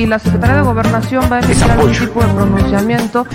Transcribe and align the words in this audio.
si 0.00 0.06
la 0.06 0.18
Secretaría 0.18 0.56
de 0.56 0.62
Gobernación 0.62 1.24
va 1.30 1.36
a 1.36 1.40
emitir 1.40 1.70
algún 1.70 1.92
tipo 1.92 2.22
de 2.22 2.28
pronunciamiento, 2.28 3.26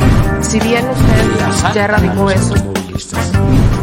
si 0.41 0.59
bien 0.59 0.83
usted 0.89 1.73
ya 1.75 1.83
erradicó 1.83 2.31
eso, 2.31 2.55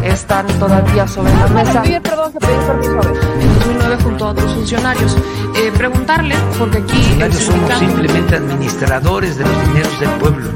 están 0.03 0.47
todavía 0.59 1.07
sobre 1.07 1.33
la 1.33 1.47
mesa. 1.47 1.81
En 1.85 2.03
2009 2.03 3.97
junto 4.03 4.25
a 4.25 4.31
otros 4.31 4.53
funcionarios. 4.53 5.15
Eh, 5.55 5.71
preguntarle, 5.77 6.35
porque 6.59 6.79
aquí... 6.79 7.19
Los 7.19 7.35
somos 7.35 7.73
simplemente 7.79 8.35
administradores 8.35 9.37
de 9.37 9.45
los 9.45 9.67
dineros 9.67 9.99
del 10.01 10.09
pueblo. 10.19 10.49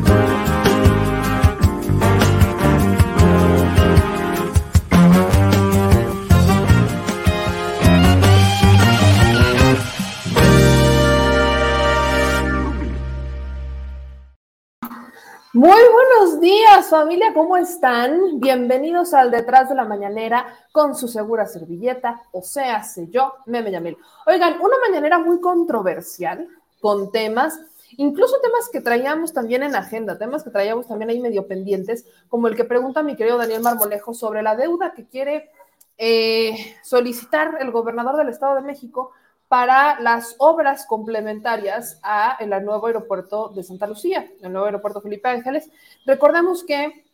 Muy 15.58 15.82
buenos 15.92 16.40
días 16.40 16.88
familia, 16.88 17.34
¿cómo 17.34 17.58
están? 17.58 18.40
Bienvenidos 18.40 19.16
al 19.16 19.32
Detrás 19.32 19.68
de 19.68 19.74
la 19.74 19.86
Mañanera 19.86 20.46
con 20.72 20.94
su 20.94 21.08
segura 21.08 21.48
servilleta, 21.48 22.22
o 22.32 22.44
sea, 22.44 22.84
sé 22.84 23.08
yo, 23.10 23.34
Meme 23.48 23.72
Yamil. 23.72 23.98
Oigan, 24.28 24.62
una 24.62 24.76
mañanera 24.88 25.18
muy 25.18 25.42
controversial 25.42 26.48
con 26.80 27.12
temas, 27.12 27.60
incluso 27.98 28.40
temas 28.40 28.70
que 28.72 28.82
traíamos 28.82 29.34
también 29.34 29.64
en 29.64 29.76
agenda, 29.76 30.20
temas 30.20 30.44
que 30.44 30.52
traíamos 30.52 30.88
también 30.88 31.10
ahí 31.10 31.20
medio 31.20 31.48
pendientes, 31.48 32.06
como 32.30 32.48
el 32.48 32.56
que 32.56 32.64
pregunta 32.64 33.02
mi 33.02 33.16
querido 33.16 33.40
Daniel 33.40 33.64
Marmolejo 33.64 34.14
sobre 34.14 34.44
la 34.44 34.56
deuda 34.56 34.94
que 34.94 35.08
quiere 35.08 35.50
eh, 35.98 36.76
solicitar 36.84 37.58
el 37.60 37.72
gobernador 37.72 38.16
del 38.18 38.30
Estado 38.30 38.54
de 38.54 38.62
México 38.62 39.12
para 39.48 40.00
las 40.02 40.36
obras 40.40 40.86
complementarias 40.86 42.00
a 42.04 42.38
el 42.40 42.50
nuevo 42.66 42.88
aeropuerto 42.88 43.50
de 43.50 43.64
Santa 43.64 43.88
Lucía, 43.88 44.30
el 44.42 44.52
nuevo 44.52 44.66
aeropuerto 44.66 45.02
Felipe 45.02 45.30
Ángeles. 45.30 45.70
Recordemos 46.06 46.64
que 46.64 47.06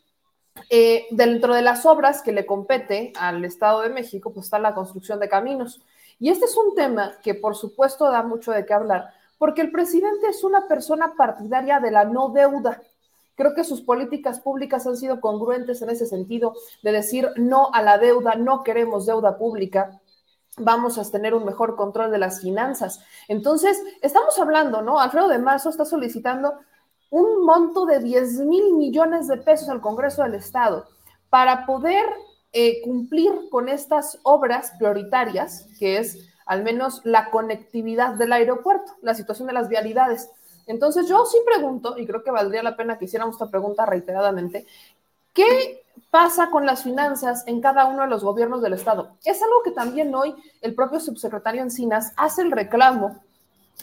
eh, 0.69 1.05
dentro 1.11 1.53
de 1.53 1.61
las 1.61 1.85
obras 1.85 2.21
que 2.21 2.31
le 2.31 2.45
compete 2.45 3.13
al 3.19 3.43
Estado 3.45 3.81
de 3.81 3.89
México, 3.89 4.31
pues 4.33 4.45
está 4.45 4.59
la 4.59 4.73
construcción 4.73 5.19
de 5.19 5.29
caminos. 5.29 5.81
Y 6.19 6.29
este 6.29 6.45
es 6.45 6.57
un 6.57 6.73
tema 6.75 7.13
que 7.21 7.35
por 7.35 7.55
supuesto 7.55 8.09
da 8.09 8.23
mucho 8.23 8.51
de 8.51 8.65
qué 8.65 8.73
hablar, 8.73 9.13
porque 9.37 9.61
el 9.61 9.71
presidente 9.71 10.27
es 10.27 10.43
una 10.43 10.67
persona 10.67 11.13
partidaria 11.15 11.79
de 11.79 11.91
la 11.91 12.05
no 12.05 12.29
deuda. 12.29 12.81
Creo 13.35 13.53
que 13.53 13.63
sus 13.63 13.81
políticas 13.81 14.39
públicas 14.39 14.85
han 14.87 14.95
sido 14.95 15.19
congruentes 15.19 15.81
en 15.81 15.89
ese 15.89 16.05
sentido, 16.05 16.55
de 16.81 16.91
decir 16.91 17.29
no 17.35 17.71
a 17.73 17.81
la 17.81 17.97
deuda, 17.97 18.35
no 18.35 18.63
queremos 18.63 19.05
deuda 19.05 19.37
pública 19.37 19.99
vamos 20.57 20.97
a 20.97 21.09
tener 21.09 21.33
un 21.33 21.45
mejor 21.45 21.75
control 21.75 22.11
de 22.11 22.17
las 22.17 22.41
finanzas. 22.41 22.99
Entonces, 23.27 23.81
estamos 24.01 24.37
hablando, 24.39 24.81
¿no? 24.81 24.99
Alfredo 24.99 25.27
de 25.27 25.39
Marzo 25.39 25.69
está 25.69 25.85
solicitando 25.85 26.53
un 27.09 27.45
monto 27.45 27.85
de 27.85 27.99
10 27.99 28.39
mil 28.41 28.73
millones 28.73 29.27
de 29.27 29.37
pesos 29.37 29.69
al 29.69 29.81
Congreso 29.81 30.23
del 30.23 30.35
Estado 30.35 30.87
para 31.29 31.65
poder 31.65 32.05
eh, 32.51 32.81
cumplir 32.83 33.31
con 33.49 33.69
estas 33.69 34.19
obras 34.23 34.73
prioritarias, 34.77 35.67
que 35.79 35.97
es 35.97 36.29
al 36.45 36.63
menos 36.63 37.01
la 37.03 37.29
conectividad 37.31 38.13
del 38.15 38.33
aeropuerto, 38.33 38.93
la 39.01 39.13
situación 39.15 39.47
de 39.47 39.53
las 39.53 39.69
vialidades. 39.69 40.29
Entonces 40.67 41.07
yo 41.07 41.25
sí 41.25 41.37
pregunto, 41.45 41.97
y 41.97 42.05
creo 42.05 42.23
que 42.23 42.31
valdría 42.31 42.63
la 42.63 42.75
pena 42.75 42.97
que 42.97 43.05
hiciéramos 43.05 43.35
esta 43.35 43.49
pregunta 43.49 43.85
reiteradamente, 43.85 44.65
¿qué 45.33 45.82
pasa 46.09 46.49
con 46.49 46.65
las 46.65 46.83
finanzas 46.83 47.43
en 47.47 47.61
cada 47.61 47.85
uno 47.85 48.03
de 48.03 48.09
los 48.09 48.23
gobiernos 48.23 48.61
del 48.61 48.73
Estado. 48.73 49.17
Es 49.23 49.41
algo 49.41 49.63
que 49.63 49.71
también 49.71 50.13
hoy 50.13 50.35
el 50.61 50.75
propio 50.75 50.99
subsecretario 50.99 51.61
Encinas 51.61 52.13
hace 52.17 52.41
el 52.41 52.51
reclamo 52.51 53.19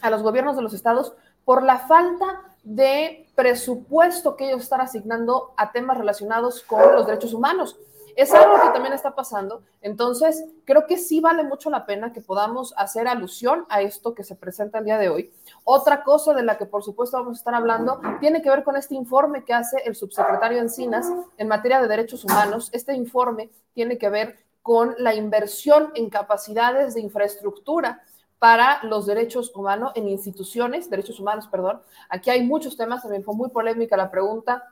a 0.01 0.09
los 0.09 0.23
gobiernos 0.23 0.55
de 0.55 0.61
los 0.61 0.73
estados 0.73 1.13
por 1.43 1.63
la 1.63 1.79
falta 1.79 2.41
de 2.63 3.27
presupuesto 3.35 4.35
que 4.35 4.49
ellos 4.49 4.63
están 4.63 4.81
asignando 4.81 5.53
a 5.57 5.71
temas 5.71 5.97
relacionados 5.97 6.61
con 6.61 6.93
los 6.93 7.05
derechos 7.07 7.33
humanos. 7.33 7.77
Es 8.15 8.33
algo 8.33 8.59
que 8.61 8.69
también 8.69 8.93
está 8.93 9.15
pasando. 9.15 9.63
Entonces, 9.81 10.45
creo 10.65 10.85
que 10.87 10.97
sí 10.97 11.19
vale 11.19 11.43
mucho 11.43 11.69
la 11.69 11.85
pena 11.85 12.13
que 12.13 12.21
podamos 12.21 12.73
hacer 12.77 13.07
alusión 13.07 13.65
a 13.69 13.81
esto 13.81 14.13
que 14.13 14.23
se 14.23 14.35
presenta 14.35 14.79
el 14.79 14.85
día 14.85 14.97
de 14.97 15.09
hoy. 15.09 15.33
Otra 15.63 16.03
cosa 16.03 16.33
de 16.33 16.43
la 16.43 16.57
que, 16.57 16.65
por 16.65 16.83
supuesto, 16.83 17.17
vamos 17.17 17.37
a 17.37 17.39
estar 17.39 17.55
hablando 17.55 18.01
tiene 18.19 18.41
que 18.41 18.49
ver 18.49 18.63
con 18.63 18.75
este 18.75 18.95
informe 18.95 19.43
que 19.43 19.53
hace 19.53 19.77
el 19.85 19.95
subsecretario 19.95 20.59
Encinas 20.59 21.11
en 21.37 21.47
materia 21.47 21.81
de 21.81 21.87
derechos 21.87 22.23
humanos. 22.23 22.69
Este 22.71 22.93
informe 22.93 23.49
tiene 23.73 23.97
que 23.97 24.09
ver 24.09 24.39
con 24.61 24.95
la 24.97 25.15
inversión 25.15 25.91
en 25.95 26.09
capacidades 26.09 26.93
de 26.93 27.01
infraestructura 27.01 28.03
para 28.41 28.83
los 28.83 29.05
derechos 29.05 29.51
humanos 29.55 29.91
en 29.93 30.07
instituciones, 30.07 30.89
derechos 30.89 31.19
humanos, 31.19 31.47
perdón. 31.47 31.79
Aquí 32.09 32.29
hay 32.31 32.43
muchos 32.43 32.75
temas, 32.75 33.03
también 33.03 33.23
fue 33.23 33.35
muy 33.35 33.49
polémica 33.49 33.95
la 33.95 34.09
pregunta 34.09 34.63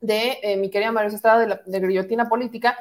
de 0.00 0.38
eh, 0.42 0.56
mi 0.56 0.70
querida 0.70 0.92
María 0.92 1.14
Estrada 1.14 1.40
de, 1.40 1.46
la, 1.46 1.60
de 1.64 1.80
Grillotina 1.80 2.28
Política, 2.28 2.78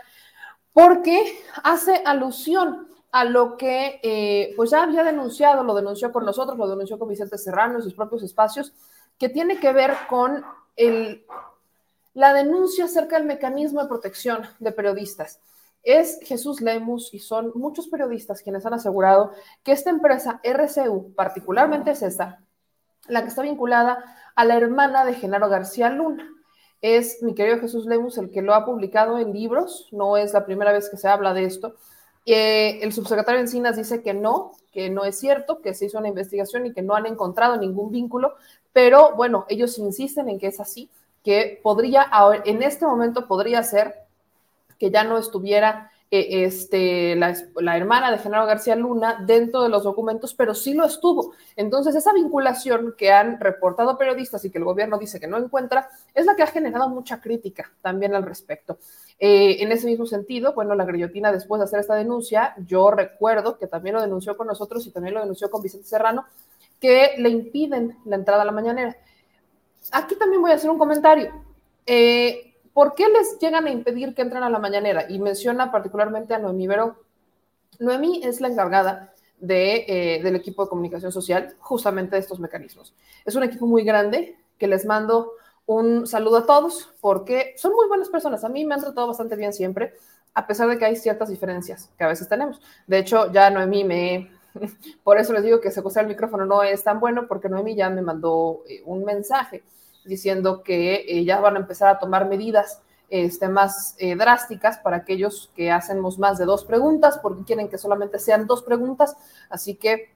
porque 0.74 1.40
hace 1.64 2.02
alusión 2.06 2.88
a 3.12 3.26
lo 3.26 3.58
que 3.58 4.00
eh, 4.02 4.54
pues 4.56 4.72
ya 4.72 4.84
había 4.84 5.04
denunciado, 5.04 5.64
lo 5.64 5.76
denunció 5.76 6.12
con 6.12 6.26
nosotros, 6.26 6.58
lo 6.58 6.68
denunció 6.68 6.98
con 6.98 7.08
Vicente 7.08 7.38
Serrano 7.38 7.76
en 7.76 7.84
sus 7.84 7.94
propios 7.94 8.24
espacios, 8.24 8.74
que 9.20 9.30
tiene 9.30 9.60
que 9.60 9.72
ver 9.72 9.94
con 10.10 10.44
la 12.16 12.34
denuncia 12.34 12.86
acerca 12.86 13.18
del 13.18 13.28
mecanismo 13.28 13.82
de 13.82 13.88
protección 13.88 14.48
de 14.58 14.72
periodistas. 14.72 15.40
Es 15.84 16.20
Jesús 16.24 16.62
Lemus 16.62 17.14
y 17.14 17.20
son 17.20 17.52
muchos 17.54 17.88
periodistas 17.88 18.42
quienes 18.42 18.66
han 18.66 18.74
asegurado 18.74 19.34
que 19.64 19.74
esta 19.74 19.92
empresa 19.92 20.40
RCU, 20.44 21.14
particularmente 21.14 21.92
es 21.92 22.02
esta, 22.02 22.42
la 23.08 23.22
que 23.22 23.28
está 23.28 23.44
vinculada 23.44 24.04
a 24.36 24.46
la 24.46 24.56
hermana 24.56 25.06
de 25.06 25.14
Genaro 25.14 25.50
García 25.50 25.90
Luna 25.90 26.28
es 26.84 27.24
mi 27.24 27.34
querido 27.34 27.60
Jesús 27.60 27.86
Lemus 27.86 28.18
el 28.18 28.30
que 28.30 28.42
lo 28.42 28.54
ha 28.54 28.66
publicado 28.66 29.18
en 29.18 29.32
libros, 29.32 29.88
no 29.94 30.18
es 30.18 30.34
la 30.34 30.46
primera 30.46 30.74
vez 30.74 30.90
que 30.90 30.98
se 30.98 31.08
habla 31.08 31.34
de 31.34 31.46
esto. 31.46 31.76
Eh, 32.26 32.80
el 32.82 32.92
subsecretario 32.92 33.40
Encinas 33.40 33.78
dice 33.78 34.04
que 34.04 34.14
no, 34.14 34.52
que 34.74 34.90
no 34.90 35.06
es 35.06 35.18
cierto, 35.18 35.62
que 35.62 35.74
se 35.74 35.86
hizo 35.86 35.98
una 35.98 36.10
investigación 36.10 36.66
y 36.66 36.74
que 36.74 36.82
no 36.82 36.94
han 36.94 37.06
encontrado 37.06 37.56
ningún 37.56 37.90
vínculo, 37.90 38.34
pero 38.74 39.16
bueno, 39.16 39.46
ellos 39.48 39.78
insisten 39.78 40.28
en 40.28 40.40
que 40.40 40.48
es 40.48 40.60
así, 40.60 40.90
que 41.24 41.62
podría, 41.64 42.12
en 42.44 42.62
este 42.62 42.86
momento 42.86 43.30
podría 43.30 43.64
ser 43.64 43.96
que 44.78 44.92
ya 44.92 45.06
no 45.06 45.18
estuviera 45.18 45.90
este, 46.16 47.16
la, 47.16 47.36
hermana 47.76 48.12
de 48.12 48.20
Genaro 48.20 48.46
García 48.46 48.76
Luna 48.76 49.24
dentro 49.26 49.64
de 49.64 49.70
los 49.70 49.84
documentos, 49.84 50.36
pero 50.36 50.54
sí 50.54 50.74
lo 50.74 50.86
estuvo. 50.86 51.34
Entonces, 51.56 51.96
esa 51.96 52.14
vinculación 52.14 52.94
que 52.98 53.12
han 53.12 53.40
reportado 53.40 53.98
periodistas 53.98 54.46
y 54.46 54.52
que 54.52 54.60
el 54.60 54.64
gobierno 54.64 55.00
dice 55.00 55.20
que 55.20 55.28
no 55.28 55.38
encuentra, 55.38 55.90
es 56.14 56.26
la 56.26 56.36
que 56.36 56.44
ha 56.44 56.48
generado 56.48 56.90
mucha 56.90 57.20
crítica 57.20 57.72
también 57.82 58.14
al 58.14 58.24
respecto. 58.24 58.78
Eh, 59.18 59.64
en 59.64 59.72
ese 59.72 59.88
mismo 59.88 60.06
sentido, 60.06 60.54
bueno, 60.54 60.76
la 60.76 60.86
grillotina 60.86 61.32
después 61.32 61.60
de 61.60 61.66
hacer 61.66 61.80
esta 61.80 61.96
denuncia, 61.96 62.54
yo 62.68 62.92
recuerdo 62.92 63.58
que 63.58 63.66
también 63.66 63.96
lo 63.96 64.02
denunció 64.02 64.38
con 64.38 64.48
nosotros 64.48 64.86
y 64.86 64.92
también 64.92 65.16
lo 65.16 65.22
denunció 65.22 65.50
con 65.50 65.64
Vicente 65.64 65.88
Serrano, 65.88 66.26
que 66.80 67.16
le 67.18 67.30
impiden 67.30 67.98
la 68.06 68.18
entrada 68.18 68.44
a 68.44 68.46
la 68.46 68.52
mañanera. 68.52 68.96
Aquí 69.92 70.16
también 70.16 70.42
voy 70.42 70.52
a 70.52 70.56
hacer 70.56 70.70
un 70.70 70.78
comentario. 70.78 71.32
Eh, 71.86 72.53
¿por 72.74 72.96
qué 72.96 73.08
les 73.08 73.38
llegan 73.40 73.68
a 73.68 73.72
impedir 73.72 74.14
que 74.14 74.22
entren 74.22 74.44
a 74.44 74.50
la 74.50 74.60
mañanera? 74.60 75.06
Y 75.10 75.20
menciona 75.20 75.72
particularmente 75.72 76.34
a 76.34 76.40
Noemí 76.40 76.68
Vero. 76.68 76.98
Noemí 77.80 78.22
es 78.24 78.42
la 78.42 78.50
encargada 78.50 79.14
de, 79.40 79.86
eh, 79.88 80.24
del 80.24 80.36
equipo 80.36 80.64
de 80.64 80.70
comunicación 80.70 81.12
social, 81.12 81.56
justamente 81.60 82.16
de 82.16 82.22
estos 82.22 82.40
mecanismos. 82.40 82.94
Es 83.26 83.36
un 83.36 83.44
equipo 83.44 83.66
muy 83.68 83.84
grande 83.84 84.38
que 84.58 84.68
les 84.68 84.86
mando 84.86 85.34
un 85.66 86.08
saludo 86.08 86.38
a 86.38 86.46
todos 86.46 86.94
porque 87.00 87.54
son 87.58 87.74
muy 87.74 87.88
buenas 87.88 88.10
personas. 88.10 88.44
A 88.44 88.50
mí 88.50 88.66
me 88.66 88.76
han 88.76 88.82
tratado 88.82 89.08
bastante 89.08 89.36
bien 89.36 89.54
siempre, 89.54 89.94
a 90.34 90.48
pesar 90.48 90.68
de 90.68 90.78
que 90.78 90.86
hay 90.86 90.96
ciertas 90.96 91.30
diferencias 91.30 91.90
que 91.98 92.04
a 92.04 92.08
veces 92.08 92.28
tenemos. 92.28 92.62
De 92.88 93.00
hecho, 93.00 93.32
ya 93.32 93.50
Noemí 93.50 93.84
me... 93.84 94.32
Por 95.04 95.18
eso 95.18 95.34
les 95.34 95.44
digo 95.44 95.60
que 95.60 95.72
secuestrar 95.72 96.06
el 96.06 96.10
micrófono 96.10 96.46
no 96.46 96.62
es 96.62 96.84
tan 96.84 97.00
bueno 97.00 97.28
porque 97.28 97.50
Noemí 97.50 97.76
ya 97.76 97.90
me 97.90 98.02
mandó 98.02 98.64
eh, 98.68 98.84
un 98.86 99.04
mensaje 99.04 99.64
diciendo 100.06 100.64
que 100.64 101.06
eh, 101.08 101.24
ya 101.26 101.40
van 101.40 101.56
a 101.56 101.60
empezar 101.60 101.90
a 101.90 102.00
tomar 102.00 102.28
medidas 102.28 102.82
este, 103.10 103.48
más 103.48 103.96
eh, 104.00 104.16
drásticas 104.16 104.78
para 104.80 104.98
aquellos 104.98 105.52
que 105.56 105.72
hacemos 105.72 106.18
más 106.18 106.38
de 106.38 106.46
dos 106.46 106.66
preguntas, 106.66 107.20
porque 107.22 107.44
quieren 107.44 107.70
que 107.70 107.78
solamente 107.78 108.20
sean 108.20 108.48
dos 108.48 108.64
preguntas. 108.64 109.16
Así 109.50 109.76
que 109.76 110.14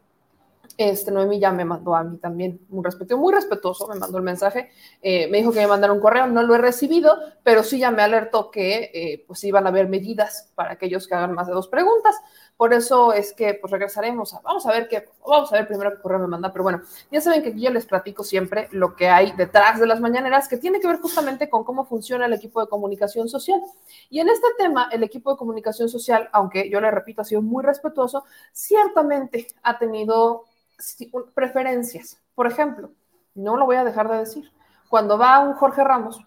este 0.77 1.11
Noemi 1.11 1.39
ya 1.39 1.51
me 1.51 1.65
mandó 1.65 1.95
a 1.95 2.03
mí 2.03 2.17
también 2.17 2.59
un 2.69 2.83
respeto 2.83 3.17
muy 3.17 3.33
respetuoso, 3.33 3.87
me 3.87 3.95
mandó 3.95 4.17
el 4.17 4.23
mensaje, 4.23 4.69
eh, 5.01 5.27
me 5.27 5.37
dijo 5.37 5.51
que 5.51 5.59
me 5.59 5.67
mandara 5.67 5.93
un 5.93 5.99
correo, 5.99 6.27
no 6.27 6.43
lo 6.43 6.55
he 6.55 6.59
recibido, 6.59 7.17
pero 7.41 7.63
sí 7.63 7.79
ya 7.79 7.89
me 7.89 8.03
alertó 8.03 8.51
que 8.51 9.23
pues 9.25 9.43
iban 9.43 9.65
a 9.65 9.69
haber 9.69 9.87
medidas 9.87 10.51
para 10.55 10.73
aquellos 10.73 11.07
que 11.07 11.15
hagan 11.15 11.33
más 11.33 11.47
de 11.47 11.53
dos 11.53 11.67
preguntas. 11.67 12.15
Por 12.57 12.74
eso 12.74 13.13
es 13.13 13.33
que 13.33 13.54
pues 13.54 13.69
regresaremos 13.69 14.33
a, 14.33 14.42
vamos 14.42 14.65
a 14.65 14.71
ver 14.71 14.88
qué, 14.88 15.07
vamos 15.25 15.54
a 15.54 15.57
ver 15.57 15.68
primero 15.68 15.92
qué 15.92 16.01
correo 16.01 16.18
me 16.18 16.27
manda, 16.27 16.51
pero 16.51 16.63
bueno, 16.63 16.81
ya 17.12 17.21
saben 17.21 17.44
que 17.44 17.50
aquí 17.50 17.62
yo 17.62 17.69
les 17.69 17.86
platico 17.86 18.24
siempre 18.24 18.68
lo 18.71 18.95
que 18.95 19.09
hay 19.09 19.31
detrás 19.33 19.80
de 19.80 19.86
las 19.86 20.00
mañaneras, 20.00 20.48
que 20.48 20.57
tiene 20.57 20.80
que 20.80 20.88
ver 20.88 21.00
justamente 21.00 21.51
con 21.51 21.63
cómo 21.63 21.86
funciona 21.86 22.25
el 22.25 22.33
equipo 22.33 22.59
de 22.59 22.68
comunicación 22.68 23.30
social. 23.30 23.62
Y 24.09 24.19
en 24.19 24.30
este 24.30 24.48
tema, 24.57 24.89
el 24.92 25.04
equipo 25.04 25.31
de 25.31 25.38
comunicación 25.38 25.88
social, 25.88 26.30
aunque 26.33 26.68
yo 26.68 26.81
le 26.81 26.89
repito, 26.89 27.21
ha 27.21 27.25
sido 27.25 27.44
muy 27.44 27.63
respetuoso, 27.63 28.25
ciertamente 28.51 29.48
ha 29.62 29.77
tenido 29.77 30.45
preferencias 31.33 32.19
Por 32.36 32.45
ejemplo, 32.45 32.92
no 33.33 33.57
lo 33.57 33.65
voy 33.65 33.77
a 33.77 33.83
dejar 33.83 34.09
de 34.09 34.18
decir, 34.18 34.51
cuando 34.89 35.18
va 35.18 35.39
un 35.39 35.54
Jorge 35.54 35.83
Ramos, 35.83 36.19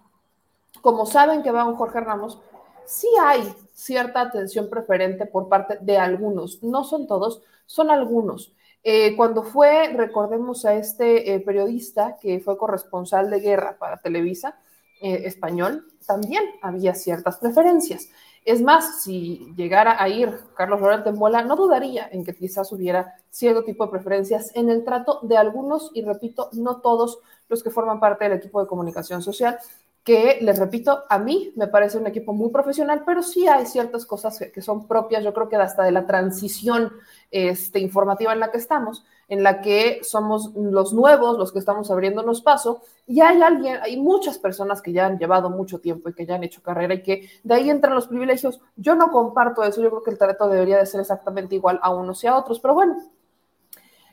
como 0.81 1.07
saben 1.07 1.43
que 1.43 1.51
va 1.51 1.65
un 1.65 1.75
Jorge 1.75 2.01
Ramos, 2.01 2.41
sí 2.87 3.09
hay 3.21 3.53
cierta 3.81 4.21
atención 4.21 4.69
preferente 4.69 5.27
por 5.27 5.49
parte 5.49 5.79
de 5.81 5.97
algunos, 5.97 6.63
no 6.63 6.85
son 6.85 7.07
todos, 7.07 7.43
son 7.67 7.91
algunos. 7.91 8.53
Eh, 8.83 9.17
cuando 9.17 9.43
fue, 9.43 9.89
recordemos 9.89 10.65
a 10.65 10.75
este 10.75 11.35
eh, 11.35 11.41
periodista 11.41 12.17
que 12.21 12.41
fue 12.41 12.57
corresponsal 12.57 13.31
de 13.31 13.41
guerra 13.41 13.77
para 13.79 13.99
Televisa 13.99 14.59
eh, 15.01 15.23
español, 15.25 15.87
también 16.07 16.43
había 16.63 16.95
ciertas 16.95 17.39
preferencias. 17.39 18.09
Es 18.45 18.63
más, 18.63 19.03
si 19.03 19.53
llegara 19.55 20.03
a 20.03 20.09
ir 20.09 20.35
Carlos 20.57 20.81
Lorente 20.81 21.11
en 21.11 21.19
bola, 21.19 21.43
no 21.43 21.57
dudaría 21.57 22.09
en 22.11 22.25
que 22.25 22.35
quizás 22.35 22.73
hubiera 22.73 23.15
cierto 23.29 23.65
tipo 23.65 23.85
de 23.85 23.93
preferencias 23.93 24.51
en 24.55 24.71
el 24.71 24.83
trato 24.83 25.21
de 25.23 25.37
algunos, 25.37 25.91
y 25.95 26.03
repito, 26.03 26.49
no 26.53 26.81
todos 26.81 27.21
los 27.49 27.63
que 27.63 27.71
forman 27.71 28.01
parte 28.01 28.25
del 28.25 28.39
equipo 28.39 28.61
de 28.61 28.67
comunicación 28.67 29.23
social, 29.23 29.59
que 30.05 30.39
les 30.41 30.59
repito, 30.59 31.05
a 31.09 31.19
mí 31.19 31.53
me 31.57 31.69
parece 31.69 31.99
un 31.99 32.07
equipo 32.07 32.33
muy 32.33 32.51
profesional, 32.51 33.03
pero 33.05 33.23
sí 33.23 33.47
hay 33.47 33.67
ciertas 33.67 34.07
cosas 34.07 34.39
que, 34.53 34.63
son 34.63 34.87
propias, 34.87 35.23
yo 35.23 35.35
creo 35.35 35.49
que 35.49 35.57
hasta 35.57 35.85
de 35.85 35.93
la 35.93 36.07
transición 36.07 36.93
este, 37.31 37.81
informativa 37.81 38.33
en 38.33 38.41
la 38.41 38.51
que 38.51 38.59
estamos, 38.59 39.05
en 39.29 39.43
la 39.43 39.61
que 39.61 40.01
somos 40.03 40.55
los 40.55 40.95
nuevos, 40.95 41.39
los 41.39 41.53
que 41.53 41.59
estamos 41.59 41.91
abriéndonos 41.91 42.41
paso, 42.41 42.83
y 43.07 43.21
hay 43.21 43.43
alguien, 43.43 43.79
hay 43.83 43.99
muchas 43.99 44.39
personas 44.39 44.81
que 44.81 44.93
ya 44.93 45.07
han 45.07 45.19
llevado 45.19 45.51
mucho 45.51 45.81
tiempo 45.81 46.09
y 46.09 46.15
que 46.15 46.25
ya 46.25 46.37
han 46.37 46.45
hecho 46.45 46.63
carrera 46.63 46.95
y 46.95 47.03
que 47.03 47.29
de 47.43 47.55
ahí 47.55 47.69
entran 47.69 47.95
los 47.95 48.09
privilegios. 48.09 48.61
Yo 48.77 48.95
no 48.95 49.11
comparto 49.11 49.63
eso, 49.65 49.83
yo 49.83 49.91
creo 49.91 50.03
que 50.03 50.11
el 50.13 50.19
trato 50.19 50.49
debería 50.49 50.79
de 50.79 50.87
ser 50.87 51.01
exactamente 51.01 51.55
igual 51.55 51.79
a 51.83 51.95
unos 51.95 52.25
y 52.25 52.27
a 52.27 52.37
otros, 52.37 52.59
pero 52.59 52.73
bueno, 52.75 52.97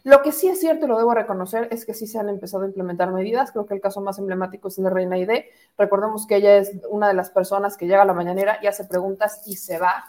lo 0.08 0.22
que 0.22 0.32
sí 0.32 0.48
es 0.48 0.62
cierto 0.62 0.86
y 0.86 0.88
lo 0.88 0.98
debo 0.98 1.14
reconocer 1.14 1.68
es 1.70 1.86
que 1.86 1.94
sí 1.94 2.08
se 2.08 2.18
han 2.18 2.30
empezado 2.30 2.64
a 2.64 2.68
implementar 2.68 3.12
medidas. 3.12 3.52
Creo 3.52 3.66
que 3.66 3.74
el 3.74 3.82
caso 3.82 4.00
más 4.00 4.18
emblemático 4.18 4.70
es 4.70 4.78
el 4.78 4.86
de 4.86 4.90
Reina 4.90 5.18
Ide. 5.18 5.50
Recordemos 5.78 6.26
que 6.26 6.38
ella 6.38 6.56
es 6.56 6.72
una 6.90 7.10
de 7.10 7.14
las 7.14 7.30
personas 7.30 7.76
que 7.76 7.88
llega 7.88 8.04
a 8.04 8.06
la 8.06 8.14
mañanera 8.14 8.58
y 8.62 8.68
hace 8.68 8.86
preguntas 8.86 9.42
y 9.46 9.58
se 9.58 9.78
va 9.80 10.06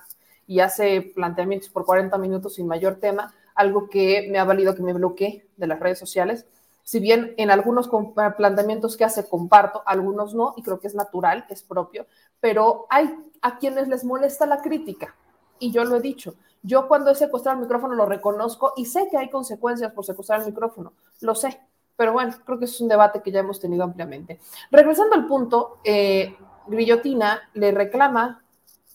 y 0.47 0.61
hace 0.61 1.03
planteamientos 1.17 1.71
por 1.71 1.85
40 1.85 2.17
minutos 2.17 2.55
sin 2.55 2.69
mayor 2.69 3.01
tema, 3.01 3.35
algo 3.57 3.89
que 3.89 4.29
me 4.31 4.39
ha 4.39 4.45
valido 4.45 4.77
que 4.77 4.85
me 4.85 4.93
bloquee 4.93 5.49
de 5.57 5.67
las 5.67 5.81
redes 5.81 5.99
sociales. 5.99 6.47
Si 6.85 7.01
bien 7.01 7.35
en 7.37 7.51
algunos 7.51 7.91
planteamientos 8.37 8.97
que 8.97 9.05
hace 9.05 9.29
comparto, 9.29 9.83
algunos 9.85 10.33
no, 10.33 10.55
y 10.57 10.63
creo 10.63 10.79
que 10.79 10.87
es 10.87 10.95
natural, 10.95 11.45
es 11.51 11.65
propio, 11.65 12.07
pero 12.39 12.87
hay 12.89 13.13
a 13.43 13.59
quienes 13.59 13.89
les 13.89 14.05
molesta 14.05 14.47
la 14.47 14.63
crítica. 14.63 15.17
Y 15.59 15.71
yo 15.71 15.85
lo 15.85 15.97
he 15.97 16.01
dicho, 16.01 16.35
yo 16.63 16.89
cuando 16.89 17.11
he 17.11 17.15
secuestrado 17.15 17.59
el 17.59 17.63
micrófono 17.63 17.95
lo 17.95 18.07
reconozco 18.07 18.73
y 18.77 18.87
sé 18.87 19.09
que 19.11 19.17
hay 19.17 19.31
consecuencias 19.31 19.93
por 19.93 20.05
secuestrar 20.05 20.41
el 20.41 20.47
micrófono, 20.47 20.93
lo 21.21 21.35
sé, 21.35 21.61
pero 21.97 22.13
bueno, 22.13 22.35
creo 22.45 22.59
que 22.59 22.67
es 22.67 22.81
un 22.81 22.89
debate 22.89 23.23
que 23.23 23.33
ya 23.33 23.41
hemos 23.41 23.61
tenido 23.61 23.85
ampliamente. 23.85 24.39
Regresando 24.71 25.15
al 25.15 25.27
punto, 25.27 25.79
eh, 25.83 26.37
Grillotina 26.67 27.51
le 27.55 27.73
reclama 27.73 28.43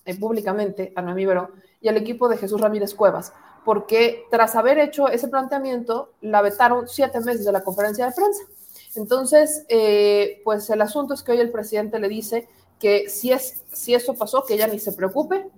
eh, 0.05 0.17
públicamente 0.17 0.93
a 0.95 1.01
Noemí 1.01 1.25
y 1.81 1.87
al 1.89 1.97
equipo 1.97 2.29
de 2.29 2.37
Jesús 2.37 2.61
Ramírez 2.61 2.93
Cuevas, 2.93 3.33
porque 3.65 4.25
tras 4.31 4.55
haber 4.55 4.77
hecho 4.77 5.07
ese 5.07 5.27
planteamiento, 5.27 6.11
la 6.21 6.41
vetaron 6.41 6.87
siete 6.87 7.19
meses 7.19 7.45
de 7.45 7.51
la 7.51 7.63
conferencia 7.63 8.05
de 8.05 8.13
prensa. 8.13 8.43
Entonces, 8.95 9.65
eh, 9.69 10.41
pues 10.43 10.69
el 10.69 10.81
asunto 10.81 11.13
es 11.13 11.23
que 11.23 11.31
hoy 11.31 11.39
el 11.39 11.51
presidente 11.51 11.99
le 11.99 12.07
dice 12.07 12.47
que 12.79 13.09
si, 13.09 13.31
es, 13.31 13.63
si 13.71 13.93
eso 13.93 14.13
pasó, 14.13 14.45
que 14.45 14.53
ella 14.53 14.67
ni 14.67 14.79
se 14.79 14.93
preocupe, 14.93 15.49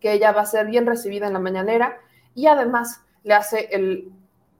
que 0.00 0.12
ella 0.12 0.32
va 0.32 0.42
a 0.42 0.46
ser 0.46 0.66
bien 0.66 0.86
recibida 0.86 1.26
en 1.26 1.32
la 1.32 1.38
mañanera 1.38 1.98
y 2.34 2.46
además 2.46 3.02
le 3.22 3.34
hace 3.34 3.68
el, 3.72 4.12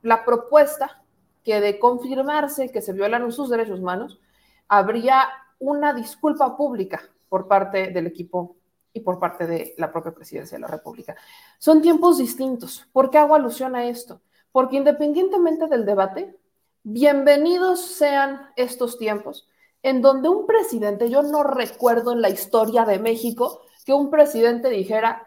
la 0.03 0.25
propuesta 0.25 1.03
que 1.45 1.61
de 1.61 1.79
confirmarse 1.79 2.71
que 2.71 2.83
se 2.83 2.93
violaron 2.93 3.31
sus 3.31 3.49
derechos 3.49 3.81
humanos, 3.81 4.21
habría 4.69 5.29
una 5.59 5.93
disculpa 5.93 6.57
pública 6.57 7.03
por 7.29 7.47
parte 7.47 7.89
del 7.89 8.07
equipo 8.07 8.57
y 8.93 9.01
por 9.01 9.19
parte 9.19 9.47
de 9.47 9.75
la 9.79 9.93
propia 9.93 10.13
presidencia 10.13 10.57
de 10.57 10.63
la 10.63 10.69
República. 10.69 11.15
Son 11.59 11.83
tiempos 11.83 12.19
distintos. 12.19 12.89
¿Por 12.93 13.11
qué 13.11 13.19
hago 13.19 13.35
alusión 13.35 13.77
a 13.77 13.87
esto? 13.87 14.21
Porque 14.51 14.77
independientemente 14.77 15.67
del 15.67 15.85
debate, 15.85 16.35
bienvenidos 16.83 17.81
sean 17.81 18.51
estos 18.57 18.99
tiempos 18.99 19.49
en 19.83 20.03
donde 20.03 20.29
un 20.29 20.47
presidente, 20.47 21.09
yo 21.09 21.23
no 21.23 21.45
recuerdo 21.45 22.11
en 22.11 22.21
la 22.21 22.29
historia 22.29 22.85
de 22.85 22.99
México 22.99 23.63
que 23.85 23.93
un 23.93 24.11
presidente 24.11 24.69
dijera, 24.69 25.26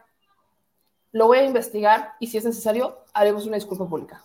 lo 1.11 1.27
voy 1.27 1.39
a 1.39 1.45
investigar 1.45 2.13
y 2.19 2.27
si 2.27 2.37
es 2.37 2.45
necesario, 2.45 2.99
haremos 3.13 3.45
una 3.45 3.55
disculpa 3.55 3.87
pública. 3.87 4.21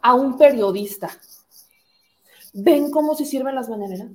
A 0.00 0.14
un 0.14 0.36
periodista. 0.36 1.10
¿Ven 2.52 2.90
cómo 2.90 3.14
se 3.14 3.24
sirven 3.24 3.54
las 3.54 3.68
mañaneras? 3.68 4.08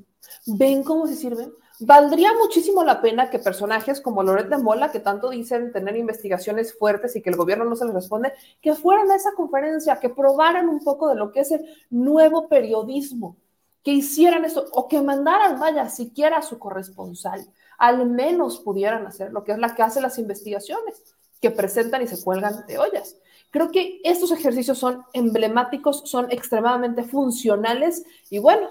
¿Ven 0.46 0.84
cómo 0.84 1.08
se 1.08 1.16
sirven? 1.16 1.54
Valdría 1.80 2.32
muchísimo 2.34 2.84
la 2.84 3.02
pena 3.02 3.30
que 3.30 3.40
personajes 3.40 4.00
como 4.00 4.24
Loret 4.24 4.48
de 4.48 4.58
Mola, 4.58 4.92
que 4.92 5.00
tanto 5.00 5.30
dicen 5.30 5.72
tener 5.72 5.96
investigaciones 5.96 6.78
fuertes 6.78 7.16
y 7.16 7.22
que 7.22 7.30
el 7.30 7.36
gobierno 7.36 7.66
no 7.66 7.76
se 7.76 7.86
les 7.86 7.94
responde, 7.94 8.34
que 8.62 8.76
fueran 8.76 9.10
a 9.12 9.16
esa 9.16 9.34
conferencia, 9.34 10.00
que 10.00 10.10
probaran 10.10 10.70
un 10.70 10.84
poco 10.84 11.10
de 11.10 11.16
lo 11.16 11.32
que 11.32 11.42
es 11.42 11.52
el 11.52 11.66
nuevo 11.90 12.48
periodismo, 12.48 13.38
que 13.84 13.92
hicieran 13.92 14.46
eso 14.46 14.66
o 14.72 14.88
que 14.88 15.02
mandaran, 15.02 15.60
vaya, 15.60 15.90
siquiera 15.90 16.38
a 16.38 16.42
su 16.42 16.60
corresponsal 16.60 17.46
al 17.78 18.06
menos 18.10 18.60
pudieran 18.60 19.06
hacer 19.06 19.32
lo 19.32 19.44
que 19.44 19.52
es 19.52 19.58
la 19.58 19.76
que 19.76 19.84
hace 19.84 20.00
las 20.02 20.18
investigaciones, 20.18 21.16
que 21.44 21.52
presentan 21.52 22.02
y 22.02 22.08
se 22.08 22.24
cuelgan 22.24 22.66
de 22.66 22.80
ollas. 22.80 23.18
Creo 23.52 23.70
que 23.70 24.00
estos 24.06 24.32
ejercicios 24.32 24.78
son 24.78 25.04
emblemáticos, 25.12 26.04
son 26.06 26.32
extremadamente 26.32 27.04
funcionales 27.04 28.06
y 28.30 28.40
bueno, 28.40 28.70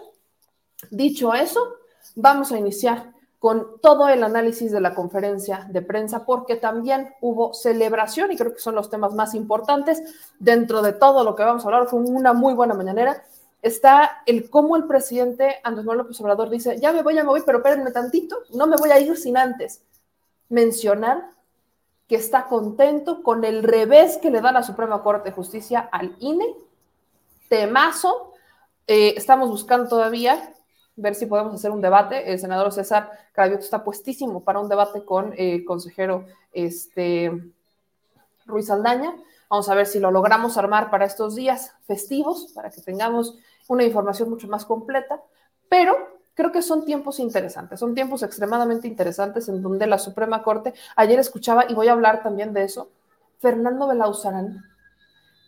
dicho 0.90 1.34
eso, 1.34 1.60
vamos 2.16 2.50
a 2.50 2.58
iniciar 2.58 3.12
con 3.38 3.78
todo 3.82 4.08
el 4.08 4.24
análisis 4.24 4.72
de 4.72 4.80
la 4.80 4.94
conferencia 4.94 5.66
de 5.68 5.82
prensa, 5.82 6.24
porque 6.24 6.56
también 6.56 7.14
hubo 7.20 7.52
celebración 7.52 8.32
y 8.32 8.36
creo 8.36 8.54
que 8.54 8.60
son 8.60 8.74
los 8.74 8.88
temas 8.88 9.12
más 9.12 9.34
importantes 9.34 10.02
dentro 10.38 10.80
de 10.80 10.94
todo 10.94 11.24
lo 11.24 11.36
que 11.36 11.42
vamos 11.42 11.62
a 11.62 11.66
hablar. 11.66 11.88
Fue 11.88 12.00
una 12.00 12.32
muy 12.32 12.54
buena 12.54 12.72
mañanera 12.72 13.22
está 13.60 14.22
el 14.26 14.50
cómo 14.50 14.76
el 14.76 14.86
presidente 14.86 15.60
Andrés 15.62 15.84
Manuel 15.84 15.98
López 15.98 16.20
Obrador 16.20 16.50
dice, 16.50 16.80
ya 16.80 16.92
me 16.92 17.02
voy, 17.02 17.14
ya 17.14 17.22
me 17.22 17.28
voy, 17.28 17.42
pero 17.46 17.58
espérenme 17.58 17.92
tantito, 17.92 18.40
no 18.54 18.66
me 18.66 18.76
voy 18.76 18.90
a 18.90 18.98
ir 18.98 19.16
sin 19.16 19.36
antes 19.36 19.82
mencionar 20.48 21.30
que 22.12 22.18
está 22.18 22.44
contento 22.44 23.22
con 23.22 23.42
el 23.42 23.62
revés 23.62 24.18
que 24.18 24.30
le 24.30 24.42
da 24.42 24.52
la 24.52 24.62
Suprema 24.62 25.02
Corte 25.02 25.30
de 25.30 25.34
Justicia 25.34 25.88
al 25.90 26.14
INE. 26.18 26.44
Temazo. 27.48 28.34
Eh, 28.86 29.14
estamos 29.16 29.48
buscando 29.48 29.88
todavía 29.88 30.52
ver 30.94 31.14
si 31.14 31.24
podemos 31.24 31.54
hacer 31.54 31.70
un 31.70 31.80
debate. 31.80 32.30
El 32.30 32.38
senador 32.38 32.70
César 32.70 33.10
Cravioto 33.32 33.62
está 33.64 33.82
puestísimo 33.82 34.44
para 34.44 34.60
un 34.60 34.68
debate 34.68 35.06
con 35.06 35.32
el 35.38 35.64
consejero 35.64 36.26
este, 36.52 37.32
Ruiz 38.44 38.68
Aldaña. 38.68 39.14
Vamos 39.48 39.70
a 39.70 39.74
ver 39.74 39.86
si 39.86 39.98
lo 39.98 40.10
logramos 40.10 40.58
armar 40.58 40.90
para 40.90 41.06
estos 41.06 41.34
días 41.34 41.72
festivos, 41.86 42.52
para 42.54 42.68
que 42.68 42.82
tengamos 42.82 43.38
una 43.68 43.84
información 43.84 44.28
mucho 44.28 44.48
más 44.48 44.66
completa, 44.66 45.22
pero 45.70 45.96
creo 46.34 46.52
que 46.52 46.62
son 46.62 46.84
tiempos 46.84 47.18
interesantes, 47.18 47.80
son 47.80 47.94
tiempos 47.94 48.22
extremadamente 48.22 48.88
interesantes 48.88 49.48
en 49.48 49.62
donde 49.62 49.86
la 49.86 49.98
Suprema 49.98 50.42
Corte, 50.42 50.74
ayer 50.96 51.18
escuchaba, 51.18 51.66
y 51.68 51.74
voy 51.74 51.88
a 51.88 51.92
hablar 51.92 52.22
también 52.22 52.52
de 52.52 52.64
eso, 52.64 52.88
Fernando 53.40 53.88
Belauzarán, 53.88 54.64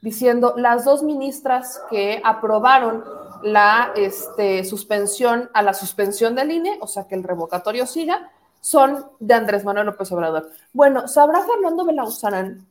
diciendo 0.03 0.55
las 0.57 0.85
dos 0.85 1.03
ministras 1.03 1.81
que 1.89 2.21
aprobaron 2.25 3.05
la 3.43 3.93
este, 3.97 4.65
suspensión 4.65 5.51
a 5.55 5.63
la 5.63 5.75
suspensión 5.75 6.35
del 6.35 6.51
INE, 6.51 6.79
o 6.81 6.87
sea 6.87 7.07
que 7.07 7.15
el 7.15 7.23
revocatorio 7.23 7.87
siga, 7.87 8.31
son 8.61 9.07
de 9.21 9.35
Andrés 9.35 9.65
Manuel 9.65 9.87
López 9.87 10.11
Obrador. 10.13 10.51
Bueno, 10.73 11.07
¿sabrá 11.09 11.43
Fernando 11.43 11.85
Belauzarán 11.85 12.67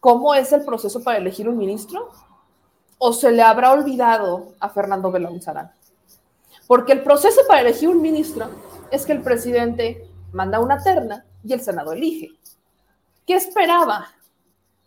cómo 0.00 0.34
es 0.34 0.52
el 0.52 0.64
proceso 0.64 1.02
para 1.02 1.18
elegir 1.18 1.48
un 1.48 1.58
ministro? 1.58 2.10
o 2.98 3.12
se 3.12 3.32
le 3.32 3.42
habrá 3.42 3.72
olvidado 3.72 4.52
a 4.60 4.68
Fernando 4.68 5.10
Belaunzarán? 5.10 5.72
Porque 6.66 6.92
el 6.92 7.02
proceso 7.02 7.40
para 7.46 7.60
elegir 7.60 7.88
un 7.88 8.02
ministro 8.02 8.48
es 8.90 9.06
que 9.06 9.12
el 9.12 9.22
presidente 9.22 10.08
manda 10.32 10.60
una 10.60 10.82
terna 10.82 11.24
y 11.44 11.52
el 11.52 11.60
Senado 11.60 11.92
elige. 11.92 12.32
¿Qué 13.26 13.34
esperaba? 13.34 14.08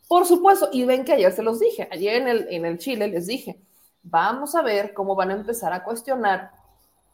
Por 0.08 0.26
supuesto, 0.26 0.70
y 0.72 0.86
ven 0.86 1.06
que 1.06 1.14
ayer 1.14 1.32
se 1.32 1.44
los 1.44 1.60
dije, 1.60 1.88
ayer 1.92 2.22
en 2.22 2.28
el, 2.28 2.48
en 2.50 2.66
el 2.66 2.78
Chile 2.80 3.08
les 3.08 3.28
dije, 3.28 3.60
vamos 4.04 4.56
a 4.56 4.62
ver 4.62 4.94
cómo 4.94 5.16
van 5.16 5.30
a 5.30 5.36
empezar 5.36 5.74
a 5.74 5.84
cuestionar. 5.84 6.52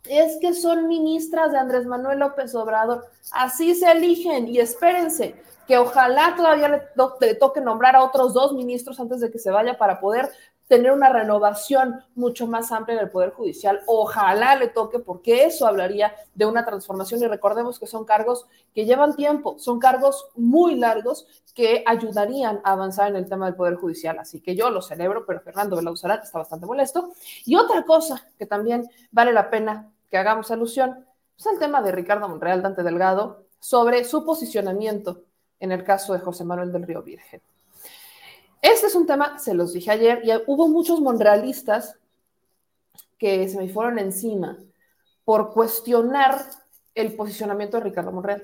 Es 0.06 0.38
que 0.40 0.54
son 0.54 0.88
ministras 0.88 1.52
de 1.52 1.58
Andrés 1.58 1.86
Manuel 1.86 2.20
López 2.20 2.54
Obrador, 2.56 3.06
así 3.32 3.74
se 3.76 3.92
eligen 3.92 4.48
y 4.48 4.60
espérense, 4.60 5.36
que 5.68 5.78
ojalá 5.78 6.36
todavía 6.36 6.70
le, 7.20 7.36
toque 7.36 7.60
nombrar 7.60 7.96
a 7.96 8.04
otros 8.04 8.34
dos 8.34 8.54
ministros 8.54 9.00
antes 9.00 9.20
de 9.20 9.32
que 9.32 9.40
se 9.40 9.52
vaya 9.52 9.78
para 9.78 10.00
poder 10.00 10.30
tener 10.68 10.92
una 10.92 11.10
renovación 11.10 12.04
mucho 12.16 12.48
más 12.48 12.72
amplia 12.72 12.98
en 12.98 13.04
el 13.04 13.12
Poder 13.12 13.32
Judicial. 13.32 13.82
Ojalá 13.86 14.56
le 14.56 14.68
toque, 14.70 15.00
porque 15.00 15.46
eso 15.46 15.68
hablaría 15.68 16.16
de 16.34 16.46
una 16.46 16.66
transformación. 16.66 17.22
Y 17.22 17.28
recordemos 17.28 17.80
que 17.80 17.88
son 17.88 18.06
cargos 18.06 18.48
que 18.74 18.86
llevan 18.86 19.16
tiempo, 19.16 19.58
son 19.60 19.80
cargos 19.80 20.28
muy 20.36 20.76
largos 20.76 21.28
que 21.54 21.84
ayudarían 21.86 22.60
a 22.64 22.74
avanzar 22.74 23.10
en 23.10 23.16
el 23.16 23.30
tema 23.30 23.46
del 23.46 23.56
Poder 23.56 23.76
Judicial. 23.76 24.18
Así 24.20 24.42
que 24.42 24.56
yo 24.56 24.70
lo 24.70 24.82
celebro, 24.82 25.26
pero 25.26 25.42
Fernando 25.42 25.76
Belauzarán 25.76 26.20
está 26.22 26.40
bastante 26.40 26.66
molesto. 26.66 27.14
Y 27.46 27.56
otra 27.56 27.84
cosa 27.84 28.28
que 28.38 28.46
también 28.46 28.90
vale 29.12 29.32
la 29.32 29.50
pena 29.50 29.92
que 30.10 30.18
hagamos 30.18 30.52
alusión 30.52 31.06
es 31.38 31.46
el 31.46 31.60
tema 31.60 31.82
de 31.82 31.92
Ricardo 31.92 32.28
Monreal, 32.28 32.62
Dante 32.62 32.84
Delgado, 32.84 33.46
sobre 33.60 34.04
su 34.04 34.26
posicionamiento 34.26 35.24
en 35.60 35.72
el 35.72 35.84
caso 35.84 36.14
de 36.14 36.20
José 36.20 36.44
Manuel 36.44 36.72
del 36.72 36.84
Río 36.84 37.02
Virgen. 37.02 37.42
Este 38.66 38.88
es 38.88 38.96
un 38.96 39.06
tema, 39.06 39.38
se 39.38 39.54
los 39.54 39.74
dije 39.74 39.92
ayer, 39.92 40.24
y 40.24 40.32
hubo 40.48 40.68
muchos 40.68 41.00
monrealistas 41.00 42.00
que 43.20 43.48
se 43.48 43.60
me 43.60 43.70
fueron 43.70 44.00
encima 44.00 44.58
por 45.24 45.54
cuestionar 45.54 46.44
el 46.96 47.14
posicionamiento 47.14 47.78
de 47.78 47.84
Ricardo 47.84 48.12
Monreal. 48.12 48.42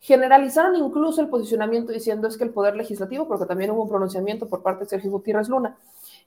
Generalizaron 0.00 0.76
incluso 0.76 1.22
el 1.22 1.30
posicionamiento 1.30 1.92
diciendo 1.92 2.28
es 2.28 2.36
que 2.36 2.44
el 2.44 2.50
Poder 2.50 2.76
Legislativo, 2.76 3.26
porque 3.26 3.46
también 3.46 3.70
hubo 3.70 3.84
un 3.84 3.88
pronunciamiento 3.88 4.46
por 4.46 4.62
parte 4.62 4.84
de 4.84 4.90
Sergio 4.90 5.10
Gutiérrez 5.10 5.48
Luna, 5.48 5.78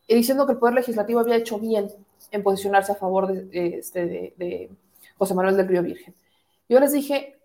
y 0.07 0.15
diciendo 0.15 0.47
que 0.47 0.53
el 0.53 0.57
Poder 0.57 0.73
Legislativo 0.73 1.19
había 1.19 1.35
hecho 1.35 1.59
bien 1.59 1.91
en 2.31 2.41
posicionarse 2.41 2.93
a 2.93 2.95
favor 2.95 3.27
de, 3.27 3.67
este, 3.77 4.33
de 4.35 4.71
José 5.15 5.35
Manuel 5.35 5.57
del 5.57 5.67
Río 5.67 5.83
Virgen. 5.83 6.15
Yo 6.67 6.79
les 6.79 6.91
dije, 6.91 7.37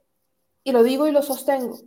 y 0.64 0.72
lo 0.72 0.84
digo 0.84 1.06
y 1.06 1.12
lo 1.12 1.20
sostengo, 1.20 1.80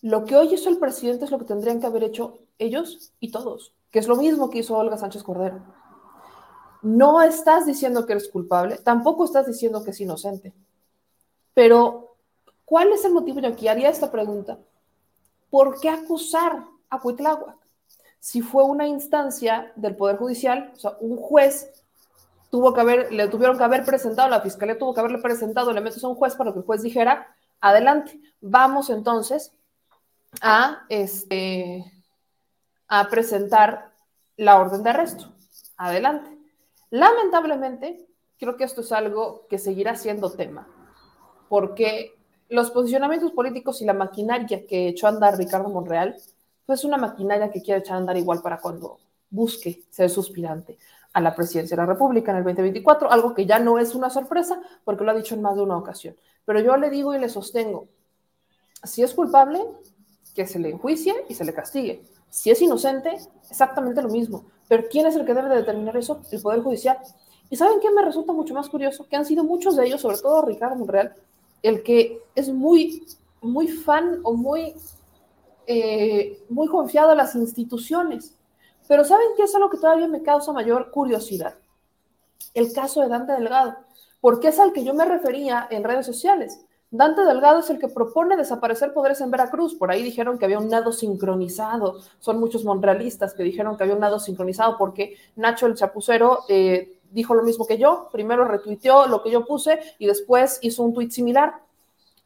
lo 0.00 0.24
que 0.24 0.36
hoy 0.36 0.54
hizo 0.54 0.70
el 0.70 0.78
presidente 0.78 1.26
es 1.26 1.30
lo 1.30 1.38
que 1.38 1.44
tendrían 1.44 1.80
que 1.80 1.86
haber 1.86 2.04
hecho 2.04 2.38
ellos 2.58 3.12
y 3.20 3.30
todos, 3.30 3.74
que 3.90 3.98
es 3.98 4.08
lo 4.08 4.16
mismo 4.16 4.50
que 4.50 4.58
hizo 4.58 4.76
Olga 4.76 4.96
Sánchez 4.96 5.22
Cordero. 5.22 5.62
No 6.82 7.22
estás 7.22 7.66
diciendo 7.66 8.06
que 8.06 8.12
eres 8.12 8.28
culpable, 8.28 8.78
tampoco 8.78 9.24
estás 9.24 9.46
diciendo 9.46 9.82
que 9.82 9.90
es 9.90 10.00
inocente. 10.00 10.52
Pero, 11.54 12.16
¿cuál 12.64 12.92
es 12.92 13.04
el 13.04 13.12
motivo? 13.12 13.40
Yo 13.40 13.48
aquí 13.48 13.66
haría 13.68 13.88
esta 13.88 14.10
pregunta. 14.10 14.58
¿Por 15.50 15.80
qué 15.80 15.88
acusar 15.88 16.64
a 16.90 17.00
Cuitláhuac? 17.00 17.56
Si 18.20 18.42
fue 18.42 18.64
una 18.64 18.86
instancia 18.86 19.72
del 19.76 19.96
Poder 19.96 20.16
Judicial, 20.16 20.72
o 20.74 20.78
sea, 20.78 20.96
un 21.00 21.16
juez 21.16 21.72
tuvo 22.50 22.72
que 22.72 22.80
haber, 22.80 23.12
le 23.12 23.28
tuvieron 23.28 23.56
que 23.56 23.64
haber 23.64 23.84
presentado, 23.84 24.28
la 24.28 24.40
fiscalía 24.40 24.78
tuvo 24.78 24.94
que 24.94 25.00
haberle 25.00 25.18
presentado 25.18 25.70
elementos 25.70 26.02
a 26.02 26.08
un 26.08 26.14
juez 26.14 26.34
para 26.34 26.52
que 26.52 26.58
el 26.58 26.64
juez 26.64 26.82
dijera, 26.82 27.34
adelante, 27.60 28.20
vamos 28.40 28.90
entonces 28.90 29.52
a, 30.40 30.84
este, 30.88 31.84
a 32.88 33.08
presentar 33.08 33.92
la 34.36 34.58
orden 34.60 34.82
de 34.82 34.90
arresto. 34.90 35.32
Adelante. 35.76 36.30
Lamentablemente, 36.90 38.06
creo 38.38 38.56
que 38.56 38.64
esto 38.64 38.80
es 38.80 38.92
algo 38.92 39.46
que 39.48 39.58
seguirá 39.58 39.96
siendo 39.96 40.30
tema, 40.30 40.68
porque 41.48 42.14
los 42.48 42.70
posicionamientos 42.70 43.32
políticos 43.32 43.82
y 43.82 43.84
la 43.84 43.92
maquinaria 43.92 44.66
que 44.66 44.88
echó 44.88 45.06
a 45.06 45.10
andar 45.10 45.36
Ricardo 45.36 45.68
Monreal, 45.68 46.16
pues 46.64 46.80
es 46.80 46.84
una 46.84 46.96
maquinaria 46.96 47.50
que 47.50 47.62
quiere 47.62 47.80
echar 47.80 47.96
a 47.96 47.98
andar 47.98 48.16
igual 48.16 48.40
para 48.40 48.60
cuando 48.60 48.98
busque 49.30 49.82
ser 49.90 50.10
suspirante 50.10 50.78
a 51.12 51.20
la 51.20 51.34
presidencia 51.34 51.76
de 51.76 51.82
la 51.82 51.86
República 51.86 52.30
en 52.30 52.38
el 52.38 52.44
2024, 52.44 53.10
algo 53.10 53.34
que 53.34 53.46
ya 53.46 53.58
no 53.58 53.78
es 53.78 53.94
una 53.94 54.10
sorpresa 54.10 54.60
porque 54.84 55.02
lo 55.02 55.10
ha 55.10 55.14
dicho 55.14 55.34
en 55.34 55.42
más 55.42 55.56
de 55.56 55.62
una 55.62 55.76
ocasión. 55.76 56.14
Pero 56.44 56.60
yo 56.60 56.76
le 56.76 56.90
digo 56.90 57.14
y 57.14 57.18
le 57.18 57.28
sostengo, 57.28 57.88
si 58.84 59.02
es 59.02 59.14
culpable, 59.14 59.64
que 60.34 60.46
se 60.46 60.58
le 60.58 60.70
enjuicie 60.70 61.14
y 61.28 61.34
se 61.34 61.44
le 61.44 61.54
castigue. 61.54 62.02
Si 62.30 62.50
es 62.50 62.60
inocente, 62.60 63.16
exactamente 63.50 64.02
lo 64.02 64.08
mismo. 64.08 64.44
Pero 64.68 64.84
¿quién 64.90 65.06
es 65.06 65.16
el 65.16 65.24
que 65.24 65.34
debe 65.34 65.48
de 65.48 65.56
determinar 65.56 65.96
eso? 65.96 66.20
El 66.30 66.42
Poder 66.42 66.60
Judicial. 66.60 66.98
¿Y 67.48 67.56
saben 67.56 67.80
qué 67.80 67.90
me 67.90 68.04
resulta 68.04 68.32
mucho 68.32 68.54
más 68.54 68.68
curioso? 68.68 69.06
Que 69.08 69.16
han 69.16 69.24
sido 69.24 69.44
muchos 69.44 69.76
de 69.76 69.86
ellos, 69.86 70.00
sobre 70.00 70.18
todo 70.18 70.42
Ricardo 70.42 70.76
Monreal, 70.76 71.14
el 71.62 71.82
que 71.82 72.20
es 72.34 72.48
muy, 72.48 73.06
muy 73.40 73.68
fan 73.68 74.20
o 74.24 74.34
muy, 74.34 74.74
eh, 75.66 76.42
muy 76.48 76.66
confiado 76.68 77.12
en 77.12 77.18
las 77.18 77.34
instituciones. 77.34 78.34
Pero 78.88 79.04
¿saben 79.04 79.28
qué 79.36 79.44
es 79.44 79.54
algo 79.54 79.70
que 79.70 79.78
todavía 79.78 80.08
me 80.08 80.22
causa 80.22 80.52
mayor 80.52 80.90
curiosidad? 80.90 81.54
El 82.54 82.72
caso 82.72 83.00
de 83.00 83.08
Dante 83.08 83.32
Delgado, 83.32 83.76
porque 84.20 84.48
es 84.48 84.58
al 84.58 84.72
que 84.72 84.84
yo 84.84 84.94
me 84.94 85.04
refería 85.04 85.66
en 85.70 85.84
redes 85.84 86.06
sociales. 86.06 86.60
Dante 86.90 87.24
Delgado 87.24 87.60
es 87.60 87.70
el 87.70 87.78
que 87.78 87.88
propone 87.88 88.36
desaparecer 88.36 88.92
poderes 88.92 89.20
en 89.20 89.30
Veracruz. 89.30 89.74
Por 89.74 89.90
ahí 89.90 90.02
dijeron 90.02 90.38
que 90.38 90.44
había 90.44 90.58
un 90.58 90.68
nado 90.68 90.92
sincronizado. 90.92 92.00
Son 92.20 92.38
muchos 92.38 92.64
monrealistas 92.64 93.34
que 93.34 93.42
dijeron 93.42 93.76
que 93.76 93.82
había 93.82 93.94
un 93.94 94.00
nado 94.00 94.20
sincronizado 94.20 94.78
porque 94.78 95.16
Nacho 95.34 95.66
el 95.66 95.74
Chapucero 95.74 96.44
eh, 96.48 97.00
dijo 97.10 97.34
lo 97.34 97.42
mismo 97.42 97.66
que 97.66 97.78
yo. 97.78 98.08
Primero 98.12 98.44
retuiteó 98.44 99.06
lo 99.08 99.22
que 99.22 99.30
yo 99.30 99.44
puse 99.44 99.80
y 99.98 100.06
después 100.06 100.58
hizo 100.62 100.84
un 100.84 100.94
tuit 100.94 101.10
similar. 101.10 101.54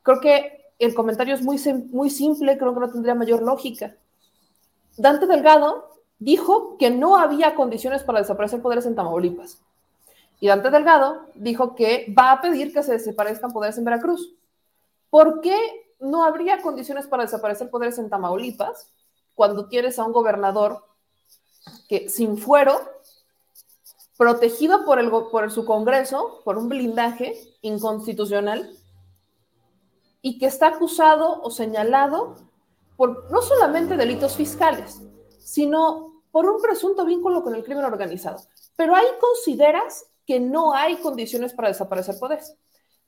Creo 0.02 0.20
que 0.20 0.72
el 0.78 0.94
comentario 0.94 1.34
es 1.34 1.42
muy, 1.42 1.58
muy 1.90 2.10
simple, 2.10 2.58
creo 2.58 2.74
que 2.74 2.80
no 2.80 2.90
tendría 2.90 3.14
mayor 3.14 3.42
lógica. 3.42 3.94
Dante 4.96 5.26
Delgado 5.26 5.90
dijo 6.18 6.76
que 6.78 6.90
no 6.90 7.16
había 7.16 7.54
condiciones 7.54 8.02
para 8.02 8.20
desaparecer 8.20 8.60
poderes 8.60 8.84
en 8.86 8.94
Tamaulipas. 8.94 9.58
Y 10.38 10.48
Dante 10.48 10.70
Delgado 10.70 11.26
dijo 11.34 11.74
que 11.74 12.12
va 12.16 12.32
a 12.32 12.40
pedir 12.40 12.72
que 12.72 12.82
se 12.82 12.92
desaparezcan 12.92 13.52
poderes 13.52 13.76
en 13.78 13.84
Veracruz. 13.84 14.34
¿Por 15.10 15.40
qué 15.40 15.56
no 15.98 16.24
habría 16.24 16.62
condiciones 16.62 17.06
para 17.06 17.24
desaparecer 17.24 17.68
poderes 17.70 17.98
en 17.98 18.08
Tamaulipas 18.08 18.88
cuando 19.34 19.68
tienes 19.68 19.98
a 19.98 20.04
un 20.04 20.12
gobernador 20.12 20.84
que 21.88 22.08
sin 22.08 22.38
fuero, 22.38 22.80
protegido 24.16 24.84
por, 24.84 24.98
el, 24.98 25.10
por 25.10 25.50
su 25.50 25.64
Congreso, 25.64 26.40
por 26.44 26.58
un 26.58 26.68
blindaje 26.68 27.38
inconstitucional, 27.62 28.76
y 30.22 30.38
que 30.38 30.46
está 30.46 30.68
acusado 30.68 31.40
o 31.42 31.50
señalado 31.50 32.36
por 32.96 33.30
no 33.30 33.40
solamente 33.40 33.96
delitos 33.96 34.36
fiscales, 34.36 35.00
sino 35.38 36.22
por 36.30 36.48
un 36.48 36.60
presunto 36.60 37.04
vínculo 37.04 37.42
con 37.42 37.54
el 37.54 37.64
crimen 37.64 37.84
organizado. 37.84 38.42
Pero 38.76 38.94
ahí 38.94 39.06
consideras 39.18 40.06
que 40.26 40.38
no 40.38 40.74
hay 40.74 40.96
condiciones 40.96 41.54
para 41.54 41.68
desaparecer 41.68 42.18
poderes. 42.18 42.54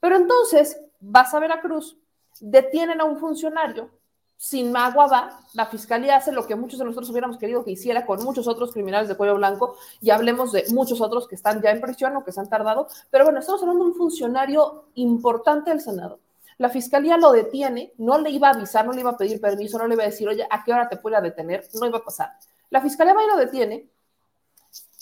Pero 0.02 0.16
entonces 0.16 0.80
vas 0.98 1.32
a 1.32 1.38
Veracruz, 1.38 1.96
detienen 2.40 3.00
a 3.00 3.04
un 3.04 3.18
funcionario, 3.18 3.88
sin 4.36 4.76
agua 4.76 5.06
va, 5.06 5.40
la 5.52 5.66
fiscalía 5.66 6.16
hace 6.16 6.32
lo 6.32 6.44
que 6.44 6.56
muchos 6.56 6.80
de 6.80 6.84
nosotros 6.84 7.08
hubiéramos 7.10 7.38
querido 7.38 7.64
que 7.64 7.70
hiciera 7.70 8.04
con 8.04 8.20
muchos 8.24 8.48
otros 8.48 8.72
criminales 8.72 9.08
de 9.08 9.16
cuello 9.16 9.36
blanco, 9.36 9.76
y 10.00 10.10
hablemos 10.10 10.50
de 10.50 10.64
muchos 10.70 11.00
otros 11.00 11.28
que 11.28 11.36
están 11.36 11.62
ya 11.62 11.70
en 11.70 11.80
prisión 11.80 12.16
o 12.16 12.24
que 12.24 12.32
se 12.32 12.40
han 12.40 12.48
tardado, 12.48 12.88
pero 13.12 13.22
bueno, 13.22 13.38
estamos 13.38 13.62
hablando 13.62 13.84
de 13.84 13.90
un 13.90 13.96
funcionario 13.96 14.86
importante 14.94 15.70
del 15.70 15.80
Senado. 15.80 16.18
La 16.58 16.68
fiscalía 16.68 17.16
lo 17.16 17.30
detiene, 17.30 17.92
no 17.98 18.18
le 18.18 18.30
iba 18.30 18.48
a 18.48 18.54
avisar, 18.54 18.84
no 18.84 18.92
le 18.92 19.02
iba 19.02 19.10
a 19.10 19.16
pedir 19.16 19.40
permiso, 19.40 19.78
no 19.78 19.86
le 19.86 19.94
iba 19.94 20.02
a 20.02 20.06
decir, 20.06 20.28
oye, 20.28 20.44
¿a 20.50 20.64
qué 20.64 20.72
hora 20.72 20.88
te 20.88 20.96
pueda 20.96 21.20
detener? 21.20 21.68
No 21.74 21.86
iba 21.86 21.98
a 21.98 22.04
pasar. 22.04 22.32
La 22.70 22.80
fiscalía 22.80 23.14
va 23.14 23.22
y 23.22 23.28
lo 23.28 23.36
detiene. 23.36 23.88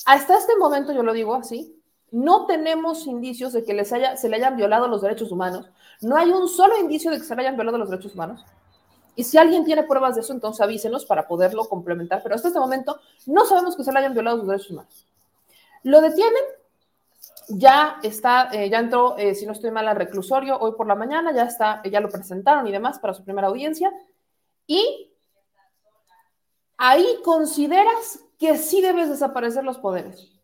Hasta 0.04 0.36
este 0.36 0.58
momento, 0.58 0.92
yo 0.92 1.02
lo 1.02 1.14
digo 1.14 1.34
así, 1.34 1.79
no 2.12 2.46
tenemos 2.46 3.06
indicios 3.06 3.52
de 3.52 3.64
que 3.64 3.74
les 3.74 3.92
haya, 3.92 4.16
se 4.16 4.28
le 4.28 4.36
hayan 4.36 4.56
violado 4.56 4.88
los 4.88 5.02
derechos 5.02 5.30
humanos. 5.30 5.70
No 6.00 6.16
hay 6.16 6.30
un 6.30 6.48
solo 6.48 6.78
indicio 6.78 7.10
de 7.10 7.18
que 7.18 7.24
se 7.24 7.34
le 7.34 7.42
hayan 7.42 7.56
violado 7.56 7.78
los 7.78 7.90
derechos 7.90 8.14
humanos. 8.14 8.44
Y 9.14 9.24
si 9.24 9.38
alguien 9.38 9.64
tiene 9.64 9.82
pruebas 9.82 10.14
de 10.14 10.22
eso, 10.22 10.32
entonces 10.32 10.60
avísenos 10.60 11.04
para 11.04 11.28
poderlo 11.28 11.68
complementar. 11.68 12.22
Pero 12.22 12.34
hasta 12.34 12.48
este 12.48 12.60
momento 12.60 13.00
no 13.26 13.44
sabemos 13.44 13.76
que 13.76 13.84
se 13.84 13.92
le 13.92 13.98
hayan 13.98 14.14
violado 14.14 14.38
los 14.38 14.46
derechos 14.46 14.70
humanos. 14.70 15.06
Lo 15.82 16.00
detienen, 16.00 16.42
ya 17.48 17.98
está, 18.02 18.50
eh, 18.52 18.68
ya 18.70 18.78
entró, 18.78 19.16
eh, 19.18 19.34
si 19.34 19.46
no 19.46 19.52
estoy 19.52 19.70
mal, 19.70 19.88
al 19.88 19.96
reclusorio 19.96 20.58
hoy 20.58 20.72
por 20.72 20.86
la 20.86 20.94
mañana, 20.94 21.32
ya 21.32 21.44
está, 21.44 21.82
ya 21.84 22.00
lo 22.00 22.08
presentaron 22.08 22.66
y 22.66 22.72
demás 22.72 22.98
para 22.98 23.14
su 23.14 23.24
primera 23.24 23.48
audiencia. 23.48 23.92
Y 24.66 25.12
ahí 26.76 27.18
consideras 27.24 28.20
que 28.38 28.56
sí 28.56 28.80
debes 28.80 29.10
desaparecer 29.10 29.64
los 29.64 29.78
poderes. 29.78 30.39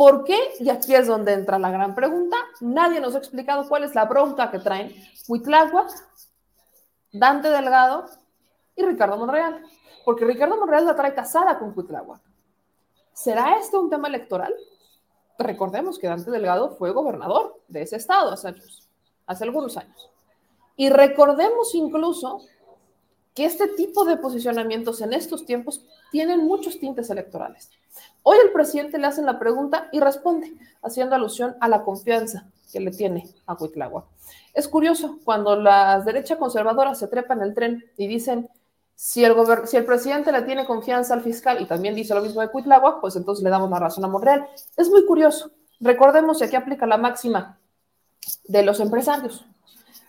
¿Por 0.00 0.24
qué? 0.24 0.38
Y 0.58 0.70
aquí 0.70 0.94
es 0.94 1.08
donde 1.08 1.34
entra 1.34 1.58
la 1.58 1.70
gran 1.70 1.94
pregunta. 1.94 2.34
Nadie 2.62 3.00
nos 3.00 3.14
ha 3.14 3.18
explicado 3.18 3.68
cuál 3.68 3.84
es 3.84 3.94
la 3.94 4.06
bronca 4.06 4.50
que 4.50 4.58
traen 4.58 4.94
Huitláhuac, 5.28 5.90
Dante 7.12 7.50
Delgado 7.50 8.06
y 8.76 8.82
Ricardo 8.82 9.18
Monreal. 9.18 9.62
Porque 10.06 10.24
Ricardo 10.24 10.56
Monreal 10.56 10.86
la 10.86 10.96
trae 10.96 11.12
casada 11.12 11.58
con 11.58 11.74
Huitláhuac. 11.76 12.22
¿Será 13.12 13.58
este 13.58 13.76
un 13.76 13.90
tema 13.90 14.08
electoral? 14.08 14.54
Recordemos 15.38 15.98
que 15.98 16.06
Dante 16.06 16.30
Delgado 16.30 16.70
fue 16.70 16.92
gobernador 16.92 17.60
de 17.68 17.82
ese 17.82 17.96
estado 17.96 18.32
hace 18.32 19.44
algunos 19.44 19.76
años. 19.76 20.10
Y 20.76 20.88
recordemos 20.88 21.74
incluso 21.74 22.40
que 23.40 23.46
este 23.46 23.68
tipo 23.68 24.04
de 24.04 24.18
posicionamientos 24.18 25.00
en 25.00 25.14
estos 25.14 25.46
tiempos 25.46 25.82
tienen 26.10 26.44
muchos 26.44 26.78
tintes 26.78 27.08
electorales. 27.08 27.70
Hoy 28.22 28.36
el 28.44 28.52
presidente 28.52 28.98
le 28.98 29.06
hacen 29.06 29.24
la 29.24 29.38
pregunta 29.38 29.88
y 29.92 30.00
responde, 30.00 30.52
haciendo 30.82 31.14
alusión 31.14 31.56
a 31.58 31.66
la 31.66 31.82
confianza 31.82 32.50
que 32.70 32.80
le 32.80 32.90
tiene 32.90 33.30
a 33.46 33.54
Huitlagua. 33.54 34.04
Es 34.52 34.68
curioso, 34.68 35.20
cuando 35.24 35.56
las 35.56 36.04
derechas 36.04 36.36
conservadoras 36.36 36.98
se 36.98 37.08
trepan 37.08 37.40
el 37.40 37.54
tren 37.54 37.82
y 37.96 38.08
dicen, 38.08 38.50
Si 38.94 39.24
el, 39.24 39.34
si 39.64 39.78
el 39.78 39.86
presidente 39.86 40.32
le 40.32 40.42
tiene 40.42 40.66
confianza 40.66 41.14
al 41.14 41.22
fiscal 41.22 41.62
y 41.62 41.66
también 41.66 41.94
dice 41.94 42.14
lo 42.14 42.20
mismo 42.20 42.42
de 42.42 42.50
Cuitlagua, 42.50 43.00
pues 43.00 43.16
entonces 43.16 43.42
le 43.42 43.48
damos 43.48 43.70
la 43.70 43.78
razón 43.78 44.04
a 44.04 44.08
Monreal. 44.08 44.46
Es 44.76 44.90
muy 44.90 45.06
curioso. 45.06 45.50
Recordemos 45.80 46.38
que 46.38 46.44
aquí 46.44 46.56
aplica 46.56 46.84
la 46.86 46.98
máxima 46.98 47.58
de 48.44 48.62
los 48.64 48.80
empresarios. 48.80 49.46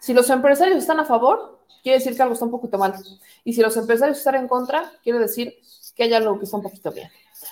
Si 0.01 0.15
los 0.15 0.31
empresarios 0.31 0.79
están 0.79 0.99
a 0.99 1.05
favor, 1.05 1.59
quiere 1.83 1.99
decir 1.99 2.15
que 2.15 2.23
algo 2.23 2.33
está 2.33 2.45
un 2.45 2.51
poquito 2.51 2.79
mal. 2.79 2.95
Y 3.43 3.53
si 3.53 3.61
los 3.61 3.77
empresarios 3.77 4.17
están 4.17 4.33
en 4.33 4.47
contra, 4.47 4.91
quiere 5.03 5.19
decir 5.19 5.53
que 5.95 6.03
hay 6.03 6.13
algo 6.15 6.39
que 6.39 6.45
está 6.45 6.57
un 6.57 6.63
poquito 6.63 6.91
bien. 6.91 7.07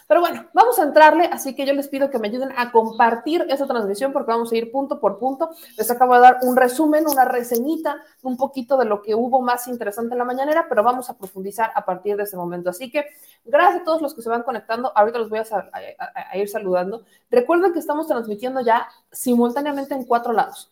Pero 0.08 0.22
bueno, 0.22 0.48
vamos 0.54 0.80
a 0.80 0.84
entrarle, 0.84 1.26
así 1.26 1.56
que 1.56 1.64
yo 1.64 1.74
les 1.74 1.88
pido 1.88 2.10
que 2.10 2.18
me 2.18 2.28
ayuden 2.28 2.50
a 2.58 2.72
compartir 2.72 3.46
esa 3.50 3.68
transmisión 3.68 4.12
porque 4.12 4.32
vamos 4.32 4.52
a 4.52 4.58
ir 4.58 4.72
punto 4.72 5.00
por 5.00 5.20
punto. 5.20 5.52
Les 5.78 5.92
acabo 5.92 6.16
de 6.16 6.22
dar 6.22 6.40
un 6.42 6.56
resumen, 6.56 7.06
una 7.08 7.26
reseñita, 7.26 7.98
un 8.24 8.36
poquito 8.36 8.78
de 8.78 8.86
lo 8.86 9.04
que 9.04 9.14
hubo 9.14 9.42
más 9.42 9.68
interesante 9.68 10.16
en 10.16 10.18
la 10.18 10.26
mañanera, 10.26 10.66
pero 10.68 10.82
vamos 10.82 11.12
a 11.12 11.18
profundizar 11.20 11.72
a 11.76 11.86
partir 11.86 12.18
de 12.18 12.24
ese 12.24 12.36
momento. 12.36 12.72
Así 12.72 12.90
que 12.90 13.06
gracias 13.46 13.82
a 13.82 13.84
todos 13.84 14.02
los 14.02 14.16
que 14.16 14.24
se 14.24 14.30
van 14.30 14.42
conectando. 14.42 14.92
Ahorita 14.96 15.20
los 15.20 15.30
voy 15.30 15.40
a, 15.40 16.38
ir 16.38 16.50
saludando. 16.50 17.04
Recuerden 17.30 17.74
que 17.74 17.80
estamos 17.80 18.08
transmitiendo 18.08 18.62
ya 18.62 18.90
simultáneamente 19.12 19.94
en 19.94 20.06
cuatro 20.06 20.34
lados. 20.34 20.72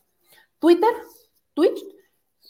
Twitter, 0.60 0.90
Twitch, 1.58 1.84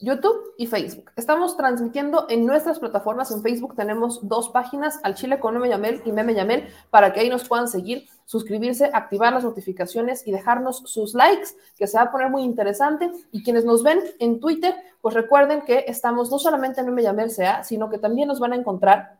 YouTube 0.02 0.54
y 0.58 0.68
Facebook. 0.68 1.12
Estamos 1.16 1.56
transmitiendo 1.56 2.26
en 2.28 2.46
nuestras 2.46 2.78
plataformas. 2.78 3.32
En 3.32 3.42
Facebook 3.42 3.74
tenemos 3.74 4.20
dos 4.28 4.50
páginas, 4.50 5.00
al 5.02 5.16
Chile 5.16 5.40
con 5.40 5.54
Meme 5.54 5.70
Yamel 5.70 6.02
y 6.04 6.12
Meme 6.12 6.36
Yamel, 6.36 6.68
para 6.90 7.14
que 7.14 7.22
ahí 7.22 7.30
nos 7.30 7.48
puedan 7.48 7.70
seguir, 7.70 8.06
suscribirse, 8.26 8.92
activar 8.94 9.32
las 9.32 9.46
notificaciones 9.46 10.28
y 10.28 10.34
dejarnos 10.34 10.84
sus 10.86 11.14
likes, 11.14 11.52
que 11.78 11.88
se 11.88 11.98
va 11.98 12.04
a 12.04 12.12
poner 12.12 12.30
muy 12.30 12.44
interesante. 12.44 13.10
Y 13.32 13.44
quienes 13.44 13.64
nos 13.64 13.82
ven 13.82 14.02
en 14.20 14.42
Twitter, 14.42 14.76
pues 15.00 15.16
recuerden 15.16 15.62
que 15.62 15.86
estamos 15.88 16.30
no 16.30 16.38
solamente 16.38 16.82
en 16.82 16.88
Meme 16.88 17.04
Yamel 17.04 17.32
sino 17.64 17.90
que 17.90 17.98
también 17.98 18.28
nos 18.28 18.42
van 18.42 18.52
a 18.52 18.58
encontrar 18.58 19.18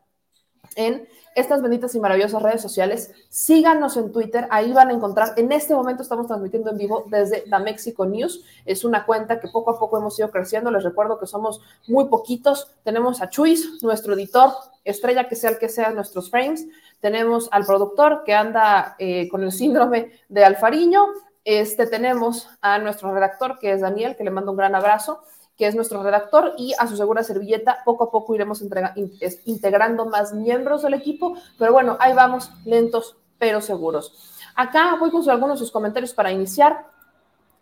en 0.78 1.08
estas 1.34 1.60
benditas 1.60 1.94
y 1.94 2.00
maravillosas 2.00 2.40
redes 2.40 2.62
sociales. 2.62 3.12
Síganos 3.28 3.96
en 3.96 4.12
Twitter, 4.12 4.46
ahí 4.50 4.72
van 4.72 4.88
a 4.88 4.92
encontrar. 4.92 5.34
En 5.36 5.50
este 5.52 5.74
momento 5.74 6.02
estamos 6.02 6.28
transmitiendo 6.28 6.70
en 6.70 6.78
vivo 6.78 7.04
desde 7.08 7.44
la 7.46 7.58
Mexico 7.58 8.06
News. 8.06 8.44
Es 8.64 8.84
una 8.84 9.04
cuenta 9.04 9.40
que 9.40 9.48
poco 9.48 9.72
a 9.72 9.78
poco 9.78 9.98
hemos 9.98 10.18
ido 10.18 10.30
creciendo. 10.30 10.70
Les 10.70 10.84
recuerdo 10.84 11.18
que 11.18 11.26
somos 11.26 11.60
muy 11.88 12.06
poquitos. 12.06 12.70
Tenemos 12.84 13.20
a 13.20 13.28
Chuis, 13.28 13.82
nuestro 13.82 14.14
editor, 14.14 14.50
estrella 14.84 15.28
que 15.28 15.36
sea 15.36 15.50
el 15.50 15.58
que 15.58 15.68
sea 15.68 15.90
nuestros 15.90 16.30
frames. 16.30 16.66
Tenemos 17.00 17.48
al 17.50 17.66
productor 17.66 18.22
que 18.24 18.34
anda 18.34 18.94
eh, 18.98 19.28
con 19.28 19.42
el 19.42 19.52
síndrome 19.52 20.12
de 20.28 20.44
Alfariño. 20.44 21.06
Este, 21.44 21.86
tenemos 21.86 22.48
a 22.60 22.78
nuestro 22.78 23.12
redactor 23.12 23.58
que 23.58 23.72
es 23.72 23.80
Daniel, 23.80 24.16
que 24.16 24.24
le 24.24 24.30
mando 24.30 24.52
un 24.52 24.58
gran 24.58 24.74
abrazo 24.74 25.22
que 25.58 25.66
es 25.66 25.74
nuestro 25.74 26.02
redactor, 26.02 26.54
y 26.56 26.72
a 26.78 26.86
su 26.86 26.96
segura 26.96 27.24
servilleta. 27.24 27.78
Poco 27.84 28.04
a 28.04 28.10
poco 28.10 28.34
iremos 28.34 28.62
integrando 29.44 30.06
más 30.06 30.32
miembros 30.32 30.82
del 30.82 30.94
equipo, 30.94 31.36
pero 31.58 31.72
bueno, 31.72 31.96
ahí 32.00 32.14
vamos, 32.14 32.50
lentos 32.64 33.16
pero 33.38 33.60
seguros. 33.60 34.32
Acá 34.54 34.96
voy 34.98 35.10
con 35.10 35.28
algunos 35.28 35.58
de 35.58 35.64
sus 35.64 35.72
comentarios 35.72 36.14
para 36.14 36.32
iniciar. 36.32 36.86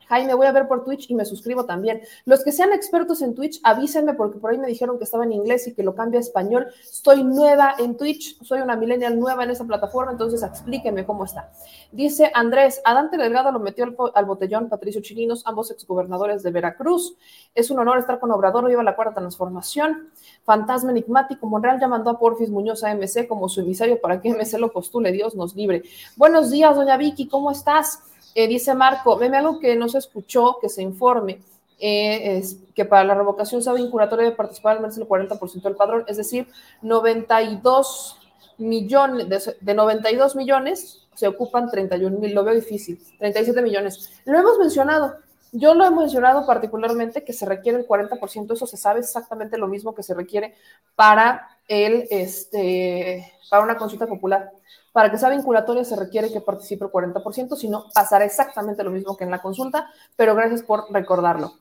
Jaime, 0.08 0.34
voy 0.34 0.46
a 0.46 0.52
ver 0.52 0.68
por 0.68 0.84
Twitch 0.84 1.10
y 1.10 1.14
me 1.14 1.24
suscribo 1.24 1.64
también. 1.64 2.00
Los 2.24 2.44
que 2.44 2.52
sean 2.52 2.72
expertos 2.72 3.22
en 3.22 3.34
Twitch, 3.34 3.60
avísenme 3.62 4.14
porque 4.14 4.38
por 4.38 4.50
ahí 4.50 4.58
me 4.58 4.68
dijeron 4.68 4.98
que 4.98 5.04
estaba 5.04 5.24
en 5.24 5.32
inglés 5.32 5.66
y 5.66 5.74
que 5.74 5.82
lo 5.82 5.94
cambia 5.94 6.18
a 6.18 6.22
español. 6.22 6.68
Estoy 6.80 7.24
nueva 7.24 7.74
en 7.78 7.96
Twitch, 7.96 8.42
soy 8.42 8.60
una 8.60 8.76
millennial 8.76 9.18
nueva 9.18 9.44
en 9.44 9.50
esa 9.50 9.64
plataforma, 9.64 10.12
entonces 10.12 10.42
explíquenme 10.42 11.04
cómo 11.04 11.24
está. 11.24 11.50
Dice 11.90 12.30
Andrés, 12.34 12.80
a 12.84 12.94
Dante 12.94 13.16
Delgado 13.16 13.50
lo 13.52 13.58
metió 13.58 13.84
al, 14.14 14.24
botellón 14.24 14.68
Patricio 14.68 15.00
Chirinos, 15.00 15.42
ambos 15.46 15.70
exgobernadores 15.70 16.42
de 16.42 16.50
Veracruz. 16.50 17.16
Es 17.54 17.70
un 17.70 17.78
honor 17.78 17.98
estar 17.98 18.20
con 18.20 18.30
Obrador, 18.30 18.68
lleva 18.68 18.82
la 18.82 18.94
cuarta 18.94 19.14
transformación. 19.14 20.10
Fantasma 20.44 20.90
enigmático, 20.90 21.46
Monreal 21.46 21.80
ya 21.80 21.88
mandó 21.88 22.10
a 22.10 22.18
Porfis 22.18 22.50
Muñoz 22.50 22.84
a 22.84 22.94
MC 22.94 23.26
como 23.26 23.48
su 23.48 23.60
emisario 23.60 24.00
para 24.00 24.20
que 24.20 24.30
MC 24.30 24.58
lo 24.58 24.70
postule, 24.70 25.12
Dios 25.12 25.34
nos 25.34 25.54
libre. 25.56 25.82
Buenos 26.16 26.50
días, 26.50 26.76
doña 26.76 26.96
Vicky, 26.96 27.28
¿cómo 27.28 27.50
estás? 27.50 28.02
Eh, 28.38 28.46
dice 28.48 28.74
Marco, 28.74 29.16
veme 29.16 29.38
algo 29.38 29.58
que 29.58 29.74
no 29.76 29.88
se 29.88 29.96
escuchó, 29.96 30.58
que 30.60 30.68
se 30.68 30.82
informe, 30.82 31.40
eh, 31.78 32.42
que 32.74 32.84
para 32.84 33.02
la 33.02 33.14
revocación 33.14 33.62
sea 33.62 33.72
vinculatoria 33.72 34.26
de 34.26 34.32
participar 34.32 34.76
al 34.76 34.82
menos 34.82 34.98
el 34.98 35.08
40% 35.08 35.62
del 35.62 35.74
padrón, 35.74 36.04
es 36.06 36.18
decir, 36.18 36.46
92 36.82 38.18
millones, 38.58 39.56
de, 39.58 39.74
92 39.74 40.36
millones 40.36 41.06
se 41.14 41.28
ocupan 41.28 41.70
31 41.70 42.18
mil, 42.18 42.34
lo 42.34 42.44
veo 42.44 42.54
difícil, 42.54 43.00
37 43.18 43.62
millones. 43.62 44.12
Lo 44.26 44.38
hemos 44.38 44.58
mencionado, 44.58 45.14
yo 45.52 45.72
lo 45.72 45.86
he 45.86 45.90
mencionado 45.90 46.44
particularmente 46.44 47.24
que 47.24 47.32
se 47.32 47.46
requiere 47.46 47.78
el 47.78 47.88
40%, 47.88 48.52
eso 48.52 48.66
se 48.66 48.76
sabe 48.76 49.00
exactamente 49.00 49.56
lo 49.56 49.66
mismo 49.66 49.94
que 49.94 50.02
se 50.02 50.12
requiere 50.12 50.52
para 50.94 51.48
el, 51.68 52.06
este, 52.10 53.32
para 53.48 53.62
una 53.62 53.78
consulta 53.78 54.06
popular. 54.06 54.50
Para 54.96 55.10
que 55.10 55.18
sea 55.18 55.28
vinculatoria 55.28 55.84
se 55.84 55.94
requiere 55.94 56.32
que 56.32 56.40
participe 56.40 56.86
el 56.86 56.90
40%, 56.90 57.54
si 57.54 57.68
no, 57.68 57.84
pasará 57.94 58.24
exactamente 58.24 58.82
lo 58.82 58.90
mismo 58.90 59.14
que 59.14 59.24
en 59.24 59.30
la 59.30 59.42
consulta, 59.42 59.90
pero 60.16 60.34
gracias 60.34 60.62
por 60.62 60.90
recordarlo. 60.90 61.52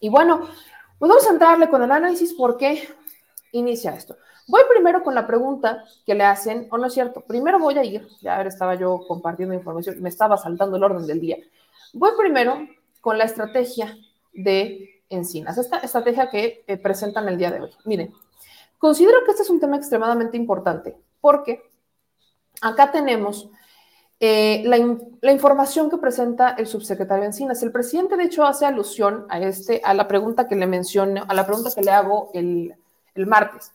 Y 0.00 0.08
bueno, 0.08 0.48
pues 0.98 1.10
vamos 1.10 1.26
a 1.26 1.30
entrarle 1.32 1.68
con 1.68 1.82
el 1.82 1.92
análisis 1.92 2.32
por 2.32 2.56
qué 2.56 2.88
inicia 3.52 3.94
esto. 3.94 4.16
Voy 4.46 4.62
primero 4.66 5.04
con 5.04 5.14
la 5.14 5.26
pregunta 5.26 5.84
que 6.06 6.14
le 6.14 6.24
hacen, 6.24 6.68
o 6.70 6.78
no 6.78 6.86
es 6.86 6.94
cierto, 6.94 7.20
primero 7.20 7.58
voy 7.58 7.76
a 7.76 7.84
ir, 7.84 8.08
ya 8.22 8.40
estaba 8.40 8.76
yo 8.76 8.98
compartiendo 9.06 9.54
información, 9.54 10.00
me 10.00 10.08
estaba 10.08 10.38
saltando 10.38 10.78
el 10.78 10.84
orden 10.84 11.06
del 11.06 11.20
día. 11.20 11.36
Voy 11.92 12.12
primero 12.16 12.60
con 13.02 13.18
la 13.18 13.24
estrategia 13.24 13.94
de 14.32 15.02
Encinas, 15.10 15.58
esta 15.58 15.80
estrategia 15.80 16.30
que 16.30 16.64
eh, 16.66 16.78
presentan 16.78 17.28
el 17.28 17.36
día 17.36 17.50
de 17.50 17.60
hoy. 17.60 17.70
Miren, 17.84 18.14
considero 18.78 19.22
que 19.26 19.32
este 19.32 19.42
es 19.42 19.50
un 19.50 19.60
tema 19.60 19.76
extremadamente 19.76 20.38
importante 20.38 20.96
porque 21.20 21.67
Acá 22.60 22.90
tenemos 22.90 23.48
eh, 24.20 24.64
la, 24.64 25.30
información 25.32 25.88
que 25.88 25.96
presenta 25.96 26.50
el 26.50 26.66
subsecretario 26.66 27.24
Encinas. 27.24 27.62
El 27.62 27.70
presidente, 27.70 28.16
de 28.16 28.24
hecho, 28.24 28.44
hace 28.44 28.66
alusión 28.66 29.26
a, 29.28 29.38
este, 29.38 29.80
a 29.84 29.94
la 29.94 30.08
pregunta 30.08 30.48
que 30.48 30.56
le 30.56 30.66
menciono, 30.66 31.24
a 31.28 31.34
la 31.34 31.46
pregunta 31.46 31.70
que 31.74 31.82
le 31.82 31.92
hago 31.92 32.30
el, 32.34 32.74
martes, 33.26 33.72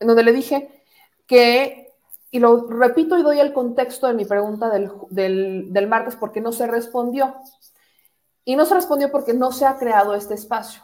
en 0.00 0.08
donde 0.08 0.22
le 0.22 0.32
dije 0.32 0.82
que, 1.26 1.92
y 2.30 2.38
lo 2.38 2.68
repito 2.68 3.18
y 3.18 3.22
doy 3.22 3.40
el 3.40 3.52
contexto 3.52 4.06
de 4.06 4.14
mi 4.14 4.24
pregunta 4.24 4.68
del, 4.68 5.72
del 5.72 5.88
martes 5.88 6.16
porque 6.16 6.40
no 6.40 6.52
se 6.52 6.66
respondió. 6.66 7.34
Y 8.44 8.56
no 8.56 8.66
se 8.66 8.74
respondió 8.74 9.10
porque 9.10 9.32
no 9.32 9.52
se 9.52 9.64
ha 9.64 9.76
creado 9.78 10.14
este 10.14 10.34
espacio. 10.34 10.82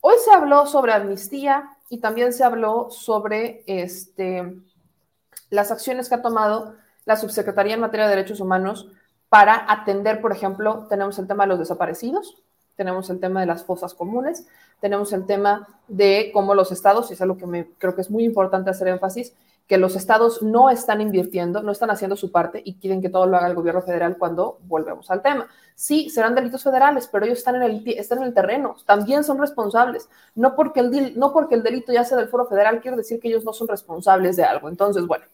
Hoy 0.00 0.16
se 0.22 0.32
habló 0.32 0.66
sobre 0.66 0.92
amnistía 0.92 1.70
y 1.88 1.98
también 1.98 2.32
se 2.32 2.44
habló 2.44 2.90
sobre 2.90 3.64
este 3.66 4.60
las 5.54 5.70
acciones 5.70 6.08
que 6.08 6.16
ha 6.16 6.22
tomado 6.22 6.74
la 7.04 7.16
Subsecretaría 7.16 7.74
en 7.74 7.80
materia 7.80 8.06
de 8.06 8.16
derechos 8.16 8.40
humanos 8.40 8.88
para 9.28 9.70
atender, 9.70 10.20
por 10.20 10.32
ejemplo, 10.32 10.86
tenemos 10.88 11.18
el 11.18 11.26
tema 11.26 11.44
de 11.44 11.48
los 11.48 11.58
desaparecidos, 11.58 12.42
tenemos 12.76 13.10
el 13.10 13.20
tema 13.20 13.40
de 13.40 13.46
las 13.46 13.64
fosas 13.64 13.94
comunes, 13.94 14.46
tenemos 14.80 15.12
el 15.12 15.26
tema 15.26 15.68
de 15.88 16.30
cómo 16.32 16.54
los 16.54 16.72
estados, 16.72 17.10
y 17.10 17.14
es 17.14 17.20
algo 17.20 17.36
que 17.36 17.46
me, 17.46 17.70
creo 17.78 17.94
que 17.94 18.00
es 18.00 18.10
muy 18.10 18.24
importante 18.24 18.70
hacer 18.70 18.88
énfasis, 18.88 19.34
que 19.66 19.78
los 19.78 19.96
estados 19.96 20.42
no 20.42 20.68
están 20.68 21.00
invirtiendo, 21.00 21.62
no 21.62 21.72
están 21.72 21.90
haciendo 21.90 22.16
su 22.16 22.30
parte 22.30 22.60
y 22.64 22.74
quieren 22.74 23.00
que 23.00 23.08
todo 23.08 23.26
lo 23.26 23.36
haga 23.36 23.46
el 23.46 23.54
gobierno 23.54 23.80
federal 23.80 24.18
cuando 24.18 24.58
volvemos 24.64 25.10
al 25.10 25.22
tema. 25.22 25.48
Sí, 25.74 26.10
serán 26.10 26.34
delitos 26.34 26.62
federales, 26.62 27.08
pero 27.10 27.24
ellos 27.24 27.38
están 27.38 27.56
en 27.56 27.62
el, 27.62 27.82
están 27.88 28.18
en 28.18 28.24
el 28.24 28.34
terreno, 28.34 28.76
también 28.84 29.24
son 29.24 29.38
responsables. 29.38 30.08
No 30.34 30.54
porque, 30.54 30.80
el, 30.80 31.18
no 31.18 31.32
porque 31.32 31.54
el 31.54 31.62
delito 31.62 31.92
ya 31.92 32.04
sea 32.04 32.18
del 32.18 32.28
foro 32.28 32.46
federal, 32.46 32.80
quiere 32.80 32.98
decir 32.98 33.18
que 33.20 33.28
ellos 33.28 33.44
no 33.44 33.54
son 33.54 33.66
responsables 33.68 34.36
de 34.36 34.44
algo. 34.44 34.68
Entonces, 34.68 35.06
bueno, 35.06 35.24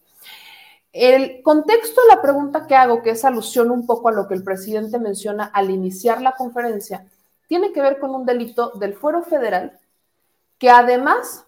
el 0.92 1.42
contexto 1.42 2.00
de 2.03 2.14
la 2.14 2.22
pregunta 2.22 2.66
que 2.66 2.74
hago, 2.74 3.03
que 3.03 3.11
es 3.11 3.24
alusión 3.24 3.70
un 3.70 3.87
poco 3.87 4.09
a 4.09 4.12
lo 4.12 4.26
que 4.26 4.35
el 4.35 4.42
presidente 4.42 4.98
menciona 4.98 5.44
al 5.53 5.70
iniciar 5.70 6.20
la 6.20 6.33
conferencia, 6.33 7.07
tiene 7.46 7.72
que 7.72 7.83
ver 7.83 7.98
con 7.98 8.14
un 8.14 8.26
delito 8.26 8.70
del 8.70 8.94
fuero 8.94 9.22
federal 9.22 9.79
que 10.59 10.70
además 10.70 11.44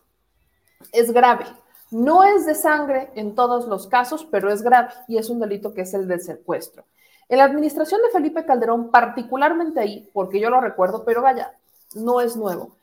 es 0.93 1.13
grave. 1.13 1.45
No 1.91 2.25
es 2.25 2.47
de 2.47 2.55
sangre 2.55 3.11
en 3.15 3.35
todos 3.35 3.69
los 3.69 3.87
casos, 3.87 4.27
pero 4.31 4.51
es 4.51 4.63
grave 4.63 4.89
y 5.09 5.19
es 5.19 5.29
un 5.29 5.41
delito 5.41 5.75
que 5.75 5.83
es 5.83 5.93
el 5.93 6.09
de 6.09 6.19
secuestro. 6.19 6.85
En 7.29 7.39
la 7.39 7.45
administración 7.45 8.01
de 8.03 8.11
Felipe 8.11 8.45
Calderón, 8.45 8.91
particularmente 8.91 9.81
ahí, 9.81 10.11
porque 10.13 10.41
yo 10.41 10.51
lo 10.51 10.61
recuerdo, 10.61 11.05
pero 11.05 11.23
vaya, 11.23 11.55
no 11.95 12.21
es 12.21 12.37
nuevo. 12.37 12.77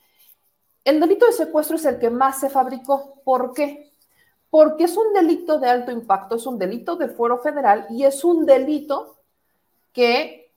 El 0.85 0.99
delito 0.99 1.25
de 1.25 1.33
secuestro 1.33 1.75
es 1.75 1.85
el 1.85 1.99
que 1.99 2.09
más 2.09 2.39
se 2.39 2.49
fabricó. 2.49 3.21
¿Por 3.23 3.53
qué? 3.53 3.88
Porque 4.49 4.85
es 4.85 4.97
un 4.97 5.13
delito 5.13 5.59
de 5.59 5.69
alto 5.69 5.91
impacto, 5.91 6.35
es 6.35 6.45
un 6.45 6.57
delito 6.57 6.95
de 6.95 7.09
fuero 7.09 7.37
federal 7.39 7.85
y 7.89 8.03
es 8.03 8.23
un 8.23 8.45
delito 8.45 9.17
que 9.93 10.51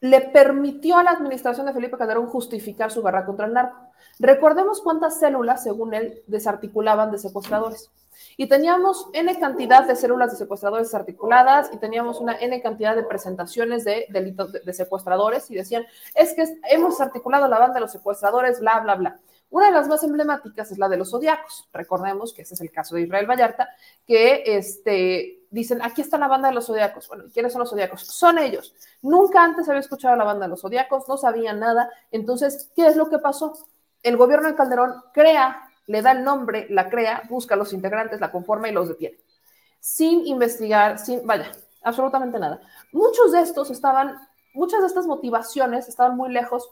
le 0.00 0.20
permitió 0.20 0.96
a 0.96 1.04
la 1.04 1.12
administración 1.12 1.66
de 1.66 1.72
Felipe 1.72 1.96
Calderón 1.96 2.26
justificar 2.26 2.90
su 2.90 3.02
guerra 3.02 3.24
contra 3.24 3.46
el 3.46 3.52
narco. 3.52 3.78
Recordemos 4.18 4.80
cuántas 4.80 5.20
células, 5.20 5.62
según 5.62 5.94
él, 5.94 6.22
desarticulaban 6.26 7.12
de 7.12 7.18
secuestradores. 7.18 7.88
Y 8.36 8.48
teníamos 8.48 9.08
N 9.12 9.38
cantidad 9.38 9.86
de 9.86 9.94
células 9.94 10.32
de 10.32 10.38
secuestradores 10.38 10.88
desarticuladas 10.88 11.70
y 11.72 11.76
teníamos 11.76 12.20
una 12.20 12.36
N 12.36 12.60
cantidad 12.62 12.96
de 12.96 13.04
presentaciones 13.04 13.84
de 13.84 14.06
delitos 14.10 14.50
de, 14.52 14.60
de 14.60 14.72
secuestradores 14.72 15.48
y 15.52 15.54
decían, 15.54 15.84
es 16.16 16.34
que 16.34 16.46
hemos 16.70 17.00
articulado 17.00 17.46
la 17.46 17.60
banda 17.60 17.74
de 17.74 17.80
los 17.82 17.92
secuestradores, 17.92 18.58
bla, 18.58 18.80
bla, 18.80 18.96
bla. 18.96 19.20
Una 19.52 19.66
de 19.66 19.72
las 19.72 19.86
más 19.86 20.02
emblemáticas 20.02 20.72
es 20.72 20.78
la 20.78 20.88
de 20.88 20.96
los 20.96 21.10
zodiacos. 21.10 21.68
Recordemos 21.74 22.32
que 22.32 22.40
ese 22.40 22.54
es 22.54 22.60
el 22.62 22.72
caso 22.72 22.94
de 22.94 23.02
Israel 23.02 23.26
Vallarta, 23.26 23.68
que 24.06 24.42
este, 24.46 25.44
dicen, 25.50 25.82
aquí 25.82 26.00
está 26.00 26.16
la 26.16 26.26
banda 26.26 26.48
de 26.48 26.54
los 26.54 26.66
zodiacos. 26.66 27.06
Bueno, 27.06 27.24
¿quiénes 27.30 27.52
son 27.52 27.60
los 27.60 27.68
zodiacos? 27.68 28.00
Son 28.00 28.38
ellos. 28.38 28.74
Nunca 29.02 29.44
antes 29.44 29.68
había 29.68 29.80
escuchado 29.80 30.16
la 30.16 30.24
banda 30.24 30.46
de 30.46 30.50
los 30.50 30.62
zodiacos, 30.62 31.06
no 31.06 31.18
sabían 31.18 31.60
nada. 31.60 31.90
Entonces, 32.10 32.70
¿qué 32.74 32.86
es 32.86 32.96
lo 32.96 33.10
que 33.10 33.18
pasó? 33.18 33.52
El 34.02 34.16
gobierno 34.16 34.48
de 34.48 34.54
Calderón 34.54 34.94
crea, 35.12 35.68
le 35.86 36.00
da 36.00 36.12
el 36.12 36.24
nombre, 36.24 36.66
la 36.70 36.88
crea, 36.88 37.22
busca 37.28 37.54
a 37.54 37.58
los 37.58 37.74
integrantes, 37.74 38.22
la 38.22 38.32
conforma 38.32 38.70
y 38.70 38.72
los 38.72 38.88
detiene. 38.88 39.18
Sin 39.80 40.26
investigar, 40.26 40.98
sin, 40.98 41.26
vaya, 41.26 41.52
absolutamente 41.82 42.38
nada. 42.38 42.62
Muchos 42.90 43.32
de 43.32 43.42
estos 43.42 43.70
estaban, 43.70 44.18
muchas 44.54 44.80
de 44.80 44.86
estas 44.86 45.06
motivaciones 45.06 45.88
estaban 45.88 46.16
muy 46.16 46.32
lejos 46.32 46.70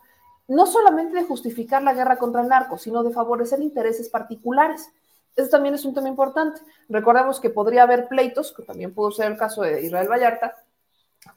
no 0.50 0.66
solamente 0.66 1.14
de 1.14 1.22
justificar 1.22 1.80
la 1.80 1.94
guerra 1.94 2.16
contra 2.16 2.40
el 2.42 2.48
narco, 2.48 2.76
sino 2.76 3.04
de 3.04 3.12
favorecer 3.12 3.60
intereses 3.60 4.08
particulares. 4.08 4.90
Eso 5.36 5.48
también 5.48 5.76
es 5.76 5.84
un 5.84 5.94
tema 5.94 6.08
importante. 6.08 6.60
Recordemos 6.88 7.38
que 7.38 7.50
podría 7.50 7.84
haber 7.84 8.08
pleitos, 8.08 8.52
que 8.52 8.64
también 8.64 8.92
pudo 8.92 9.12
ser 9.12 9.30
el 9.30 9.38
caso 9.38 9.62
de 9.62 9.80
Israel 9.80 10.08
Vallarta, 10.08 10.56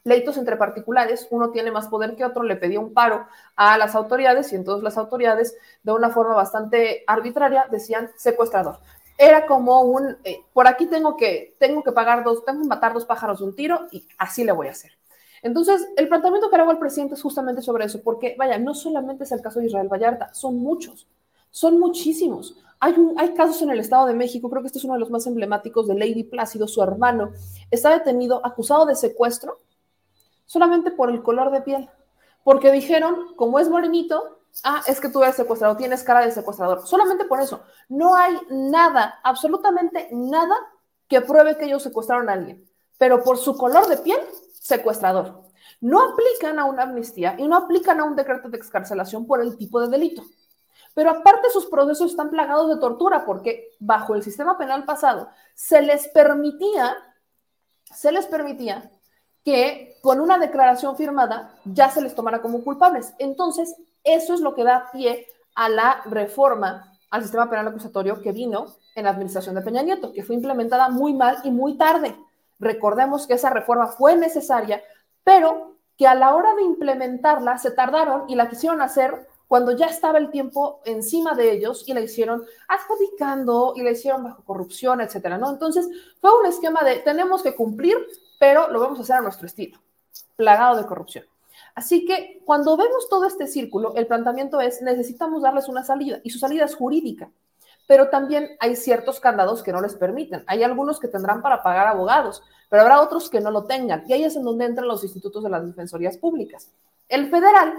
pleitos 0.02 0.38
entre 0.38 0.58
particulares, 0.58 1.28
uno 1.30 1.52
tiene 1.52 1.70
más 1.70 1.90
poder 1.90 2.16
que 2.16 2.26
otro, 2.26 2.42
le 2.42 2.56
pedía 2.56 2.80
un 2.80 2.92
paro 2.92 3.28
a 3.56 3.78
las 3.78 3.94
autoridades 3.94 4.52
y 4.52 4.56
entonces 4.56 4.84
las 4.84 4.98
autoridades, 4.98 5.56
de 5.84 5.92
una 5.92 6.10
forma 6.10 6.34
bastante 6.34 7.04
arbitraria, 7.06 7.68
decían 7.70 8.10
secuestrador. 8.16 8.80
Era 9.20 9.46
como 9.46 9.82
un, 9.82 10.18
eh, 10.24 10.40
por 10.54 10.68
aquí 10.68 10.88
tengo 10.88 11.16
que, 11.18 11.56
tengo 11.60 11.84
que 11.84 11.92
pagar 11.92 12.24
dos, 12.24 12.44
tengo 12.46 12.64
que 12.64 12.68
matar 12.68 12.94
dos 12.94 13.06
pájaros 13.06 13.40
de 13.40 13.46
un 13.46 13.56
tiro 13.56 13.88
y 13.92 14.08
así 14.18 14.44
le 14.44 14.54
voy 14.54 14.70
a 14.70 14.72
hacer. 14.72 14.98
Entonces, 15.44 15.86
el 15.98 16.08
planteamiento 16.08 16.50
que 16.50 16.56
hago 16.56 16.72
al 16.72 16.80
presidente 16.80 17.16
es 17.16 17.22
justamente 17.22 17.62
sobre 17.62 17.84
eso, 17.84 18.02
porque, 18.02 18.36
vaya, 18.40 18.58
no 18.58 18.74
solamente 18.74 19.26
es 19.26 19.32
el 19.34 19.42
caso 19.42 19.60
de 19.60 19.66
Israel 19.66 19.90
Vallarta, 19.90 20.34
son 20.34 20.58
muchos, 20.58 21.06
son 21.52 21.80
muchísimos. 21.80 22.56
Hay, 22.80 22.96
hay 23.18 23.34
casos 23.34 23.62
en 23.62 23.70
el 23.70 23.82
Estado 23.82 24.08
de 24.08 24.14
México, 24.14 24.50
creo 24.50 24.62
que 24.62 24.68
este 24.68 24.80
es 24.80 24.86
uno 24.86 24.94
de 24.94 25.02
los 25.02 25.12
más 25.12 25.28
emblemáticos 25.28 25.88
de 25.88 25.96
Lady 25.96 26.24
Plácido, 26.24 26.66
su 26.66 26.82
hermano, 26.82 27.32
está 27.70 27.90
detenido, 27.92 28.44
acusado 28.46 28.86
de 28.86 28.96
secuestro, 28.96 29.60
solamente 30.46 30.92
por 30.92 31.10
el 31.10 31.22
color 31.22 31.52
de 31.52 31.62
piel, 31.62 31.90
porque 32.46 32.72
dijeron, 32.72 33.36
como 33.36 33.60
es 33.60 33.70
morenito, 33.70 34.40
ah, 34.64 34.82
es 34.88 35.02
que 35.02 35.10
tú 35.10 35.22
eres 35.24 35.36
secuestrador, 35.36 35.76
tienes 35.76 36.04
cara 36.04 36.26
de 36.26 36.32
secuestrador, 36.32 36.88
solamente 36.88 37.26
por 37.26 37.42
eso. 37.42 37.64
No 37.90 38.16
hay 38.16 38.38
nada, 38.50 39.20
absolutamente 39.24 40.08
nada 40.14 40.56
que 41.10 41.20
pruebe 41.20 41.58
que 41.58 41.66
ellos 41.66 41.84
secuestraron 41.84 42.30
a 42.30 42.34
alguien, 42.34 42.66
pero 42.98 43.22
por 43.24 43.38
su 43.38 43.58
color 43.58 43.88
de 43.88 43.98
piel 43.98 44.20
secuestrador. 44.64 45.44
No 45.82 46.02
aplican 46.02 46.58
a 46.58 46.66
una 46.66 46.84
amnistía 46.84 47.36
y 47.38 47.48
no 47.48 47.58
aplican 47.58 48.00
a 48.00 48.06
un 48.06 48.16
decreto 48.16 48.50
de 48.50 48.58
excarcelación 48.58 49.28
por 49.28 49.42
el 49.42 49.58
tipo 49.58 49.82
de 49.82 49.90
delito. 49.90 50.24
Pero 50.94 51.10
aparte 51.10 51.50
sus 51.50 51.66
procesos 51.66 52.12
están 52.12 52.30
plagados 52.30 52.70
de 52.70 52.80
tortura 52.80 53.26
porque 53.26 53.72
bajo 53.80 54.16
el 54.16 54.24
sistema 54.24 54.58
penal 54.58 54.86
pasado 54.86 55.30
se 55.54 55.82
les 55.82 56.08
permitía, 56.08 56.96
se 57.84 58.12
les 58.12 58.26
permitía 58.26 58.90
que 59.44 59.98
con 60.02 60.22
una 60.22 60.38
declaración 60.38 60.96
firmada 60.96 61.54
ya 61.66 61.90
se 61.90 62.02
les 62.02 62.16
tomara 62.16 62.42
como 62.42 62.64
culpables. 62.64 63.14
Entonces, 63.20 63.76
eso 64.04 64.34
es 64.34 64.40
lo 64.40 64.56
que 64.56 64.64
da 64.64 64.90
pie 64.94 65.28
a 65.56 65.68
la 65.68 66.02
reforma 66.06 66.90
al 67.10 67.22
sistema 67.22 67.50
penal 67.50 67.68
acusatorio 67.68 68.22
que 68.22 68.32
vino 68.32 68.68
en 68.96 69.04
la 69.04 69.10
administración 69.10 69.56
de 69.56 69.62
Peña 69.62 69.82
Nieto, 69.82 70.14
que 70.14 70.24
fue 70.24 70.36
implementada 70.36 70.90
muy 70.90 71.14
mal 71.14 71.40
y 71.44 71.52
muy 71.52 71.78
tarde. 71.78 72.16
Recordemos 72.60 73.28
que 73.28 73.34
esa 73.34 73.50
reforma 73.50 73.88
fue 73.88 74.16
necesaria, 74.16 74.82
pero 75.24 75.78
que 75.98 76.08
a 76.08 76.16
la 76.16 76.36
hora 76.36 76.56
de 76.56 76.64
implementarla 76.64 77.58
se 77.58 77.72
tardaron 77.72 78.30
y 78.30 78.36
la 78.36 78.50
quisieron 78.50 78.82
hacer 78.82 79.28
cuando 79.48 79.72
ya 79.74 79.86
estaba 79.86 80.18
el 80.18 80.32
tiempo 80.32 80.82
encima 80.86 81.36
de 81.36 81.52
ellos 81.52 81.84
y 81.88 81.94
la 81.94 82.02
hicieron 82.02 82.44
adjudicando 82.68 83.74
y 83.76 83.84
la 83.84 83.92
hicieron 83.92 84.24
bajo 84.24 84.44
corrupción, 84.44 85.02
etcétera, 85.02 85.38
¿no? 85.38 85.52
Entonces 85.52 85.88
fue 86.20 86.40
un 86.40 86.48
esquema 86.48 86.84
de 86.84 86.96
tenemos 86.98 87.44
que 87.44 87.56
cumplir, 87.56 87.96
pero 88.40 88.70
lo 88.72 88.80
vamos 88.80 88.98
a 89.00 89.04
hacer 89.04 89.18
a 89.18 89.22
nuestro 89.22 89.46
estilo, 89.46 89.80
plagado 90.36 90.78
de 90.78 90.88
corrupción. 90.88 91.26
Así 91.76 92.06
que 92.06 92.42
cuando 92.46 92.76
vemos 92.78 93.08
todo 93.10 93.26
este 93.26 93.48
círculo, 93.48 93.94
el 93.96 94.08
planteamiento 94.08 94.60
es 94.60 94.82
necesitamos 94.82 95.44
darles 95.44 95.68
una 95.68 95.84
salida 95.84 96.20
y 96.24 96.32
su 96.32 96.40
salida 96.40 96.66
es 96.66 96.76
jurídica 96.76 97.30
pero 97.88 98.10
también 98.10 98.56
hay 98.60 98.76
ciertos 98.76 99.20
candados 99.20 99.64
que 99.64 99.72
no 99.72 99.82
les 99.82 99.96
permiten. 99.96 100.44
Hay 100.48 100.64
algunos 100.64 101.00
que 101.00 101.08
tendrán 101.08 101.42
para 101.42 101.64
pagar 101.64 101.88
abogados, 101.88 102.42
pero 102.70 102.82
habrá 102.82 103.02
otros 103.02 103.30
que 103.30 103.42
no 103.42 103.52
lo 103.52 103.66
tengan. 103.66 104.04
Y 104.08 104.14
ahí 104.14 104.24
es 104.24 104.36
en 104.36 104.44
donde 104.44 104.66
entran 104.66 104.88
los 104.88 105.04
institutos 105.04 105.44
de 105.44 105.50
las 105.50 105.66
defensorías 105.66 106.18
públicas. 106.18 106.70
El 107.10 107.30
federal 107.30 107.74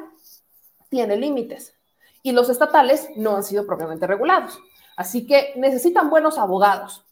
tiene 0.88 1.16
límites 1.16 1.74
y 2.22 2.32
los 2.32 2.48
estatales 2.50 3.08
no 3.16 3.36
han 3.36 3.42
sido 3.42 3.66
propiamente 3.66 4.06
regulados. 4.06 4.58
Así 4.96 5.26
que 5.26 5.52
necesitan 5.56 6.10
buenos 6.10 6.38
abogados. 6.38 7.04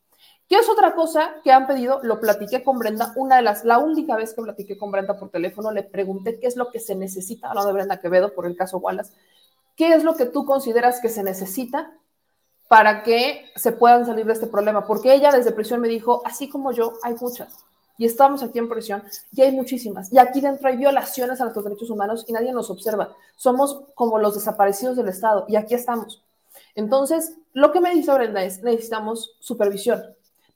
¿Qué 0.48 0.56
es 0.58 0.68
otra 0.68 0.94
cosa 0.94 1.36
que 1.42 1.50
han 1.50 1.66
pedido? 1.66 2.00
Lo 2.02 2.20
platiqué 2.20 2.62
con 2.62 2.78
Brenda, 2.78 3.12
una 3.16 3.36
de 3.36 3.42
las, 3.42 3.64
la 3.64 3.78
única 3.78 4.16
vez 4.16 4.34
que 4.34 4.42
platiqué 4.42 4.76
con 4.76 4.90
Brenda 4.90 5.18
por 5.18 5.30
teléfono, 5.30 5.70
le 5.70 5.82
pregunté 5.82 6.38
qué 6.38 6.46
es 6.46 6.56
lo 6.56 6.70
que 6.70 6.78
se 6.78 6.94
necesita, 6.94 7.48
hablando 7.48 7.68
de 7.68 7.74
Brenda 7.74 8.00
Quevedo 8.00 8.34
por 8.34 8.44
el 8.44 8.54
caso 8.54 8.76
Wallace, 8.78 9.14
¿qué 9.76 9.94
es 9.94 10.04
lo 10.04 10.14
que 10.14 10.26
tú 10.26 10.44
consideras 10.44 11.00
que 11.00 11.08
se 11.08 11.22
necesita 11.22 11.92
para 12.72 13.02
que 13.02 13.52
se 13.54 13.72
puedan 13.72 14.06
salir 14.06 14.24
de 14.24 14.32
este 14.32 14.46
problema, 14.46 14.86
porque 14.86 15.12
ella 15.12 15.30
desde 15.30 15.52
prisión 15.52 15.78
me 15.82 15.88
dijo, 15.88 16.22
así 16.24 16.48
como 16.48 16.72
yo, 16.72 16.94
hay 17.02 17.14
muchas. 17.20 17.54
Y 17.98 18.06
estamos 18.06 18.42
aquí 18.42 18.58
en 18.58 18.70
prisión 18.70 19.02
y 19.30 19.42
hay 19.42 19.52
muchísimas. 19.52 20.10
Y 20.10 20.16
aquí 20.16 20.40
dentro 20.40 20.66
hay 20.66 20.78
violaciones 20.78 21.38
a 21.38 21.44
nuestros 21.44 21.66
derechos 21.66 21.90
humanos 21.90 22.24
y 22.26 22.32
nadie 22.32 22.50
nos 22.50 22.70
observa. 22.70 23.14
Somos 23.36 23.82
como 23.94 24.18
los 24.18 24.36
desaparecidos 24.36 24.96
del 24.96 25.08
Estado 25.08 25.44
y 25.48 25.56
aquí 25.56 25.74
estamos. 25.74 26.22
Entonces, 26.74 27.34
lo 27.52 27.72
que 27.72 27.82
me 27.82 27.90
dice 27.94 28.10
Brenda 28.14 28.42
es, 28.42 28.62
necesitamos 28.62 29.36
supervisión. 29.38 30.02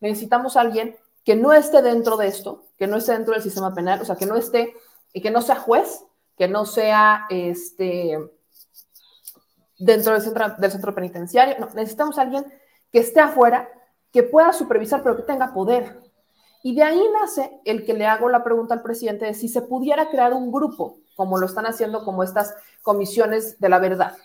Necesitamos 0.00 0.56
alguien 0.56 0.96
que 1.22 1.36
no 1.36 1.52
esté 1.52 1.82
dentro 1.82 2.16
de 2.16 2.28
esto, 2.28 2.64
que 2.78 2.86
no 2.86 2.96
esté 2.96 3.12
dentro 3.12 3.34
del 3.34 3.42
sistema 3.42 3.74
penal, 3.74 4.00
o 4.00 4.06
sea, 4.06 4.16
que 4.16 4.24
no 4.24 4.36
esté, 4.36 4.72
y 5.12 5.20
que 5.20 5.30
no 5.30 5.42
sea 5.42 5.56
juez, 5.56 6.02
que 6.38 6.48
no 6.48 6.64
sea 6.64 7.26
este, 7.28 8.18
dentro 9.78 10.12
del 10.12 10.22
centro, 10.70 10.94
penitenciario. 10.94 11.56
No, 11.58 11.68
necesitamos 11.74 12.18
alguien 12.18 12.44
que 12.92 13.00
esté 13.00 13.20
afuera, 13.20 13.68
que 14.12 14.22
pueda 14.22 14.52
supervisar, 14.52 15.02
pero 15.02 15.16
que 15.16 15.22
tenga 15.22 15.52
poder. 15.52 16.00
Y 16.62 16.74
de 16.74 16.82
ahí 16.82 17.02
nace 17.20 17.60
el 17.64 17.84
que 17.84 17.94
le 17.94 18.06
hago 18.06 18.28
la 18.28 18.42
pregunta 18.42 18.74
al 18.74 18.82
presidente 18.82 19.26
de 19.26 19.34
si 19.34 19.48
se 19.48 19.62
pudiera 19.62 20.08
crear 20.08 20.32
un 20.32 20.50
grupo, 20.50 20.98
como 21.14 21.38
lo 21.38 21.46
están 21.46 21.66
haciendo 21.66 22.04
como 22.04 22.22
estas 22.22 22.54
comisiones 22.82 23.60
de 23.60 23.68
la 23.68 23.78
verdad, 23.78 24.16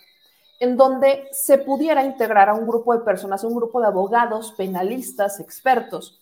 en 0.58 0.76
donde 0.76 1.28
se 1.32 1.58
pudiera 1.58 2.04
integrar 2.04 2.48
a 2.48 2.54
un 2.54 2.66
grupo 2.66 2.94
de 2.94 3.04
personas, 3.04 3.44
un 3.44 3.54
grupo 3.54 3.80
de 3.80 3.86
abogados, 3.86 4.52
penalistas, 4.56 5.40
expertos, 5.40 6.20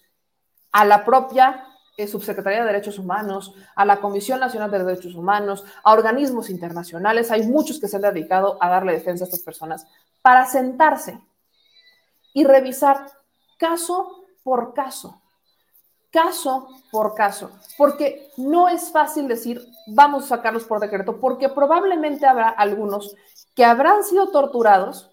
a 0.72 0.84
la 0.84 1.04
propia 1.04 1.64
Subsecretaría 2.06 2.60
de 2.60 2.66
Derechos 2.66 2.98
Humanos, 2.98 3.54
a 3.74 3.84
la 3.84 4.00
Comisión 4.00 4.40
Nacional 4.40 4.70
de 4.70 4.84
Derechos 4.84 5.14
Humanos, 5.14 5.64
a 5.82 5.92
organismos 5.92 6.50
internacionales. 6.50 7.30
Hay 7.30 7.46
muchos 7.46 7.80
que 7.80 7.88
se 7.88 7.96
han 7.96 8.02
dedicado 8.02 8.58
a 8.60 8.68
darle 8.68 8.92
defensa 8.92 9.24
a 9.24 9.26
estas 9.26 9.40
personas 9.40 9.86
para 10.22 10.46
sentarse 10.46 11.20
y 12.32 12.44
revisar 12.44 13.06
caso 13.58 14.24
por 14.42 14.74
caso, 14.74 15.20
caso 16.10 16.68
por 16.90 17.14
caso, 17.14 17.50
porque 17.76 18.30
no 18.36 18.68
es 18.68 18.90
fácil 18.90 19.28
decir 19.28 19.64
vamos 19.86 20.24
a 20.24 20.36
sacarlos 20.36 20.64
por 20.64 20.80
decreto, 20.80 21.20
porque 21.20 21.48
probablemente 21.48 22.26
habrá 22.26 22.48
algunos 22.48 23.14
que 23.54 23.64
habrán 23.64 24.04
sido 24.04 24.28
torturados, 24.28 25.10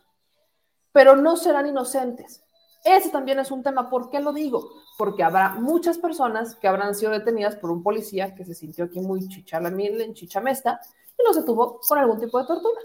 pero 0.92 1.16
no 1.16 1.36
serán 1.36 1.68
inocentes. 1.68 2.44
Ese 2.84 3.10
también 3.10 3.40
es 3.40 3.52
un 3.52 3.64
tema. 3.64 3.90
¿Por 3.90 4.10
qué 4.10 4.20
lo 4.20 4.34
digo? 4.34 4.70
Porque 4.98 5.24
habrá 5.24 5.56
muchas 5.56 5.98
personas 5.98 6.56
que 6.56 6.68
habrán 6.68 6.96
sido 6.96 7.12
detenidas 7.12 7.56
por 7.56 7.72
un 7.72 7.84
policía 7.84 8.34
que 8.36 8.46
se 8.46 8.54
sintió 8.54 8.86
aquí 8.86 9.00
muy 9.00 9.28
chichalamil 9.28 10.02
en 10.02 10.14
chichamesta 10.14 10.80
y 11.18 11.24
los 11.26 11.36
detuvo 11.36 11.80
con 11.80 11.98
algún 11.98 12.20
tipo 12.20 12.40
de 12.40 12.48
tortura. 12.48 12.82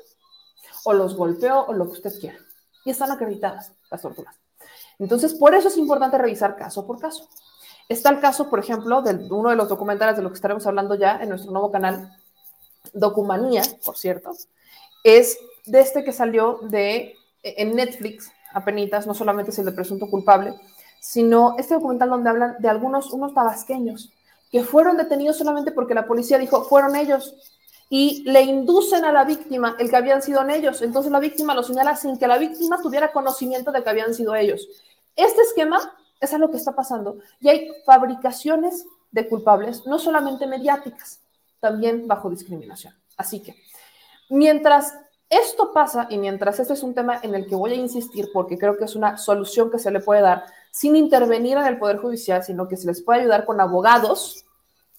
O 0.85 0.93
los 0.93 1.15
golpeó 1.15 1.67
o 1.67 1.73
lo 1.73 1.87
que 1.87 1.93
usted 1.93 2.19
quiera. 2.19 2.39
Y 2.85 2.91
están 2.91 3.11
acreditadas 3.11 3.73
las 3.91 4.03
torturas. 4.03 4.35
Entonces, 4.99 5.35
por 5.35 5.55
eso 5.55 5.69
es 5.69 5.77
importante 5.77 6.19
revisar 6.19 6.57
caso 6.57 6.87
por 6.87 6.99
caso. 6.99 7.29
Está 7.89 8.11
el 8.11 8.21
caso, 8.21 8.49
por 8.49 8.59
ejemplo, 8.59 9.03
de 9.03 9.15
uno 9.31 9.51
de 9.51 9.57
los 9.57 9.69
documentales 9.69 10.17
de 10.17 10.23
los 10.23 10.33
que 10.33 10.37
estaremos 10.37 10.67
hablando 10.67 10.95
ya 10.95 11.21
en 11.21 11.29
nuestro 11.29 11.53
nuevo 11.53 11.71
canal, 11.71 12.17
Documanía, 12.93 13.63
por 13.85 13.97
cierto, 13.97 14.33
es 15.05 15.39
de 15.67 15.81
este 15.81 16.05
que 16.05 16.13
salió 16.13 16.59
de 16.63 17.17
en 17.43 17.75
Netflix 17.75 18.31
apenitas, 18.55 19.07
no 19.07 19.15
solamente 19.15 19.51
es 19.51 19.59
el 19.59 19.67
de 19.67 19.73
presunto 19.73 20.09
culpable, 20.09 20.55
sino 21.01 21.57
este 21.59 21.75
documental 21.75 22.11
donde 22.11 22.31
hablan 22.31 22.57
de 22.59 22.69
algunos, 22.69 23.13
unos 23.13 23.35
tabasqueños 23.35 24.13
que 24.51 24.63
fueron 24.63 24.97
detenidos 24.97 25.39
solamente 25.39 25.73
porque 25.73 25.95
la 25.95 26.07
policía 26.07 26.39
dijo, 26.39 26.65
fueron 26.65 26.95
ellos, 26.95 27.35
y 27.95 28.23
le 28.25 28.41
inducen 28.41 29.05
a 29.05 29.13
la 29.13 29.25
víctima 29.25 29.77
el 29.79 29.91
que 29.91 29.97
habían 29.97 30.23
sido 30.23 30.43
ellos. 30.49 30.81
Entonces 30.81 31.13
la 31.13 31.21
víctima 31.21 31.55
lo 31.55 31.63
señala 31.63 31.95
sin 31.95 32.19
que 32.19 32.27
la 32.27 32.39
víctima 32.39 32.81
tuviera 32.81 33.13
conocimiento 33.13 33.71
de 33.71 33.83
que 33.83 33.91
habían 33.91 34.15
sido 34.15 34.35
ellos. 34.35 34.67
Este 35.15 35.43
esquema 35.43 35.95
es 36.19 36.33
algo 36.33 36.51
que 36.51 36.57
está 36.57 36.75
pasando 36.75 37.19
y 37.39 37.51
hay 37.51 37.69
fabricaciones 37.85 38.87
de 39.11 39.29
culpables, 39.29 39.85
no 39.87 39.99
solamente 39.99 40.47
mediáticas, 40.47 41.21
también 41.61 42.09
bajo 42.09 42.31
discriminación. 42.31 42.95
Así 43.19 43.41
que, 43.41 43.57
mientras 44.31 44.95
Esto 45.33 45.73
pasa 45.73 46.09
y 46.11 46.19
mientras 46.19 46.61
este 46.61 46.75
es 46.75 46.83
un 46.83 46.93
tema 46.93 47.19
en 47.23 47.35
el 47.35 47.47
que 47.47 47.55
voy 47.55 47.73
a 47.73 47.77
insistir 47.77 48.29
porque 48.35 48.59
creo 48.59 48.77
que 48.77 48.85
es 48.85 48.95
una 48.95 49.17
solución 49.17 49.71
que 49.71 49.79
se 49.79 49.91
le 49.91 50.01
puede 50.01 50.21
dar 50.21 50.45
sin 50.71 50.95
intervenir 50.95 51.57
en 51.57 51.65
el 51.65 51.79
Poder 51.79 51.97
Judicial, 51.97 52.45
sino 52.45 52.69
que 52.69 52.77
se 52.77 52.87
les 52.87 53.01
puede 53.01 53.23
ayudar 53.23 53.47
con 53.47 53.59
abogados 53.59 54.45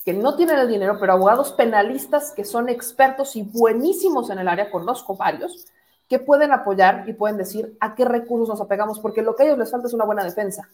que 0.04 0.12
no 0.12 0.36
tienen 0.36 0.58
el 0.58 0.68
dinero, 0.68 0.98
pero 1.00 1.14
abogados 1.14 1.54
penalistas 1.54 2.32
que 2.32 2.46
son 2.46 2.68
expertos 2.68 3.36
y 3.36 3.44
buenísimos 3.44 4.32
en 4.32 4.40
el 4.40 4.48
área, 4.48 4.72
conozco 4.72 5.16
varios, 5.16 5.68
que 6.10 6.18
pueden 6.18 6.52
apoyar 6.52 7.08
y 7.08 7.14
pueden 7.14 7.38
decir 7.38 7.78
a 7.80 7.94
qué 7.94 8.04
recursos 8.04 8.50
nos 8.50 8.60
apegamos, 8.60 9.00
porque 9.00 9.22
lo 9.22 9.36
que 9.36 9.44
a 9.44 9.46
ellos 9.46 9.60
les 9.60 9.70
falta 9.70 9.86
es 9.86 9.94
una 9.94 10.06
buena 10.06 10.24
defensa, 10.24 10.68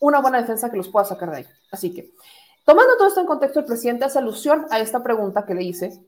una 0.00 0.22
buena 0.22 0.40
defensa 0.40 0.70
que 0.70 0.78
los 0.78 0.88
pueda 0.88 1.04
sacar 1.04 1.30
de 1.32 1.36
ahí. 1.36 1.46
Así 1.70 1.92
que, 1.92 2.14
tomando 2.64 2.96
todo 2.96 3.08
esto 3.08 3.20
en 3.20 3.26
contexto, 3.26 3.60
el 3.60 3.66
presidente 3.66 4.06
hace 4.06 4.20
alusión 4.20 4.66
a 4.70 4.80
esta 4.80 5.02
pregunta 5.02 5.44
que 5.44 5.54
le 5.54 5.64
hice 5.64 6.00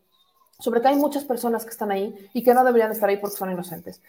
sobre 0.59 0.81
que 0.81 0.89
hay 0.89 0.97
muchas 0.97 1.25
personas 1.25 1.65
que 1.65 1.71
están 1.71 1.91
ahí 1.93 2.31
y 2.33 2.43
que 2.43 2.53
no 2.53 2.65
deberían 2.65 2.91
estar 2.91 3.09
ahí 3.09 3.19
porque 3.19 3.37
son 3.37 3.51
inocentes. 3.51 4.03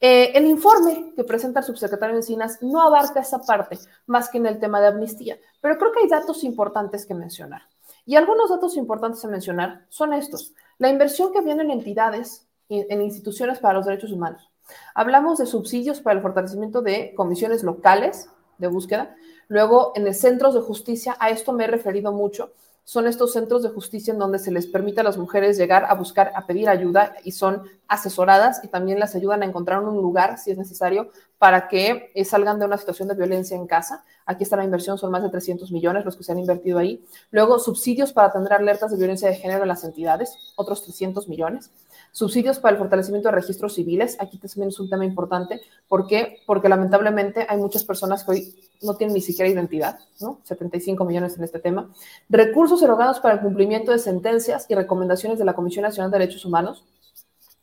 Eh, 0.00 0.30
el 0.34 0.46
informe 0.46 1.12
que 1.16 1.24
presenta 1.24 1.60
el 1.60 1.66
subsecretario 1.66 2.14
Encinas 2.14 2.62
no 2.62 2.80
abarca 2.80 3.20
esa 3.20 3.40
parte 3.40 3.78
más 4.06 4.28
que 4.28 4.38
en 4.38 4.46
el 4.46 4.60
tema 4.60 4.80
de 4.80 4.88
amnistía, 4.88 5.38
pero 5.60 5.76
creo 5.76 5.92
que 5.92 6.00
hay 6.00 6.08
datos 6.08 6.44
importantes 6.44 7.04
que 7.04 7.14
mencionar. 7.14 7.62
Y 8.06 8.14
algunos 8.14 8.48
datos 8.48 8.76
importantes 8.76 9.24
a 9.24 9.28
mencionar 9.28 9.86
son 9.88 10.12
estos. 10.12 10.54
La 10.78 10.88
inversión 10.88 11.32
que 11.32 11.42
viene 11.42 11.62
en 11.62 11.72
entidades, 11.72 12.46
en 12.68 13.02
instituciones 13.02 13.58
para 13.58 13.74
los 13.74 13.86
derechos 13.86 14.12
humanos. 14.12 14.48
Hablamos 14.94 15.38
de 15.38 15.46
subsidios 15.46 16.00
para 16.00 16.16
el 16.16 16.22
fortalecimiento 16.22 16.80
de 16.80 17.12
comisiones 17.14 17.62
locales 17.62 18.30
de 18.58 18.68
búsqueda. 18.68 19.16
Luego, 19.48 19.92
en 19.94 20.12
centros 20.14 20.54
de 20.54 20.60
justicia, 20.60 21.16
a 21.18 21.30
esto 21.30 21.52
me 21.52 21.64
he 21.64 21.68
referido 21.68 22.12
mucho 22.12 22.52
son 22.88 23.06
estos 23.06 23.34
centros 23.34 23.62
de 23.62 23.68
justicia 23.68 24.14
en 24.14 24.18
donde 24.18 24.38
se 24.38 24.50
les 24.50 24.66
permite 24.66 25.02
a 25.02 25.04
las 25.04 25.18
mujeres 25.18 25.58
llegar 25.58 25.84
a 25.90 25.92
buscar, 25.92 26.32
a 26.34 26.46
pedir 26.46 26.70
ayuda 26.70 27.16
y 27.22 27.32
son 27.32 27.64
asesoradas 27.86 28.64
y 28.64 28.68
también 28.68 28.98
las 28.98 29.14
ayudan 29.14 29.42
a 29.42 29.44
encontrar 29.44 29.82
un 29.82 29.94
lugar, 29.96 30.38
si 30.38 30.52
es 30.52 30.56
necesario, 30.56 31.10
para 31.36 31.68
que 31.68 32.10
eh, 32.14 32.24
salgan 32.24 32.58
de 32.58 32.64
una 32.64 32.78
situación 32.78 33.08
de 33.08 33.14
violencia 33.14 33.54
en 33.58 33.66
casa. 33.66 34.06
Aquí 34.24 34.42
está 34.42 34.56
la 34.56 34.64
inversión, 34.64 34.96
son 34.96 35.10
más 35.10 35.22
de 35.22 35.28
300 35.28 35.70
millones 35.70 36.06
los 36.06 36.16
que 36.16 36.22
se 36.24 36.32
han 36.32 36.38
invertido 36.38 36.78
ahí. 36.78 37.04
Luego, 37.30 37.58
subsidios 37.58 38.14
para 38.14 38.28
atender 38.28 38.54
alertas 38.54 38.90
de 38.90 38.96
violencia 38.96 39.28
de 39.28 39.36
género 39.36 39.64
en 39.64 39.68
las 39.68 39.84
entidades, 39.84 40.54
otros 40.56 40.82
300 40.82 41.28
millones. 41.28 41.70
Subsidios 42.12 42.58
para 42.58 42.72
el 42.72 42.78
fortalecimiento 42.78 43.28
de 43.28 43.34
registros 43.34 43.74
civiles, 43.74 44.16
aquí 44.18 44.38
también 44.38 44.70
es 44.70 44.80
un 44.80 44.88
tema 44.88 45.04
importante. 45.04 45.60
¿Por 45.88 46.06
qué? 46.06 46.38
Porque 46.46 46.70
lamentablemente 46.70 47.46
hay 47.50 47.58
muchas 47.58 47.84
personas 47.84 48.24
que 48.24 48.30
hoy 48.30 48.67
no 48.82 48.94
tienen 48.94 49.14
ni 49.14 49.20
siquiera 49.20 49.50
identidad, 49.50 49.98
¿no? 50.20 50.40
75 50.44 51.04
millones 51.04 51.36
en 51.36 51.44
este 51.44 51.58
tema. 51.58 51.92
Recursos 52.28 52.82
erogados 52.82 53.20
para 53.20 53.34
el 53.34 53.40
cumplimiento 53.40 53.92
de 53.92 53.98
sentencias 53.98 54.66
y 54.68 54.74
recomendaciones 54.74 55.38
de 55.38 55.44
la 55.44 55.54
Comisión 55.54 55.82
Nacional 55.82 56.10
de 56.10 56.18
Derechos 56.18 56.44
Humanos, 56.44 56.84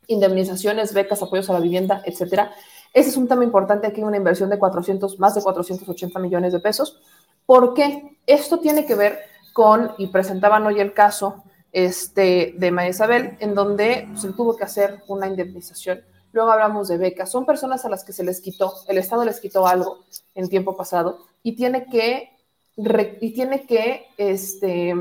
indemnizaciones, 0.08 0.94
becas, 0.94 1.22
apoyos 1.22 1.50
a 1.50 1.54
la 1.54 1.60
vivienda, 1.60 2.02
etcétera. 2.06 2.52
Ese 2.94 3.10
es 3.10 3.18
un 3.18 3.28
tema 3.28 3.44
importante, 3.44 3.88
aquí 3.88 4.02
una 4.02 4.18
inversión 4.18 4.50
de 4.50 4.60
400, 4.60 5.20
más 5.20 5.36
de 5.36 5.42
480 5.42 6.20
millones 6.20 6.54
de 6.54 6.60
pesos. 6.60 7.02
¿Por 7.46 7.74
qué? 7.74 8.18
Esto 8.26 8.60
tiene 8.60 8.86
que 8.86 8.96
ver 8.96 9.20
con, 9.54 9.92
y 9.98 10.08
presentaban 10.08 10.66
hoy 10.66 10.80
el 10.80 10.94
caso 10.94 11.44
este, 11.72 12.56
de 12.58 12.72
María 12.72 12.92
Isabel, 12.92 13.38
en 13.40 13.56
donde 13.56 14.08
se 14.16 14.32
tuvo 14.34 14.56
que 14.56 14.64
hacer 14.64 15.04
una 15.08 15.28
indemnización 15.28 16.02
Luego 16.36 16.52
hablamos 16.52 16.90
de 16.90 16.98
becas. 16.98 17.32
Son 17.32 17.46
personas 17.46 17.86
a 17.86 17.90
las 17.90 18.04
que 18.04 18.12
se 18.12 18.22
les 18.22 18.42
quitó, 18.42 18.74
el 18.90 18.98
Estado 18.98 19.24
les 19.24 19.40
quitó 19.40 19.66
algo 19.66 20.00
en 20.36 20.50
tiempo 20.50 20.76
pasado 20.76 21.20
y 21.42 21.56
tiene 21.56 21.86
que, 21.86 22.30
y 22.76 23.34
tiene 23.34 23.66
que 23.66 24.08
este, 24.18 24.94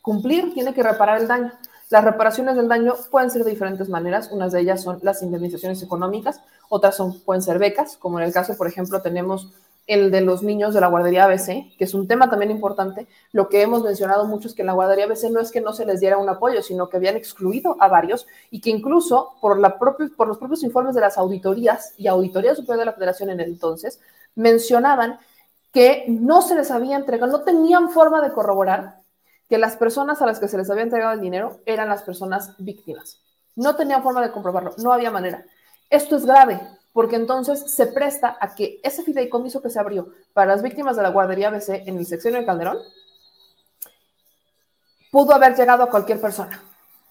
cumplir, 0.00 0.54
tiene 0.54 0.72
que 0.72 0.84
reparar 0.84 1.20
el 1.20 1.26
daño. 1.26 1.52
Las 1.90 2.04
reparaciones 2.04 2.54
del 2.54 2.68
daño 2.68 2.94
pueden 3.10 3.32
ser 3.32 3.42
de 3.42 3.50
diferentes 3.50 3.88
maneras. 3.88 4.30
Unas 4.30 4.52
de 4.52 4.60
ellas 4.60 4.84
son 4.84 5.00
las 5.02 5.24
indemnizaciones 5.24 5.82
económicas, 5.82 6.40
otras 6.68 6.94
son, 6.94 7.18
pueden 7.22 7.42
ser 7.42 7.58
becas, 7.58 7.96
como 7.96 8.20
en 8.20 8.26
el 8.26 8.32
caso, 8.32 8.56
por 8.56 8.68
ejemplo, 8.68 9.02
tenemos 9.02 9.50
el 9.86 10.10
de 10.10 10.20
los 10.20 10.42
niños 10.42 10.74
de 10.74 10.80
la 10.80 10.88
guardería 10.88 11.24
ABC, 11.24 11.76
que 11.76 11.84
es 11.84 11.94
un 11.94 12.08
tema 12.08 12.28
también 12.28 12.50
importante. 12.50 13.06
Lo 13.32 13.48
que 13.48 13.62
hemos 13.62 13.82
mencionado 13.82 14.26
mucho 14.26 14.48
es 14.48 14.54
que 14.54 14.62
en 14.62 14.66
la 14.66 14.72
guardería 14.72 15.04
ABC 15.04 15.30
no 15.30 15.40
es 15.40 15.52
que 15.52 15.60
no 15.60 15.72
se 15.72 15.86
les 15.86 16.00
diera 16.00 16.18
un 16.18 16.28
apoyo, 16.28 16.62
sino 16.62 16.88
que 16.88 16.96
habían 16.96 17.16
excluido 17.16 17.76
a 17.78 17.88
varios 17.88 18.26
y 18.50 18.60
que 18.60 18.70
incluso 18.70 19.34
por, 19.40 19.58
la 19.60 19.78
por 19.78 20.28
los 20.28 20.38
propios 20.38 20.64
informes 20.64 20.94
de 20.94 21.00
las 21.00 21.18
auditorías 21.18 21.94
y 21.96 22.08
Auditoría 22.08 22.54
Superior 22.54 22.80
de 22.80 22.86
la 22.86 22.92
Federación 22.94 23.30
en 23.30 23.40
el 23.40 23.48
entonces, 23.48 24.00
mencionaban 24.34 25.18
que 25.72 26.04
no 26.08 26.42
se 26.42 26.54
les 26.54 26.70
había 26.70 26.96
entregado, 26.96 27.30
no 27.30 27.42
tenían 27.42 27.90
forma 27.90 28.20
de 28.22 28.32
corroborar 28.32 29.02
que 29.48 29.58
las 29.58 29.76
personas 29.76 30.20
a 30.20 30.26
las 30.26 30.40
que 30.40 30.48
se 30.48 30.58
les 30.58 30.70
había 30.70 30.82
entregado 30.82 31.12
el 31.12 31.20
dinero 31.20 31.60
eran 31.66 31.88
las 31.88 32.02
personas 32.02 32.54
víctimas. 32.58 33.20
No 33.54 33.76
tenían 33.76 34.02
forma 34.02 34.22
de 34.22 34.32
comprobarlo, 34.32 34.74
no 34.78 34.92
había 34.92 35.10
manera. 35.10 35.44
Esto 35.88 36.16
es 36.16 36.26
grave, 36.26 36.60
porque 36.96 37.16
entonces 37.16 37.70
se 37.70 37.88
presta 37.88 38.38
a 38.40 38.54
que 38.54 38.80
ese 38.82 39.02
fideicomiso 39.02 39.60
que 39.60 39.68
se 39.68 39.78
abrió 39.78 40.14
para 40.32 40.52
las 40.52 40.62
víctimas 40.62 40.96
de 40.96 41.02
la 41.02 41.10
guardería 41.10 41.50
BC 41.50 41.82
en 41.86 41.98
el 41.98 42.06
sexenio 42.06 42.40
de 42.40 42.46
Calderón 42.46 42.78
pudo 45.10 45.34
haber 45.34 45.54
llegado 45.54 45.82
a 45.82 45.90
cualquier 45.90 46.22
persona 46.22 46.58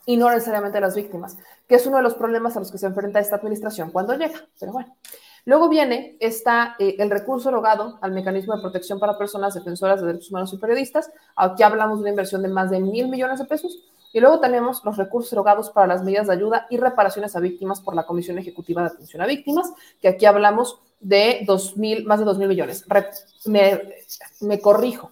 y 0.07 0.17
no 0.17 0.31
necesariamente 0.31 0.79
a 0.79 0.81
las 0.81 0.95
víctimas, 0.95 1.37
que 1.69 1.75
es 1.75 1.85
uno 1.85 1.97
de 1.97 2.01
los 2.01 2.15
problemas 2.15 2.57
a 2.57 2.61
los 2.61 2.71
que 2.71 2.79
se 2.79 2.87
enfrenta 2.87 3.19
esta 3.19 3.35
administración 3.35 3.91
cuando 3.91 4.15
llega. 4.15 4.47
Pero 4.59 4.71
bueno, 4.71 4.97
luego 5.45 5.69
viene 5.69 6.17
está, 6.19 6.75
eh, 6.79 6.95
el 6.97 7.11
recurso 7.11 7.49
erogado 7.49 7.99
al 8.01 8.11
mecanismo 8.11 8.55
de 8.55 8.63
protección 8.63 8.99
para 8.99 9.19
personas 9.19 9.53
defensoras 9.53 10.01
de 10.01 10.07
derechos 10.07 10.31
humanos 10.31 10.51
y 10.51 10.57
periodistas. 10.57 11.11
Aquí 11.35 11.61
hablamos 11.61 11.99
de 11.99 12.01
una 12.01 12.09
inversión 12.09 12.41
de 12.41 12.47
más 12.47 12.71
de 12.71 12.79
mil 12.79 13.07
millones 13.07 13.37
de 13.37 13.45
pesos 13.45 13.83
y 14.15 14.21
luego 14.21 14.39
tenemos 14.39 14.81
los 14.85 14.95
recursos 14.95 15.33
erogados 15.33 15.71
para 15.71 15.87
las 15.87 16.01
medidas 16.01 16.27
de 16.27 16.33
ayuda 16.33 16.67
y 16.69 16.77
reparaciones 16.77 17.35
a 17.35 17.41
víctimas 17.41 17.81
por 17.81 17.95
la 17.95 18.05
Comisión 18.05 18.37
Ejecutiva 18.37 18.81
de 18.81 18.87
Atención 18.87 19.21
a 19.21 19.25
Víctimas, 19.25 19.73
que 20.01 20.07
aquí 20.07 20.25
hablamos 20.25 20.79
de 21.01 21.43
2 21.45 21.75
mil, 21.75 22.05
más 22.05 22.19
de 22.19 22.25
2 22.25 22.37
mil 22.37 22.47
millones. 22.47 22.85
me, 24.39 24.61
corrijo. 24.61 25.11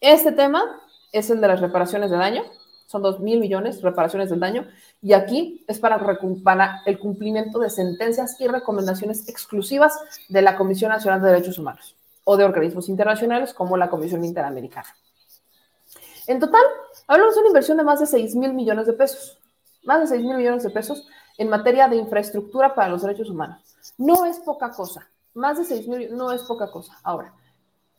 Este 0.00 0.32
tema 0.32 0.80
es 1.12 1.28
el 1.28 1.42
de 1.42 1.48
las 1.48 1.60
reparaciones 1.60 2.10
de 2.10 2.16
daño, 2.16 2.42
son 2.86 3.02
2 3.02 3.20
mil 3.20 3.38
millones 3.38 3.82
reparaciones 3.82 4.30
del 4.30 4.40
daño, 4.40 4.66
y 5.02 5.12
aquí 5.12 5.62
es 5.68 5.78
para, 5.78 5.98
para, 6.42 6.80
el 6.86 6.98
cumplimiento 6.98 7.58
de 7.58 7.68
sentencias 7.68 8.40
y 8.40 8.48
recomendaciones 8.48 9.28
exclusivas 9.28 9.92
de 10.30 10.40
la 10.40 10.56
Comisión 10.56 10.90
Nacional 10.90 11.20
de 11.20 11.28
Derechos 11.32 11.58
Humanos 11.58 11.96
o 12.24 12.38
de 12.38 12.44
organismos 12.44 12.88
internacionales 12.88 13.52
como 13.52 13.76
la 13.76 13.90
Comisión 13.90 14.24
Interamericana. 14.24 14.88
En 16.26 16.38
total, 16.38 16.62
hablamos 17.08 17.34
de 17.34 17.40
una 17.40 17.48
inversión 17.48 17.78
de 17.78 17.84
más 17.84 17.98
de 17.98 18.06
6 18.06 18.36
mil 18.36 18.52
millones 18.52 18.86
de 18.86 18.92
pesos, 18.92 19.38
más 19.82 20.00
de 20.00 20.06
6 20.06 20.22
mil 20.22 20.36
millones 20.36 20.62
de 20.62 20.70
pesos 20.70 21.08
en 21.38 21.48
materia 21.48 21.88
de 21.88 21.96
infraestructura 21.96 22.74
para 22.74 22.88
los 22.88 23.02
derechos 23.02 23.30
humanos. 23.30 23.60
No 23.96 24.24
es 24.24 24.38
poca 24.38 24.70
cosa, 24.70 25.08
más 25.34 25.58
de 25.58 25.64
6 25.64 25.88
mil 25.88 26.16
no 26.16 26.30
es 26.30 26.42
poca 26.42 26.70
cosa. 26.70 26.98
Ahora, 27.02 27.34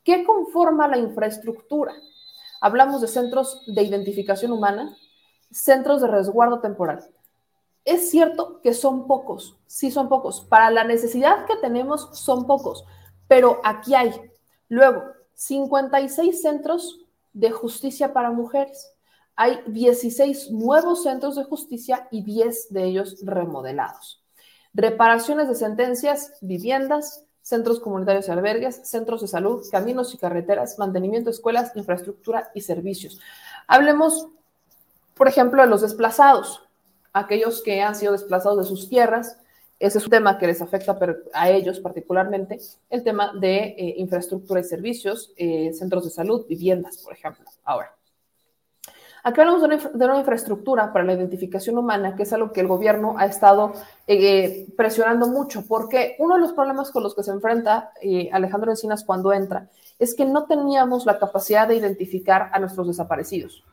¿qué 0.04 0.24
conforma 0.24 0.88
la 0.88 0.98
infraestructura? 0.98 1.94
Hablamos 2.62 3.02
de 3.02 3.08
centros 3.08 3.64
de 3.68 3.82
identificación 3.84 4.52
humana, 4.52 4.96
centros 5.52 6.02
de 6.02 6.08
resguardo 6.08 6.60
temporal. 6.60 7.10
Es 7.86 8.12
cierto 8.12 8.62
que 8.62 8.74
son 8.74 9.08
pocos, 9.08 9.58
sí 9.66 9.90
son 9.90 10.10
pocos. 10.10 10.42
Para 10.42 10.70
la 10.70 10.84
necesidad 10.84 11.46
que 11.46 11.56
tenemos 11.56 12.10
son 12.14 12.46
pocos, 12.46 12.86
pero 13.28 13.62
aquí 13.64 13.96
hay. 13.96 14.12
Luego, 14.68 15.04
56 15.34 16.42
centros 16.42 17.00
de 17.34 17.52
justicia 17.52 18.14
para 18.14 18.32
mujeres. 18.32 18.92
Hay 19.42 19.62
16 19.68 20.52
nuevos 20.52 21.04
centros 21.04 21.38
de 21.38 21.46
justicia 21.46 22.10
y 22.12 22.24
10 22.24 22.74
de 22.74 22.84
ellos 22.84 23.16
remodelados. 23.24 24.22
Reparaciones 24.74 25.48
de 25.48 25.56
sentencias, 25.56 26.34
viviendas, 26.42 27.24
centros 27.42 27.80
comunitarios 27.80 28.28
y 28.28 28.32
albergues, 28.32 28.82
centros 28.84 29.22
de 29.22 29.30
salud, 29.30 29.66
caminos 29.72 30.14
y 30.14 30.18
carreteras, 30.18 30.78
mantenimiento 30.78 31.30
de 31.30 31.36
escuelas, 31.36 31.72
infraestructura 31.76 32.52
y 32.54 32.60
servicios. 32.60 33.18
Hablemos, 33.66 34.28
por 35.16 35.30
ejemplo, 35.30 35.62
de 35.62 35.70
los 35.70 35.84
desplazados, 35.84 36.68
aquellos 37.14 37.62
que 37.64 37.82
han 37.82 37.96
sido 37.96 38.12
desplazados 38.12 38.58
de 38.58 38.66
sus 38.66 38.90
tierras, 38.90 39.38
ese 39.80 40.00
es 40.00 40.04
un 40.04 40.10
tema 40.12 40.38
que 40.38 40.48
les 40.48 40.62
afecta 40.62 41.00
a 41.32 41.50
ellos 41.50 41.80
particularmente, 41.80 42.60
el 42.90 43.06
tema 43.06 43.32
de 43.40 43.68
eh, 43.78 43.94
infraestructura 44.00 44.60
y 44.60 44.66
servicios, 44.66 45.32
eh, 45.38 45.72
centros 45.72 46.04
de 46.04 46.10
salud, 46.10 46.46
viviendas, 46.46 46.98
por 46.98 47.14
ejemplo. 47.14 47.46
Ahora, 47.64 47.96
aquí 49.24 49.42
hablamos 49.42 49.62
de 49.94 50.06
una, 50.06 50.20
infraestructura 50.20 50.92
para 50.94 51.06
la 51.06 51.14
identificación 51.14 51.78
humana, 51.78 52.16
que 52.16 52.24
es 52.24 52.34
algo 52.34 52.52
que 52.52 52.62
el 52.62 52.68
gobierno 52.68 53.16
ha 53.18 53.26
estado 53.26 53.74
eh, 54.08 54.68
presionando 54.76 55.28
mucho, 55.28 55.66
porque 55.68 56.16
uno 56.20 56.36
de 56.36 56.42
los 56.42 56.54
problemas 56.54 56.92
con 56.92 57.04
los 57.04 57.16
que 57.16 57.24
se 57.24 57.32
enfrenta 57.32 57.92
Alejandro 58.32 58.72
Encinas 58.72 59.04
cuando 59.04 59.34
entra 59.34 59.70
es 60.00 60.16
que 60.16 60.26
no 60.26 60.46
teníamos 60.46 61.06
la 61.06 61.20
capacidad 61.20 61.68
de 61.68 61.76
identificar 61.76 62.50
a 62.54 62.60
nuestros 62.60 62.88
desaparecidos. 62.88 63.64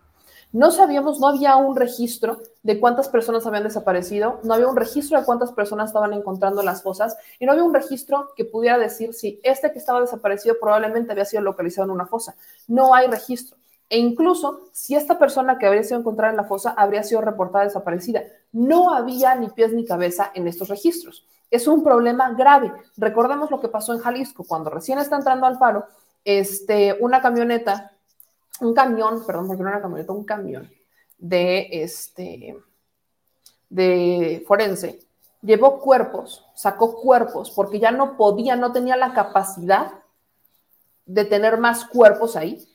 No 0.52 0.70
sabíamos, 0.70 1.18
no 1.18 1.28
había 1.28 1.56
un 1.56 1.76
registro 1.76 2.40
de 2.62 2.78
cuántas 2.78 3.09
personas 3.09 3.46
habían 3.46 3.64
desaparecido, 3.64 4.40
no 4.44 4.54
había 4.54 4.68
un 4.68 4.76
registro 4.76 5.18
de 5.18 5.24
cuántas 5.24 5.52
personas 5.52 5.90
estaban 5.90 6.12
encontrando 6.12 6.62
las 6.62 6.82
fosas 6.82 7.16
y 7.38 7.46
no 7.46 7.52
había 7.52 7.64
un 7.64 7.74
registro 7.74 8.32
que 8.37 8.44
pudiera 8.44 8.78
decir 8.78 9.12
si 9.12 9.40
este 9.42 9.72
que 9.72 9.78
estaba 9.78 10.00
desaparecido 10.00 10.56
probablemente 10.61 11.12
había 11.12 11.24
sido 11.24 11.42
localizado 11.42 11.87
en 11.87 11.90
una 11.90 12.06
fosa. 12.06 12.37
No 12.68 12.94
hay 12.94 13.09
registro. 13.09 13.59
E 13.88 13.99
incluso 13.99 14.68
si 14.72 14.96
esta 14.96 15.18
persona 15.18 15.59
que 15.59 15.66
habría 15.66 15.85
sido 15.85 16.01
encontrada 16.01 16.31
en 16.33 16.37
la 16.37 16.44
fosa 16.44 16.75
habría 16.77 17.03
sido 17.03 17.20
reportada 17.20 17.64
desaparecida, 17.64 18.25
no 18.53 18.92
había 18.92 19.35
ni 19.37 19.49
pies 19.49 19.72
ni 19.72 19.85
cabeza 19.85 20.33
en 20.35 20.49
estos 20.49 20.68
registros. 20.68 21.27
Es 21.51 21.68
un 21.68 21.85
problema 21.85 22.33
grave. 22.33 22.72
Recordemos 22.96 23.51
lo 23.51 23.61
que 23.61 23.68
pasó 23.68 23.92
en 23.92 24.01
Jalisco, 24.01 24.44
cuando 24.44 24.70
recién 24.70 24.99
está 24.99 25.16
entrando 25.16 25.46
al 25.46 25.59
faro, 25.59 25.87
este, 26.25 26.96
una 27.01 27.22
camioneta, 27.22 27.92
un 28.61 28.75
camión, 28.75 29.25
perdón, 29.25 29.46
porque 29.46 29.62
no 29.62 29.68
era 29.68 29.79
una 29.79 29.83
camioneta, 29.83 30.12
un 30.12 30.25
camión 30.25 30.70
de, 31.18 31.68
este, 31.70 32.57
de 33.68 34.44
forense, 34.46 35.01
llevó 35.42 35.79
cuerpos, 35.79 36.44
sacó 36.55 37.01
cuerpos, 37.01 37.53
porque 37.53 37.79
ya 37.79 37.92
no 37.92 38.16
podía, 38.16 38.57
no 38.57 38.72
tenía 38.72 38.96
la 38.96 39.14
capacidad 39.14 39.92
de 41.05 41.25
tener 41.25 41.59
más 41.59 41.85
cuerpos 41.85 42.35
ahí, 42.35 42.66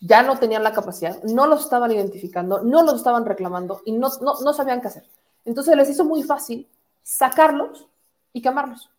ya 0.00 0.22
no 0.22 0.38
tenían 0.38 0.62
la 0.62 0.72
capacidad, 0.72 1.22
no 1.24 1.46
los 1.46 1.60
estaban 1.60 1.92
identificando, 1.92 2.62
no 2.62 2.82
los 2.82 2.96
estaban 2.96 3.26
reclamando 3.26 3.82
y 3.84 3.92
no, 3.92 4.08
no, 4.20 4.52
sabían 4.54 4.80
qué 4.80 4.88
hacer. 4.88 5.04
Entonces 5.44 5.76
les 5.76 5.90
hizo 5.90 6.04
muy 6.04 6.22
fácil 6.22 6.68
sacarlos 7.02 7.86
y 8.32 8.40
quemarlos. 8.40 8.90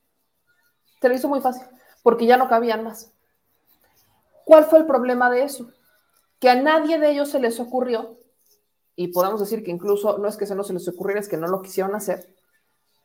Se 1.02 1.10
les 1.10 1.20
hizo 1.20 1.28
muy 1.28 1.42
fácil, 1.42 1.66
porque 2.04 2.28
ya 2.28 2.38
no 2.38 2.48
cabían 2.48 2.84
más. 2.84 3.12
¿Cuál 4.46 4.66
fue 4.66 4.80
el 4.80 4.86
problema 4.86 5.30
de 5.32 5.44
eso? 5.44 5.72
Que 6.40 6.50
a 6.50 6.56
nadie 6.56 7.00
de 7.00 7.12
ellos 7.12 7.30
se 7.30 7.40
les 7.40 7.60
ocurrió, 7.60 8.18
y 8.96 9.08
podemos 9.08 9.40
decir 9.40 9.64
que 9.64 9.72
incluso 9.72 10.20
no 10.20 10.28
es 10.28 10.38
que 10.38 10.46
se 10.46 10.54
no 10.54 10.64
se 10.64 10.74
les 10.74 10.88
ocurriera, 10.88 11.20
es 11.20 11.28
que 11.28 11.38
no 11.38 11.48
lo 11.48 11.62
quisieron 11.64 11.96
hacer, 11.96 12.36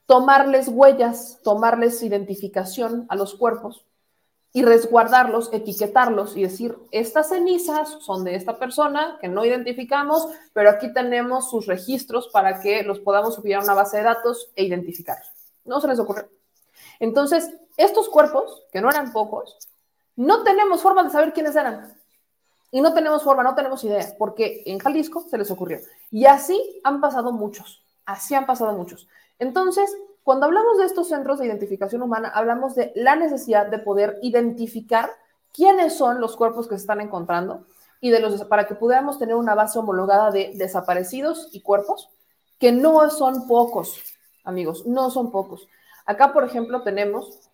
tomarles 0.05 0.69
huellas, 0.69 1.41
tomarles 1.43 2.03
identificación 2.03 3.07
a 3.09 3.17
los 3.17 3.35
cuerpos 3.35 3.87
y 4.57 4.63
resguardarlos, 4.63 5.51
etiquetarlos 5.53 6.35
y 6.35 6.45
decir, 6.45 6.79
estas 6.91 7.29
cenizas 7.29 7.99
son 8.01 8.25
de 8.25 8.37
esta 8.37 8.59
persona 8.59 9.19
que 9.21 9.29
no 9.29 9.45
identificamos, 9.45 10.29
pero 10.55 10.71
aquí 10.71 10.95
tenemos 10.95 11.51
sus 11.51 11.67
registros 11.67 12.29
para 12.29 12.59
que 12.61 12.83
los 12.83 12.99
podamos 12.99 13.35
subir 13.35 13.57
a 13.57 13.61
una 13.61 13.75
base 13.75 13.99
de 13.99 14.05
datos 14.05 14.51
e 14.57 14.65
identificarlos. 14.65 15.29
No 15.67 15.79
se 15.79 15.89
les 15.89 15.99
ocurrió. 15.99 16.31
Entonces, 17.01 17.51
estos 17.77 18.09
cuerpos, 18.09 18.63
que 18.73 18.81
no 18.81 18.89
eran 18.89 19.13
pocos, 19.13 19.59
no 20.17 20.43
tenemos 20.43 20.81
forma 20.81 21.05
de 21.05 21.11
saber 21.11 21.35
quiénes 21.35 21.55
eran. 21.55 21.95
Y 22.71 22.81
no 22.81 22.95
tenemos 22.95 23.23
forma, 23.23 23.43
no 23.43 23.55
tenemos 23.55 23.85
idea, 23.85 24.15
porque 24.19 24.63
en 24.65 24.79
Jalisco 24.79 25.27
se 25.29 25.37
les 25.37 25.51
ocurrió. 25.51 25.81
Y 26.11 26.25
así 26.25 26.81
han 26.83 27.03
pasado 27.03 27.31
muchos, 27.31 27.85
así 28.07 28.35
han 28.35 28.47
pasado 28.47 28.73
muchos. 28.73 29.07
Entonces, 29.39 29.95
cuando 30.27 30.47
hablamos 30.47 30.79
de 30.79 30.87
estos 30.87 31.07
centros 31.07 31.39
de 31.39 31.47
identificación 31.47 32.03
humana, 32.03 32.33
hablamos 32.35 32.75
de 32.75 32.91
la 32.97 33.15
necesidad 33.15 33.69
de 33.69 33.79
poder 33.79 34.19
identificar 34.23 35.09
quiénes 35.55 35.97
son 35.97 36.21
los 36.21 36.37
cuerpos 36.37 36.67
que 36.67 36.75
se 36.75 36.81
están 36.81 37.01
encontrando 37.01 37.65
y 38.01 38.11
de 38.11 38.19
los 38.19 38.43
para 38.47 38.67
que 38.67 38.75
podamos 38.75 39.21
tener 39.21 39.37
una 39.37 39.55
base 39.55 39.79
homologada 39.79 40.33
de 40.33 40.51
desaparecidos 40.57 41.49
y 41.53 41.61
cuerpos 41.61 42.11
que 42.59 42.73
no 42.73 43.09
son 43.09 43.47
pocos, 43.47 44.03
amigos, 44.43 44.85
no 44.85 45.13
son 45.13 45.31
pocos. 45.31 45.69
Acá, 46.07 46.33
por 46.33 46.43
ejemplo, 46.43 46.83
tenemos 46.83 47.49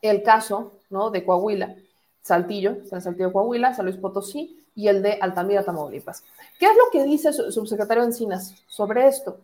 el 0.00 0.22
caso 0.22 0.72
¿no? 0.88 1.10
de 1.10 1.26
Coahuila, 1.26 1.76
Saltillo, 2.22 2.86
San 2.86 3.02
Saltillo, 3.02 3.34
Coahuila, 3.34 3.74
San 3.74 3.84
Luis 3.84 3.98
Potosí 3.98 4.64
y 4.74 4.88
el 4.88 5.02
de 5.02 5.18
Altamira, 5.20 5.62
Tamaulipas. 5.62 6.24
¿Qué 6.58 6.64
es 6.64 6.74
lo 6.74 6.90
que 6.90 7.04
dice 7.04 7.28
el 7.28 7.52
subsecretario 7.52 8.02
Encinas 8.02 8.54
sobre 8.66 9.08
esto? 9.08 9.40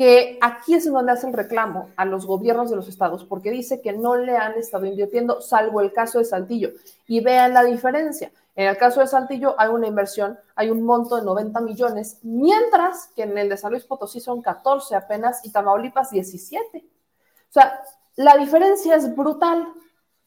Que 0.00 0.38
aquí 0.40 0.72
es 0.72 0.90
donde 0.90 1.12
hace 1.12 1.26
el 1.26 1.34
reclamo 1.34 1.90
a 1.94 2.06
los 2.06 2.24
gobiernos 2.24 2.70
de 2.70 2.76
los 2.76 2.88
estados, 2.88 3.26
porque 3.26 3.50
dice 3.50 3.82
que 3.82 3.92
no 3.92 4.16
le 4.16 4.34
han 4.34 4.54
estado 4.54 4.86
invirtiendo, 4.86 5.42
salvo 5.42 5.82
el 5.82 5.92
caso 5.92 6.18
de 6.18 6.24
Saltillo. 6.24 6.70
Y 7.06 7.20
vean 7.20 7.52
la 7.52 7.62
diferencia. 7.64 8.32
En 8.56 8.68
el 8.68 8.78
caso 8.78 9.00
de 9.00 9.06
Saltillo 9.06 9.54
hay 9.58 9.68
una 9.68 9.88
inversión, 9.88 10.38
hay 10.56 10.70
un 10.70 10.84
monto 10.84 11.16
de 11.16 11.22
90 11.22 11.60
millones, 11.60 12.16
mientras 12.22 13.08
que 13.08 13.24
en 13.24 13.36
el 13.36 13.50
de 13.50 13.58
San 13.58 13.72
Luis 13.72 13.84
Potosí 13.84 14.20
son 14.20 14.40
14 14.40 14.96
apenas 14.96 15.44
y 15.44 15.52
Tamaulipas 15.52 16.10
17. 16.10 16.78
O 16.78 17.52
sea, 17.52 17.82
la 18.16 18.38
diferencia 18.38 18.96
es 18.96 19.14
brutal. 19.14 19.68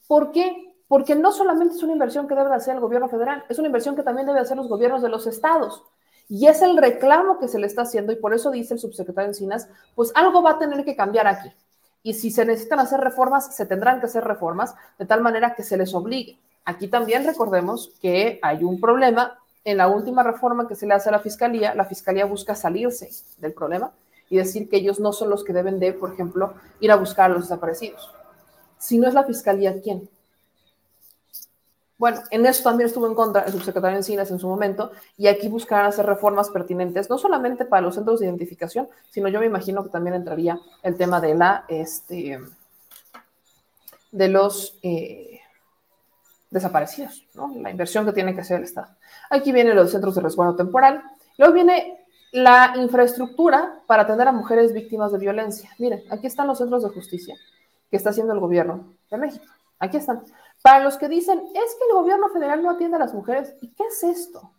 ¿Por 0.08 0.32
qué? 0.32 0.76
Porque 0.88 1.16
no 1.16 1.32
solamente 1.32 1.74
es 1.74 1.82
una 1.82 1.94
inversión 1.94 2.28
que 2.28 2.36
debe 2.36 2.54
hacer 2.54 2.76
el 2.76 2.80
gobierno 2.80 3.10
federal, 3.10 3.44
es 3.50 3.58
una 3.58 3.70
inversión 3.70 3.96
que 3.96 4.04
también 4.04 4.28
debe 4.28 4.40
hacer 4.40 4.56
los 4.56 4.68
gobiernos 4.68 5.02
de 5.02 5.10
los 5.10 5.26
estados. 5.26 5.84
Y 6.30 6.48
es 6.48 6.62
el 6.62 6.78
reclamo 6.78 7.40
que 7.40 7.48
se 7.48 7.60
le 7.60 7.68
está 7.68 7.84
haciendo 7.84 8.12
y 8.12 8.16
por 8.16 8.34
eso 8.34 8.52
dice 8.52 8.74
el 8.74 8.80
subsecretario 8.80 9.30
Encinas, 9.30 9.68
pues 9.96 10.12
algo 10.16 10.42
va 10.42 10.52
a 10.52 10.60
tener 10.60 10.84
que 10.86 10.96
cambiar 10.96 11.28
aquí. 11.28 11.52
Y 12.02 12.14
si 12.14 12.32
se 12.32 12.46
necesitan 12.46 12.80
hacer 12.80 13.00
reformas, 13.00 13.56
se 13.56 13.66
tendrán 13.66 14.00
que 14.00 14.08
hacer 14.08 14.24
reformas 14.24 14.76
de 14.98 15.06
tal 15.06 15.22
manera 15.22 15.56
que 15.56 15.64
se 15.64 15.78
les 15.78 15.94
obligue. 15.94 16.38
Aquí 16.66 16.88
también 16.88 17.26
recordemos 17.26 17.92
que 18.02 18.40
hay 18.42 18.64
un 18.64 18.80
problema. 18.80 19.40
En 19.66 19.78
la 19.78 19.88
última 19.88 20.24
reforma 20.24 20.68
que 20.68 20.76
se 20.76 20.86
le 20.86 20.94
hace 20.94 21.08
a 21.08 21.14
la 21.14 21.20
Fiscalía, 21.20 21.74
la 21.74 21.86
Fiscalía 21.86 22.26
busca 22.26 22.54
salirse 22.54 23.10
del 23.38 23.54
problema 23.54 23.94
y 24.30 24.36
decir 24.36 24.70
que 24.70 24.76
ellos 24.76 25.00
no 25.00 25.14
son 25.14 25.30
los 25.30 25.46
que 25.46 25.54
deben 25.54 25.80
de, 25.80 25.94
por 25.94 26.12
ejemplo, 26.12 26.54
ir 26.82 26.92
a 26.92 26.98
buscar 26.98 27.32
a 27.32 27.34
los 27.34 27.44
desaparecidos. 27.44 28.12
Si 28.78 28.98
no 28.98 29.08
es 29.08 29.14
la 29.14 29.24
Fiscalía, 29.24 29.80
¿quién? 29.82 30.10
Bueno, 31.98 32.22
en 32.32 32.46
eso 32.46 32.64
también 32.64 32.88
estuvo 32.88 33.08
en 33.08 33.16
contra 33.16 33.44
el 33.44 33.52
subsecretario 33.52 33.98
Encinas 33.98 34.32
en 34.32 34.40
su 34.40 34.48
momento, 34.48 34.92
y 35.18 35.28
aquí 35.28 35.48
buscarán 35.48 35.86
hacer 35.86 36.06
reformas 36.06 36.50
pertinentes, 36.50 37.10
no 37.10 37.18
solamente 37.18 37.66
para 37.66 37.82
los 37.82 37.96
centros 37.96 38.20
de 38.20 38.26
identificación, 38.26 38.90
sino 39.10 39.30
yo 39.30 39.40
me 39.40 39.46
imagino 39.46 39.84
que 39.84 39.90
también 39.90 40.16
entraría 40.16 40.60
el 40.82 40.98
tema 40.98 41.22
de 41.22 41.36
la, 41.36 41.66
este, 41.68 42.40
de 44.12 44.28
los 44.28 44.78
eh, 44.82 45.40
desaparecidos, 46.50 47.26
¿no? 47.36 47.54
la 47.58 47.70
inversión 47.70 48.06
que 48.06 48.14
tiene 48.14 48.34
que 48.34 48.42
hacer 48.42 48.58
el 48.58 48.64
Estado. 48.64 48.96
Aquí 49.30 49.52
vienen 49.52 49.76
los 49.76 49.92
centros 49.92 50.16
de 50.16 50.22
resguardo 50.22 50.56
temporal, 50.56 51.04
luego 51.38 51.54
viene 51.54 52.04
la 52.34 52.74
infraestructura 52.76 53.82
para 53.86 54.04
atender 54.04 54.28
a 54.28 54.32
mujeres 54.32 54.74
víctimas 54.74 55.12
de 55.12 55.20
violencia. 55.20 55.70
Miren, 55.78 56.04
aquí 56.10 56.26
están 56.26 56.48
los 56.48 56.58
centros 56.58 56.82
de 56.84 56.90
justicia 56.90 57.36
que 57.92 57.98
está 57.98 58.10
haciendo 58.10 58.34
el 58.34 58.40
gobierno 58.40 58.96
de 59.12 59.18
México. 59.18 59.46
Aquí 59.78 59.98
están. 59.98 60.24
Para 60.64 60.82
los 60.82 60.98
que 60.98 61.10
dicen, 61.10 61.44
es 61.54 61.76
que 61.76 61.86
el 61.90 61.94
gobierno 61.94 62.30
federal 62.30 62.64
no 62.64 62.72
atiende 62.72 62.96
a 62.96 63.00
las 63.02 63.14
mujeres, 63.14 63.54
¿y 63.62 63.68
qué 63.74 63.84
es 63.84 64.02
esto? 64.02 64.54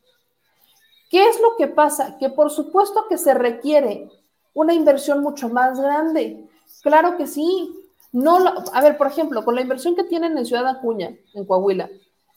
¿Qué 1.11 1.27
es 1.27 1.41
lo 1.41 1.57
que 1.57 1.67
pasa? 1.67 2.19
Que 2.19 2.29
por 2.29 2.51
supuesto 2.51 3.07
que 3.09 3.17
se 3.17 3.33
requiere 3.33 4.11
una 4.53 4.75
inversión 4.75 5.23
mucho 5.23 5.49
más 5.49 5.81
grande. 5.81 6.47
Claro 6.83 7.17
que 7.17 7.27
sí. 7.27 7.81
No 8.13 8.39
a 8.73 8.81
ver, 8.83 8.99
por 8.99 9.07
ejemplo, 9.07 9.45
con 9.45 9.55
la 9.55 9.63
inversión 9.63 9.97
que 9.97 10.05
tienen 10.05 10.37
en 10.37 10.45
Ciudad 10.45 10.69
Acuña, 10.69 11.17
en 11.33 11.45
Coahuila, 11.47 11.89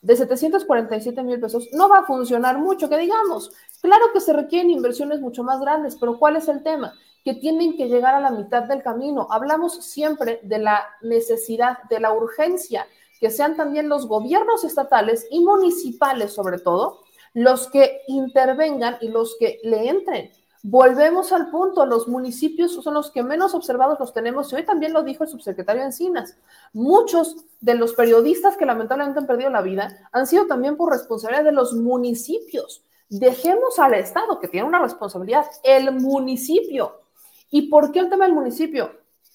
de 0.01 0.15
747 0.15 1.21
mil 1.23 1.39
pesos, 1.39 1.67
no 1.73 1.89
va 1.89 1.99
a 1.99 2.05
funcionar 2.05 2.57
mucho, 2.57 2.87
que 2.87 2.97
digamos. 2.97 3.51
Claro 3.81 4.05
que 4.13 4.21
se 4.21 4.31
requieren 4.31 4.71
inversiones 4.71 5.19
mucho 5.19 5.43
más 5.43 5.59
grandes, 5.59 5.97
pero 5.97 6.17
¿cuál 6.17 6.37
es 6.37 6.47
el 6.47 6.63
tema? 6.63 6.93
Que 7.25 7.33
tienen 7.33 7.75
que 7.75 7.89
llegar 7.89 8.15
a 8.15 8.21
la 8.21 8.31
mitad 8.31 8.63
del 8.63 8.81
camino. 8.81 9.27
Hablamos 9.29 9.83
siempre 9.83 10.39
de 10.43 10.59
la 10.59 10.85
necesidad, 11.01 11.83
de 11.89 11.99
la 11.99 12.13
urgencia 12.13 12.87
que 13.19 13.31
sean 13.31 13.55
también 13.55 13.89
los 13.89 14.07
gobiernos 14.07 14.63
estatales 14.63 15.27
y 15.29 15.39
municipales 15.41 16.33
sobre 16.33 16.59
todo 16.59 16.99
los 17.33 17.69
que 17.69 18.01
intervengan 18.07 18.97
y 18.99 19.09
los 19.09 19.35
que 19.39 19.59
le 19.63 19.89
entren. 19.89 20.31
Volvemos 20.63 21.31
al 21.31 21.51
punto, 21.51 21.85
los 21.85 22.07
municipios 22.07 22.73
son 22.73 22.95
los 22.95 23.11
que 23.11 23.21
menos 23.21 23.53
observados 23.53 23.99
los 23.99 24.11
tenemos 24.11 24.51
y 24.51 24.55
hoy 24.55 24.65
también 24.65 24.91
lo 24.91 25.03
dijo 25.03 25.23
el 25.23 25.29
subsecretario 25.29 25.83
Encinas. 25.83 26.35
Muchos 26.73 27.37
de 27.61 27.75
los 27.75 27.93
periodistas 27.93 28.57
que 28.57 28.65
lamentablemente 28.65 29.19
han 29.19 29.27
perdido 29.27 29.49
la 29.51 29.61
vida 29.61 30.09
han 30.11 30.25
sido 30.25 30.47
también 30.47 30.75
por 30.75 30.91
responsabilidad 30.91 31.43
de 31.43 31.51
los 31.51 31.73
municipios. 31.73 32.83
Dejemos 33.07 33.77
al 33.79 33.93
Estado, 33.93 34.39
que 34.39 34.47
tiene 34.47 34.67
una 34.67 34.81
responsabilidad, 34.81 35.45
el 35.63 35.91
municipio. 35.93 37.01
¿Y 37.49 37.69
por 37.69 37.91
qué 37.91 37.99
el 37.99 38.09
tema 38.09 38.25
del 38.25 38.33
municipio? 38.33 38.91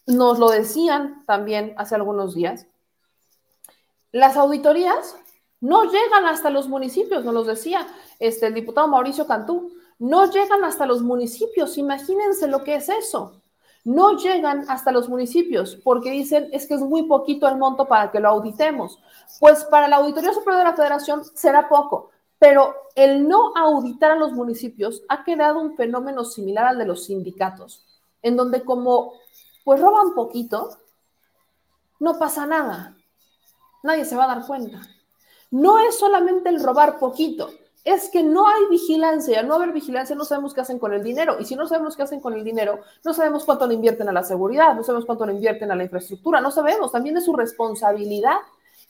Nos 0.06 0.38
lo 0.38 0.50
decían 0.50 1.24
también 1.26 1.72
hace 1.78 1.94
algunos 1.94 2.34
días 2.34 2.66
las 4.12 4.36
auditorías 4.36 5.16
no 5.60 5.84
llegan 5.84 6.26
hasta 6.26 6.50
los 6.50 6.68
municipios, 6.68 7.24
nos 7.24 7.34
lo 7.34 7.44
decía 7.44 7.86
este, 8.18 8.46
el 8.46 8.54
diputado 8.54 8.88
Mauricio 8.88 9.26
Cantú, 9.26 9.72
no 9.98 10.30
llegan 10.30 10.64
hasta 10.64 10.86
los 10.86 11.02
municipios, 11.02 11.78
imagínense 11.78 12.46
lo 12.48 12.62
que 12.62 12.74
es 12.74 12.88
eso. 12.88 13.40
No 13.84 14.16
llegan 14.16 14.64
hasta 14.68 14.92
los 14.92 15.08
municipios 15.08 15.76
porque 15.82 16.10
dicen 16.10 16.48
es 16.52 16.68
que 16.68 16.74
es 16.74 16.80
muy 16.80 17.04
poquito 17.04 17.48
el 17.48 17.58
monto 17.58 17.88
para 17.88 18.12
que 18.12 18.20
lo 18.20 18.28
auditemos. 18.28 19.00
Pues 19.40 19.64
para 19.64 19.88
la 19.88 19.96
Auditoría 19.96 20.32
Superior 20.32 20.58
de 20.58 20.70
la 20.70 20.76
Federación 20.76 21.24
será 21.34 21.68
poco, 21.68 22.10
pero 22.38 22.74
el 22.94 23.28
no 23.28 23.52
auditar 23.56 24.12
a 24.12 24.16
los 24.16 24.32
municipios 24.32 25.02
ha 25.08 25.24
creado 25.24 25.60
un 25.60 25.76
fenómeno 25.76 26.24
similar 26.24 26.66
al 26.66 26.78
de 26.78 26.86
los 26.86 27.06
sindicatos, 27.06 27.84
en 28.22 28.36
donde 28.36 28.62
como 28.62 29.14
pues 29.64 29.80
roban 29.80 30.14
poquito, 30.14 30.76
no 31.98 32.18
pasa 32.18 32.46
nada 32.46 32.96
nadie 33.82 34.04
se 34.04 34.16
va 34.16 34.24
a 34.24 34.34
dar 34.34 34.46
cuenta. 34.46 34.80
No 35.50 35.78
es 35.78 35.98
solamente 35.98 36.48
el 36.48 36.62
robar 36.62 36.98
poquito, 36.98 37.50
es 37.84 38.10
que 38.10 38.22
no 38.22 38.46
hay 38.46 38.66
vigilancia. 38.70 39.40
Al 39.40 39.48
no 39.48 39.54
haber 39.54 39.72
vigilancia, 39.72 40.14
no 40.14 40.24
sabemos 40.24 40.54
qué 40.54 40.60
hacen 40.60 40.78
con 40.78 40.92
el 40.92 41.02
dinero. 41.02 41.36
Y 41.40 41.44
si 41.44 41.56
no 41.56 41.66
sabemos 41.66 41.96
qué 41.96 42.02
hacen 42.02 42.20
con 42.20 42.34
el 42.34 42.44
dinero, 42.44 42.80
no 43.04 43.12
sabemos 43.12 43.44
cuánto 43.44 43.66
le 43.66 43.74
invierten 43.74 44.08
a 44.08 44.12
la 44.12 44.22
seguridad, 44.22 44.74
no 44.74 44.84
sabemos 44.84 45.04
cuánto 45.04 45.26
le 45.26 45.34
invierten 45.34 45.70
a 45.70 45.76
la 45.76 45.82
infraestructura, 45.82 46.40
no 46.40 46.50
sabemos. 46.50 46.92
También 46.92 47.16
es 47.16 47.24
su 47.24 47.34
responsabilidad. 47.34 48.36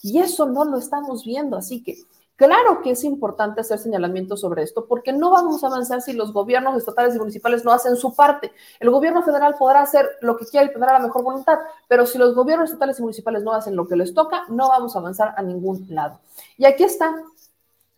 Y 0.03 0.18
eso 0.18 0.47
no 0.47 0.64
lo 0.64 0.78
estamos 0.78 1.24
viendo. 1.24 1.57
Así 1.57 1.82
que 1.82 1.97
Claro 2.43 2.82
que 2.82 2.90
es 2.90 3.05
importante 3.05 3.61
hacer 3.61 3.78
señalamientos 3.78 4.40
sobre 4.40 4.64
esto, 4.64 4.84
porque 4.86 5.12
no 5.12 5.30
vamos 5.30 5.62
a 5.62 5.68
avanzar 5.68 6.03
si 6.03 6.12
los 6.12 6.32
gobiernos 6.32 6.76
estatales 6.76 7.14
y 7.14 7.18
municipales 7.20 7.64
no 7.64 7.70
hacen 7.70 7.95
su 7.95 8.16
parte. 8.16 8.51
El 8.80 8.90
gobierno 8.90 9.22
federal 9.22 9.55
podrá 9.57 9.82
hacer 9.82 10.11
lo 10.22 10.36
que 10.36 10.47
quiera 10.47 10.66
y 10.66 10.72
tendrá 10.72 10.93
la 10.93 10.99
mejor 10.99 11.22
voluntad, 11.22 11.61
pero 11.86 12.05
si 12.05 12.18
los 12.18 12.34
gobiernos 12.34 12.70
estatales 12.70 12.99
y 12.99 13.03
municipales 13.03 13.45
no 13.45 13.53
hacen 13.53 13.76
lo 13.76 13.86
que 13.86 13.95
les 13.95 14.12
toca, 14.12 14.43
no 14.49 14.70
vamos 14.70 14.97
a 14.97 14.99
avanzar 14.99 15.34
a 15.36 15.43
ningún 15.43 15.86
lado. 15.88 16.18
Y 16.59 16.64
aquí 16.64 16.82
está 16.82 17.14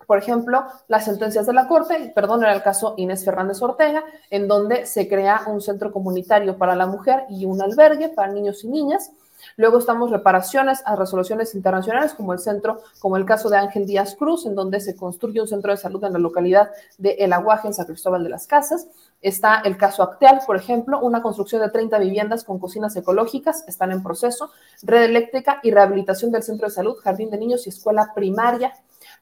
por 0.06 0.18
ejemplo, 0.18 0.66
las 0.88 1.06
sentencias 1.06 1.46
de 1.46 1.54
la 1.54 1.66
Corte, 1.66 2.12
perdón, 2.14 2.42
era 2.42 2.52
el 2.52 2.62
caso 2.62 2.92
Inés 2.98 3.24
Fernández 3.24 3.62
Ortega, 3.62 4.04
en 4.28 4.46
donde 4.46 4.84
se 4.84 5.08
crea 5.08 5.44
un 5.46 5.62
centro 5.62 5.90
comunitario 5.90 6.58
para 6.58 6.76
la 6.76 6.86
mujer 6.86 7.24
y 7.30 7.46
un 7.46 7.62
albergue 7.62 8.10
para 8.10 8.30
niños 8.30 8.64
y 8.64 8.68
niñas. 8.68 9.10
Luego 9.56 9.78
estamos 9.78 10.10
reparaciones 10.10 10.82
a 10.84 10.96
resoluciones 10.96 11.54
internacionales, 11.54 12.14
como 12.14 12.32
el 12.32 12.38
centro, 12.38 12.82
como 12.98 13.16
el 13.16 13.24
caso 13.24 13.48
de 13.50 13.56
Ángel 13.56 13.86
Díaz 13.86 14.16
Cruz, 14.16 14.46
en 14.46 14.54
donde 14.54 14.80
se 14.80 14.96
construye 14.96 15.40
un 15.40 15.48
centro 15.48 15.70
de 15.70 15.76
salud 15.76 16.02
en 16.04 16.12
la 16.12 16.18
localidad 16.18 16.70
de 16.98 17.12
El 17.20 17.32
Aguaje, 17.32 17.68
en 17.68 17.74
San 17.74 17.86
Cristóbal 17.86 18.22
de 18.24 18.30
las 18.30 18.46
Casas. 18.46 18.88
Está 19.20 19.60
el 19.64 19.76
caso 19.76 20.02
Acteal, 20.02 20.40
por 20.46 20.56
ejemplo, 20.56 21.00
una 21.00 21.22
construcción 21.22 21.62
de 21.62 21.70
30 21.70 21.98
viviendas 21.98 22.44
con 22.44 22.58
cocinas 22.58 22.94
ecológicas, 22.96 23.64
están 23.66 23.90
en 23.92 24.02
proceso, 24.02 24.50
red 24.82 25.04
eléctrica 25.04 25.60
y 25.62 25.70
rehabilitación 25.70 26.30
del 26.30 26.42
centro 26.42 26.68
de 26.68 26.74
salud, 26.74 26.96
jardín 27.02 27.30
de 27.30 27.38
niños 27.38 27.66
y 27.66 27.70
escuela 27.70 28.12
primaria 28.14 28.72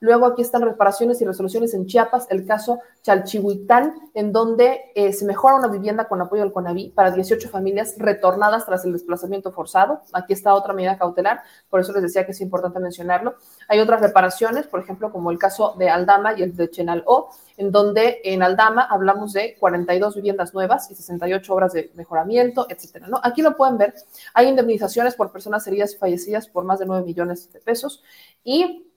Luego 0.02 0.26
aquí 0.26 0.42
están 0.42 0.62
reparaciones 0.62 1.20
y 1.22 1.24
resoluciones 1.24 1.74
en 1.74 1.86
Chiapas, 1.86 2.26
el 2.28 2.44
caso 2.44 2.80
Chalchihuitán, 3.02 4.10
en 4.14 4.32
donde 4.32 4.80
eh, 4.96 5.12
se 5.12 5.24
mejora 5.24 5.54
una 5.54 5.68
vivienda 5.68 6.08
con 6.08 6.20
apoyo 6.20 6.42
del 6.42 6.50
CONAVI 6.50 6.90
para 6.90 7.12
18 7.12 7.48
familias 7.48 7.94
retornadas 7.98 8.66
tras 8.66 8.84
el 8.84 8.94
desplazamiento 8.94 9.52
forzado. 9.52 10.00
Aquí 10.12 10.32
está 10.32 10.54
otra 10.54 10.74
medida 10.74 10.98
cautelar, 10.98 11.42
por 11.70 11.78
eso 11.78 11.92
les 11.92 12.02
decía 12.02 12.26
que 12.26 12.32
es 12.32 12.40
importante 12.40 12.80
mencionarlo. 12.80 13.36
Hay 13.68 13.78
otras 13.78 14.00
reparaciones, 14.00 14.66
por 14.66 14.80
ejemplo, 14.80 15.12
como 15.12 15.30
el 15.30 15.38
caso 15.38 15.76
de 15.78 15.88
Aldama 15.88 16.36
y 16.36 16.42
el 16.42 16.56
de 16.56 16.68
Chenaló, 16.68 17.28
en 17.56 17.70
donde 17.70 18.22
en 18.24 18.42
Aldama 18.42 18.82
hablamos 18.90 19.32
de 19.32 19.56
42 19.60 20.16
viviendas 20.16 20.52
nuevas 20.52 20.90
y 20.90 20.96
68 20.96 21.54
obras 21.54 21.74
de 21.74 21.92
mejoramiento, 21.94 22.66
etcétera. 22.68 23.06
¿no? 23.06 23.20
Aquí 23.22 23.40
lo 23.40 23.56
pueden 23.56 23.78
ver. 23.78 23.94
Hay 24.34 24.48
indemnizaciones 24.48 25.14
por 25.14 25.30
personas 25.30 25.64
heridas 25.68 25.94
y 25.94 25.98
fallecidas 25.98 26.48
por 26.48 26.64
más 26.64 26.80
de 26.80 26.86
9 26.86 27.06
millones 27.06 27.52
de 27.52 27.60
pesos 27.60 28.02
y 28.42 28.88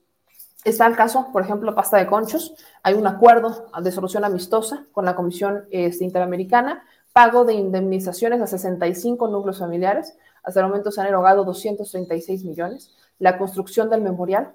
Está 0.66 0.88
el 0.88 0.96
caso, 0.96 1.28
por 1.32 1.42
ejemplo, 1.42 1.76
pasta 1.76 1.96
de 1.96 2.08
conchos. 2.08 2.56
Hay 2.82 2.94
un 2.94 3.06
acuerdo 3.06 3.68
de 3.80 3.92
solución 3.92 4.24
amistosa 4.24 4.84
con 4.90 5.04
la 5.04 5.14
Comisión 5.14 5.64
este, 5.70 6.02
Interamericana, 6.02 6.82
pago 7.12 7.44
de 7.44 7.54
indemnizaciones 7.54 8.40
a 8.40 8.48
65 8.48 9.28
núcleos 9.28 9.60
familiares. 9.60 10.18
Hasta 10.42 10.58
el 10.58 10.66
momento 10.66 10.90
se 10.90 11.00
han 11.00 11.06
erogado 11.06 11.44
236 11.44 12.42
millones. 12.42 12.96
La 13.20 13.38
construcción 13.38 13.90
del 13.90 14.00
memorial, 14.00 14.54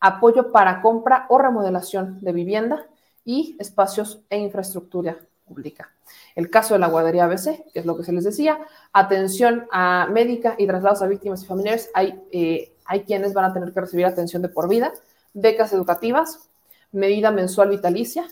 apoyo 0.00 0.50
para 0.50 0.82
compra 0.82 1.26
o 1.28 1.38
remodelación 1.38 2.18
de 2.20 2.32
vivienda 2.32 2.84
y 3.24 3.54
espacios 3.60 4.20
e 4.30 4.38
infraestructura 4.38 5.16
pública. 5.46 5.92
El 6.34 6.50
caso 6.50 6.74
de 6.74 6.80
la 6.80 6.88
guardería 6.88 7.26
ABC, 7.26 7.70
que 7.72 7.78
es 7.78 7.86
lo 7.86 7.96
que 7.96 8.02
se 8.02 8.10
les 8.10 8.24
decía, 8.24 8.58
atención 8.92 9.68
a 9.70 10.08
médica 10.10 10.56
y 10.58 10.66
traslados 10.66 11.02
a 11.02 11.06
víctimas 11.06 11.44
y 11.44 11.46
familiares. 11.46 11.88
Hay, 11.94 12.20
eh, 12.32 12.74
hay 12.84 13.04
quienes 13.04 13.32
van 13.32 13.44
a 13.44 13.54
tener 13.54 13.72
que 13.72 13.80
recibir 13.80 14.06
atención 14.06 14.42
de 14.42 14.48
por 14.48 14.68
vida 14.68 14.92
becas 15.34 15.72
educativas, 15.72 16.48
medida 16.92 17.30
mensual 17.30 17.70
vitalicia, 17.70 18.26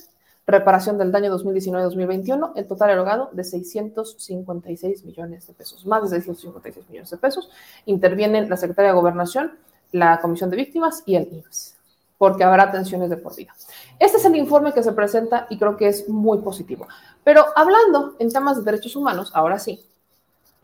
reparación 0.47 0.99
del 0.99 1.13
daño 1.13 1.37
2019-2021, 1.39 2.53
el 2.57 2.67
total 2.67 2.91
erogado 2.91 3.31
de 3.33 3.45
656 3.45 5.05
millones 5.05 5.47
de 5.47 5.55
pesos, 5.55 5.87
más 5.87 6.03
de 6.03 6.09
656 6.09 6.89
millones 6.89 7.11
de 7.11 7.17
pesos. 7.17 7.51
Intervienen 7.87 8.49
la 8.49 8.57
Secretaría 8.57 8.91
de 8.91 8.97
Gobernación, 8.97 9.59
la 9.93 10.21
Comisión 10.21 10.51
de 10.51 10.57
Víctimas 10.57 11.03
y 11.07 11.17
el 11.17 11.29
IMSS, 11.33 11.77
porque 12.19 12.45
habrá 12.45 12.65
atenciones 12.65 13.11
de 13.11 13.17
por 13.17 13.35
vida. 13.37 13.55
Este 13.99 14.19
es 14.19 14.25
el 14.25 14.37
informe 14.37 14.73
que 14.73 14.83
se 14.83 14.93
presenta 14.93 15.47
y 15.51 15.59
creo 15.59 15.77
que 15.77 15.89
es 15.89 16.09
muy 16.09 16.39
positivo. 16.39 16.87
Pero 17.25 17.45
hablando 17.55 18.17
en 18.19 18.33
temas 18.33 18.57
de 18.57 18.65
derechos 18.65 18.97
humanos, 18.97 19.31
ahora 19.35 19.59
sí, 19.59 19.85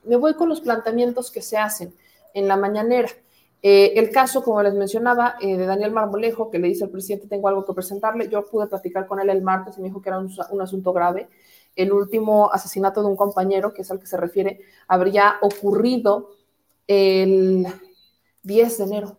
me 0.04 0.16
voy 0.16 0.34
con 0.34 0.48
los 0.48 0.60
planteamientos 0.60 1.30
que 1.30 1.42
se 1.42 1.58
hacen 1.58 1.94
en 2.34 2.48
la 2.48 2.56
mañanera. 2.56 3.08
Eh, 3.62 3.94
el 3.96 4.10
caso, 4.10 4.42
como 4.42 4.62
les 4.62 4.74
mencionaba, 4.74 5.36
eh, 5.40 5.56
de 5.56 5.66
Daniel 5.66 5.90
Marmolejo, 5.90 6.50
que 6.50 6.58
le 6.58 6.68
dice 6.68 6.84
al 6.84 6.90
presidente, 6.90 7.26
tengo 7.26 7.48
algo 7.48 7.64
que 7.64 7.72
presentarle. 7.72 8.28
Yo 8.28 8.44
pude 8.46 8.66
platicar 8.66 9.06
con 9.06 9.20
él 9.20 9.30
el 9.30 9.42
martes 9.42 9.76
y 9.76 9.80
me 9.80 9.88
dijo 9.88 10.00
que 10.02 10.08
era 10.08 10.18
un, 10.18 10.60
asunto 10.60 10.92
grave. 10.92 11.28
El 11.74 11.92
último 11.92 12.50
asesinato 12.52 13.02
de 13.02 13.08
un 13.08 13.16
compañero, 13.16 13.72
que 13.72 13.82
es 13.82 13.90
al 13.90 13.98
que 13.98 14.06
se 14.06 14.16
refiere, 14.16 14.60
habría 14.88 15.36
ocurrido 15.42 16.30
el 16.86 17.66
10 18.42 18.78
de 18.78 18.84
enero. 18.84 19.16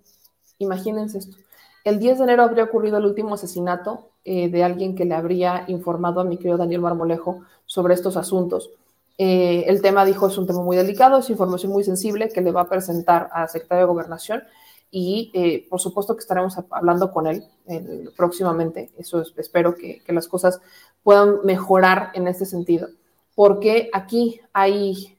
Imagínense 0.59 1.17
esto. 1.19 1.37
El 1.83 1.99
10 1.99 2.17
de 2.17 2.23
enero 2.23 2.43
habría 2.43 2.63
ocurrido 2.63 2.97
el 2.97 3.05
último 3.05 3.35
asesinato 3.35 4.09
eh, 4.25 4.49
de 4.49 4.63
alguien 4.63 4.95
que 4.95 5.05
le 5.05 5.15
habría 5.15 5.65
informado 5.67 6.19
a 6.19 6.25
mi 6.25 6.37
querido 6.37 6.57
Daniel 6.57 6.81
Marmolejo 6.81 7.43
sobre 7.65 7.93
estos 7.93 8.17
asuntos. 8.17 8.71
Eh, 9.17 9.65
el 9.67 9.81
tema, 9.81 10.05
dijo, 10.05 10.27
es 10.27 10.37
un 10.37 10.45
tema 10.45 10.61
muy 10.61 10.77
delicado, 10.77 11.17
es 11.17 11.29
información 11.29 11.71
muy 11.71 11.83
sensible 11.83 12.29
que 12.29 12.41
le 12.41 12.51
va 12.51 12.61
a 12.61 12.69
presentar 12.69 13.29
a 13.33 13.47
secretario 13.47 13.85
de 13.85 13.91
Gobernación 13.91 14.43
y 14.91 15.31
eh, 15.33 15.67
por 15.69 15.81
supuesto 15.81 16.15
que 16.15 16.21
estaremos 16.21 16.55
hablando 16.69 17.11
con 17.11 17.27
él 17.27 17.43
eh, 17.67 18.09
próximamente. 18.15 18.91
Eso 18.97 19.23
espero 19.37 19.75
que, 19.75 20.01
las 20.07 20.27
cosas 20.27 20.61
puedan 21.03 21.39
mejorar 21.43 22.11
en 22.13 22.27
este 22.27 22.45
sentido, 22.45 22.89
porque 23.35 23.89
aquí 23.91 24.39
hay, 24.53 25.17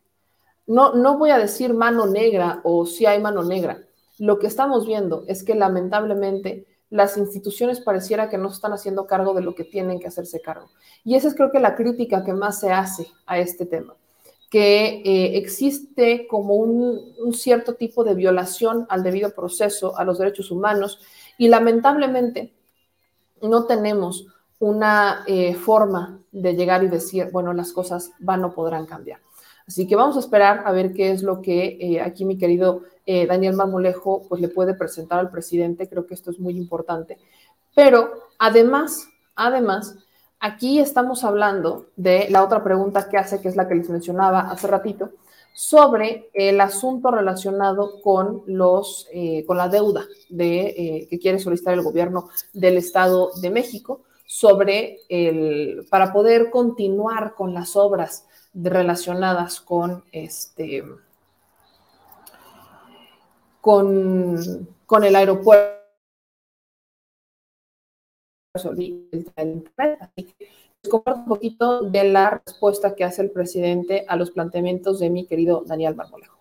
no, 0.67 0.95
no 0.95 1.19
voy 1.19 1.31
a 1.31 1.39
decir 1.39 1.75
mano 1.75 2.07
negra 2.07 2.61
o 2.63 2.87
si 2.87 3.05
hay 3.05 3.21
mano 3.21 3.43
negra. 3.43 3.83
Lo 4.19 4.39
que 4.39 4.47
estamos 4.47 4.87
viendo 4.87 5.25
es 5.27 5.43
que 5.43 5.55
lamentablemente 5.55 6.67
las 6.91 7.17
instituciones 7.17 7.81
pareciera 7.81 8.29
que 8.29 8.39
no 8.39 8.49
están 8.49 8.73
haciendo 8.73 9.07
cargo 9.07 9.35
de 9.35 9.43
lo 9.43 9.55
que 9.55 9.65
tienen 9.65 10.01
que 10.01 10.09
hacerse 10.09 10.41
cargo. 10.41 10.71
Y 11.05 11.15
esa 11.15 11.29
es 11.29 11.35
creo 11.35 11.51
que 11.51 11.61
la 11.61 11.75
crítica 11.75 12.25
que 12.25 12.33
más 12.33 12.61
se 12.61 12.71
hace 12.71 13.07
a 13.27 13.39
este 13.39 13.67
tema, 13.67 13.95
que 14.51 15.03
eh, 15.05 15.37
existe 15.37 16.27
como 16.27 16.55
un, 16.55 17.35
cierto 17.35 17.75
tipo 17.75 18.05
de 18.05 18.15
violación 18.15 18.87
al 18.89 19.03
debido 19.03 19.35
proceso, 19.35 19.99
a 19.99 20.05
los 20.05 20.19
derechos 20.19 20.51
humanos, 20.51 21.01
y 21.37 21.49
lamentablemente 21.49 22.55
no 23.43 23.67
tenemos 23.67 24.27
una 24.59 25.25
eh, 25.27 25.55
forma 25.55 26.21
de 26.33 26.55
llegar 26.55 26.83
y 26.83 26.89
decir, 26.89 27.29
bueno, 27.31 27.53
las 27.53 27.73
cosas 27.73 28.13
van 28.19 28.45
o 28.45 28.55
podrán 28.55 28.87
cambiar. 28.87 29.21
Así 29.69 29.87
que 29.87 29.97
vamos 29.97 30.17
a 30.17 30.21
esperar 30.21 30.63
a 30.65 30.73
ver 30.73 30.95
qué 30.95 31.11
es 31.11 31.23
lo 31.23 31.43
que 31.43 31.77
eh, 31.79 32.01
aquí 32.01 32.25
mi 32.25 32.39
querido 32.39 32.85
eh, 33.05 33.27
Daniel 33.27 33.55
Marmolejo 33.55 34.27
pues 34.27 34.41
le 34.41 34.49
puede 34.49 34.73
presentar 34.73 35.19
al 35.19 35.31
presidente. 35.31 35.91
Creo 35.91 36.07
que 36.07 36.15
esto 36.15 36.31
es 36.31 36.41
muy 36.41 36.57
importante. 36.57 37.19
Pero 37.75 38.11
además, 38.39 39.09
además, 39.37 39.97
aquí 40.41 40.81
estamos 40.81 41.23
hablando 41.23 41.89
de 41.97 42.29
la 42.31 42.43
otra 42.43 42.65
pregunta 42.65 43.11
que 43.11 43.19
hace, 43.19 43.43
que 43.43 43.49
es 43.49 43.57
la 43.57 43.69
que 43.69 43.75
les 43.75 43.91
mencionaba 43.91 44.41
hace 44.51 44.67
ratito, 44.69 45.11
sobre 45.53 46.31
el 46.33 46.63
asunto 46.63 47.11
relacionado 47.11 48.01
con 48.01 48.45
los 48.47 49.07
eh, 49.13 49.45
con 49.45 49.59
la 49.59 49.69
deuda 49.69 50.07
de, 50.31 51.07
que 51.11 51.19
quiere 51.19 51.41
solicitar 51.41 51.75
el 51.75 51.83
gobierno 51.83 52.31
del 52.55 52.79
Estado 52.79 53.33
de 53.43 53.51
México 53.51 54.01
sobre 54.25 55.01
el 55.11 55.87
para 55.91 56.13
poder 56.13 56.49
continuar 56.51 57.35
con 57.35 57.53
las 57.53 57.77
obras 57.77 58.28
relacionadas 58.55 59.61
con 59.61 60.05
este 60.13 60.85
con, 63.61 64.69
con 64.87 65.05
el 65.05 65.17
aeropuerto 65.17 65.79
Así 68.55 70.25
que 70.25 70.49
les 70.83 70.91
comparto 70.91 71.21
un 71.21 71.27
poquito 71.27 71.83
de 71.83 72.05
la 72.05 72.43
respuesta 72.45 72.95
que 72.95 73.05
hace 73.05 73.23
el 73.23 73.31
presidente 73.31 74.05
a 74.09 74.17
los 74.17 74.31
planteamientos 74.31 74.99
de 75.01 75.11
mi 75.11 75.27
querido 75.27 75.63
Daniel 75.67 75.95
Marmolejo. 75.95 76.39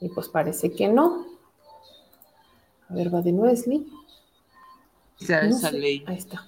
Y 0.00 0.08
pues 0.10 0.28
parece 0.28 0.70
que 0.72 0.88
no. 0.88 1.26
A 2.88 2.94
ver, 2.94 3.12
va 3.12 3.20
de 3.20 3.32
Wesley. 3.32 3.86
Ahí 5.20 6.16
está. 6.16 6.46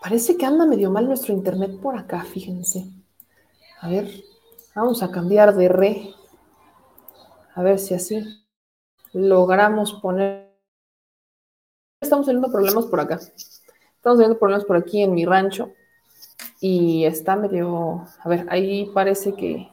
Parece 0.00 0.36
que 0.36 0.46
anda 0.46 0.66
medio 0.66 0.90
mal 0.90 1.06
nuestro 1.06 1.32
internet 1.32 1.80
por 1.80 1.96
acá, 1.96 2.24
fíjense. 2.24 2.90
A 3.80 3.88
ver, 3.88 4.24
vamos 4.74 5.02
a 5.02 5.10
cambiar 5.10 5.54
de 5.54 5.68
re. 5.68 6.14
A 7.54 7.62
ver 7.62 7.78
si 7.78 7.94
así 7.94 8.20
logramos 9.12 9.94
poner. 9.94 10.56
Estamos 12.00 12.26
teniendo 12.26 12.50
problemas 12.50 12.86
por 12.86 13.00
acá. 13.00 13.16
Estamos 13.16 14.18
teniendo 14.18 14.38
problemas 14.38 14.64
por 14.64 14.76
aquí 14.76 15.02
en 15.02 15.14
mi 15.14 15.24
rancho. 15.24 15.72
Y 16.60 17.04
está 17.04 17.36
medio. 17.36 18.06
A 18.20 18.28
ver, 18.28 18.46
ahí 18.50 18.90
parece 18.94 19.34
que 19.34 19.68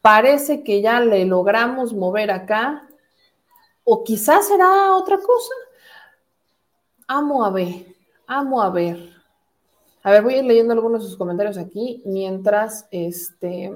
parece 0.00 0.62
que 0.62 0.80
ya 0.80 1.00
le 1.00 1.24
logramos 1.24 1.92
mover 1.92 2.30
acá, 2.30 2.86
o 3.84 4.04
quizás 4.04 4.48
será 4.48 4.96
otra 4.96 5.18
cosa. 5.18 5.54
Amo 7.06 7.44
a 7.44 7.50
ver, 7.50 7.96
amo 8.26 8.62
a 8.62 8.70
ver. 8.70 9.10
A 10.02 10.10
ver, 10.10 10.22
voy 10.22 10.34
a 10.34 10.38
ir 10.38 10.44
leyendo 10.44 10.72
algunos 10.72 11.02
de 11.02 11.08
sus 11.08 11.18
comentarios 11.18 11.58
aquí 11.58 12.02
mientras 12.06 12.86
este. 12.90 13.70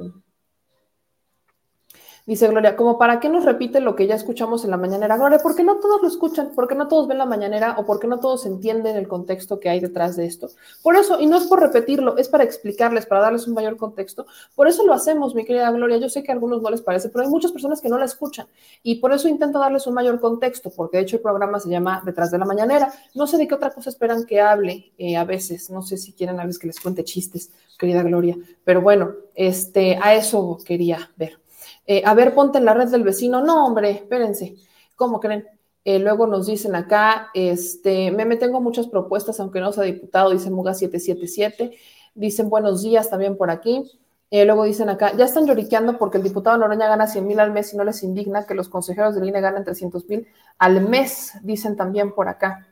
Dice 2.27 2.49
Gloria, 2.49 2.75
como 2.75 2.97
para 2.97 3.21
qué 3.21 3.29
nos 3.29 3.45
repite 3.45 3.81
lo 3.81 3.95
que 3.95 4.07
ya 4.07 4.15
escuchamos 4.15 4.65
en 4.65 4.71
la 4.71 4.79
mañanera. 4.79 5.19
Gloria, 5.19 5.41
¿por 5.41 5.55
qué 5.55 5.63
no 5.63 5.77
todos 5.77 6.01
lo 6.01 6.09
escuchan? 6.09 6.53
¿Por 6.55 6.67
qué 6.67 6.75
no 6.75 6.89
todos 6.89 7.07
ven 7.07 7.19
la 7.19 7.27
mañanera? 7.27 7.75
¿O 7.79 7.85
por 7.85 8.01
qué 8.01 8.07
no 8.07 8.19
todos 8.19 8.47
entienden 8.47 8.97
el 8.97 9.07
contexto 9.07 9.61
que 9.61 9.69
hay 9.69 9.79
detrás 9.79 10.17
de 10.17 10.25
esto? 10.25 10.49
Por 10.83 10.97
eso, 10.97 11.21
y 11.21 11.27
no 11.27 11.37
es 11.37 11.45
por 11.45 11.61
repetirlo, 11.61 12.17
es 12.17 12.31
para 12.31 12.43
explicarles, 12.43 13.05
para 13.05 13.21
darles 13.21 13.47
un 13.47 13.53
mayor 13.53 13.77
contexto. 13.77 14.25
Por 14.55 14.69
eso 14.69 14.87
lo 14.87 14.95
hacemos, 14.95 15.35
mi 15.35 15.45
querida 15.45 15.71
Gloria. 15.71 15.99
Yo 15.99 16.09
sé 16.09 16.23
que 16.23 16.33
a 16.33 16.35
algunos 16.35 16.63
no 16.63 16.71
les 16.71 16.81
parece, 16.81 17.11
pero 17.11 17.27
hay 17.27 17.31
muchas 17.31 17.53
personas 17.53 17.83
que 17.83 17.91
no 17.91 17.99
la 17.99 18.07
escuchan. 18.07 18.47
Y 18.83 18.95
por 19.01 19.13
eso 19.13 19.29
intento 19.29 19.59
darles 19.59 19.87
un 19.87 19.93
mayor 19.93 20.19
contexto, 20.19 20.71
porque 20.75 20.97
de 20.97 21.03
hecho 21.03 21.17
el 21.17 21.23
programa 21.23 21.61
se 21.61 21.69
llama 21.69 22.01
Detrás 22.07 22.31
de 22.31 22.39
la 22.39 22.47
Mañanera. 22.47 22.91
No 23.15 23.27
sé 23.27 23.37
de 23.37 23.47
qué 23.47 23.55
otra 23.55 23.69
cosa 23.69 23.91
esperan 23.91 24.25
que 24.25 24.41
hable 24.41 24.95
eh, 24.97 25.19
a 25.19 25.25
veces. 25.25 25.69
No 25.69 25.83
sé 25.83 25.99
si 25.99 26.15
quieren 26.15 26.41
a 26.41 26.47
veces 26.47 26.59
que 26.59 26.69
les 26.69 26.81
cuente 26.81 27.05
chistes, 27.05 27.51
querida 27.79 28.03
Gloria. 28.03 28.39
Pero 28.65 28.81
bueno, 28.81 29.13
este, 29.35 29.99
a 30.01 30.15
eso 30.15 30.57
quería 30.65 31.11
ver. 31.17 31.44
Eh, 31.87 32.03
a 32.05 32.15
ver, 32.15 32.35
ponte 32.35 32.59
en 32.59 32.65
la 32.65 32.75
red 32.75 32.89
del 32.89 33.03
vecino. 33.03 33.43
No, 33.43 33.67
hombre, 33.67 33.91
espérense. 33.91 34.57
¿Cómo 34.97 35.21
creen? 35.21 35.47
Eh, 35.85 35.99
luego 35.99 36.27
nos 36.27 36.47
dicen 36.47 36.75
acá, 36.75 37.31
este, 37.35 38.11
me 38.11 38.37
tengo 38.37 38.61
muchas 38.61 38.87
propuestas, 38.87 39.39
aunque 39.41 39.61
no 39.61 39.73
sea 39.73 39.85
diputado, 39.85 40.31
dicen 40.31 40.55
Muga 40.55 40.75
777. 40.75 41.77
Dicen 42.15 42.49
buenos 42.49 42.83
días 42.83 43.11
también 43.11 43.37
por 43.37 43.51
aquí. 43.51 43.91
Eh, 44.31 44.45
luego 44.45 44.65
dicen 44.65 44.89
acá, 44.89 45.13
ya 45.17 45.27
están 45.27 45.47
lloriqueando 45.47 45.99
porque 45.99 46.19
el 46.19 46.25
diputado 46.25 46.57
Noroña 46.57 46.89
gana 46.89 47.07
100 47.07 47.27
mil 47.27 47.39
al 47.39 47.53
mes 47.53 47.73
y 47.73 47.77
no 47.77 47.85
les 47.85 48.03
indigna 48.03 48.47
que 48.47 48.55
los 48.55 48.69
consejeros 48.69 49.15
del 49.15 49.29
INE 49.29 49.41
ganen 49.41 49.63
300 49.63 50.09
mil 50.09 50.27
al 50.59 50.81
mes, 50.89 51.35
dicen 51.43 51.77
también 51.77 52.13
por 52.13 52.29
acá. 52.29 52.67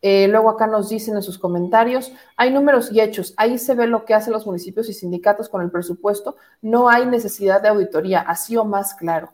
Eh, 0.00 0.28
luego 0.28 0.50
acá 0.50 0.66
nos 0.66 0.88
dicen 0.88 1.16
en 1.16 1.22
sus 1.22 1.38
comentarios, 1.38 2.12
hay 2.36 2.52
números 2.52 2.92
y 2.92 3.00
hechos, 3.00 3.34
ahí 3.36 3.58
se 3.58 3.74
ve 3.74 3.88
lo 3.88 4.04
que 4.04 4.14
hacen 4.14 4.32
los 4.32 4.46
municipios 4.46 4.88
y 4.88 4.92
sindicatos 4.92 5.48
con 5.48 5.60
el 5.60 5.72
presupuesto, 5.72 6.36
no 6.62 6.88
hay 6.88 7.04
necesidad 7.06 7.60
de 7.60 7.68
auditoría, 7.68 8.20
así 8.20 8.56
o 8.56 8.64
más 8.64 8.94
claro. 8.94 9.32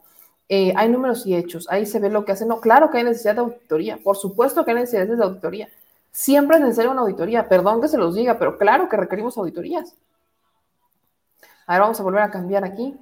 Eh, 0.48 0.72
hay 0.76 0.88
números 0.88 1.26
y 1.26 1.34
hechos, 1.34 1.66
ahí 1.70 1.84
se 1.84 1.98
ve 1.98 2.08
lo 2.08 2.24
que 2.24 2.32
hacen, 2.32 2.48
no, 2.48 2.60
claro 2.60 2.90
que 2.90 2.98
hay 2.98 3.04
necesidad 3.04 3.34
de 3.34 3.40
auditoría, 3.42 3.98
por 4.02 4.16
supuesto 4.16 4.64
que 4.64 4.70
hay 4.70 4.78
necesidad 4.78 5.06
de 5.06 5.22
auditoría, 5.22 5.68
siempre 6.10 6.56
es 6.56 6.62
necesaria 6.62 6.90
una 6.90 7.02
auditoría, 7.02 7.46
perdón 7.46 7.82
que 7.82 7.88
se 7.88 7.98
los 7.98 8.14
diga, 8.14 8.38
pero 8.38 8.56
claro 8.56 8.88
que 8.88 8.96
requerimos 8.96 9.36
auditorías. 9.36 9.94
Ahora 11.66 11.84
vamos 11.84 12.00
a 12.00 12.02
volver 12.02 12.22
a 12.22 12.30
cambiar 12.30 12.64
aquí. 12.64 12.94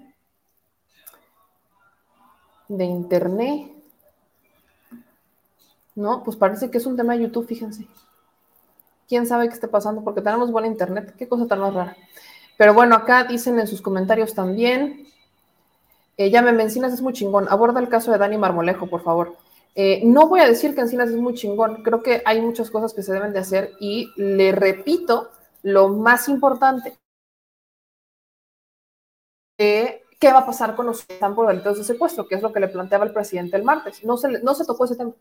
De 2.69 2.85
internet. 2.85 3.72
No, 5.95 6.23
pues 6.23 6.37
parece 6.37 6.71
que 6.71 6.79
es 6.79 6.87
un 6.87 6.97
tema 6.97 7.15
de 7.15 7.23
YouTube, 7.23 7.47
fíjense. 7.47 7.87
¿Quién 9.09 9.27
sabe 9.27 9.49
qué 9.49 9.55
esté 9.55 9.69
pasando? 9.69 10.03
Porque 10.03 10.23
tenemos 10.23 10.51
buena 10.51 10.69
internet. 10.69 11.15
Qué 11.19 11.29
cosa 11.29 11.47
tan 11.47 11.61
más 11.61 11.75
rara. 11.75 11.97
Pero 12.57 12.75
bueno, 12.75 12.95
acá 12.95 13.25
dicen 13.25 13.59
en 13.59 13.67
sus 13.67 13.83
comentarios 13.83 14.35
también. 14.35 15.07
Eh, 16.17 16.31
ya 16.31 16.43
me 16.43 16.51
Encinas 16.63 16.93
es 16.93 17.03
muy 17.03 17.13
chingón. 17.13 17.47
Aborda 17.49 17.81
el 17.81 17.89
caso 17.89 18.13
de 18.13 18.19
Dani 18.19 18.39
Marmolejo, 18.39 18.87
por 18.87 19.03
favor. 19.03 19.37
Eh, 19.75 20.03
no 20.05 20.29
voy 20.29 20.41
a 20.41 20.49
decir 20.49 20.75
que 20.75 20.83
Encinas 20.83 21.11
es 21.11 21.17
muy 21.17 21.35
chingón. 21.35 21.83
Creo 21.83 22.03
que 22.03 22.23
hay 22.25 22.41
muchas 22.41 22.71
cosas 22.71 22.95
que 22.95 23.03
se 23.03 23.13
deben 23.13 23.33
de 23.33 23.41
hacer 23.41 23.73
y 23.81 24.11
le 24.17 24.53
repito 24.53 25.31
lo 25.63 25.89
más 25.89 26.29
importante. 26.29 26.99
Eh, 29.59 30.03
¿Qué 30.19 30.33
va 30.33 30.41
a 30.41 30.47
pasar 30.47 30.77
con 30.77 30.87
los 30.87 31.05
que 31.05 31.15
están 31.15 31.35
por 31.35 31.49
delitos 31.49 31.79
de 31.79 31.85
secuestro? 31.85 32.29
Que 32.29 32.37
es 32.37 32.43
lo 32.43 32.53
que 32.53 32.61
le 32.61 32.69
planteaba 32.69 33.05
el 33.05 33.13
presidente 33.13 33.57
el 33.57 33.65
martes. 33.65 34.05
No 34.05 34.17
se, 34.17 34.43
no 34.43 34.55
se 34.55 34.65
tocó 34.65 34.85
ese 34.85 34.97
tema. 34.97 35.13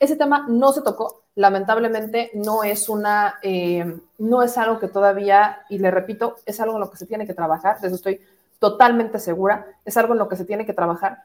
Ese 0.00 0.16
tema 0.16 0.46
no 0.48 0.72
se 0.72 0.82
tocó, 0.82 1.22
lamentablemente 1.36 2.30
no 2.34 2.64
es 2.64 2.88
una, 2.88 3.38
eh, 3.42 3.84
no 4.18 4.42
es 4.42 4.58
algo 4.58 4.80
que 4.80 4.88
todavía, 4.88 5.60
y 5.68 5.78
le 5.78 5.90
repito, 5.92 6.36
es 6.46 6.58
algo 6.58 6.74
en 6.76 6.80
lo 6.80 6.90
que 6.90 6.96
se 6.96 7.06
tiene 7.06 7.26
que 7.26 7.34
trabajar, 7.34 7.80
de 7.80 7.86
eso 7.88 7.96
estoy 7.96 8.20
totalmente 8.58 9.18
segura, 9.20 9.66
es 9.84 9.96
algo 9.98 10.14
en 10.14 10.18
lo 10.18 10.28
que 10.28 10.36
se 10.36 10.46
tiene 10.46 10.66
que 10.66 10.72
trabajar, 10.72 11.18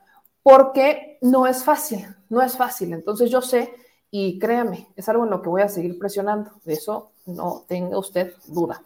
porque 0.43 1.17
no 1.21 1.47
es 1.47 1.63
fácil, 1.63 2.05
no 2.29 2.41
es 2.41 2.57
fácil. 2.57 2.93
Entonces 2.93 3.31
yo 3.31 3.41
sé, 3.41 3.73
y 4.11 4.37
créame, 4.39 4.87
es 4.97 5.09
algo 5.09 5.23
en 5.23 5.31
lo 5.31 5.41
que 5.41 5.49
voy 5.49 5.61
a 5.61 5.69
seguir 5.69 5.97
presionando, 5.97 6.51
de 6.65 6.73
eso 6.73 7.11
no 7.25 7.63
tenga 7.67 7.97
usted 7.97 8.33
duda. 8.47 8.81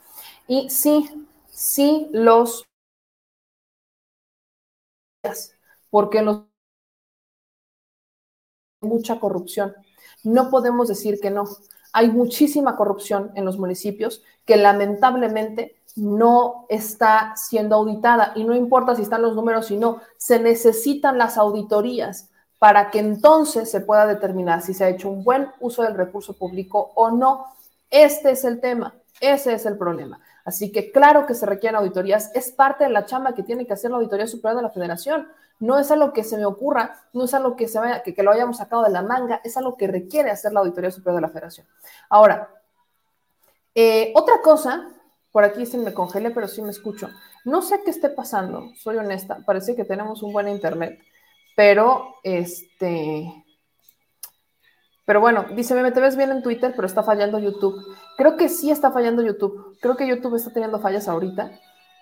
Y 0.48 0.70
sí, 0.70 1.28
sí 1.50 2.10
los 2.14 2.64
porque 5.90 6.22
los 6.22 6.49
mucha 8.82 9.20
corrupción. 9.20 9.76
No 10.24 10.50
podemos 10.50 10.88
decir 10.88 11.20
que 11.20 11.32
no. 11.32 11.46
Hay 11.92 12.10
muchísima 12.10 12.76
corrupción 12.76 13.32
en 13.36 13.46
los 13.46 13.58
municipios 13.58 14.24
que 14.46 14.58
lamentablemente 14.58 15.76
no 15.96 16.66
está 16.70 17.34
siendo 17.36 17.76
auditada 17.76 18.34
y 18.36 18.44
no 18.44 18.56
importa 18.56 18.96
si 18.96 19.02
están 19.02 19.22
los 19.22 19.36
números 19.36 19.72
y 19.72 19.78
no, 19.78 20.02
se 20.18 20.40
necesitan 20.40 21.18
las 21.18 21.38
auditorías 21.38 22.30
para 22.60 22.92
que 22.92 23.00
entonces 23.00 23.72
se 23.72 23.82
pueda 23.82 24.06
determinar 24.06 24.62
si 24.62 24.74
se 24.74 24.84
ha 24.84 24.90
hecho 24.90 25.10
un 25.10 25.24
buen 25.24 25.48
uso 25.60 25.84
del 25.84 25.96
recurso 25.96 26.34
público 26.34 26.92
o 26.96 27.10
no. 27.10 27.46
Este 27.90 28.32
es 28.32 28.44
el 28.44 28.60
tema, 28.60 28.94
ese 29.20 29.54
es 29.54 29.66
el 29.66 29.78
problema. 29.78 30.20
Así 30.46 30.72
que 30.72 30.92
claro 30.92 31.26
que 31.26 31.36
se 31.36 31.46
requieren 31.46 31.78
auditorías, 31.78 32.32
es 32.36 32.52
parte 32.52 32.84
de 32.84 32.90
la 32.90 33.06
chamba 33.06 33.34
que 33.34 33.44
tiene 33.44 33.66
que 33.66 33.74
hacer 33.74 33.92
la 33.92 33.98
Auditoría 33.98 34.28
Superior 34.28 34.58
de 34.58 34.64
la 34.64 34.72
Federación. 34.72 35.28
No 35.60 35.78
es 35.78 35.92
algo 35.92 36.14
que 36.14 36.24
se 36.24 36.38
me 36.38 36.46
ocurra, 36.46 36.96
no 37.14 37.26
es 37.26 37.34
algo 37.34 37.56
que, 37.56 37.68
se 37.68 37.80
vaya, 37.80 38.02
que, 38.02 38.24
lo 38.24 38.32
hayamos 38.32 38.58
sacado 38.58 38.84
de 38.84 38.92
la 38.92 39.02
manga, 39.02 39.42
es 39.44 39.58
algo 39.58 39.76
que 39.76 39.88
requiere 39.88 40.32
hacer 40.32 40.54
la 40.54 40.62
Auditoría 40.62 40.92
Superior 40.92 41.16
de 41.16 41.28
la 41.28 41.34
Federación. 41.34 41.68
Ahora, 42.10 42.50
eh, 43.76 44.14
otra 44.16 44.42
cosa, 44.42 44.88
por 45.32 45.44
aquí 45.44 45.66
se 45.66 45.78
me 45.78 45.94
congelé, 45.94 46.32
pero 46.32 46.48
sí 46.48 46.62
me 46.62 46.70
escucho. 46.70 47.10
No 47.44 47.62
sé 47.62 47.82
qué 47.84 47.92
esté 47.92 48.10
pasando, 48.10 48.72
soy 48.78 48.98
honesta, 48.98 49.40
parece 49.46 49.76
que 49.76 49.86
tenemos 49.86 50.24
un 50.24 50.32
buen 50.32 50.48
internet, 50.48 51.00
pero 51.56 52.16
este, 52.24 53.44
pero 55.10 55.22
bueno, 55.22 55.48
dice, 55.56 55.74
me 55.74 55.92
te 55.92 56.16
bien 56.16 56.30
en 56.30 56.44
Twitter, 56.44 56.72
pero 56.76 56.86
está 56.86 57.02
fallando 57.02 57.40
YouTube. 57.40 57.76
Creo 58.16 58.38
que 58.38 58.48
sí 58.48 58.70
está 58.70 58.92
fallando 58.92 59.24
YouTube. 59.24 59.76
Creo 59.82 59.98
que 59.98 60.08
YouTube 60.08 60.36
está 60.36 60.54
teniendo 60.54 60.80
fallas 60.80 61.08
ahorita 61.08 61.50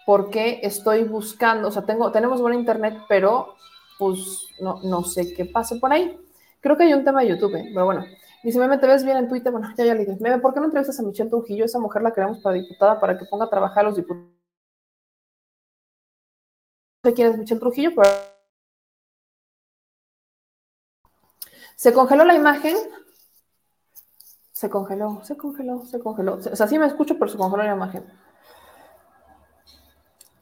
porque 0.07 0.61
estoy 0.63 1.03
buscando, 1.03 1.67
o 1.67 1.71
sea, 1.71 1.85
tengo, 1.85 2.13
tenemos 2.13 2.39
buen 2.39 2.53
internet, 2.53 2.97
pero 3.09 3.55
pues 3.99 4.47
no, 4.61 4.79
no 4.83 5.03
sé 5.03 5.33
qué 5.33 5.43
pase 5.43 5.75
por 5.79 5.91
ahí. 5.91 6.17
Creo 6.61 6.77
que 6.77 6.83
hay 6.85 6.93
un 6.93 7.03
tema 7.03 7.21
de 7.21 7.27
YouTube, 7.27 7.55
¿eh? 7.55 7.71
pero 7.73 7.83
bueno. 7.83 8.05
Dice, 8.41 8.57
Meme, 8.57 8.77
¿te 8.77 8.87
ves 8.87 9.03
bien 9.03 9.17
en 9.17 9.27
Twitter? 9.27 9.51
Bueno, 9.51 9.67
ya, 9.75 9.83
ya 9.83 9.93
le 9.93 10.05
dije. 10.05 10.17
Meme, 10.21 10.39
¿por 10.39 10.53
qué 10.53 10.61
no 10.61 10.67
entrevistas 10.67 10.97
a 11.01 11.03
Michelle 11.03 11.29
Trujillo? 11.29 11.65
Esa 11.65 11.79
mujer 11.79 12.01
la 12.03 12.13
queremos 12.13 12.39
para 12.39 12.55
diputada 12.55 13.01
para 13.01 13.17
que 13.17 13.25
ponga 13.25 13.45
a 13.45 13.49
trabajar 13.49 13.83
a 13.83 13.89
los 13.89 13.97
diputados. 13.97 14.31
No 17.03 17.09
sé 17.09 17.13
quién 17.13 17.31
es 17.31 17.37
Michelle 17.37 17.59
Trujillo, 17.59 17.91
pero... 17.93 18.09
Se 21.75 21.91
congeló 21.91 22.23
la 22.23 22.35
imagen. 22.35 22.77
Se 24.53 24.69
congeló, 24.69 25.21
se 25.25 25.35
congeló, 25.35 25.85
se 25.85 25.99
congeló. 25.99 26.35
O 26.35 26.55
sea, 26.55 26.67
sí 26.67 26.79
me 26.79 26.87
escucho, 26.87 27.15
pero 27.19 27.29
se 27.29 27.37
congeló 27.37 27.63
la 27.63 27.75
imagen. 27.75 28.05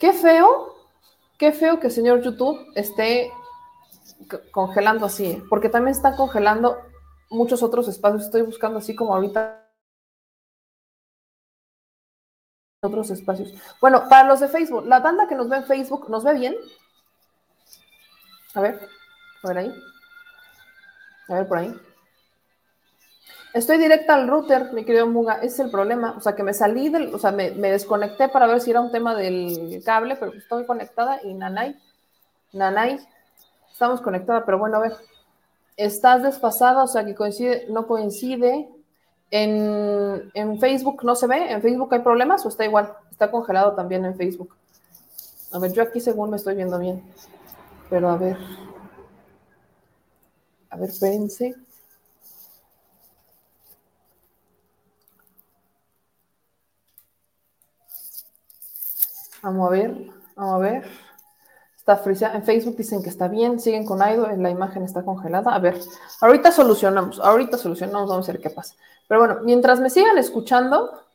Qué 0.05 0.13
feo, 0.13 0.75
qué 1.39 1.51
feo 1.51 1.79
que 1.79 1.87
el 1.87 1.91
señor 1.91 2.21
YouTube 2.21 2.71
esté 2.75 3.31
congelando 4.51 5.07
así, 5.07 5.41
porque 5.49 5.67
también 5.67 5.95
está 5.95 6.15
congelando 6.15 6.77
muchos 7.31 7.63
otros 7.63 7.87
espacios. 7.87 8.25
Estoy 8.25 8.43
buscando 8.43 8.77
así 8.77 8.93
como 8.93 9.15
ahorita 9.15 9.67
otros 12.83 13.09
espacios. 13.09 13.51
Bueno, 13.81 14.07
para 14.07 14.27
los 14.27 14.41
de 14.41 14.47
Facebook, 14.47 14.85
la 14.85 14.99
banda 14.99 15.27
que 15.27 15.33
nos 15.33 15.49
ve 15.49 15.57
en 15.57 15.65
Facebook, 15.65 16.07
¿nos 16.07 16.23
ve 16.23 16.35
bien? 16.35 16.55
A 18.53 18.61
ver, 18.61 18.87
a 19.41 19.47
ver 19.47 19.57
ahí. 19.57 19.73
A 21.29 21.33
ver 21.33 21.47
por 21.47 21.57
ahí. 21.57 21.81
Estoy 23.55 23.77
directa 23.77 24.15
al 24.15 24.27
router, 24.27 24.73
mi 24.73 24.83
querido 24.83 25.07
Muga, 25.07 25.35
ese 25.35 25.45
es 25.45 25.59
el 25.61 25.71
problema. 25.71 26.13
O 26.17 26.19
sea, 26.19 26.35
que 26.35 26.43
me 26.43 26.53
salí 26.53 26.89
del, 26.89 27.15
o 27.15 27.17
sea, 27.17 27.31
me, 27.31 27.51
desconecté 27.51 28.27
para 28.27 28.47
ver 28.47 28.59
si 28.59 28.71
era 28.71 28.81
un 28.81 28.91
tema 28.91 29.15
del 29.15 29.81
cable, 29.85 30.17
pero 30.17 30.33
estoy 30.33 30.65
conectada 30.65 31.21
y 31.23 31.33
nanay, 31.33 31.79
nanay, 32.51 32.99
estamos 33.71 34.01
conectadas, 34.01 34.43
pero 34.45 34.59
bueno, 34.59 34.75
a 34.75 34.81
ver, 34.81 34.97
estás 35.77 36.21
desfasada, 36.21 36.83
o 36.83 36.87
sea, 36.87 37.05
que 37.05 37.15
coincide, 37.15 37.67
no 37.69 37.87
coincide. 37.87 38.67
En, 39.31 40.31
en 40.33 40.59
Facebook 40.59 41.05
no 41.05 41.15
se 41.15 41.25
ve, 41.25 41.49
en 41.49 41.61
Facebook 41.61 41.93
hay 41.93 42.01
problemas 42.01 42.45
o 42.45 42.49
está 42.49 42.65
igual, 42.65 42.91
está 43.09 43.31
congelado 43.31 43.73
también 43.73 44.03
en 44.03 44.17
Facebook. 44.17 44.53
A 45.53 45.59
ver, 45.59 45.71
yo 45.71 45.81
aquí 45.81 46.01
según 46.01 46.29
me 46.29 46.35
estoy 46.35 46.55
viendo 46.55 46.77
bien, 46.77 47.01
pero 47.89 48.09
a 48.09 48.17
ver, 48.17 48.37
a 50.69 50.75
ver, 50.75 50.89
espérense. 50.89 51.55
Vamos 59.45 59.67
a 59.67 59.71
ver, 59.71 59.95
vamos 60.35 60.55
a 60.55 60.57
ver. 60.57 60.83
Está 61.77 61.97
frisa. 61.97 62.33
En 62.33 62.43
Facebook 62.43 62.75
dicen 62.75 63.01
que 63.01 63.09
está 63.09 63.27
bien, 63.27 63.59
siguen 63.59 63.85
con 63.85 64.01
Aido, 64.01 64.27
la 64.27 64.49
imagen 64.49 64.83
está 64.83 65.03
congelada. 65.03 65.53
A 65.53 65.59
ver, 65.59 65.79
ahorita 66.19 66.51
solucionamos, 66.51 67.19
ahorita 67.19 67.57
solucionamos, 67.57 68.09
vamos 68.09 68.27
a 68.27 68.31
ver 68.33 68.41
qué 68.41 68.49
pasa. 68.49 68.75
Pero 69.07 69.21
bueno, 69.21 69.37
mientras 69.43 69.79
me 69.79 69.89
sigan 69.89 70.17
escuchando, 70.17 71.05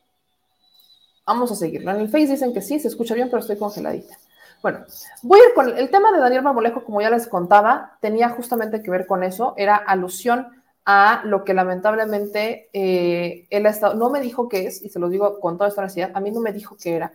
Vamos 1.25 1.51
a 1.51 1.55
seguirlo. 1.55 1.91
En 1.91 2.01
el 2.01 2.09
Face 2.09 2.27
dicen 2.27 2.53
que 2.53 2.61
sí, 2.61 2.77
se 2.79 2.89
escucha 2.89 3.13
bien, 3.15 3.29
pero 3.29 3.39
estoy 3.39 3.55
congeladita. 3.55 4.17
Bueno, 4.61 4.79
voy 5.21 5.39
a 5.39 5.47
ir 5.47 5.53
con 5.53 5.77
el 5.77 5.89
tema 5.89 6.11
de 6.11 6.19
Daniel 6.19 6.43
Marmolejo, 6.43 6.83
como 6.83 7.01
ya 7.01 7.09
les 7.09 7.27
contaba, 7.27 7.97
tenía 8.01 8.29
justamente 8.29 8.83
que 8.83 8.91
ver 8.91 9.07
con 9.07 9.23
eso, 9.23 9.53
era 9.55 9.75
alusión 9.75 10.47
a 10.85 11.21
lo 11.23 11.45
que 11.45 11.53
lamentablemente 11.53 12.69
eh, 12.73 13.47
él 13.49 13.65
ha 13.65 13.69
estado, 13.69 13.93
no 13.93 14.09
me 14.09 14.19
dijo 14.19 14.49
qué 14.49 14.67
es, 14.67 14.81
y 14.81 14.89
se 14.89 14.99
lo 14.99 15.09
digo 15.09 15.39
con 15.39 15.57
toda 15.57 15.69
esta 15.69 15.81
honestidad, 15.81 16.11
a 16.13 16.19
mí 16.19 16.31
no 16.31 16.41
me 16.41 16.51
dijo 16.51 16.75
qué 16.81 16.95
era. 16.95 17.13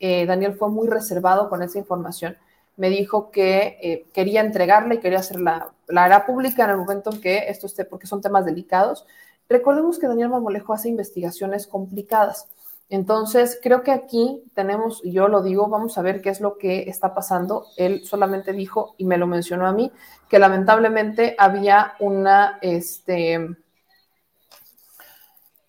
Eh, 0.00 0.26
Daniel 0.26 0.54
fue 0.54 0.68
muy 0.68 0.88
reservado 0.88 1.48
con 1.48 1.62
esa 1.62 1.78
información. 1.78 2.36
Me 2.76 2.90
dijo 2.90 3.30
que 3.30 3.78
eh, 3.82 4.06
quería 4.12 4.40
entregarla 4.40 4.94
y 4.94 5.00
quería 5.00 5.18
hacerla, 5.18 5.72
la 5.88 6.04
hará 6.04 6.26
pública 6.26 6.64
en 6.64 6.70
el 6.70 6.76
momento 6.76 7.10
en 7.12 7.20
que 7.20 7.48
esto 7.48 7.66
esté, 7.66 7.84
porque 7.84 8.06
son 8.06 8.20
temas 8.20 8.44
delicados. 8.44 9.06
Recordemos 9.48 9.98
que 9.98 10.06
Daniel 10.06 10.28
Marmolejo 10.28 10.72
hace 10.72 10.88
investigaciones 10.88 11.66
complicadas. 11.66 12.48
Entonces, 12.90 13.58
creo 13.62 13.82
que 13.82 13.90
aquí 13.90 14.42
tenemos, 14.54 15.02
yo 15.02 15.28
lo 15.28 15.42
digo, 15.42 15.68
vamos 15.68 15.98
a 15.98 16.02
ver 16.02 16.22
qué 16.22 16.30
es 16.30 16.40
lo 16.40 16.56
que 16.56 16.88
está 16.88 17.14
pasando. 17.14 17.66
Él 17.76 18.02
solamente 18.04 18.52
dijo, 18.52 18.94
y 18.96 19.04
me 19.04 19.18
lo 19.18 19.26
mencionó 19.26 19.66
a 19.66 19.72
mí, 19.72 19.92
que 20.28 20.38
lamentablemente 20.38 21.34
había 21.38 21.94
una, 22.00 22.58
este, 22.62 23.56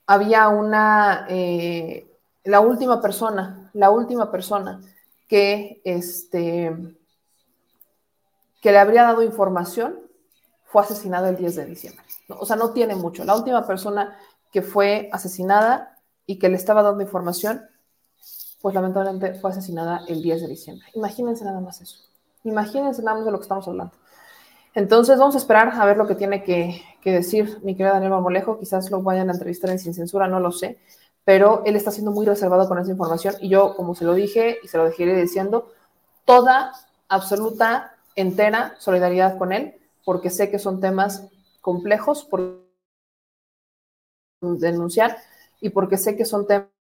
había 0.07 0.47
una, 0.47 1.25
eh, 1.30 2.09
la 2.50 2.62
última 2.62 3.00
persona, 3.00 3.70
la 3.74 3.91
última 3.91 4.32
persona 4.32 4.82
que, 5.28 5.82
este, 5.86 6.76
que 8.60 8.72
le 8.72 8.80
habría 8.80 9.04
dado 9.04 9.22
información 9.22 10.00
fue 10.66 10.82
asesinada 10.82 11.30
el 11.30 11.38
10 11.38 11.56
de 11.56 11.66
diciembre. 11.66 12.04
O 12.28 12.45
sea, 12.47 12.56
no 12.56 12.72
tiene 12.72 12.95
mucho. 12.95 13.24
La 13.24 13.36
última 13.36 13.68
persona 13.68 14.18
que 14.52 14.64
fue 14.64 15.10
asesinada 15.12 16.00
y 16.26 16.39
que 16.39 16.50
le 16.50 16.56
estaba 16.56 16.82
dando 16.82 17.04
información, 17.04 17.62
pues 18.62 18.74
lamentablemente 18.74 19.36
fue 19.36 19.52
asesinada 19.52 20.02
el 20.08 20.24
10 20.24 20.41
de 20.41 20.47
diciembre. 20.47 20.88
Imagínense 20.95 21.45
nada 21.45 21.60
más 21.60 21.82
eso. 21.82 22.00
Imagínense 22.43 23.04
nada 23.04 23.18
más 23.18 23.26
de 23.26 23.32
lo 23.32 23.38
que 23.38 23.43
estamos 23.43 23.68
hablando. 23.68 23.93
Entonces 24.74 25.20
vamos 25.20 25.36
a 25.36 25.39
esperar 25.39 25.70
a 25.74 25.86
ver 25.86 25.97
lo 25.97 26.08
que 26.08 26.16
tiene 26.16 26.43
que, 26.43 26.82
decir 27.04 27.60
mi 27.64 27.76
querida 27.76 27.93
Daniel 27.93 28.12
Marmolejo. 28.12 28.58
Quizás 28.58 28.89
lo 28.89 29.04
vayan 29.04 29.30
a 29.30 29.34
entrevistar 29.34 29.70
en 29.70 29.80
Sin 29.80 29.93
Censura, 29.93 30.28
no 30.28 30.39
lo 30.39 30.52
sé. 30.52 30.80
Pero 31.30 31.61
él 31.63 31.75
está 31.75 31.91
siendo 31.91 32.09
muy 32.09 32.25
reservado 32.25 32.67
con 32.67 32.80
esa 32.80 32.89
información 32.89 33.36
y 33.39 33.49
yo, 33.49 33.75
como 33.75 33.93
se 33.93 34.03
lo 34.03 34.15
dije 34.15 34.57
y 34.63 34.67
se 34.67 34.80
lo 34.80 34.86
dejaré 34.86 35.15
diciendo, 35.15 35.71
toda, 36.25 36.71
absoluta, 37.07 37.95
entera 38.15 38.73
solidaridad 38.80 39.38
con 39.38 39.53
él, 39.53 39.80
porque 40.03 40.32
sé 40.32 40.49
que 40.49 40.57
son 40.57 40.82
temas 40.82 41.30
complejos 41.61 42.25
por 42.25 42.65
denunciar 44.41 45.19
y 45.61 45.69
porque 45.69 45.97
sé 45.97 46.17
que 46.17 46.25
son 46.25 46.47
temas 46.47 46.71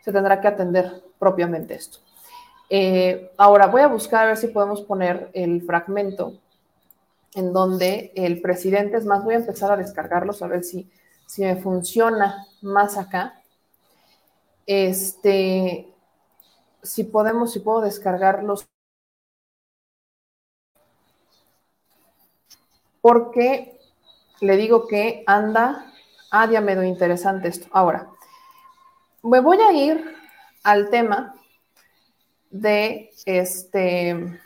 se 0.00 0.12
tendrá 0.12 0.40
que 0.40 0.48
atender 0.48 1.02
propiamente 1.18 1.74
esto. 1.74 1.98
Eh, 2.70 3.32
ahora 3.36 3.66
voy 3.66 3.82
a 3.82 3.88
buscar 3.88 4.24
a 4.24 4.28
ver 4.28 4.38
si 4.38 4.46
podemos 4.46 4.80
poner 4.80 5.30
el 5.34 5.60
fragmento 5.60 6.40
en 7.34 7.52
donde 7.52 8.12
el 8.14 8.40
presidente, 8.40 8.96
es 8.96 9.04
más, 9.04 9.22
voy 9.22 9.34
a 9.34 9.40
empezar 9.40 9.70
a 9.70 9.76
descargarlos 9.76 10.40
a 10.40 10.46
ver 10.46 10.64
si, 10.64 10.90
si 11.26 11.42
me 11.42 11.56
funciona 11.56 12.46
más 12.62 12.96
acá. 12.96 13.40
Este, 14.66 15.92
si 16.82 17.04
podemos, 17.04 17.52
si 17.52 17.60
puedo 17.60 17.80
descargarlos. 17.80 18.66
Porque 23.00 23.78
le 24.40 24.56
digo 24.56 24.86
que 24.86 25.24
anda 25.26 25.92
a 26.30 26.46
medio 26.46 26.82
interesante 26.82 27.48
esto. 27.48 27.68
Ahora, 27.70 28.08
me 29.22 29.40
voy 29.40 29.58
a 29.60 29.72
ir 29.72 30.16
al 30.64 30.90
tema 30.90 31.34
de 32.50 33.10
este. 33.24 34.40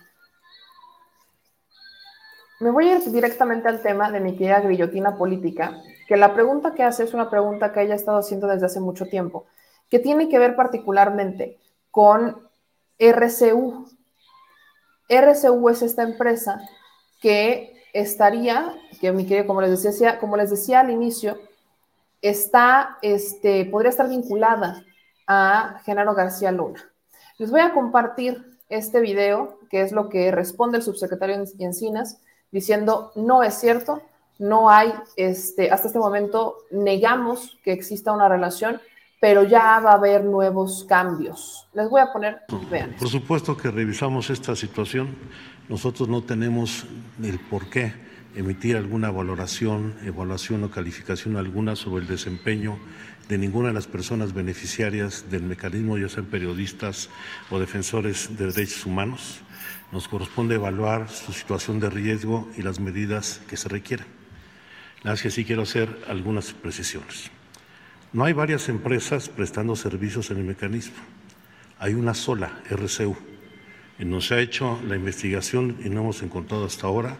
Me 2.60 2.70
voy 2.70 2.88
a 2.88 2.96
ir 2.98 3.10
directamente 3.10 3.68
al 3.68 3.80
tema 3.80 4.10
de 4.10 4.20
mi 4.20 4.36
querida 4.36 4.60
grillotina 4.60 5.16
política, 5.16 5.80
que 6.08 6.16
la 6.16 6.32
pregunta 6.32 6.74
que 6.74 6.82
hace 6.82 7.04
es 7.04 7.12
una 7.12 7.28
pregunta 7.28 7.70
que 7.70 7.82
ella 7.82 7.92
ha 7.92 7.96
estado 7.96 8.18
haciendo 8.18 8.46
desde 8.46 8.64
hace 8.64 8.80
mucho 8.80 9.04
tiempo, 9.04 9.44
que 9.90 9.98
tiene 9.98 10.30
que 10.30 10.38
ver 10.38 10.56
particularmente 10.56 11.58
con 11.90 12.48
RCU. 12.98 13.86
RCU 15.08 15.68
es 15.68 15.82
esta 15.82 16.02
empresa 16.02 16.62
que 17.20 17.84
estaría, 17.92 18.74
que 19.02 19.12
mi 19.12 19.26
querido, 19.26 19.46
como 19.46 19.60
les 19.60 19.82
decía, 19.82 20.18
como 20.18 20.38
les 20.38 20.48
decía 20.48 20.80
al 20.80 20.90
inicio, 20.90 21.38
está, 22.22 22.96
este, 23.02 23.66
podría 23.66 23.90
estar 23.90 24.08
vinculada 24.08 24.82
a 25.26 25.80
Genaro 25.84 26.14
García 26.14 26.52
Luna. 26.52 26.90
Les 27.36 27.50
voy 27.50 27.60
a 27.60 27.74
compartir 27.74 28.58
este 28.70 29.00
video, 29.00 29.58
que 29.70 29.82
es 29.82 29.92
lo 29.92 30.08
que 30.08 30.30
responde 30.30 30.78
el 30.78 30.82
subsecretario 30.82 31.44
Encinas, 31.58 32.22
diciendo, 32.50 33.12
no 33.14 33.42
es 33.42 33.54
cierto, 33.54 34.00
no 34.38 34.70
hay, 34.70 34.92
este, 35.16 35.70
hasta 35.70 35.88
este 35.88 35.98
momento 35.98 36.58
negamos 36.70 37.58
que 37.62 37.72
exista 37.72 38.12
una 38.12 38.28
relación, 38.28 38.80
pero 39.20 39.42
ya 39.42 39.80
va 39.80 39.90
a 39.90 39.94
haber 39.94 40.24
nuevos 40.24 40.84
cambios. 40.88 41.66
Les 41.72 41.88
voy 41.88 42.00
a 42.00 42.12
poner, 42.12 42.42
vean. 42.70 42.94
Por 42.98 43.08
supuesto 43.08 43.56
que 43.56 43.70
revisamos 43.70 44.30
esta 44.30 44.54
situación 44.54 45.16
nosotros 45.68 46.08
no 46.08 46.22
tenemos 46.22 46.86
el 47.22 47.38
por 47.38 47.68
qué 47.68 47.92
emitir 48.34 48.76
alguna 48.76 49.10
valoración, 49.10 49.94
evaluación 50.02 50.64
o 50.64 50.70
calificación 50.70 51.36
alguna 51.36 51.76
sobre 51.76 52.04
el 52.04 52.08
desempeño 52.08 52.78
de 53.28 53.36
ninguna 53.36 53.68
de 53.68 53.74
las 53.74 53.86
personas 53.86 54.32
beneficiarias 54.32 55.26
del 55.30 55.42
mecanismo, 55.42 55.98
ya 55.98 56.08
sean 56.08 56.24
periodistas 56.24 57.10
o 57.50 57.58
defensores 57.58 58.38
de 58.38 58.46
derechos 58.46 58.86
humanos. 58.86 59.42
Nos 59.92 60.08
corresponde 60.08 60.54
evaluar 60.54 61.10
su 61.10 61.34
situación 61.34 61.80
de 61.80 61.90
riesgo 61.90 62.48
y 62.56 62.62
las 62.62 62.80
medidas 62.80 63.42
que 63.46 63.58
se 63.58 63.68
requieran. 63.68 64.17
Más 65.04 65.22
que 65.22 65.30
sí 65.30 65.44
quiero 65.44 65.62
hacer 65.62 66.04
algunas 66.08 66.52
precisiones. 66.52 67.30
No 68.12 68.24
hay 68.24 68.32
varias 68.32 68.68
empresas 68.68 69.28
prestando 69.28 69.76
servicios 69.76 70.30
en 70.30 70.38
el 70.38 70.44
mecanismo. 70.44 70.96
Hay 71.78 71.94
una 71.94 72.14
sola, 72.14 72.60
RCU 72.68 73.16
nos 74.04 74.30
ha 74.30 74.40
hecho 74.40 74.80
la 74.86 74.96
investigación 74.96 75.76
y 75.84 75.88
no 75.88 76.02
hemos 76.02 76.22
encontrado 76.22 76.64
hasta 76.64 76.86
ahora 76.86 77.16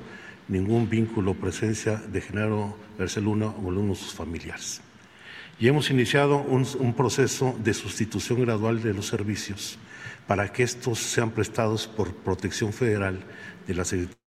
ningún 0.46 0.88
vínculo 0.88 1.32
o 1.32 1.34
presencia 1.34 1.96
de 1.96 2.20
Genaro 2.20 2.76
Luna 3.20 3.46
o 3.48 3.68
alguno 3.68 3.90
de 3.90 3.96
sus 3.96 4.14
familiares. 4.14 4.80
Y 5.58 5.66
hemos 5.66 5.90
iniciado 5.90 6.38
un, 6.38 6.66
un, 6.78 6.94
proceso 6.94 7.56
de 7.58 7.74
sustitución 7.74 8.42
gradual 8.42 8.80
de 8.80 8.94
los 8.94 9.06
servicios 9.08 9.76
para 10.28 10.52
que 10.52 10.62
estos 10.62 11.00
sean 11.00 11.32
prestados 11.32 11.88
por 11.88 12.14
protección 12.14 12.72
federal 12.72 13.24
de 13.66 13.74
la 13.74 13.84
Secretaría. 13.84 14.27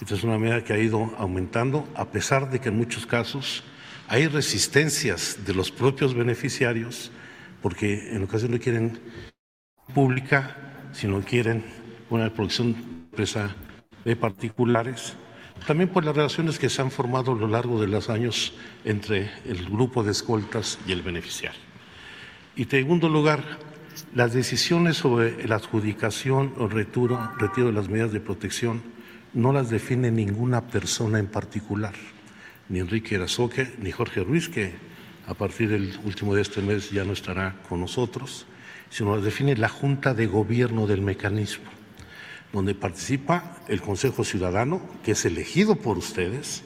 Esta 0.00 0.14
es 0.14 0.24
una 0.24 0.38
medida 0.38 0.62
que 0.62 0.74
ha 0.74 0.78
ido 0.78 1.14
aumentando, 1.16 1.88
a 1.94 2.10
pesar 2.10 2.50
de 2.50 2.60
que 2.60 2.68
en 2.68 2.76
muchos 2.76 3.06
casos 3.06 3.64
hay 4.08 4.26
resistencias 4.26 5.38
de 5.46 5.54
los 5.54 5.70
propios 5.70 6.12
beneficiarios, 6.12 7.10
porque 7.62 8.14
en 8.14 8.22
ocasiones 8.22 8.60
quieren 8.60 9.00
pública, 9.94 10.54
si 10.92 11.06
no 11.06 11.22
quieren, 11.22 11.64
una 12.10 12.32
producción 12.32 12.76
empresa 13.10 13.56
de 14.04 14.16
particulares, 14.16 15.14
también 15.66 15.88
por 15.88 16.04
las 16.04 16.14
relaciones 16.14 16.58
que 16.58 16.68
se 16.68 16.82
han 16.82 16.90
formado 16.90 17.32
a 17.32 17.36
lo 17.36 17.48
largo 17.48 17.80
de 17.80 17.88
los 17.88 18.10
años 18.10 18.52
entre 18.84 19.30
el 19.46 19.64
grupo 19.64 20.04
de 20.04 20.12
escoltas 20.12 20.78
y 20.86 20.92
el 20.92 21.00
beneficiario. 21.00 21.60
Y 22.54 22.64
en 22.64 22.70
segundo 22.70 23.08
lugar, 23.08 23.42
las 24.14 24.34
decisiones 24.34 24.98
sobre 24.98 25.48
la 25.48 25.56
adjudicación 25.56 26.52
o 26.58 26.68
retiro, 26.68 27.32
retiro 27.38 27.68
de 27.68 27.72
las 27.72 27.88
medidas 27.88 28.12
de 28.12 28.20
protección 28.20 28.95
no 29.36 29.52
las 29.52 29.68
define 29.68 30.10
ninguna 30.10 30.66
persona 30.66 31.18
en 31.18 31.26
particular, 31.26 31.92
ni 32.70 32.78
Enrique 32.78 33.16
Erazoque, 33.16 33.70
ni 33.78 33.92
Jorge 33.92 34.24
Ruiz, 34.24 34.48
que 34.48 34.72
a 35.26 35.34
partir 35.34 35.68
del 35.68 35.94
último 36.04 36.34
de 36.34 36.40
este 36.40 36.62
mes 36.62 36.90
ya 36.90 37.04
no 37.04 37.12
estará 37.12 37.54
con 37.68 37.80
nosotros, 37.80 38.46
sino 38.88 39.14
lo 39.14 39.20
define 39.20 39.54
la 39.54 39.68
Junta 39.68 40.14
de 40.14 40.26
Gobierno 40.26 40.86
del 40.86 41.02
mecanismo, 41.02 41.66
donde 42.50 42.74
participa 42.74 43.58
el 43.68 43.82
Consejo 43.82 44.24
Ciudadano, 44.24 44.80
que 45.04 45.12
es 45.12 45.26
elegido 45.26 45.76
por 45.76 45.98
ustedes, 45.98 46.62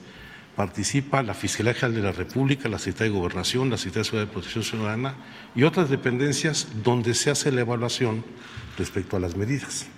participa 0.55 1.25
la 1.25 1.35
Fiscalía 1.35 1.75
General 1.75 1.97
de 1.97 2.03
la 2.03 2.13
República, 2.13 2.69
la 2.69 2.79
Secretaría 2.79 3.13
de 3.13 3.19
Gobernación, 3.19 3.69
la 3.69 3.79
Secretaría 3.79 4.21
de 4.21 4.27
Protección 4.29 4.63
Ciudadana 4.63 5.17
y 5.57 5.65
otras 5.65 5.91
dependencias 5.91 6.69
donde 6.85 7.15
se 7.15 7.31
hace 7.31 7.51
la 7.51 7.63
evaluación 7.63 8.25
respecto 8.79 9.17
a 9.17 9.21
las 9.21 9.37
medidas. 9.37 9.89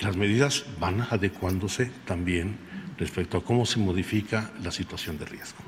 Y 0.00 0.04
las 0.04 0.16
medidas 0.16 0.64
van 0.80 1.00
adecuándose 1.10 1.90
también 2.04 2.56
respecto 2.98 3.38
a 3.38 3.44
cómo 3.44 3.66
se 3.66 3.78
modifica 3.78 4.52
la 4.62 4.70
situación 4.70 5.18
de 5.18 5.24
riesgo. 5.24 5.58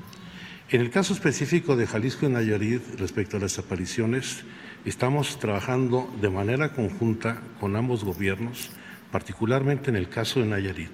En 0.69 0.81
el 0.81 0.91
caso 0.91 1.13
específico 1.13 1.75
de 1.75 1.87
Jalisco 1.87 2.27
y 2.27 2.29
Nayarit, 2.29 2.83
respecto 2.99 3.37
a 3.37 3.41
las 3.41 3.59
apariciones, 3.59 4.45
Estamos 4.87 5.39
trabajando 5.39 6.11
de 6.23 6.31
manera 6.31 6.73
conjunta 6.73 7.43
con 7.61 7.77
ambos 7.77 8.03
gobiernos, 8.03 8.71
particularmente 9.13 9.91
en 9.91 9.97
el 9.97 10.09
caso 10.09 10.41
de 10.41 10.47
Nayarit, 10.47 10.91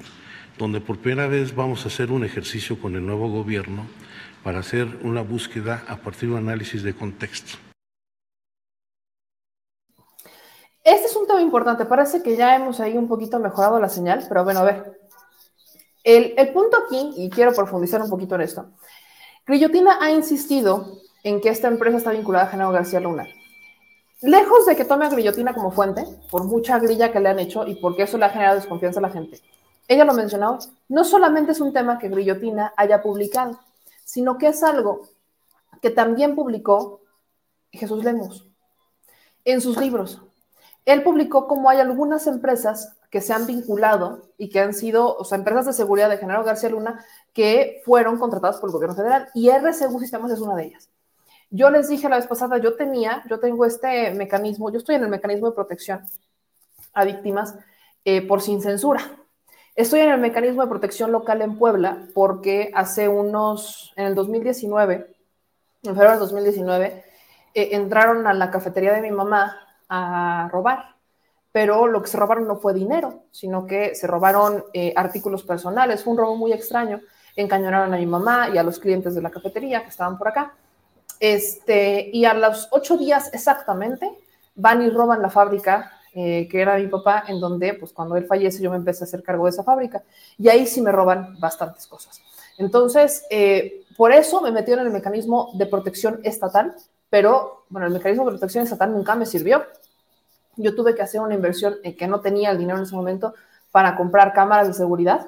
donde 0.58 0.80
por 0.80 0.98
primera 0.98 1.28
vez 1.28 1.54
vamos 1.54 1.84
a 1.84 1.88
hacer 1.88 2.10
un 2.10 2.24
ejercicio 2.24 2.80
con 2.80 2.96
el 2.96 3.06
nuevo 3.06 3.28
gobierno 3.30 3.86
para 4.42 4.58
hacer 4.58 4.88
una 5.02 5.20
búsqueda 5.20 5.84
a 5.86 5.98
partir 5.98 6.30
de 6.30 6.34
un 6.34 6.48
análisis 6.48 6.82
de 6.82 6.94
contexto. 6.94 7.65
Este 10.86 11.06
es 11.06 11.16
un 11.16 11.26
tema 11.26 11.42
importante. 11.42 11.84
Parece 11.84 12.22
que 12.22 12.36
ya 12.36 12.54
hemos 12.54 12.78
ahí 12.78 12.96
un 12.96 13.08
poquito 13.08 13.40
mejorado 13.40 13.80
la 13.80 13.88
señal, 13.88 14.24
pero 14.28 14.44
bueno, 14.44 14.60
a 14.60 14.62
ver. 14.62 15.00
El, 16.04 16.32
el 16.36 16.52
punto 16.52 16.76
aquí, 16.76 17.12
y 17.16 17.28
quiero 17.28 17.52
profundizar 17.52 18.00
un 18.00 18.08
poquito 18.08 18.36
en 18.36 18.42
esto, 18.42 18.70
Grillotina 19.44 19.98
ha 20.00 20.12
insistido 20.12 21.00
en 21.24 21.40
que 21.40 21.48
esta 21.48 21.66
empresa 21.66 21.96
está 21.96 22.12
vinculada 22.12 22.44
a 22.44 22.50
Genaro 22.50 22.70
García 22.70 23.00
Luna. 23.00 23.26
Lejos 24.22 24.64
de 24.64 24.76
que 24.76 24.84
tome 24.84 25.06
a 25.06 25.08
Grillotina 25.08 25.52
como 25.54 25.72
fuente, 25.72 26.04
por 26.30 26.44
mucha 26.44 26.78
grilla 26.78 27.10
que 27.10 27.18
le 27.18 27.30
han 27.30 27.40
hecho 27.40 27.66
y 27.66 27.74
porque 27.74 28.04
eso 28.04 28.16
le 28.16 28.26
ha 28.26 28.30
generado 28.30 28.54
desconfianza 28.54 29.00
a 29.00 29.02
la 29.02 29.10
gente, 29.10 29.40
ella 29.88 30.04
lo 30.04 30.14
mencionó, 30.14 30.60
no 30.88 31.02
solamente 31.02 31.50
es 31.50 31.60
un 31.60 31.72
tema 31.72 31.98
que 31.98 32.08
Grillotina 32.08 32.72
haya 32.76 33.02
publicado, 33.02 33.58
sino 34.04 34.38
que 34.38 34.46
es 34.46 34.62
algo 34.62 35.08
que 35.82 35.90
también 35.90 36.36
publicó 36.36 37.00
Jesús 37.72 38.04
Lemos 38.04 38.46
en 39.44 39.60
sus 39.60 39.76
libros. 39.78 40.22
Él 40.86 41.02
publicó 41.02 41.48
cómo 41.48 41.68
hay 41.68 41.80
algunas 41.80 42.26
empresas 42.28 42.96
que 43.10 43.20
se 43.20 43.32
han 43.32 43.46
vinculado 43.46 44.22
y 44.38 44.48
que 44.48 44.60
han 44.60 44.72
sido, 44.72 45.16
o 45.16 45.24
sea, 45.24 45.36
empresas 45.36 45.66
de 45.66 45.72
seguridad 45.72 46.08
de 46.08 46.16
Genaro 46.16 46.44
García 46.44 46.70
Luna 46.70 47.04
que 47.32 47.82
fueron 47.84 48.18
contratadas 48.18 48.58
por 48.58 48.70
el 48.70 48.72
gobierno 48.72 48.96
federal 48.96 49.28
y 49.34 49.50
RSU 49.50 49.98
Sistemas 49.98 50.30
es 50.30 50.40
una 50.40 50.54
de 50.54 50.66
ellas. 50.66 50.88
Yo 51.50 51.70
les 51.70 51.88
dije 51.88 52.08
la 52.08 52.16
vez 52.16 52.26
pasada, 52.26 52.58
yo 52.58 52.76
tenía, 52.76 53.24
yo 53.28 53.40
tengo 53.40 53.64
este 53.64 54.12
mecanismo, 54.14 54.70
yo 54.70 54.78
estoy 54.78 54.94
en 54.94 55.02
el 55.02 55.08
mecanismo 55.08 55.48
de 55.48 55.54
protección 55.54 56.06
a 56.94 57.04
víctimas 57.04 57.56
eh, 58.04 58.22
por 58.26 58.40
sin 58.40 58.62
censura. 58.62 59.00
Estoy 59.74 60.00
en 60.00 60.10
el 60.10 60.20
mecanismo 60.20 60.62
de 60.62 60.68
protección 60.68 61.10
local 61.10 61.42
en 61.42 61.58
Puebla 61.58 62.06
porque 62.14 62.70
hace 62.74 63.08
unos, 63.08 63.92
en 63.96 64.06
el 64.06 64.14
2019, 64.14 65.16
en 65.82 65.94
febrero 65.94 66.10
del 66.12 66.20
2019, 66.20 67.04
eh, 67.54 67.68
entraron 67.72 68.26
a 68.26 68.34
la 68.34 68.50
cafetería 68.50 68.92
de 68.92 69.02
mi 69.02 69.10
mamá 69.10 69.65
a 69.88 70.48
robar, 70.50 70.96
pero 71.52 71.86
lo 71.86 72.02
que 72.02 72.08
se 72.08 72.16
robaron 72.16 72.46
no 72.46 72.56
fue 72.56 72.74
dinero, 72.74 73.24
sino 73.30 73.66
que 73.66 73.94
se 73.94 74.06
robaron 74.06 74.64
eh, 74.72 74.92
artículos 74.96 75.42
personales, 75.42 76.04
fue 76.04 76.12
un 76.12 76.18
robo 76.18 76.36
muy 76.36 76.52
extraño, 76.52 77.00
encañonaron 77.34 77.92
a 77.94 77.96
mi 77.96 78.06
mamá 78.06 78.50
y 78.52 78.58
a 78.58 78.62
los 78.62 78.78
clientes 78.78 79.14
de 79.14 79.22
la 79.22 79.30
cafetería 79.30 79.82
que 79.82 79.90
estaban 79.90 80.18
por 80.18 80.28
acá, 80.28 80.54
este, 81.20 82.10
y 82.12 82.24
a 82.24 82.34
los 82.34 82.68
ocho 82.70 82.96
días 82.96 83.32
exactamente 83.32 84.10
van 84.54 84.82
y 84.82 84.90
roban 84.90 85.22
la 85.22 85.30
fábrica 85.30 85.92
eh, 86.18 86.48
que 86.50 86.62
era 86.62 86.78
mi 86.78 86.86
papá, 86.86 87.24
en 87.28 87.38
donde, 87.40 87.74
pues 87.74 87.92
cuando 87.92 88.16
él 88.16 88.24
fallece, 88.24 88.62
yo 88.62 88.70
me 88.70 88.76
empecé 88.76 89.04
a 89.04 89.06
hacer 89.06 89.22
cargo 89.22 89.44
de 89.44 89.50
esa 89.50 89.62
fábrica. 89.62 90.02
Y 90.38 90.48
ahí 90.48 90.66
sí 90.66 90.80
me 90.80 90.90
roban 90.90 91.38
bastantes 91.38 91.86
cosas. 91.86 92.22
Entonces, 92.56 93.26
eh, 93.28 93.84
por 93.98 94.12
eso 94.12 94.40
me 94.40 94.50
metieron 94.50 94.86
en 94.86 94.86
el 94.86 94.94
mecanismo 94.94 95.50
de 95.58 95.66
protección 95.66 96.20
estatal, 96.24 96.74
pero, 97.16 97.64
bueno, 97.70 97.86
el 97.86 97.94
mecanismo 97.94 98.26
de 98.26 98.32
protección 98.32 98.64
estatal 98.64 98.92
nunca 98.92 99.14
me 99.14 99.24
sirvió. 99.24 99.64
Yo 100.56 100.74
tuve 100.74 100.94
que 100.94 101.00
hacer 101.00 101.22
una 101.22 101.32
inversión 101.32 101.76
en 101.82 101.96
que 101.96 102.06
no 102.06 102.20
tenía 102.20 102.50
el 102.50 102.58
dinero 102.58 102.76
en 102.76 102.84
ese 102.84 102.94
momento 102.94 103.32
para 103.70 103.96
comprar 103.96 104.34
cámaras 104.34 104.68
de 104.68 104.74
seguridad. 104.74 105.26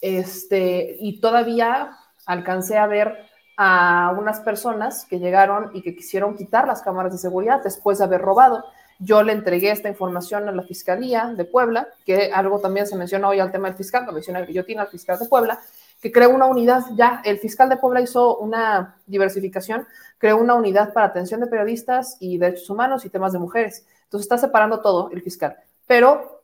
Este, 0.00 0.96
y 1.00 1.20
todavía 1.20 1.96
alcancé 2.26 2.78
a 2.78 2.86
ver 2.86 3.16
a 3.56 4.14
unas 4.16 4.38
personas 4.38 5.04
que 5.04 5.18
llegaron 5.18 5.72
y 5.74 5.82
que 5.82 5.96
quisieron 5.96 6.36
quitar 6.36 6.68
las 6.68 6.80
cámaras 6.80 7.10
de 7.10 7.18
seguridad 7.18 7.60
después 7.60 7.98
de 7.98 8.04
haber 8.04 8.20
robado. 8.20 8.64
Yo 9.00 9.24
le 9.24 9.32
entregué 9.32 9.72
esta 9.72 9.88
información 9.88 10.48
a 10.48 10.52
la 10.52 10.62
Fiscalía 10.62 11.34
de 11.36 11.44
Puebla, 11.44 11.88
que 12.04 12.30
algo 12.32 12.60
también 12.60 12.86
se 12.86 12.94
menciona 12.94 13.26
hoy 13.26 13.40
al 13.40 13.50
tema 13.50 13.66
del 13.66 13.76
fiscal, 13.76 14.06
lo 14.06 14.12
menciona 14.12 14.42
guillotina 14.42 14.82
al 14.82 14.88
fiscal 14.90 15.18
de 15.18 15.26
Puebla, 15.26 15.58
que 16.06 16.12
creó 16.12 16.30
una 16.30 16.46
unidad, 16.46 16.84
ya 16.94 17.20
el 17.24 17.38
fiscal 17.38 17.68
de 17.68 17.78
Puebla 17.78 18.00
hizo 18.00 18.38
una 18.38 18.96
diversificación, 19.06 19.86
creó 20.18 20.36
una 20.38 20.54
unidad 20.54 20.92
para 20.92 21.06
atención 21.06 21.40
de 21.40 21.48
periodistas 21.48 22.16
y 22.20 22.38
derechos 22.38 22.70
humanos 22.70 23.04
y 23.04 23.10
temas 23.10 23.32
de 23.32 23.40
mujeres. 23.40 23.84
Entonces 24.04 24.26
está 24.26 24.38
separando 24.38 24.80
todo 24.80 25.10
el 25.10 25.20
fiscal. 25.20 25.56
Pero, 25.86 26.42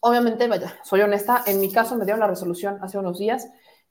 obviamente, 0.00 0.48
vaya, 0.48 0.74
soy 0.82 1.02
honesta, 1.02 1.44
en 1.46 1.60
mi 1.60 1.70
caso 1.70 1.96
me 1.96 2.04
dieron 2.04 2.18
la 2.18 2.26
resolución 2.26 2.78
hace 2.82 2.98
unos 2.98 3.18
días 3.18 3.48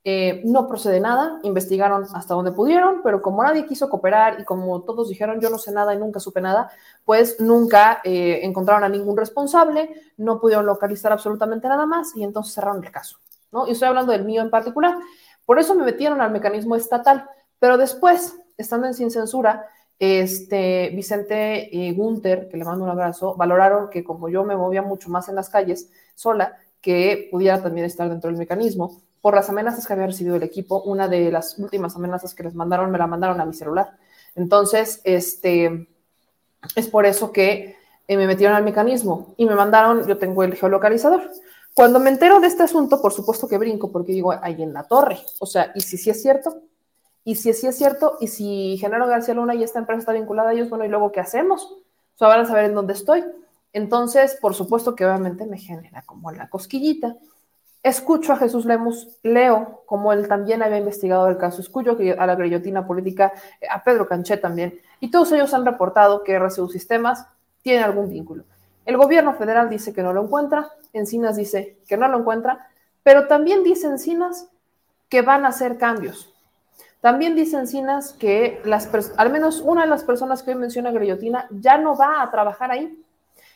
eh, 0.10 0.42
no 0.46 0.70
procede 0.70 1.02
nada, 1.02 1.40
investigaron 1.44 2.06
hasta 2.14 2.34
donde 2.34 2.54
pudieron, 2.54 3.02
pero 3.04 3.22
como 3.22 3.44
nadie 3.44 3.66
quiso 3.66 3.90
cooperar 3.90 4.40
y 4.40 4.46
como 4.46 4.82
todos 4.84 5.10
dijeron 5.10 5.42
yo 5.42 5.50
no 5.50 5.58
sé 5.58 5.74
nada 5.74 5.94
y 5.94 5.98
nunca 5.98 6.22
supe 6.22 6.40
nada, 6.40 6.72
pues 7.04 7.42
nunca 7.42 8.00
eh, 8.06 8.40
encontraron 8.44 8.86
a 8.86 8.90
ningún 8.90 9.18
responsable, 9.18 10.14
no 10.16 10.40
pudieron 10.40 10.66
localizar 10.66 11.12
absolutamente 11.12 11.68
nada 11.68 11.86
más 11.86 12.16
y 12.16 12.24
entonces 12.24 12.54
cerraron 12.54 12.82
el 12.84 12.90
caso. 12.92 13.18
¿No? 13.52 13.68
Y 13.68 13.72
estoy 13.72 13.88
hablando 13.88 14.12
del 14.12 14.26
mío 14.26 14.42
en 14.42 14.50
particular. 14.50 14.98
Por 15.46 15.60
eso 15.60 15.76
me 15.76 15.84
metieron 15.84 16.22
al 16.22 16.32
mecanismo 16.32 16.76
estatal, 16.76 17.30
pero 17.60 17.78
después, 17.78 18.36
estando 18.58 18.88
en 18.88 18.94
sin 18.94 19.12
censura, 19.12 19.66
este, 20.00 20.92
Vicente 20.94 21.70
y 21.72 21.94
Gunther, 21.94 22.50
que 22.50 22.58
le 22.58 22.66
mando 22.66 22.84
un 22.84 22.90
abrazo, 22.90 23.36
valoraron 23.36 23.90
que 23.90 24.04
como 24.04 24.30
yo 24.30 24.44
me 24.44 24.56
movía 24.56 24.82
mucho 24.82 25.10
más 25.10 25.28
en 25.30 25.36
las 25.36 25.50
calles 25.50 25.90
sola, 26.16 26.58
que 26.82 27.30
pudiera 27.32 27.62
también 27.62 27.86
estar 27.86 28.08
dentro 28.10 28.30
del 28.30 28.38
mecanismo 28.38 29.02
por 29.22 29.36
las 29.36 29.50
amenazas 29.50 29.86
que 29.86 29.94
había 29.94 30.08
recibido 30.08 30.36
el 30.36 30.44
equipo. 30.44 30.82
Una 30.84 31.08
de 31.08 31.32
las 31.32 31.58
últimas 31.58 31.96
amenazas 31.96 32.34
que 32.34 32.44
les 32.44 32.54
mandaron 32.54 32.92
me 32.92 32.98
la 32.98 33.08
mandaron 33.08 33.42
a 33.42 33.46
mi 33.46 33.54
celular. 33.54 33.98
Entonces, 34.36 35.02
este, 35.04 35.90
es 36.76 36.88
por 36.88 37.06
eso 37.06 37.32
que 37.32 37.76
eh, 38.08 38.18
me 38.18 38.28
metieron 38.28 38.56
al 38.56 38.64
mecanismo 38.64 39.34
y 39.36 39.46
me 39.46 39.56
mandaron, 39.56 40.08
yo 40.08 40.18
tengo 40.18 40.44
el 40.44 40.56
geolocalizador. 40.56 41.30
Cuando 41.78 42.00
me 42.00 42.10
entero 42.10 42.40
de 42.40 42.48
este 42.48 42.64
asunto, 42.64 43.00
por 43.00 43.14
supuesto 43.14 43.48
que 43.48 43.60
brinco 43.60 43.92
porque 43.92 44.12
digo, 44.12 44.34
ahí 44.42 44.64
en 44.64 44.74
la 44.74 44.86
torre. 44.86 45.20
O 45.40 45.46
sea, 45.46 45.72
¿y 45.76 45.82
si 45.82 45.96
sí 46.00 46.10
es 46.10 46.20
cierto? 46.24 46.64
¿Y 47.24 47.36
si 47.36 47.54
sí 47.54 47.68
es 47.68 47.78
cierto? 47.78 48.18
¿Y 48.20 48.30
si 48.30 48.80
Genaro 48.80 49.06
García 49.06 49.36
Luna 49.36 49.54
y 49.54 49.62
esta 49.62 49.78
empresa 49.78 50.00
está 50.00 50.14
vinculada 50.14 50.50
a 50.50 50.54
ellos? 50.54 50.72
Bueno, 50.72 50.86
¿y 50.86 50.88
luego 50.88 51.12
qué 51.12 51.20
hacemos? 51.20 51.66
O 51.66 52.18
sea, 52.18 52.30
van 52.30 52.40
a 52.40 52.46
saber 52.48 52.66
en 52.66 52.74
dónde 52.74 52.94
estoy. 52.94 53.24
Entonces, 53.74 54.40
por 54.42 54.56
supuesto 54.56 54.96
que 54.96 55.06
obviamente 55.06 55.46
me 55.46 55.60
genera 55.60 56.02
como 56.02 56.32
la 56.32 56.50
cosquillita. 56.50 57.16
Escucho 57.84 58.34
a 58.34 58.38
Jesús 58.38 58.66
Lemus, 58.66 59.10
leo 59.22 59.84
como 59.86 60.12
él 60.14 60.28
también 60.28 60.64
había 60.64 60.80
investigado 60.80 61.28
el 61.28 61.38
caso, 61.38 61.62
escucho 61.62 61.96
a 62.18 62.26
la 62.26 62.34
grillotina 62.34 62.88
política, 62.88 63.34
a 63.70 63.84
Pedro 63.84 64.08
Canché 64.08 64.38
también, 64.38 64.80
y 65.00 65.12
todos 65.12 65.32
ellos 65.32 65.54
han 65.54 65.64
reportado 65.64 66.24
que 66.24 66.40
RCU 66.40 66.70
Sistemas 66.70 67.28
tiene 67.62 67.84
algún 67.84 68.10
vínculo. 68.10 68.46
El 68.88 68.96
gobierno 68.96 69.34
federal 69.34 69.70
dice 69.70 69.94
que 69.94 70.02
no 70.02 70.14
lo 70.14 70.24
encuentra, 70.24 70.72
Encinas 70.94 71.36
dice 71.36 71.78
que 71.90 71.98
no 71.98 72.08
lo 72.08 72.20
encuentra, 72.20 72.70
pero 73.04 73.28
también 73.28 73.62
dice 73.62 73.86
Encinas 73.86 74.48
que 75.10 75.22
van 75.22 75.44
a 75.44 75.50
hacer 75.50 75.78
cambios. 75.78 76.34
También 77.02 77.36
dice 77.36 77.58
Encinas 77.58 78.14
que 78.14 78.62
al 79.18 79.30
menos 79.30 79.60
una 79.60 79.82
de 79.82 79.90
las 79.90 80.06
personas 80.06 80.42
que 80.42 80.52
hoy 80.52 80.56
menciona 80.56 80.92
Grillotina 80.92 81.48
ya 81.52 81.78
no 81.78 81.98
va 81.98 82.22
a 82.22 82.32
trabajar 82.32 82.72
ahí 82.72 83.04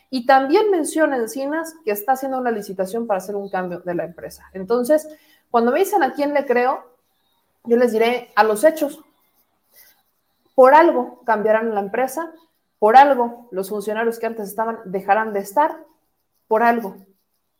y 0.09 0.25
también 0.25 0.69
menciona 0.69 1.15
Encinas 1.15 1.75
que 1.85 1.91
está 1.91 2.11
haciendo 2.11 2.37
una 2.37 2.51
licitación 2.51 3.07
para 3.07 3.19
hacer 3.19 3.37
un 3.37 3.49
cambio 3.49 3.79
de 3.79 3.95
la 3.95 4.03
empresa. 4.03 4.49
Entonces, 4.51 5.07
cuando 5.49 5.71
me 5.71 5.79
dicen 5.79 6.03
a 6.03 6.11
quién 6.11 6.33
le 6.33 6.45
creo, 6.45 6.83
yo 7.63 7.77
les 7.77 7.93
diré 7.93 8.33
a 8.35 8.43
los 8.43 8.65
hechos. 8.65 8.99
Por 10.55 10.73
algo 10.73 11.21
cambiarán 11.23 11.73
la 11.73 11.79
empresa, 11.79 12.33
por 12.81 12.97
algo 12.97 13.47
los 13.51 13.69
funcionarios 13.69 14.17
que 14.17 14.25
antes 14.25 14.49
estaban 14.49 14.79
dejarán 14.85 15.33
de 15.33 15.39
estar, 15.39 15.85
por 16.47 16.63
algo. 16.63 16.95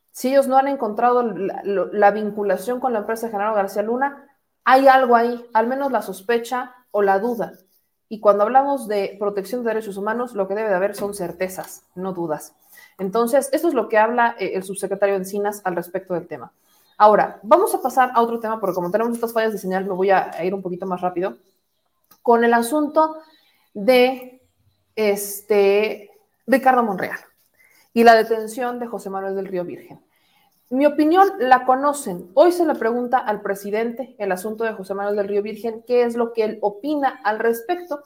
Si 0.10 0.30
ellos 0.30 0.48
no 0.48 0.58
han 0.58 0.68
encontrado 0.68 1.22
la, 1.22 2.10
vinculación 2.10 2.80
con 2.80 2.92
la 2.92 3.00
empresa 3.00 3.28
de 3.28 3.32
Genaro 3.32 3.54
García 3.54 3.84
Luna, 3.84 4.28
hay 4.64 4.88
algo 4.88 5.16
ahí, 5.16 5.46
al 5.54 5.68
menos 5.68 5.92
la 5.92 6.02
sospecha 6.02 6.74
o 6.90 7.04
la 7.04 7.20
duda. 7.20 7.54
Y 8.10 8.20
cuando 8.20 8.46
hablamos 8.46 8.88
de 8.88 9.16
protección 9.20 9.62
de 9.62 9.68
derechos 9.68 9.96
humanos, 9.96 10.34
lo 10.34 10.48
que 10.48 10.56
debe 10.56 10.70
de 10.70 10.76
haber 10.76 10.96
son 10.96 11.14
certezas, 11.14 11.84
no 11.94 12.14
dudas. 12.14 12.56
Entonces, 12.98 13.48
esto 13.52 13.68
es 13.68 13.76
lo 13.76 13.90
que 13.90 14.00
habla 14.00 14.36
eh, 14.40 14.54
el 14.56 14.64
subsecretario 14.64 15.14
Encinas 15.14 15.62
al 15.66 15.76
respecto 15.76 16.16
del 16.16 16.28
tema. 16.28 16.52
Ahora, 16.98 17.40
vamos 17.44 17.76
a 17.76 17.82
pasar 17.84 18.12
a 18.16 18.24
otro 18.24 18.40
tema, 18.40 18.60
porque 18.60 18.74
como 18.74 18.90
tenemos 18.90 19.14
estas 19.14 19.34
fallas 19.34 19.54
de 19.54 19.60
señal, 19.60 19.86
me 19.86 19.94
voy 19.94 20.10
a 20.10 20.44
ir 20.44 20.56
un 20.56 20.64
poquito 20.64 20.88
más 20.88 21.00
rápido, 21.00 21.38
con 22.24 22.44
el 22.44 22.56
asunto 22.56 23.18
de 23.76 24.41
este, 24.96 26.12
Ricardo 26.48 26.84
Monreal 26.84 27.20
y 27.94 28.04
la 28.04 28.16
detención 28.16 28.80
de 28.80 28.88
José 28.88 29.10
Manuel 29.10 29.36
del 29.36 29.48
Río 29.48 29.66
Virgen. 29.66 30.02
Mi 30.70 30.86
opinión 30.86 31.28
la 31.40 31.66
conocen. 31.66 32.32
Hoy 32.34 32.54
se 32.54 32.66
le 32.66 32.76
pregunta 32.76 33.18
al 33.18 33.42
presidente 33.42 34.16
el 34.18 34.32
asunto 34.32 34.64
de 34.64 34.72
José 34.72 34.94
Manuel 34.94 35.18
del 35.18 35.28
Río 35.28 35.42
Virgen, 35.42 35.84
qué 35.86 36.04
es 36.04 36.16
lo 36.16 36.32
que 36.32 36.46
él 36.46 36.60
opina 36.62 37.20
al 37.26 37.40
respecto. 37.40 38.04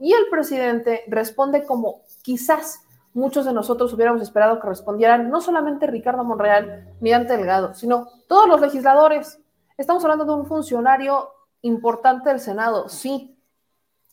Y 0.00 0.12
el 0.12 0.26
presidente 0.28 1.04
responde 1.06 1.64
como 1.64 2.02
quizás 2.22 2.82
muchos 3.14 3.44
de 3.44 3.52
nosotros 3.52 3.92
hubiéramos 3.92 4.20
esperado 4.20 4.60
que 4.60 4.66
respondieran 4.66 5.30
no 5.30 5.40
solamente 5.40 5.86
Ricardo 5.86 6.24
Monreal 6.24 6.92
ni 7.00 7.12
Ante 7.12 7.36
Delgado, 7.36 7.74
sino 7.74 8.08
todos 8.26 8.48
los 8.48 8.60
legisladores. 8.60 9.38
Estamos 9.76 10.02
hablando 10.02 10.24
de 10.24 10.32
un 10.32 10.46
funcionario 10.46 11.30
importante 11.62 12.30
del 12.30 12.40
Senado, 12.40 12.88
sí. 12.88 13.37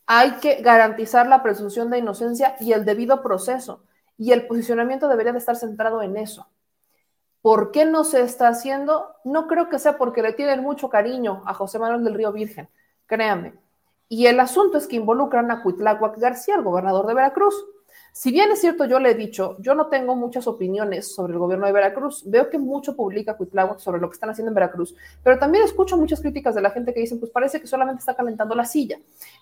Hay 0.07 0.33
que 0.33 0.61
garantizar 0.61 1.27
la 1.27 1.41
presunción 1.41 1.89
de 1.89 1.99
inocencia 1.99 2.55
y 2.59 2.73
el 2.73 2.85
debido 2.85 3.21
proceso. 3.23 3.83
Y 4.17 4.31
el 4.31 4.47
posicionamiento 4.47 5.07
debería 5.07 5.31
de 5.31 5.39
estar 5.39 5.55
centrado 5.55 6.01
en 6.01 6.17
eso. 6.17 6.47
¿Por 7.41 7.71
qué 7.71 7.85
no 7.85 8.03
se 8.03 8.21
está 8.21 8.47
haciendo? 8.47 9.15
No 9.23 9.47
creo 9.47 9.69
que 9.69 9.77
sea 9.77 9.97
porque 9.97 10.21
le 10.21 10.33
tienen 10.33 10.61
mucho 10.61 10.89
cariño 10.89 11.43
a 11.45 11.53
José 11.53 11.77
Manuel 11.77 12.03
del 12.03 12.15
Río 12.15 12.31
Virgen. 12.31 12.69
Créanme, 13.05 13.53
Y 14.09 14.27
el 14.27 14.39
asunto 14.39 14.77
es 14.77 14.87
que 14.87 14.95
involucran 14.95 15.51
a 15.51 15.61
Cuitláhuac 15.61 16.17
García, 16.17 16.55
el 16.55 16.63
gobernador 16.63 17.05
de 17.05 17.13
Veracruz. 17.13 17.55
Si 18.17 18.31
bien 18.31 18.49
es 18.49 18.61
cierto, 18.61 18.85
yo 18.85 18.97
le 18.97 19.11
he 19.11 19.13
dicho, 19.13 19.57
yo 19.59 19.75
no 19.75 19.87
tengo 19.87 20.15
muchas 20.15 20.47
opiniones 20.47 21.13
sobre 21.13 21.33
el 21.33 21.39
gobierno 21.39 21.65
de 21.65 21.73
Veracruz. 21.73 22.23
Veo 22.25 22.49
que 22.49 22.57
mucho 22.57 22.95
publica 22.95 23.35
Cuitláhuac 23.35 23.79
sobre 23.79 23.99
lo 23.99 24.09
que 24.09 24.13
están 24.13 24.29
haciendo 24.29 24.51
en 24.51 24.55
Veracruz, 24.55 24.95
pero 25.21 25.37
también 25.37 25.65
escucho 25.65 25.97
muchas 25.97 26.21
críticas 26.21 26.55
de 26.55 26.61
la 26.61 26.69
gente 26.69 26.93
que 26.93 27.01
dicen, 27.01 27.19
pues 27.19 27.29
parece 27.29 27.59
que 27.59 27.67
solamente 27.67 27.99
está 27.99 28.15
calentando 28.15 28.55
la 28.55 28.63
silla. 28.63 28.97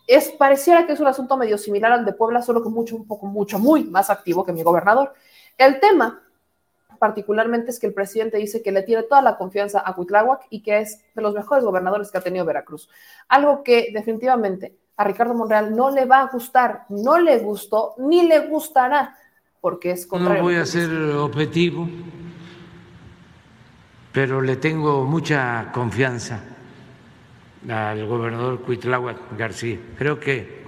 Es 0.07 0.31
pareciera 0.31 0.87
que 0.87 0.93
es 0.93 0.99
un 0.99 1.05
asunto 1.05 1.37
medio 1.37 1.59
similar 1.59 1.91
al 1.91 2.03
de 2.03 2.13
Puebla, 2.13 2.41
solo 2.41 2.63
que 2.63 2.69
mucho, 2.69 2.95
un 2.95 3.05
poco, 3.05 3.27
mucho, 3.27 3.59
muy 3.59 3.83
más 3.83 4.09
activo 4.09 4.43
que 4.43 4.53
mi 4.53 4.63
gobernador. 4.63 5.13
El 5.55 5.79
tema 5.79 6.23
particularmente 6.97 7.69
es 7.69 7.79
que 7.79 7.85
el 7.85 7.93
presidente 7.93 8.37
dice 8.37 8.63
que 8.63 8.71
le 8.71 8.81
tiene 8.81 9.03
toda 9.03 9.21
la 9.21 9.37
confianza 9.37 9.83
a 9.85 9.93
Cuitláhuac 9.93 10.47
y 10.49 10.63
que 10.63 10.79
es 10.79 10.99
de 11.13 11.21
los 11.21 11.35
mejores 11.35 11.63
gobernadores 11.63 12.09
que 12.09 12.17
ha 12.17 12.21
tenido 12.21 12.43
Veracruz. 12.43 12.89
Algo 13.27 13.61
que 13.61 13.91
definitivamente 13.93 14.79
a 14.95 15.03
Ricardo 15.03 15.33
Monreal 15.33 15.75
no 15.75 15.89
le 15.89 16.05
va 16.05 16.21
a 16.21 16.27
gustar, 16.27 16.85
no 16.89 17.19
le 17.19 17.39
gustó 17.39 17.95
ni 17.97 18.27
le 18.27 18.47
gustará, 18.47 19.17
porque 19.59 19.91
es 19.91 20.05
contrario. 20.05 20.41
No 20.41 20.43
voy 20.43 20.55
a 20.55 20.65
ser 20.65 20.89
objetivo, 21.15 21.87
pero 24.11 24.41
le 24.41 24.55
tengo 24.57 25.03
mucha 25.05 25.71
confianza 25.71 26.41
al 27.67 28.05
gobernador 28.05 28.61
Cuitláhuac 28.61 29.37
García. 29.37 29.79
Creo 29.97 30.19
que 30.19 30.63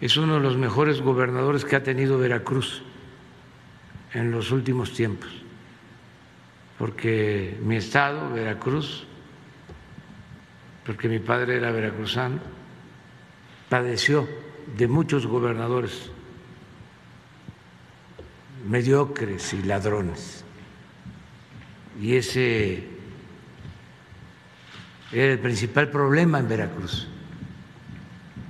es 0.00 0.16
uno 0.16 0.34
de 0.34 0.40
los 0.40 0.56
mejores 0.56 1.00
gobernadores 1.00 1.64
que 1.64 1.76
ha 1.76 1.82
tenido 1.82 2.18
Veracruz 2.18 2.82
en 4.14 4.30
los 4.30 4.50
últimos 4.50 4.92
tiempos, 4.92 5.30
porque 6.78 7.58
mi 7.62 7.76
estado, 7.76 8.30
Veracruz, 8.30 9.06
porque 10.84 11.08
mi 11.08 11.18
padre 11.18 11.56
era 11.56 11.70
veracruzano, 11.70 12.38
padeció 13.72 14.28
de 14.76 14.86
muchos 14.86 15.26
gobernadores 15.26 16.10
mediocres 18.68 19.54
y 19.54 19.62
ladrones. 19.62 20.44
Y 21.98 22.16
ese 22.16 22.86
era 25.10 25.32
el 25.32 25.38
principal 25.38 25.88
problema 25.88 26.38
en 26.38 26.48
Veracruz. 26.48 27.08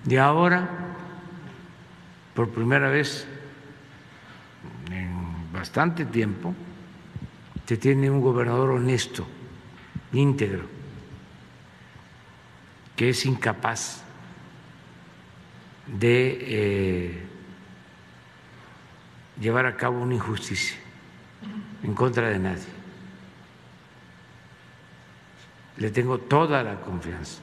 Y 0.08 0.16
ahora, 0.16 0.68
por 2.34 2.48
primera 2.48 2.90
vez 2.90 3.24
en 4.90 5.52
bastante 5.52 6.04
tiempo, 6.04 6.52
se 7.64 7.76
tiene 7.76 8.10
un 8.10 8.20
gobernador 8.20 8.70
honesto, 8.70 9.24
íntegro, 10.12 10.64
que 12.96 13.10
es 13.10 13.24
incapaz 13.24 14.01
de 15.86 16.38
eh, 16.40 17.22
llevar 19.40 19.66
a 19.66 19.76
cabo 19.76 20.00
una 20.00 20.14
injusticia 20.14 20.76
en 21.82 21.94
contra 21.94 22.28
de 22.28 22.38
nadie. 22.38 22.82
Le 25.78 25.90
tengo 25.90 26.18
toda 26.18 26.62
la 26.62 26.80
confianza. 26.80 27.40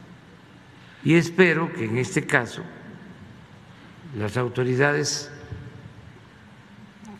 Y 1.03 1.15
espero 1.15 1.71
que 1.73 1.85
en 1.85 1.97
este 1.97 2.25
caso 2.25 2.63
las 4.17 4.37
autoridades 4.37 5.31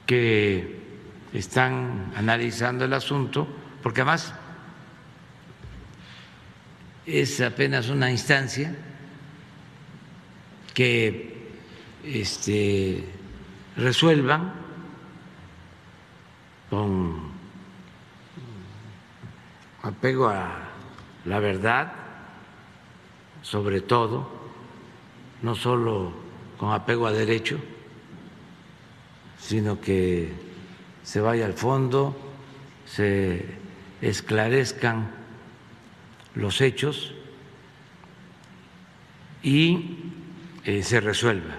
que 0.05 0.80
están 1.34 2.11
analizando 2.15 2.86
el 2.86 2.93
asunto, 2.93 3.47
porque 3.84 4.01
además 4.01 4.34
es 7.05 7.39
apenas 7.41 7.89
una 7.89 8.11
instancia, 8.11 8.76
que 10.74 11.38
este, 12.03 13.03
resuelvan 13.76 14.53
con 16.70 17.32
apego 19.82 20.28
a 20.30 20.70
la 21.26 21.39
verdad, 21.39 21.93
sobre 23.41 23.82
todo, 23.82 24.30
no 25.41 25.55
solo 25.55 26.13
con 26.57 26.72
apego 26.72 27.07
a 27.07 27.11
derecho, 27.11 27.59
sino 29.38 29.80
que 29.80 30.32
se 31.03 31.22
vaya 31.22 31.45
al 31.45 31.53
fondo, 31.53 32.15
se 32.86 33.45
esclarezcan 34.01 35.09
los 36.36 36.61
hechos 36.61 37.13
y 39.41 40.09
eh, 40.66 40.84
se 40.84 40.99
resuelva, 40.99 41.55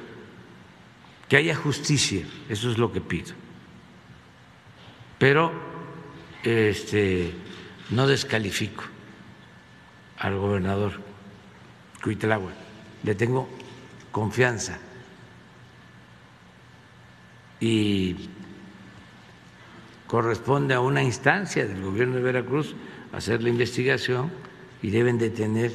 que 1.29 1.37
haya 1.37 1.55
justicia, 1.55 2.27
eso 2.49 2.71
es 2.71 2.79
lo 2.79 2.93
que 2.93 3.01
pido. 3.01 3.35
Pero 5.19 5.53
este, 6.43 7.35
no 7.91 8.07
descalifico 8.07 8.85
al 10.19 10.37
gobernador 10.37 10.93
Cuitlagua, 12.03 12.53
le 13.03 13.15
tengo 13.15 13.49
confianza. 14.11 14.79
Y 17.61 18.31
corresponde 20.07 20.75
a 20.75 20.81
una 20.81 21.03
instancia 21.03 21.67
del 21.67 21.83
gobierno 21.83 22.17
de 22.17 22.23
Veracruz 22.23 22.75
hacer 23.13 23.43
la 23.43 23.51
investigación 23.51 24.31
y 24.83 24.91
deben 24.91 25.19
de 25.19 25.31
tener 25.31 25.73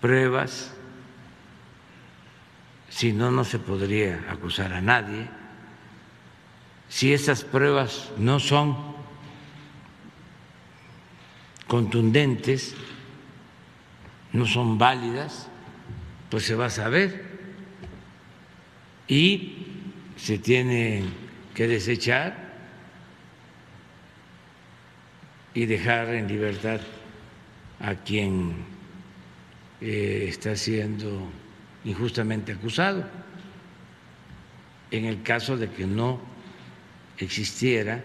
pruebas 0.00 0.74
si 2.94 3.12
no, 3.12 3.32
no 3.32 3.42
se 3.42 3.58
podría 3.58 4.24
acusar 4.30 4.72
a 4.72 4.80
nadie. 4.80 5.26
Si 6.88 7.12
esas 7.12 7.42
pruebas 7.42 8.12
no 8.18 8.38
son 8.38 8.76
contundentes, 11.66 12.76
no 14.32 14.46
son 14.46 14.78
válidas, 14.78 15.48
pues 16.30 16.44
se 16.44 16.54
va 16.54 16.66
a 16.66 16.70
saber 16.70 17.24
y 19.08 19.66
se 20.16 20.38
tiene 20.38 21.02
que 21.52 21.66
desechar 21.66 22.54
y 25.52 25.66
dejar 25.66 26.14
en 26.14 26.28
libertad 26.28 26.80
a 27.80 27.96
quien 27.96 28.54
eh, 29.80 30.26
está 30.28 30.54
siendo 30.54 31.28
injustamente 31.84 32.52
acusado. 32.52 33.04
En 34.90 35.04
el 35.04 35.22
caso 35.22 35.56
de 35.56 35.70
que 35.70 35.86
no 35.86 36.20
existiera 37.18 38.02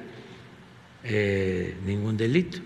eh, 1.03 1.77
ningún 1.85 2.17
delito. 2.17 2.59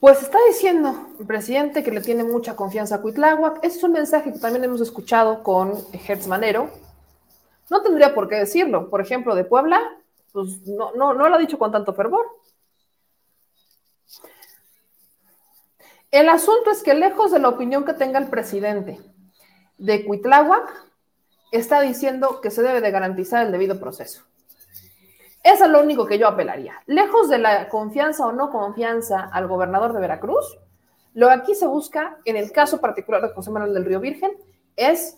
Pues 0.00 0.22
está 0.22 0.38
diciendo 0.46 1.08
el 1.18 1.26
presidente 1.26 1.82
que 1.82 1.90
le 1.90 2.00
tiene 2.00 2.22
mucha 2.22 2.54
confianza 2.54 2.96
a 2.96 3.00
Cuitláhuac. 3.00 3.58
Ese 3.64 3.78
es 3.78 3.84
un 3.84 3.92
mensaje 3.92 4.32
que 4.32 4.38
también 4.38 4.62
hemos 4.62 4.80
escuchado 4.80 5.42
con 5.42 5.74
Hertz 5.92 6.28
Manero. 6.28 6.70
No 7.68 7.82
tendría 7.82 8.14
por 8.14 8.28
qué 8.28 8.36
decirlo. 8.36 8.90
Por 8.90 9.00
ejemplo, 9.00 9.34
de 9.34 9.44
Puebla, 9.44 9.80
pues 10.32 10.66
no, 10.66 10.92
no, 10.94 11.14
no 11.14 11.28
lo 11.28 11.34
ha 11.34 11.38
dicho 11.38 11.58
con 11.58 11.72
tanto 11.72 11.94
fervor. 11.94 12.26
El 16.10 16.28
asunto 16.28 16.70
es 16.70 16.82
que 16.82 16.94
lejos 16.94 17.32
de 17.32 17.38
la 17.38 17.48
opinión 17.48 17.84
que 17.84 17.92
tenga 17.92 18.18
el 18.18 18.28
presidente 18.28 18.98
de 19.78 20.04
Cuitláhuac, 20.04 20.88
está 21.50 21.80
diciendo 21.80 22.40
que 22.40 22.50
se 22.50 22.62
debe 22.62 22.80
de 22.80 22.90
garantizar 22.90 23.44
el 23.46 23.52
debido 23.52 23.80
proceso. 23.80 24.22
Eso 25.42 25.64
es 25.64 25.70
lo 25.70 25.80
único 25.80 26.06
que 26.06 26.18
yo 26.18 26.28
apelaría. 26.28 26.74
Lejos 26.86 27.28
de 27.28 27.38
la 27.38 27.68
confianza 27.68 28.26
o 28.26 28.32
no 28.32 28.50
confianza 28.50 29.30
al 29.32 29.46
gobernador 29.46 29.92
de 29.92 30.00
Veracruz, 30.00 30.58
lo 31.14 31.28
que 31.28 31.32
aquí 31.32 31.54
se 31.54 31.66
busca, 31.66 32.18
en 32.24 32.36
el 32.36 32.52
caso 32.52 32.80
particular 32.80 33.22
de 33.22 33.30
José 33.30 33.50
Manuel 33.50 33.72
del 33.72 33.84
Río 33.84 34.00
Virgen, 34.00 34.32
es 34.76 35.16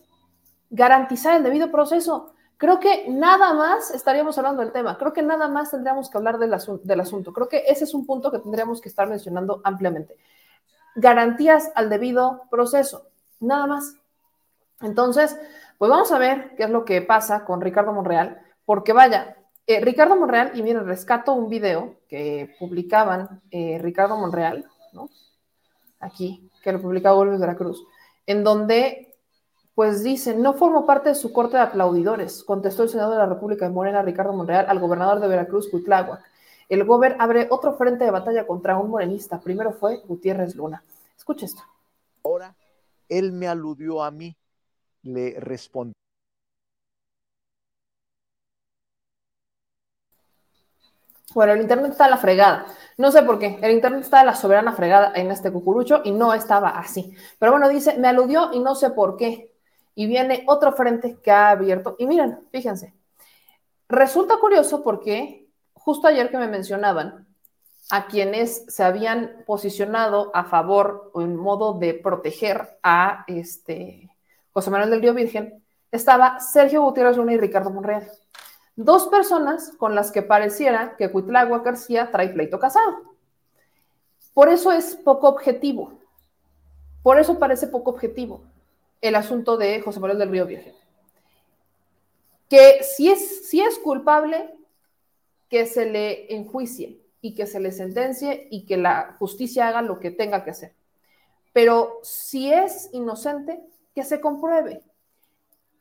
garantizar 0.70 1.36
el 1.36 1.42
debido 1.42 1.70
proceso. 1.70 2.34
Creo 2.58 2.78
que 2.78 3.06
nada 3.08 3.54
más 3.54 3.90
estaríamos 3.90 4.36
hablando 4.38 4.62
del 4.62 4.72
tema, 4.72 4.98
creo 4.98 5.12
que 5.12 5.22
nada 5.22 5.48
más 5.48 5.70
tendríamos 5.70 6.10
que 6.10 6.18
hablar 6.18 6.38
del, 6.38 6.54
del 6.84 7.00
asunto. 7.00 7.32
Creo 7.32 7.48
que 7.48 7.64
ese 7.66 7.84
es 7.84 7.94
un 7.94 8.06
punto 8.06 8.30
que 8.30 8.38
tendríamos 8.38 8.80
que 8.80 8.88
estar 8.88 9.08
mencionando 9.08 9.60
ampliamente 9.64 10.16
garantías 10.94 11.70
al 11.74 11.88
debido 11.88 12.42
proceso, 12.50 13.06
nada 13.40 13.66
más. 13.66 13.94
Entonces, 14.80 15.38
pues 15.78 15.90
vamos 15.90 16.12
a 16.12 16.18
ver 16.18 16.54
qué 16.56 16.64
es 16.64 16.70
lo 16.70 16.84
que 16.84 17.02
pasa 17.02 17.44
con 17.44 17.60
Ricardo 17.60 17.92
Monreal, 17.92 18.40
porque 18.64 18.92
vaya, 18.92 19.36
eh, 19.66 19.80
Ricardo 19.80 20.16
Monreal, 20.16 20.52
y 20.54 20.62
miren, 20.62 20.86
rescato 20.86 21.32
un 21.32 21.48
video 21.48 21.96
que 22.08 22.54
publicaban 22.58 23.40
eh, 23.50 23.78
Ricardo 23.80 24.16
Monreal, 24.16 24.66
¿no? 24.92 25.08
Aquí, 26.00 26.50
que 26.62 26.72
lo 26.72 26.80
publicaba 26.80 27.24
de 27.24 27.38
Veracruz, 27.38 27.84
en 28.26 28.42
donde 28.42 29.10
pues 29.74 30.02
dice, 30.02 30.34
no 30.36 30.52
formo 30.52 30.84
parte 30.84 31.08
de 31.08 31.14
su 31.14 31.32
corte 31.32 31.56
de 31.56 31.62
aplaudidores, 31.62 32.44
contestó 32.44 32.82
el 32.82 32.90
senador 32.90 33.12
de 33.14 33.20
la 33.20 33.26
República 33.26 33.66
de 33.66 33.72
Morena, 33.72 34.02
Ricardo 34.02 34.34
Monreal, 34.34 34.66
al 34.68 34.78
gobernador 34.78 35.20
de 35.20 35.28
Veracruz, 35.28 35.70
Cuitláhuac. 35.70 36.20
El 36.70 36.84
Gober 36.84 37.16
abre 37.18 37.48
otro 37.50 37.74
frente 37.74 38.04
de 38.04 38.12
batalla 38.12 38.46
contra 38.46 38.78
un 38.78 38.90
morenista. 38.90 39.40
Primero 39.40 39.72
fue 39.72 40.02
Gutiérrez 40.06 40.54
Luna. 40.54 40.84
Escucha 41.18 41.44
esto. 41.44 41.62
Ahora, 42.24 42.54
él 43.08 43.32
me 43.32 43.48
aludió 43.48 44.04
a 44.04 44.12
mí, 44.12 44.36
le 45.02 45.34
respondí. 45.40 45.94
Bueno, 51.34 51.54
el 51.54 51.60
internet 51.60 51.90
está 51.90 52.04
a 52.04 52.10
la 52.10 52.18
fregada. 52.18 52.66
No 52.98 53.10
sé 53.10 53.24
por 53.24 53.40
qué. 53.40 53.58
El 53.62 53.72
internet 53.72 54.02
está 54.02 54.20
a 54.20 54.24
la 54.24 54.36
soberana 54.36 54.72
fregada 54.72 55.12
en 55.16 55.32
este 55.32 55.50
cucurucho 55.50 56.02
y 56.04 56.12
no 56.12 56.34
estaba 56.34 56.70
así. 56.70 57.16
Pero 57.40 57.50
bueno, 57.50 57.68
dice, 57.68 57.98
me 57.98 58.06
aludió 58.06 58.52
y 58.52 58.60
no 58.60 58.76
sé 58.76 58.90
por 58.90 59.16
qué. 59.16 59.52
Y 59.96 60.06
viene 60.06 60.44
otro 60.46 60.72
frente 60.72 61.18
que 61.20 61.32
ha 61.32 61.50
abierto. 61.50 61.96
Y 61.98 62.06
miren, 62.06 62.46
fíjense. 62.52 62.94
Resulta 63.88 64.38
curioso 64.38 64.84
porque 64.84 65.39
justo 65.80 66.06
ayer 66.06 66.30
que 66.30 66.38
me 66.38 66.46
mencionaban 66.46 67.26
a 67.90 68.06
quienes 68.06 68.64
se 68.68 68.84
habían 68.84 69.42
posicionado 69.46 70.30
a 70.34 70.44
favor 70.44 71.10
o 71.12 71.22
en 71.22 71.34
modo 71.34 71.74
de 71.74 71.94
proteger 71.94 72.78
a 72.82 73.24
este 73.26 74.10
José 74.52 74.70
Manuel 74.70 74.90
del 74.90 75.02
Río 75.02 75.14
Virgen, 75.14 75.64
estaba 75.90 76.38
Sergio 76.38 76.82
Gutiérrez 76.82 77.16
Luna 77.16 77.32
y 77.32 77.38
Ricardo 77.38 77.70
Monreal. 77.70 78.08
Dos 78.76 79.08
personas 79.08 79.72
con 79.76 79.94
las 79.94 80.12
que 80.12 80.22
pareciera 80.22 80.96
que 80.96 81.10
Cuitlagua 81.10 81.60
García 81.60 82.10
trae 82.10 82.28
pleito 82.28 82.58
casado. 82.58 83.16
Por 84.32 84.48
eso 84.48 84.70
es 84.70 84.94
poco 84.94 85.28
objetivo. 85.28 85.92
Por 87.02 87.18
eso 87.18 87.38
parece 87.38 87.66
poco 87.66 87.90
objetivo 87.90 88.42
el 89.00 89.14
asunto 89.14 89.56
de 89.56 89.80
José 89.80 89.98
Manuel 89.98 90.18
del 90.18 90.30
Río 90.30 90.46
Virgen. 90.46 90.74
Que 92.48 92.82
si 92.82 93.10
es, 93.10 93.48
si 93.48 93.60
es 93.60 93.78
culpable, 93.78 94.54
que 95.50 95.66
se 95.66 95.84
le 95.84 96.32
enjuicie 96.34 97.00
y 97.20 97.34
que 97.34 97.46
se 97.46 97.60
le 97.60 97.72
sentencie 97.72 98.48
y 98.50 98.64
que 98.64 98.76
la 98.76 99.16
justicia 99.18 99.68
haga 99.68 99.82
lo 99.82 99.98
que 99.98 100.10
tenga 100.10 100.44
que 100.44 100.50
hacer. 100.50 100.74
Pero 101.52 101.98
si 102.02 102.52
es 102.52 102.88
inocente, 102.92 103.60
que 103.94 104.04
se 104.04 104.20
compruebe. 104.20 104.82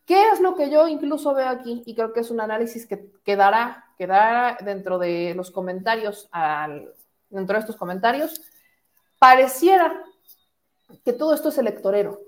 ¿Qué 0.06 0.30
es 0.30 0.40
lo 0.40 0.56
que 0.56 0.72
yo 0.72 0.88
incluso 0.88 1.36
veo 1.36 1.48
aquí? 1.48 1.84
Y 1.86 1.94
creo 1.94 2.12
que 2.12 2.22
es 2.22 2.32
un 2.32 2.42
análisis 2.42 2.88
que 2.88 3.12
quedará, 3.24 3.86
quedará 3.96 4.58
dentro 4.66 4.98
de 4.98 5.34
los 5.36 5.52
comentarios, 5.52 6.28
al, 6.32 6.92
dentro 7.30 7.54
de 7.54 7.60
estos 7.60 7.76
comentarios. 7.76 8.42
Pareciera 9.20 10.04
que 11.06 11.14
todo 11.14 11.36
esto 11.36 11.50
es 11.50 11.60
electorero. 11.60 12.20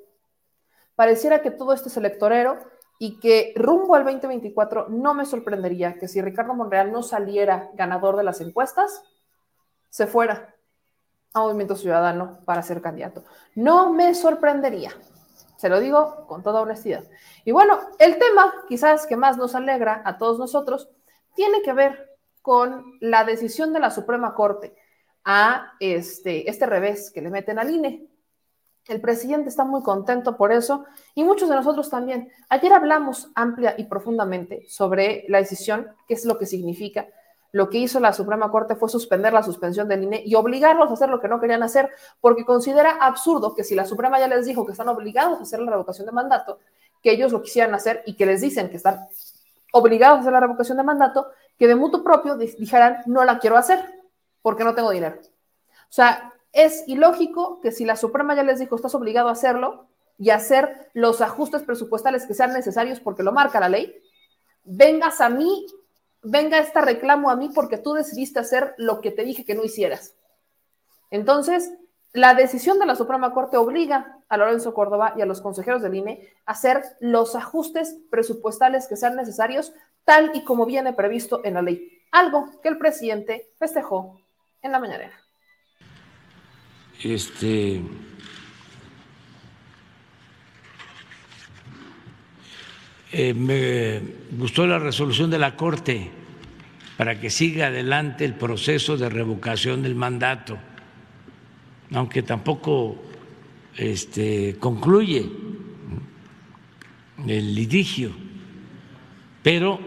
Pareciera 0.95 1.41
que 1.41 1.49
todo 1.49 1.73
esto 1.73 1.89
es 1.89 1.97
electorero 1.97 2.59
y 3.03 3.17
que 3.17 3.51
rumbo 3.55 3.95
al 3.95 4.03
2024 4.03 4.89
no 4.89 5.15
me 5.15 5.25
sorprendería 5.25 5.95
que 5.95 6.07
si 6.07 6.21
Ricardo 6.21 6.53
Monreal 6.53 6.91
no 6.91 7.01
saliera 7.01 7.71
ganador 7.73 8.15
de 8.15 8.23
las 8.23 8.41
encuestas, 8.41 9.01
se 9.89 10.05
fuera 10.05 10.53
a 11.33 11.39
Movimiento 11.39 11.75
Ciudadano 11.75 12.41
para 12.45 12.61
ser 12.61 12.79
candidato. 12.79 13.23
No 13.55 13.91
me 13.91 14.13
sorprendería. 14.13 14.91
Se 15.57 15.67
lo 15.67 15.79
digo 15.79 16.27
con 16.27 16.43
toda 16.43 16.61
honestidad. 16.61 17.03
Y 17.43 17.51
bueno, 17.51 17.79
el 17.97 18.19
tema 18.19 18.53
quizás 18.67 19.07
que 19.07 19.17
más 19.17 19.35
nos 19.35 19.55
alegra 19.55 20.03
a 20.05 20.19
todos 20.19 20.37
nosotros 20.37 20.87
tiene 21.33 21.63
que 21.63 21.73
ver 21.73 22.07
con 22.43 22.99
la 22.99 23.23
decisión 23.23 23.73
de 23.73 23.79
la 23.79 23.89
Suprema 23.89 24.35
Corte 24.35 24.75
a 25.25 25.73
este, 25.79 26.47
este 26.47 26.67
revés 26.67 27.09
que 27.09 27.23
le 27.23 27.31
meten 27.31 27.57
al 27.57 27.71
INE. 27.71 28.10
El 28.91 28.99
presidente 28.99 29.47
está 29.47 29.63
muy 29.63 29.83
contento 29.83 30.35
por 30.35 30.51
eso 30.51 30.83
y 31.15 31.23
muchos 31.23 31.47
de 31.47 31.55
nosotros 31.55 31.89
también. 31.89 32.29
Ayer 32.49 32.73
hablamos 32.73 33.31
amplia 33.35 33.73
y 33.77 33.85
profundamente 33.85 34.65
sobre 34.67 35.23
la 35.29 35.37
decisión, 35.37 35.87
qué 36.09 36.15
es 36.15 36.25
lo 36.25 36.37
que 36.37 36.45
significa, 36.45 37.07
lo 37.53 37.69
que 37.69 37.77
hizo 37.77 38.01
la 38.01 38.11
Suprema 38.11 38.51
Corte 38.51 38.75
fue 38.75 38.89
suspender 38.89 39.31
la 39.31 39.43
suspensión 39.43 39.87
del 39.87 40.03
INE 40.03 40.23
y 40.25 40.35
obligarlos 40.35 40.89
a 40.89 40.93
hacer 40.93 41.07
lo 41.07 41.21
que 41.21 41.29
no 41.29 41.39
querían 41.39 41.63
hacer, 41.63 41.89
porque 42.19 42.43
considera 42.43 42.97
absurdo 42.99 43.55
que 43.55 43.63
si 43.63 43.75
la 43.75 43.85
Suprema 43.85 44.19
ya 44.19 44.27
les 44.27 44.45
dijo 44.45 44.65
que 44.65 44.73
están 44.73 44.89
obligados 44.89 45.39
a 45.39 45.43
hacer 45.43 45.61
la 45.61 45.71
revocación 45.71 46.05
de 46.05 46.11
mandato, 46.11 46.59
que 47.01 47.13
ellos 47.13 47.31
lo 47.31 47.41
quisieran 47.41 47.73
hacer 47.73 48.03
y 48.05 48.17
que 48.17 48.25
les 48.25 48.41
dicen 48.41 48.69
que 48.69 48.75
están 48.75 49.07
obligados 49.71 50.17
a 50.17 50.19
hacer 50.19 50.33
la 50.33 50.41
revocación 50.41 50.77
de 50.77 50.83
mandato, 50.83 51.27
que 51.57 51.65
de 51.65 51.75
mutuo 51.75 52.03
propio 52.03 52.35
dijeran, 52.35 53.03
no 53.05 53.23
la 53.23 53.39
quiero 53.39 53.55
hacer, 53.55 53.79
porque 54.41 54.65
no 54.65 54.75
tengo 54.75 54.91
dinero. 54.91 55.15
O 55.21 55.93
sea, 55.93 56.30
es 56.53 56.83
ilógico 56.87 57.59
que 57.61 57.71
si 57.71 57.85
la 57.85 57.95
Suprema 57.95 58.35
ya 58.35 58.43
les 58.43 58.59
dijo, 58.59 58.75
estás 58.75 58.95
obligado 58.95 59.29
a 59.29 59.33
hacerlo 59.33 59.87
y 60.17 60.29
hacer 60.29 60.89
los 60.93 61.21
ajustes 61.21 61.63
presupuestales 61.63 62.25
que 62.25 62.33
sean 62.33 62.53
necesarios 62.53 62.99
porque 62.99 63.23
lo 63.23 63.31
marca 63.31 63.59
la 63.59 63.69
ley, 63.69 63.95
vengas 64.63 65.21
a 65.21 65.29
mí 65.29 65.65
venga 66.23 66.59
este 66.59 66.81
reclamo 66.81 67.29
a 67.29 67.35
mí 67.35 67.49
porque 67.53 67.77
tú 67.77 67.93
decidiste 67.93 68.39
hacer 68.39 68.73
lo 68.77 69.01
que 69.01 69.11
te 69.11 69.23
dije 69.23 69.45
que 69.45 69.55
no 69.55 69.63
hicieras. 69.63 70.15
Entonces, 71.09 71.73
la 72.13 72.33
decisión 72.33 72.79
de 72.79 72.85
la 72.85 72.95
Suprema 72.95 73.33
Corte 73.33 73.57
obliga 73.57 74.19
a 74.27 74.37
Lorenzo 74.37 74.73
Córdoba 74.73 75.13
y 75.17 75.21
a 75.21 75.25
los 75.25 75.41
consejeros 75.41 75.81
del 75.81 75.95
INE 75.95 76.27
a 76.45 76.51
hacer 76.51 76.83
los 76.99 77.35
ajustes 77.35 77.97
presupuestales 78.09 78.87
que 78.87 78.97
sean 78.97 79.15
necesarios, 79.15 79.73
tal 80.03 80.31
y 80.33 80.43
como 80.43 80.65
viene 80.65 80.93
previsto 80.93 81.41
en 81.43 81.55
la 81.55 81.61
ley. 81.61 82.01
Algo 82.11 82.49
que 82.61 82.69
el 82.69 82.77
presidente 82.77 83.51
festejó 83.57 84.21
en 84.61 84.71
la 84.71 84.79
mañanera. 84.79 85.13
Este. 87.03 87.81
Eh, 93.13 93.33
me 93.33 94.01
gustó 94.37 94.65
la 94.67 94.79
resolución 94.79 95.29
de 95.29 95.39
la 95.39 95.55
Corte 95.55 96.11
para 96.97 97.19
que 97.19 97.29
siga 97.29 97.67
adelante 97.67 98.23
el 98.23 98.35
proceso 98.35 98.95
de 98.95 99.09
revocación 99.09 99.81
del 99.81 99.95
mandato, 99.95 100.57
aunque 101.91 102.21
tampoco 102.21 103.03
este, 103.75 104.55
concluye 104.59 105.29
el 107.27 107.55
litigio, 107.55 108.11
pero 109.43 109.79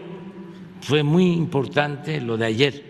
fue 0.81 1.01
muy 1.01 1.31
importante 1.31 2.21
lo 2.21 2.37
de 2.37 2.45
ayer, 2.45 2.83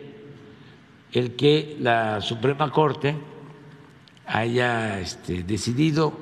el 1.13 1.36
que 1.36 1.78
la 1.80 2.19
Suprema 2.19 2.71
Corte 2.71 3.15
haya 4.28 4.99
este, 4.99 5.43
decidido 5.43 6.13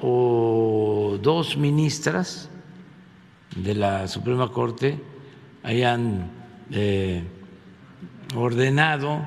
o 0.00 1.18
dos 1.22 1.56
ministras 1.56 2.50
de 3.56 3.74
la 3.74 4.08
Suprema 4.08 4.50
Corte 4.50 5.00
hayan 5.62 6.30
eh, 6.70 7.24
ordenado, 8.34 9.26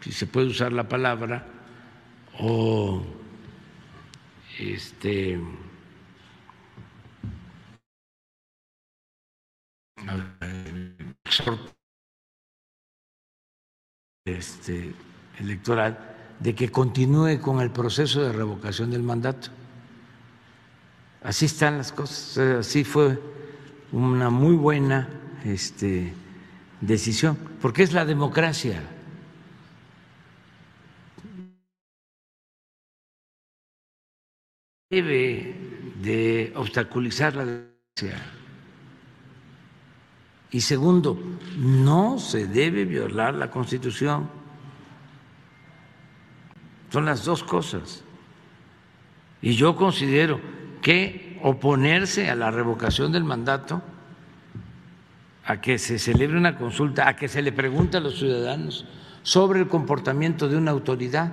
si 0.00 0.12
se 0.12 0.26
puede 0.26 0.48
usar 0.48 0.72
la 0.72 0.88
palabra, 0.88 1.46
o 2.38 3.02
este 4.58 5.40
este, 14.24 14.94
electoral 15.38 16.09
de 16.40 16.54
que 16.54 16.70
continúe 16.70 17.38
con 17.40 17.60
el 17.60 17.70
proceso 17.70 18.22
de 18.22 18.32
revocación 18.32 18.90
del 18.90 19.02
mandato. 19.02 19.50
Así 21.22 21.44
están 21.44 21.78
las 21.78 21.92
cosas, 21.92 22.38
así 22.66 22.82
fue 22.82 23.20
una 23.92 24.30
muy 24.30 24.56
buena 24.56 25.08
este, 25.44 26.14
decisión, 26.80 27.36
porque 27.60 27.82
es 27.82 27.92
la 27.92 28.06
democracia. 28.06 28.82
Debe 34.88 35.54
de 36.02 36.52
obstaculizar 36.56 37.36
la 37.36 37.44
democracia. 37.44 38.40
Y 40.52 40.62
segundo, 40.62 41.16
no 41.58 42.18
se 42.18 42.46
debe 42.46 42.84
violar 42.84 43.34
la 43.34 43.50
Constitución. 43.50 44.39
Son 46.90 47.04
las 47.04 47.24
dos 47.24 47.42
cosas. 47.44 48.02
Y 49.42 49.54
yo 49.54 49.76
considero 49.76 50.40
que 50.82 51.38
oponerse 51.42 52.30
a 52.30 52.34
la 52.34 52.50
revocación 52.50 53.12
del 53.12 53.24
mandato, 53.24 53.82
a 55.44 55.60
que 55.60 55.78
se 55.78 55.98
celebre 55.98 56.36
una 56.36 56.56
consulta, 56.56 57.08
a 57.08 57.16
que 57.16 57.28
se 57.28 57.42
le 57.42 57.52
pregunte 57.52 57.96
a 57.96 58.00
los 58.00 58.18
ciudadanos 58.18 58.86
sobre 59.22 59.60
el 59.60 59.68
comportamiento 59.68 60.48
de 60.48 60.56
una 60.56 60.70
autoridad. 60.70 61.32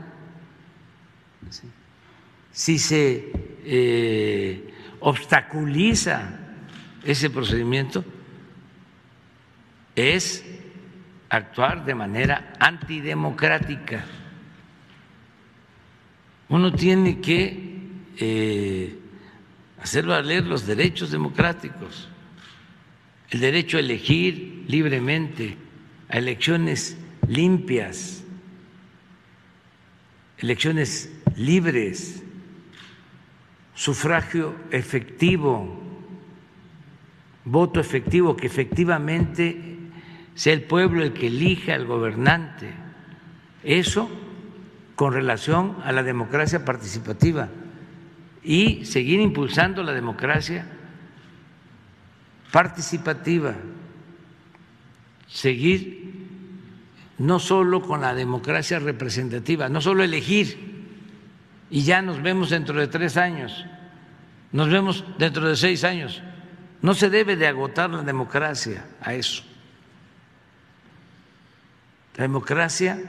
Si 2.52 2.80
se 2.80 3.32
eh, 3.66 4.74
obstaculiza 5.00 6.30
ese 7.04 7.30
procedimiento, 7.30 8.04
es 9.96 10.46
actuar 11.30 11.86
de 11.86 11.96
manera 11.96 12.54
antidemocrática. 12.60 14.06
Uno 16.50 16.72
tiene 16.72 17.20
que 17.20 17.68
eh, 18.18 18.98
hacer 19.82 20.06
valer 20.06 20.46
los 20.46 20.66
derechos 20.66 21.12
democráticos, 21.12 22.08
el 23.30 23.40
derecho 23.42 23.78
a 23.78 23.82
elegir 23.82 24.64
libremente, 24.68 25.58
a 26.10 26.18
elecciones 26.18 26.98
limpias, 27.28 28.24
elecciones 30.38 31.12
libres, 31.36 32.24
sufragio 33.76 34.56
efectivo, 34.72 35.84
voto 37.44 37.80
efectivo, 37.80 38.38
que 38.38 38.48
efectivamente 38.48 39.78
sea 40.34 40.54
el 40.54 40.64
pueblo 40.64 41.04
el 41.04 41.14
que 41.14 41.28
elija 41.28 41.76
al 41.76 41.86
gobernante. 41.86 42.72
Eso 43.64 44.10
con 44.98 45.14
relación 45.14 45.78
a 45.86 45.92
la 45.92 46.02
democracia 46.02 46.66
participativa 46.66 47.50
y 48.44 48.84
seguir 48.84 49.20
impulsando 49.20 49.84
la 49.84 49.94
democracia 49.94 50.66
participativa, 52.52 53.54
seguir 55.28 56.26
no 57.20 57.38
solo 57.38 57.84
con 57.84 58.02
la 58.02 58.16
democracia 58.16 58.80
representativa, 58.80 59.70
no 59.70 59.82
solo 59.82 60.04
elegir 60.04 60.88
y 61.70 61.84
ya 61.84 62.02
nos 62.02 62.20
vemos 62.24 62.50
dentro 62.50 62.80
de 62.80 62.88
tres 62.88 63.18
años, 63.18 63.66
nos 64.52 64.68
vemos 64.68 65.06
dentro 65.20 65.48
de 65.48 65.56
seis 65.56 65.84
años. 65.84 66.24
No 66.82 66.96
se 66.96 67.12
debe 67.12 67.36
de 67.36 67.46
agotar 67.46 67.92
la 67.92 68.02
democracia 68.02 68.84
a 69.00 69.14
eso. 69.14 69.44
La 72.16 72.24
democracia 72.24 73.00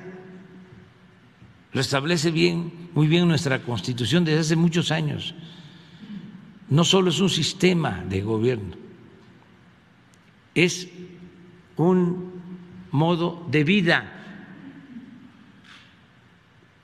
lo 1.72 1.80
establece 1.80 2.30
bien, 2.30 2.90
muy 2.94 3.06
bien 3.06 3.28
nuestra 3.28 3.62
Constitución 3.62 4.24
desde 4.24 4.40
hace 4.40 4.56
muchos 4.56 4.90
años. 4.90 5.34
No 6.70 6.84
solo 6.84 7.10
es 7.10 7.20
un 7.20 7.30
sistema 7.30 8.04
de 8.08 8.20
gobierno, 8.22 8.76
es 10.54 10.88
un 11.76 12.32
modo 12.90 13.46
de 13.50 13.64
vida 13.64 14.12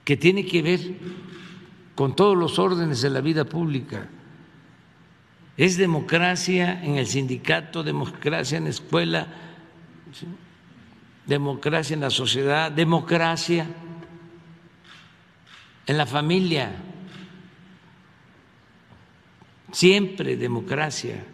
que 0.05 0.17
tiene 0.17 0.45
que 0.45 0.63
ver 0.63 0.81
con 1.95 2.15
todos 2.15 2.37
los 2.37 2.59
órdenes 2.59 3.01
de 3.01 3.11
la 3.11 3.21
vida 3.21 3.45
pública. 3.45 4.09
Es 5.57 5.77
democracia 5.77 6.83
en 6.85 6.97
el 6.97 7.07
sindicato, 7.07 7.83
democracia 7.83 8.59
en 8.59 8.65
la 8.65 8.71
escuela, 8.71 9.27
democracia 11.27 11.95
en 11.95 12.01
la 12.01 12.11
sociedad, 12.11 12.71
democracia 12.71 13.67
en 15.87 15.99
la 15.99 16.07
familia, 16.07 16.73
siempre 19.73 20.37
democracia. 20.37 21.25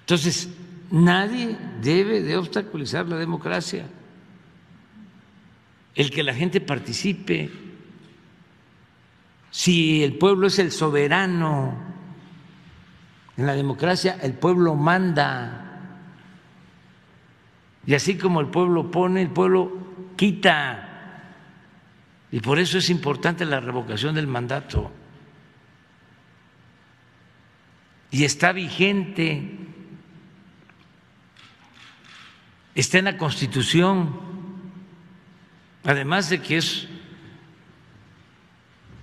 Entonces, 0.00 0.48
nadie 0.90 1.56
debe 1.80 2.22
de 2.22 2.36
obstaculizar 2.36 3.08
la 3.08 3.16
democracia. 3.16 3.86
El 5.94 6.10
que 6.10 6.22
la 6.22 6.34
gente 6.34 6.60
participe, 6.60 7.50
si 9.50 10.04
el 10.04 10.18
pueblo 10.18 10.48
es 10.48 10.58
el 10.58 10.70
soberano, 10.70 11.74
en 13.36 13.46
la 13.46 13.54
democracia 13.54 14.18
el 14.22 14.34
pueblo 14.34 14.74
manda. 14.74 15.62
Y 17.86 17.94
así 17.94 18.16
como 18.16 18.40
el 18.40 18.48
pueblo 18.48 18.90
pone, 18.90 19.22
el 19.22 19.30
pueblo 19.30 19.72
quita. 20.16 20.85
Y 22.36 22.40
por 22.40 22.58
eso 22.58 22.76
es 22.76 22.90
importante 22.90 23.46
la 23.46 23.60
revocación 23.60 24.14
del 24.14 24.26
mandato. 24.26 24.92
Y 28.10 28.24
está 28.24 28.52
vigente, 28.52 29.56
está 32.74 32.98
en 32.98 33.06
la 33.06 33.16
Constitución, 33.16 34.20
además 35.82 36.28
de 36.28 36.42
que 36.42 36.58
es 36.58 36.86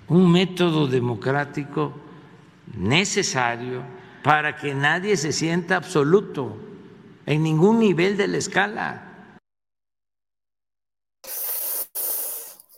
un 0.09 0.31
método 0.31 0.85
democrático 0.85 1.99
necesario 2.77 3.81
para 4.21 4.57
que 4.57 4.75
nadie 4.75 5.17
se 5.17 5.33
sienta 5.33 5.75
absoluto 5.75 6.55
en 7.25 7.41
ningún 7.41 7.79
nivel 7.79 8.15
de 8.15 8.27
la 8.27 8.37
escala. 8.37 9.12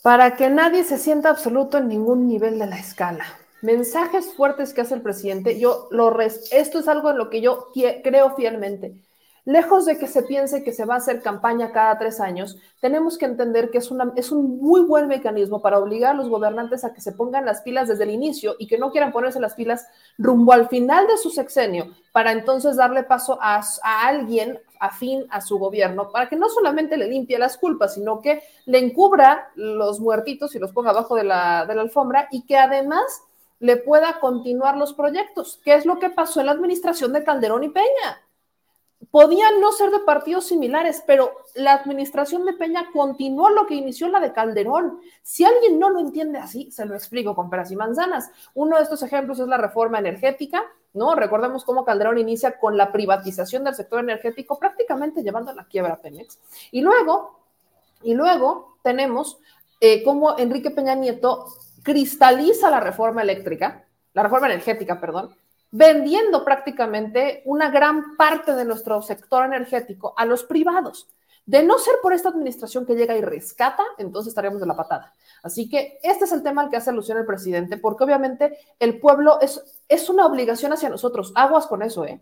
Para 0.06 0.36
que 0.36 0.52
nadie 0.52 0.84
se 0.84 1.00
sienta 1.00 1.32
absoluto 1.32 1.80
en 1.80 1.88
ningún 1.88 2.28
nivel 2.28 2.60
de 2.60 2.68
la 2.68 2.78
escala. 2.78 3.26
Mensajes 3.64 4.36
fuertes 4.36 4.72
que 4.72 4.82
hace 4.82 4.94
el 4.94 5.02
presidente. 5.02 5.60
Yo 5.60 5.88
lo 5.90 6.12
res 6.12 6.48
esto 6.52 6.78
es 6.78 6.88
algo 6.88 7.10
en 7.10 7.18
lo 7.18 7.32
que 7.32 7.42
yo 7.42 7.70
creo 8.04 8.36
fielmente. 8.36 8.94
Lejos 9.46 9.86
de 9.86 10.00
que 10.00 10.08
se 10.08 10.24
piense 10.24 10.64
que 10.64 10.74
se 10.74 10.86
va 10.86 10.96
a 10.96 10.98
hacer 10.98 11.22
campaña 11.22 11.72
cada 11.72 12.00
tres 12.00 12.20
años, 12.20 12.58
tenemos 12.82 13.16
que 13.16 13.26
entender 13.26 13.70
que 13.70 13.78
es, 13.78 13.92
una, 13.92 14.12
es 14.16 14.32
un 14.32 14.58
muy 14.58 14.82
buen 14.82 15.08
mecanismo 15.08 15.62
para 15.62 15.78
obligar 15.78 16.16
a 16.16 16.18
los 16.18 16.30
gobernantes 16.30 16.84
a 16.84 16.94
que 16.94 17.02
se 17.02 17.12
pongan 17.12 17.46
las 17.46 17.62
pilas 17.62 17.88
desde 17.88 18.06
el 18.06 18.10
inicio 18.10 18.56
y 18.58 18.66
que 18.66 18.80
no 18.80 18.90
quieran 18.92 19.12
ponerse 19.12 19.40
las 19.40 19.54
pilas 19.54 19.88
rumbo 20.18 20.52
al 20.52 20.68
final 20.68 21.06
de 21.06 21.18
su 21.20 21.30
sexenio, 21.30 21.94
para 22.12 22.32
entonces 22.32 22.76
darle 22.76 23.04
paso 23.04 23.38
a, 23.40 23.62
a 23.84 24.08
alguien 24.08 24.60
afín 24.80 25.28
a 25.30 25.42
su 25.42 25.60
gobierno, 25.60 26.10
para 26.10 26.28
que 26.28 26.38
no 26.38 26.50
solamente 26.50 26.98
le 26.98 27.08
limpie 27.08 27.38
las 27.38 27.60
culpas, 27.60 27.94
sino 27.94 28.22
que 28.22 28.42
le 28.66 28.80
encubra 28.80 29.52
los 29.54 30.00
muertitos 30.00 30.56
y 30.56 30.60
los 30.60 30.72
ponga 30.72 30.90
abajo 30.90 31.16
de 31.16 31.24
la, 31.24 31.68
de 31.68 31.76
la 31.76 31.84
alfombra 31.84 32.28
y 32.32 32.48
que 32.48 32.58
además 32.58 33.22
le 33.60 33.78
pueda 33.78 34.20
continuar 34.20 34.76
los 34.76 34.94
proyectos, 34.94 35.62
que 35.64 35.76
es 35.76 35.86
lo 35.86 36.00
que 36.00 36.10
pasó 36.10 36.40
en 36.40 36.48
la 36.48 36.54
administración 36.54 37.14
de 37.14 37.24
Calderón 37.24 37.64
y 37.64 37.70
Peña 37.70 38.25
podían 39.12 39.62
no 39.62 39.72
ser 39.72 39.92
de 39.92 40.00
partidos 40.00 40.48
similares, 40.48 41.04
pero 41.06 41.32
la 41.56 41.74
administración 41.74 42.46
de 42.46 42.54
Peña 42.54 42.90
continuó 42.92 43.50
lo 43.50 43.66
que 43.66 43.76
inició 43.76 44.08
la 44.10 44.20
de 44.20 44.34
Calderón. 44.34 45.00
Si 45.22 45.46
alguien 45.46 45.80
no 45.80 45.90
lo 45.90 46.00
entiende 46.00 46.40
así, 46.40 46.72
se 46.72 46.86
lo 46.86 46.96
explico 46.96 47.36
con 47.36 47.50
peras 47.50 47.72
y 47.72 47.76
manzanas. 47.76 48.30
Uno 48.54 48.78
de 48.78 48.84
estos 48.84 49.04
ejemplos 49.04 49.40
es 49.40 49.48
la 49.48 49.58
reforma 49.58 50.00
energética, 50.00 50.64
¿no? 50.94 51.16
Recordemos 51.16 51.64
cómo 51.64 51.86
Calderón 51.86 52.18
inicia 52.18 52.58
con 52.58 52.78
la 52.78 52.92
privatización 52.92 53.64
del 53.64 53.76
sector 53.76 54.00
energético, 54.00 54.60
prácticamente 54.60 55.24
llevando 55.24 55.52
a 55.52 55.56
la 55.56 55.66
quiebra 55.66 55.94
a 55.94 56.02
Pemex. 56.02 56.40
Y 56.72 56.82
luego, 56.82 57.40
y 58.04 58.16
luego 58.16 58.78
tenemos 58.84 59.40
eh, 59.80 60.04
cómo 60.04 60.38
Enrique 60.38 60.72
Peña 60.72 60.96
Nieto 60.96 61.48
cristaliza 61.84 62.70
la 62.70 62.80
reforma 62.80 63.22
eléctrica, 63.22 63.86
la 64.14 64.24
reforma 64.24 64.48
energética, 64.48 65.00
perdón, 65.00 65.36
vendiendo 65.76 66.46
prácticamente 66.46 67.42
una 67.44 67.70
gran 67.70 68.16
parte 68.16 68.56
de 68.56 68.64
nuestro 68.64 69.02
sector 69.02 69.46
energético 69.46 70.14
a 70.16 70.26
los 70.26 70.46
privados. 70.46 71.10
De 71.46 71.64
no 71.64 71.78
ser 71.78 71.96
por 72.02 72.14
esta 72.14 72.30
administración 72.30 72.86
que 72.86 72.96
llega 72.96 73.18
y 73.18 73.22
rescata, 73.22 73.84
entonces 73.98 74.30
estaríamos 74.30 74.62
de 74.62 74.68
la 74.68 74.78
patada. 74.78 75.14
Así 75.44 75.68
que 75.68 76.00
este 76.02 76.24
es 76.24 76.32
el 76.32 76.44
tema 76.44 76.62
al 76.62 76.70
que 76.70 76.78
hace 76.78 76.92
alusión 76.92 77.18
el 77.18 77.26
presidente, 77.26 77.76
porque 77.76 78.06
obviamente 78.06 78.58
el 78.80 79.02
pueblo 79.02 79.38
es, 79.42 79.84
es 79.90 80.10
una 80.10 80.26
obligación 80.26 80.72
hacia 80.72 80.88
nosotros. 80.88 81.34
Aguas 81.36 81.68
con 81.68 81.82
eso, 81.82 82.06
¿eh? 82.06 82.22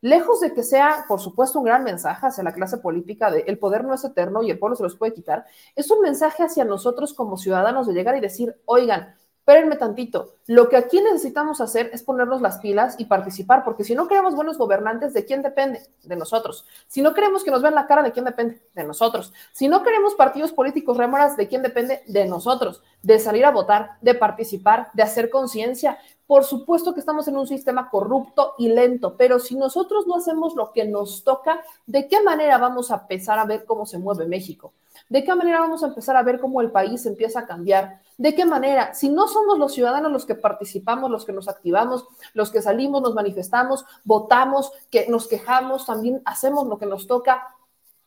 Lejos 0.00 0.40
de 0.40 0.54
que 0.54 0.62
sea, 0.62 1.04
por 1.06 1.20
supuesto, 1.20 1.58
un 1.58 1.66
gran 1.66 1.84
mensaje 1.84 2.26
hacia 2.26 2.42
la 2.42 2.54
clase 2.54 2.78
política 2.78 3.30
de 3.30 3.44
el 3.46 3.58
poder 3.58 3.84
no 3.84 3.92
es 3.92 4.04
eterno 4.04 4.42
y 4.42 4.50
el 4.50 4.58
pueblo 4.58 4.76
se 4.76 4.82
los 4.82 4.96
puede 4.96 5.12
quitar, 5.12 5.44
es 5.76 5.90
un 5.90 6.00
mensaje 6.00 6.42
hacia 6.42 6.64
nosotros 6.64 7.12
como 7.12 7.36
ciudadanos 7.36 7.86
de 7.86 7.92
llegar 7.92 8.16
y 8.16 8.20
decir, 8.20 8.56
oigan, 8.64 9.14
espérenme 9.44 9.76
tantito, 9.76 10.36
lo 10.46 10.70
que 10.70 10.78
aquí 10.78 11.02
necesitamos 11.02 11.60
hacer 11.60 11.90
es 11.92 12.02
ponernos 12.02 12.40
las 12.40 12.60
pilas 12.60 12.96
y 12.98 13.04
participar, 13.04 13.62
porque 13.62 13.84
si 13.84 13.94
no 13.94 14.08
queremos 14.08 14.34
buenos 14.34 14.56
gobernantes, 14.56 15.12
¿de 15.12 15.26
quién 15.26 15.42
depende? 15.42 15.82
De 16.02 16.16
nosotros. 16.16 16.66
Si 16.86 17.02
no 17.02 17.12
queremos 17.12 17.44
que 17.44 17.50
nos 17.50 17.60
vean 17.60 17.74
la 17.74 17.86
cara, 17.86 18.02
¿de 18.02 18.12
quién 18.12 18.24
depende? 18.24 18.62
De 18.74 18.84
nosotros. 18.84 19.34
Si 19.52 19.68
no 19.68 19.82
queremos 19.82 20.14
partidos 20.14 20.50
políticos 20.52 20.96
rémoras, 20.96 21.36
¿de 21.36 21.46
quién 21.46 21.60
depende? 21.60 22.02
De 22.06 22.24
nosotros. 22.24 22.82
De 23.02 23.18
salir 23.18 23.44
a 23.44 23.50
votar, 23.50 23.98
de 24.00 24.14
participar, 24.14 24.88
de 24.94 25.02
hacer 25.02 25.28
conciencia. 25.28 25.98
Por 26.26 26.44
supuesto 26.44 26.94
que 26.94 27.00
estamos 27.00 27.28
en 27.28 27.36
un 27.36 27.46
sistema 27.46 27.90
corrupto 27.90 28.54
y 28.58 28.68
lento, 28.68 29.16
pero 29.16 29.38
si 29.38 29.56
nosotros 29.56 30.06
no 30.06 30.16
hacemos 30.16 30.54
lo 30.54 30.72
que 30.72 30.86
nos 30.86 31.22
toca, 31.22 31.60
¿de 31.86 32.08
qué 32.08 32.22
manera 32.22 32.56
vamos 32.58 32.90
a 32.90 32.96
empezar 32.96 33.38
a 33.38 33.44
ver 33.44 33.64
cómo 33.66 33.84
se 33.84 33.98
mueve 33.98 34.26
México? 34.26 34.72
¿De 35.08 35.22
qué 35.22 35.34
manera 35.34 35.60
vamos 35.60 35.82
a 35.82 35.88
empezar 35.88 36.16
a 36.16 36.22
ver 36.22 36.40
cómo 36.40 36.60
el 36.60 36.70
país 36.70 37.04
empieza 37.04 37.40
a 37.40 37.46
cambiar? 37.46 38.00
¿De 38.16 38.34
qué 38.34 38.46
manera? 38.46 38.94
Si 38.94 39.08
no 39.10 39.28
somos 39.28 39.58
los 39.58 39.74
ciudadanos 39.74 40.10
los 40.10 40.24
que 40.24 40.34
participamos, 40.34 41.10
los 41.10 41.26
que 41.26 41.32
nos 41.32 41.48
activamos, 41.48 42.06
los 42.32 42.50
que 42.50 42.62
salimos, 42.62 43.02
nos 43.02 43.14
manifestamos, 43.14 43.84
votamos, 44.04 44.72
que 44.90 45.06
nos 45.08 45.28
quejamos, 45.28 45.84
también 45.84 46.22
hacemos 46.24 46.66
lo 46.66 46.78
que 46.78 46.86
nos 46.86 47.06
toca 47.06 47.54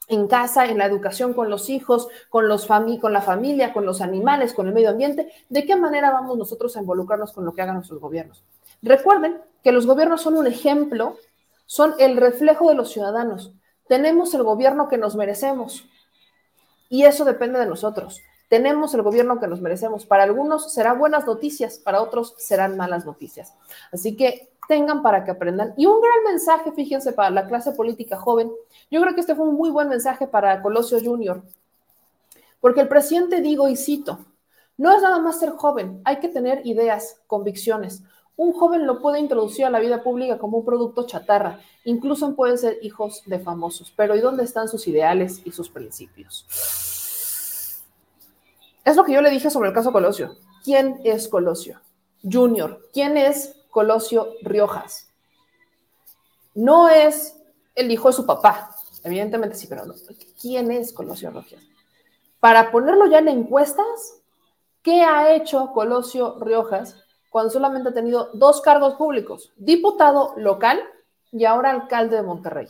en 0.08 0.28
casa, 0.28 0.66
en 0.66 0.78
la 0.78 0.86
educación 0.86 1.34
con 1.34 1.50
los 1.50 1.70
hijos, 1.70 2.08
con, 2.30 2.48
los 2.48 2.66
con 2.66 3.14
la 3.14 3.22
familia, 3.22 3.74
con 3.74 3.86
los 3.86 4.02
animales, 4.02 4.54
con 4.54 4.68
el 4.68 4.74
medio 4.74 4.90
ambiente, 4.90 5.32
¿de 5.50 5.66
qué 5.66 5.76
manera 5.76 6.12
vamos 6.12 6.38
nosotros 6.38 6.76
a 6.76 6.80
involucrarnos 6.80 7.34
con 7.34 7.46
lo 7.46 7.54
que 7.54 7.62
hagan 7.62 7.76
nuestros 7.76 8.00
gobiernos? 8.00 8.44
Recuerden 8.82 9.42
que 9.64 9.72
los 9.72 9.86
gobiernos 9.86 10.22
son 10.22 10.38
un 10.38 10.48
ejemplo, 10.48 11.18
son 11.66 11.94
el 12.00 12.18
reflejo 12.18 12.70
de 12.70 12.76
los 12.76 12.92
ciudadanos. 12.92 13.52
Tenemos 13.88 14.34
el 14.34 14.44
gobierno 14.44 14.88
que 14.88 14.98
nos 14.98 15.16
merecemos 15.16 15.86
y 16.90 17.04
eso 17.04 17.26
depende 17.26 17.60
de 17.60 17.66
nosotros 17.66 18.22
tenemos 18.48 18.94
el 18.94 19.02
gobierno 19.02 19.40
que 19.40 19.48
nos 19.48 19.62
merecemos. 19.62 20.06
Para 20.06 20.24
algunos 20.24 20.74
será 20.74 20.94
buenas 20.94 21.26
noticias, 21.26 21.78
para 21.78 22.02
otros 22.02 22.36
serán 22.38 22.78
malas 22.78 23.06
noticias. 23.06 23.54
Así 23.92 24.16
que 24.16 24.50
tengan 24.68 25.02
para 25.02 25.24
que 25.24 25.32
aprendan. 25.32 25.74
Y 25.78 25.86
un 25.86 26.00
gran 26.02 26.24
mensaje, 26.32 26.72
fíjense, 26.72 27.14
para 27.14 27.30
la 27.30 27.48
clase 27.48 27.72
política 27.72 28.18
joven. 28.18 28.52
Yo 28.92 29.02
creo 29.02 29.16
que 29.16 29.22
este 29.22 29.36
fue 29.36 29.48
un 29.48 29.56
muy 29.56 29.70
buen 29.70 29.90
mensaje 29.90 30.28
para 30.28 30.62
Colosio 30.62 31.00
Junior, 31.02 31.42
porque 32.60 32.82
el 32.82 32.88
presidente 32.88 33.42
digo 33.42 33.68
y 33.68 33.76
cito, 33.76 34.20
No 34.78 34.92
es 34.96 35.02
nada 35.02 35.20
más 35.20 35.40
ser 35.40 35.52
joven, 35.52 36.02
hay 36.04 36.20
que 36.20 36.28
tener 36.28 36.66
ideas, 36.66 37.22
convicciones. 37.28 38.04
Un 38.36 38.54
joven 38.54 38.86
lo 38.86 39.02
puede 39.02 39.20
introducir 39.20 39.66
a 39.66 39.72
la 39.72 39.80
vida 39.80 40.04
pública 40.04 40.38
como 40.38 40.60
un 40.60 40.66
producto 40.66 41.08
chatarra, 41.08 41.60
incluso 41.86 42.36
pueden 42.36 42.60
ser 42.60 42.78
hijos 42.84 43.24
de 43.26 43.40
famosos, 43.40 43.92
pero 43.96 44.16
¿y 44.16 44.20
dónde 44.20 44.44
están 44.44 44.68
sus 44.68 44.88
ideales 44.88 45.42
y 45.44 45.52
sus 45.52 45.70
principios? 45.70 46.97
Es 48.88 48.96
lo 48.96 49.04
que 49.04 49.12
yo 49.12 49.22
le 49.22 49.30
dije 49.30 49.50
sobre 49.50 49.68
el 49.68 49.76
caso 49.76 49.92
Colosio. 49.92 50.38
¿Quién 50.64 51.02
es 51.04 51.28
Colosio? 51.28 51.82
Junior. 52.24 52.88
¿Quién 52.94 53.18
es 53.18 53.54
Colosio 53.70 54.30
Riojas? 54.42 55.10
No 56.56 56.88
es 56.88 57.38
el 57.76 57.92
hijo 57.92 58.08
de 58.08 58.14
su 58.14 58.26
papá, 58.26 58.74
evidentemente 59.04 59.58
sí, 59.58 59.68
pero 59.68 59.86
no. 59.86 59.94
¿Quién 60.42 60.72
es 60.72 60.94
Colosio 60.94 61.32
Riojas? 61.32 61.60
Para 62.40 62.72
ponerlo 62.72 63.08
ya 63.08 63.20
en 63.20 63.28
encuestas, 63.28 64.22
¿qué 64.82 65.04
ha 65.04 65.36
hecho 65.36 65.74
Colosio 65.74 66.38
Riojas 66.40 66.96
cuando 67.30 67.52
solamente 67.52 67.90
ha 67.90 67.94
tenido 67.94 68.30
dos 68.36 68.62
cargos 68.62 68.96
públicos, 68.96 69.52
diputado 69.58 70.34
local 70.38 70.80
y 71.34 71.44
ahora 71.44 71.72
alcalde 71.72 72.16
de 72.16 72.24
Monterrey. 72.24 72.70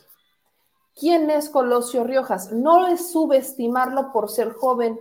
¿Quién 0.99 1.29
es 1.29 1.49
Colosio 1.49 2.03
Riojas? 2.05 2.51
No 2.51 2.87
es 2.87 3.11
subestimarlo 3.11 4.11
por 4.11 4.31
ser 4.31 4.53
joven. 4.53 4.99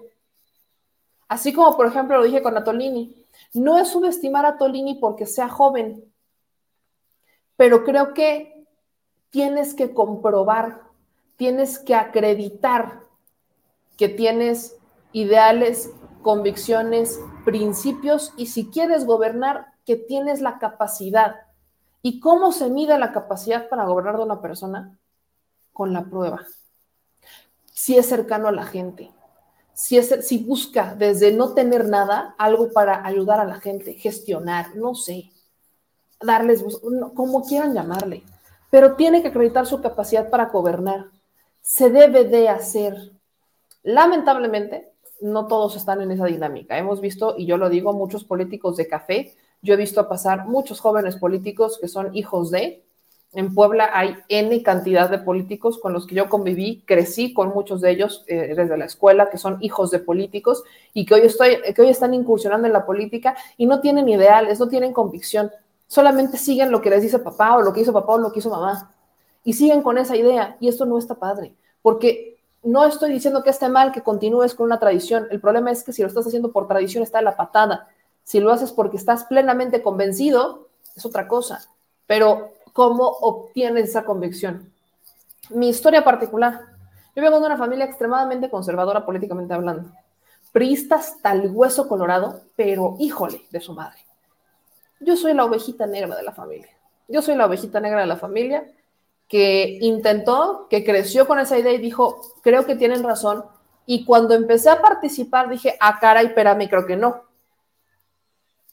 Así 1.28 1.52
como, 1.52 1.76
por 1.76 1.86
ejemplo, 1.86 2.18
lo 2.18 2.24
dije 2.24 2.42
con 2.42 2.56
Atolini. 2.56 3.26
No 3.54 3.78
es 3.78 3.88
subestimar 3.88 4.46
a 4.46 4.58
Tolini 4.58 4.94
porque 4.94 5.26
sea 5.26 5.48
joven. 5.48 6.04
Pero 7.56 7.84
creo 7.84 8.14
que 8.14 8.66
tienes 9.30 9.74
que 9.74 9.92
comprobar, 9.92 10.82
tienes 11.36 11.78
que 11.78 11.94
acreditar 11.94 13.00
que 13.96 14.08
tienes 14.08 14.76
ideales 15.12 15.90
convicciones, 16.22 17.20
principios 17.44 18.32
y 18.36 18.46
si 18.46 18.68
quieres 18.70 19.06
gobernar, 19.06 19.68
que 19.84 19.96
tienes 19.96 20.40
la 20.40 20.58
capacidad. 20.58 21.36
¿Y 22.02 22.20
cómo 22.20 22.52
se 22.52 22.68
mide 22.68 22.98
la 22.98 23.12
capacidad 23.12 23.68
para 23.68 23.84
gobernar 23.84 24.16
de 24.16 24.24
una 24.24 24.40
persona? 24.40 24.98
Con 25.72 25.92
la 25.92 26.04
prueba. 26.04 26.44
Si 27.72 27.96
es 27.96 28.08
cercano 28.08 28.48
a 28.48 28.52
la 28.52 28.64
gente, 28.64 29.10
si, 29.76 30.38
busca 30.38 30.94
desde 30.94 31.32
no 31.32 31.52
tener 31.52 31.86
nada 31.86 32.34
algo 32.38 32.72
para 32.72 33.06
ayudar 33.06 33.40
a 33.40 33.44
la 33.44 33.60
gente, 33.60 33.92
gestionar, 33.92 34.74
no 34.74 34.94
sé, 34.94 35.30
darles, 36.18 36.64
como 37.14 37.44
quieran 37.44 37.74
llamarle, 37.74 38.22
pero 38.70 38.96
tiene 38.96 39.20
que 39.20 39.28
acreditar 39.28 39.66
su 39.66 39.82
capacidad 39.82 40.30
para 40.30 40.46
gobernar. 40.46 41.10
Se 41.60 41.90
debe 41.90 42.24
de 42.24 42.48
hacer. 42.48 43.12
Lamentablemente, 43.82 44.94
no 45.20 45.46
todos 45.46 45.76
están 45.76 46.00
en 46.00 46.10
esa 46.10 46.24
dinámica. 46.24 46.78
Hemos 46.78 47.02
visto, 47.02 47.34
y 47.36 47.44
yo 47.44 47.58
lo 47.58 47.68
digo, 47.68 47.92
muchos 47.92 48.24
políticos 48.24 48.78
de 48.78 48.88
café. 48.88 49.36
Yo 49.60 49.74
he 49.74 49.76
visto 49.76 50.08
pasar 50.08 50.46
muchos 50.46 50.80
jóvenes 50.80 51.16
políticos 51.16 51.78
que 51.78 51.88
son 51.88 52.16
hijos 52.16 52.50
de. 52.50 52.85
En 53.36 53.54
Puebla 53.54 53.90
hay 53.92 54.16
N 54.30 54.62
cantidad 54.62 55.10
de 55.10 55.18
políticos 55.18 55.78
con 55.78 55.92
los 55.92 56.06
que 56.06 56.14
yo 56.14 56.30
conviví, 56.30 56.82
crecí 56.86 57.34
con 57.34 57.50
muchos 57.50 57.82
de 57.82 57.90
ellos 57.90 58.24
eh, 58.28 58.54
desde 58.56 58.78
la 58.78 58.86
escuela, 58.86 59.28
que 59.28 59.36
son 59.36 59.58
hijos 59.60 59.90
de 59.90 59.98
políticos 59.98 60.64
y 60.94 61.00
hoy, 61.12 61.20
que 61.74 61.82
hoy 61.82 61.88
están 61.90 62.14
incursionando 62.14 62.66
en 62.66 62.72
la 62.72 62.86
política 62.86 63.36
y 63.58 63.66
no 63.66 63.80
tienen 63.80 64.08
ideales, 64.08 64.58
no 64.58 64.68
tienen 64.68 64.94
convicción, 64.94 65.50
solamente 65.86 66.38
siguen 66.38 66.70
lo 66.70 66.80
que 66.80 66.88
les 66.88 67.02
dice 67.02 67.18
papá 67.18 67.56
o 67.56 67.60
lo 67.60 67.74
que 67.74 67.82
hizo 67.82 67.92
papá 67.92 68.14
o 68.14 68.18
lo 68.18 68.32
que 68.32 68.38
hizo 68.38 68.48
mamá 68.48 68.94
y 69.44 69.52
siguen 69.52 69.82
con 69.82 69.98
esa 69.98 70.16
idea 70.16 70.56
y 70.58 70.68
esto 70.68 70.86
no 70.86 70.96
está 70.96 71.16
padre, 71.16 71.52
porque 71.82 72.38
no 72.62 72.86
estoy 72.86 73.12
diciendo 73.12 73.42
que 73.42 73.50
esté 73.50 73.68
mal 73.68 73.92
que 73.92 74.02
continúes 74.02 74.54
con 74.54 74.64
una 74.64 74.78
tradición. 74.78 75.28
El 75.30 75.42
problema 75.42 75.70
es 75.70 75.84
que 75.84 75.92
si 75.92 76.00
lo 76.00 76.08
estás 76.08 76.26
haciendo 76.26 76.52
por 76.52 76.66
tradición 76.66 77.02
está 77.02 77.20
la 77.20 77.36
patada. 77.36 77.88
Si 78.24 78.40
lo 78.40 78.50
haces 78.50 78.72
porque 78.72 78.96
estás 78.96 79.24
plenamente 79.24 79.82
convencido, 79.82 80.68
es 80.96 81.04
otra 81.04 81.28
cosa. 81.28 81.68
Pero, 82.06 82.55
¿cómo 82.76 83.08
obtienes 83.08 83.88
esa 83.88 84.04
convicción? 84.04 84.70
Mi 85.48 85.70
historia 85.70 86.04
particular. 86.04 86.60
Yo 87.14 87.22
vengo 87.22 87.40
de 87.40 87.46
una 87.46 87.56
familia 87.56 87.86
extremadamente 87.86 88.50
conservadora 88.50 89.06
políticamente 89.06 89.54
hablando. 89.54 89.90
Priistas 90.52 91.12
hasta 91.12 91.32
el 91.32 91.50
hueso 91.50 91.88
colorado, 91.88 92.42
pero 92.54 92.96
híjole 92.98 93.40
de 93.50 93.60
su 93.62 93.72
madre. 93.72 93.96
Yo 95.00 95.16
soy 95.16 95.32
la 95.32 95.46
ovejita 95.46 95.86
negra 95.86 96.14
de 96.16 96.22
la 96.22 96.32
familia. 96.32 96.68
Yo 97.08 97.22
soy 97.22 97.34
la 97.34 97.46
ovejita 97.46 97.80
negra 97.80 98.02
de 98.02 98.06
la 98.08 98.18
familia 98.18 98.70
que 99.26 99.78
intentó, 99.80 100.66
que 100.68 100.84
creció 100.84 101.26
con 101.26 101.38
esa 101.38 101.58
idea 101.58 101.72
y 101.72 101.78
dijo, 101.78 102.20
creo 102.42 102.66
que 102.66 102.76
tienen 102.76 103.02
razón. 103.02 103.46
Y 103.86 104.04
cuando 104.04 104.34
empecé 104.34 104.68
a 104.68 104.82
participar 104.82 105.48
dije, 105.48 105.78
ah, 105.80 105.98
cara, 105.98 106.22
y 106.22 106.26
espérame, 106.26 106.68
creo 106.68 106.84
que 106.84 106.96
no. 106.96 107.22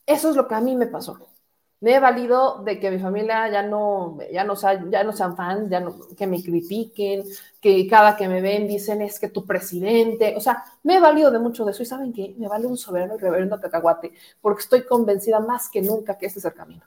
Eso 0.05 0.29
es 0.29 0.35
lo 0.35 0.45
que 0.45 0.55
a 0.55 0.59
mí 0.59 0.75
me 0.75 0.87
pasó. 0.87 1.17
Me 1.83 1.95
he 1.95 1.99
valido 1.99 2.63
de 2.63 2.79
que 2.79 2.89
mi 2.89 2.97
familia 2.97 3.49
ya 3.51 3.61
no, 3.61 4.17
ya 4.31 4.45
no, 4.45 4.53
ya 4.89 5.03
no 5.03 5.11
sean 5.11 5.35
fans, 5.35 5.69
ya 5.69 5.81
no, 5.81 5.93
que 6.15 6.25
me 6.25 6.41
critiquen, 6.41 7.25
que 7.59 7.85
cada 7.89 8.15
que 8.15 8.29
me 8.29 8.39
ven 8.39 8.69
dicen 8.69 9.01
es 9.01 9.19
que 9.19 9.27
tu 9.27 9.45
presidente, 9.45 10.33
o 10.37 10.39
sea, 10.39 10.63
me 10.83 10.95
he 10.95 10.99
valido 11.01 11.29
de 11.29 11.39
mucho 11.39 11.65
de 11.65 11.71
eso. 11.71 11.83
Y 11.83 11.85
saben 11.85 12.13
que 12.13 12.35
me 12.37 12.47
vale 12.47 12.67
un 12.67 12.77
soberano 12.77 13.15
y 13.15 13.17
reverendo 13.17 13.59
cacahuate, 13.59 14.13
porque 14.39 14.61
estoy 14.61 14.85
convencida 14.85 15.41
más 15.41 15.69
que 15.69 15.81
nunca 15.81 16.17
que 16.17 16.27
este 16.27 16.39
es 16.39 16.45
el 16.45 16.53
camino. 16.53 16.85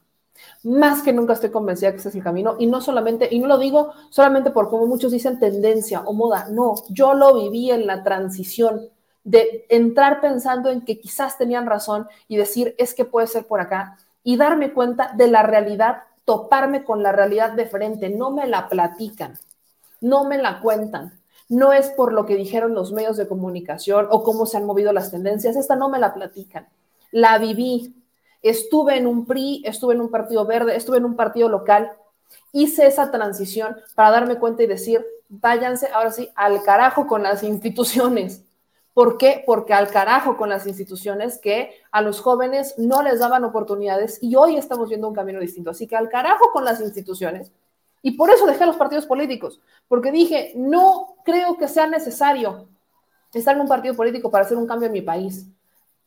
Más 0.64 1.02
que 1.02 1.12
nunca 1.12 1.34
estoy 1.34 1.50
convencida 1.50 1.90
que 1.92 1.98
ese 1.98 2.08
es 2.08 2.14
el 2.14 2.22
camino. 2.22 2.56
Y 2.58 2.66
no 2.66 2.80
solamente, 2.80 3.28
y 3.30 3.38
no 3.38 3.48
lo 3.48 3.58
digo 3.58 3.92
solamente 4.08 4.50
por 4.50 4.70
como 4.70 4.86
muchos 4.86 5.12
dicen 5.12 5.38
tendencia 5.38 6.00
o 6.06 6.14
moda, 6.14 6.48
no, 6.50 6.74
yo 6.88 7.12
lo 7.12 7.34
viví 7.34 7.70
en 7.70 7.86
la 7.86 8.02
transición 8.02 8.88
de 9.24 9.66
entrar 9.68 10.22
pensando 10.22 10.70
en 10.70 10.86
que 10.86 10.98
quizás 11.00 11.36
tenían 11.36 11.66
razón 11.66 12.08
y 12.28 12.36
decir 12.36 12.74
es 12.78 12.94
que 12.94 13.04
puede 13.04 13.26
ser 13.26 13.46
por 13.46 13.60
acá 13.60 13.98
y 14.26 14.36
darme 14.36 14.72
cuenta 14.72 15.12
de 15.14 15.28
la 15.28 15.44
realidad, 15.44 16.02
toparme 16.24 16.82
con 16.82 17.00
la 17.00 17.12
realidad 17.12 17.52
de 17.52 17.66
frente, 17.66 18.10
no 18.10 18.32
me 18.32 18.48
la 18.48 18.68
platican, 18.68 19.38
no 20.00 20.24
me 20.24 20.36
la 20.36 20.58
cuentan. 20.58 21.20
No 21.48 21.72
es 21.72 21.90
por 21.90 22.12
lo 22.12 22.26
que 22.26 22.34
dijeron 22.34 22.74
los 22.74 22.90
medios 22.90 23.16
de 23.16 23.28
comunicación 23.28 24.08
o 24.10 24.24
cómo 24.24 24.44
se 24.44 24.56
han 24.56 24.64
movido 24.64 24.92
las 24.92 25.12
tendencias, 25.12 25.54
esta 25.54 25.76
no 25.76 25.88
me 25.88 26.00
la 26.00 26.12
platican. 26.12 26.66
La 27.12 27.38
viví, 27.38 27.94
estuve 28.42 28.96
en 28.96 29.06
un 29.06 29.26
PRI, 29.26 29.62
estuve 29.64 29.94
en 29.94 30.00
un 30.00 30.10
partido 30.10 30.44
verde, 30.44 30.74
estuve 30.74 30.96
en 30.96 31.04
un 31.04 31.14
partido 31.14 31.48
local, 31.48 31.92
hice 32.50 32.88
esa 32.88 33.12
transición 33.12 33.76
para 33.94 34.10
darme 34.10 34.40
cuenta 34.40 34.64
y 34.64 34.66
decir, 34.66 35.06
váyanse 35.28 35.86
ahora 35.94 36.10
sí 36.10 36.30
al 36.34 36.64
carajo 36.64 37.06
con 37.06 37.22
las 37.22 37.44
instituciones. 37.44 38.42
¿Por 38.96 39.18
qué? 39.18 39.42
Porque 39.44 39.74
al 39.74 39.90
carajo 39.90 40.38
con 40.38 40.48
las 40.48 40.66
instituciones 40.66 41.38
que 41.38 41.82
a 41.92 42.00
los 42.00 42.22
jóvenes 42.22 42.76
no 42.78 43.02
les 43.02 43.18
daban 43.18 43.44
oportunidades 43.44 44.18
y 44.22 44.36
hoy 44.36 44.56
estamos 44.56 44.88
viendo 44.88 45.06
un 45.06 45.14
camino 45.14 45.38
distinto. 45.38 45.68
Así 45.68 45.86
que 45.86 45.96
al 45.96 46.08
carajo 46.08 46.50
con 46.50 46.64
las 46.64 46.80
instituciones. 46.80 47.52
Y 48.00 48.12
por 48.12 48.30
eso 48.30 48.46
dejé 48.46 48.64
los 48.64 48.78
partidos 48.78 49.04
políticos, 49.04 49.60
porque 49.86 50.10
dije, 50.10 50.54
no 50.56 51.16
creo 51.26 51.58
que 51.58 51.68
sea 51.68 51.86
necesario 51.86 52.68
estar 53.34 53.54
en 53.54 53.60
un 53.60 53.68
partido 53.68 53.94
político 53.94 54.30
para 54.30 54.46
hacer 54.46 54.56
un 54.56 54.66
cambio 54.66 54.86
en 54.86 54.94
mi 54.94 55.02
país. 55.02 55.46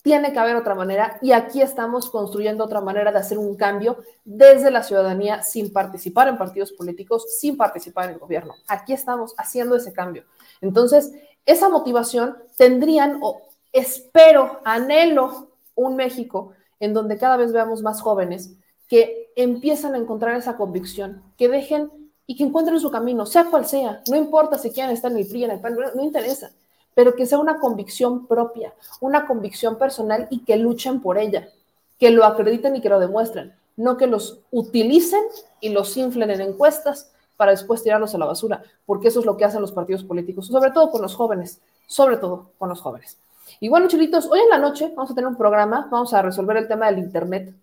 Tiene 0.01 0.33
que 0.33 0.39
haber 0.39 0.55
otra 0.55 0.73
manera 0.73 1.19
y 1.21 1.31
aquí 1.31 1.61
estamos 1.61 2.09
construyendo 2.09 2.63
otra 2.63 2.81
manera 2.81 3.11
de 3.11 3.19
hacer 3.19 3.37
un 3.37 3.55
cambio 3.55 3.97
desde 4.25 4.71
la 4.71 4.81
ciudadanía 4.81 5.43
sin 5.43 5.71
participar 5.71 6.27
en 6.27 6.39
partidos 6.39 6.71
políticos, 6.71 7.37
sin 7.39 7.55
participar 7.55 8.05
en 8.05 8.13
el 8.13 8.19
gobierno. 8.19 8.55
Aquí 8.67 8.93
estamos 8.93 9.35
haciendo 9.37 9.75
ese 9.75 9.93
cambio. 9.93 10.23
Entonces, 10.59 11.13
esa 11.49 11.67
motivación 11.67 12.37
tendrían, 12.57 13.19
o 13.23 13.41
espero, 13.73 14.59
anhelo 14.63 15.49
un 15.73 15.95
México 15.95 16.53
en 16.79 16.93
donde 16.93 17.17
cada 17.17 17.37
vez 17.37 17.51
veamos 17.51 17.81
más 17.81 18.01
jóvenes 18.01 18.51
que 18.87 19.31
empiezan 19.35 19.95
a 19.95 19.97
encontrar 19.97 20.35
esa 20.35 20.57
convicción, 20.57 21.23
que 21.37 21.49
dejen 21.49 21.89
y 22.27 22.35
que 22.35 22.43
encuentren 22.43 22.79
su 22.79 22.91
camino, 22.91 23.25
sea 23.25 23.45
cual 23.45 23.65
sea, 23.65 24.03
no 24.07 24.15
importa 24.15 24.59
si 24.59 24.69
quieren 24.69 24.91
estar 24.91 25.11
en 25.11 25.17
el 25.17 25.27
PRI, 25.27 25.45
en 25.45 25.51
el 25.51 25.59
PAN, 25.59 25.75
no 25.95 26.03
interesa, 26.03 26.51
pero 26.93 27.15
que 27.15 27.25
sea 27.25 27.39
una 27.39 27.59
convicción 27.59 28.27
propia, 28.27 28.75
una 29.01 29.25
convicción 29.25 29.77
personal 29.79 30.27
y 30.29 30.43
que 30.43 30.55
luchen 30.55 31.01
por 31.01 31.17
ella, 31.17 31.49
que 31.97 32.11
lo 32.11 32.25
acrediten 32.25 32.75
y 32.75 32.81
que 32.81 32.89
lo 32.89 32.99
demuestren, 32.99 33.55
no 33.75 33.97
que 33.97 34.05
los 34.05 34.41
utilicen 34.51 35.23
y 35.61 35.69
los 35.69 35.97
inflen 35.97 36.29
en 36.29 36.41
encuestas 36.41 37.11
para 37.39 37.51
después 37.51 37.81
tirarlos 37.81 38.13
a 38.13 38.17
la 38.17 38.25
basura, 38.25 38.61
porque 38.85 39.07
eso 39.07 39.21
es 39.21 39.25
lo 39.25 39.37
que 39.37 39.45
hacen 39.45 39.61
los 39.61 39.71
partidos 39.71 40.03
políticos, 40.03 40.47
sobre 40.47 40.71
todo 40.71 40.91
con 40.91 41.01
los 41.01 41.15
jóvenes, 41.15 41.61
sobre 41.87 42.17
todo 42.17 42.51
con 42.57 42.67
los 42.67 42.81
jóvenes. 42.81 43.17
Y 43.61 43.69
bueno, 43.69 43.87
chilitos, 43.87 44.25
hoy 44.29 44.41
en 44.41 44.49
la 44.49 44.57
noche 44.57 44.91
vamos 44.93 45.11
a 45.11 45.15
tener 45.15 45.29
un 45.29 45.37
programa, 45.37 45.87
vamos 45.89 46.13
a 46.13 46.21
resolver 46.21 46.57
el 46.57 46.67
tema 46.67 46.87
del 46.87 46.99
Internet, 46.99 47.55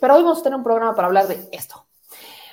pero 0.00 0.14
hoy 0.14 0.22
vamos 0.22 0.40
a 0.40 0.44
tener 0.44 0.56
un 0.56 0.64
programa 0.64 0.94
para 0.94 1.08
hablar 1.08 1.26
de 1.28 1.46
esto. 1.52 1.84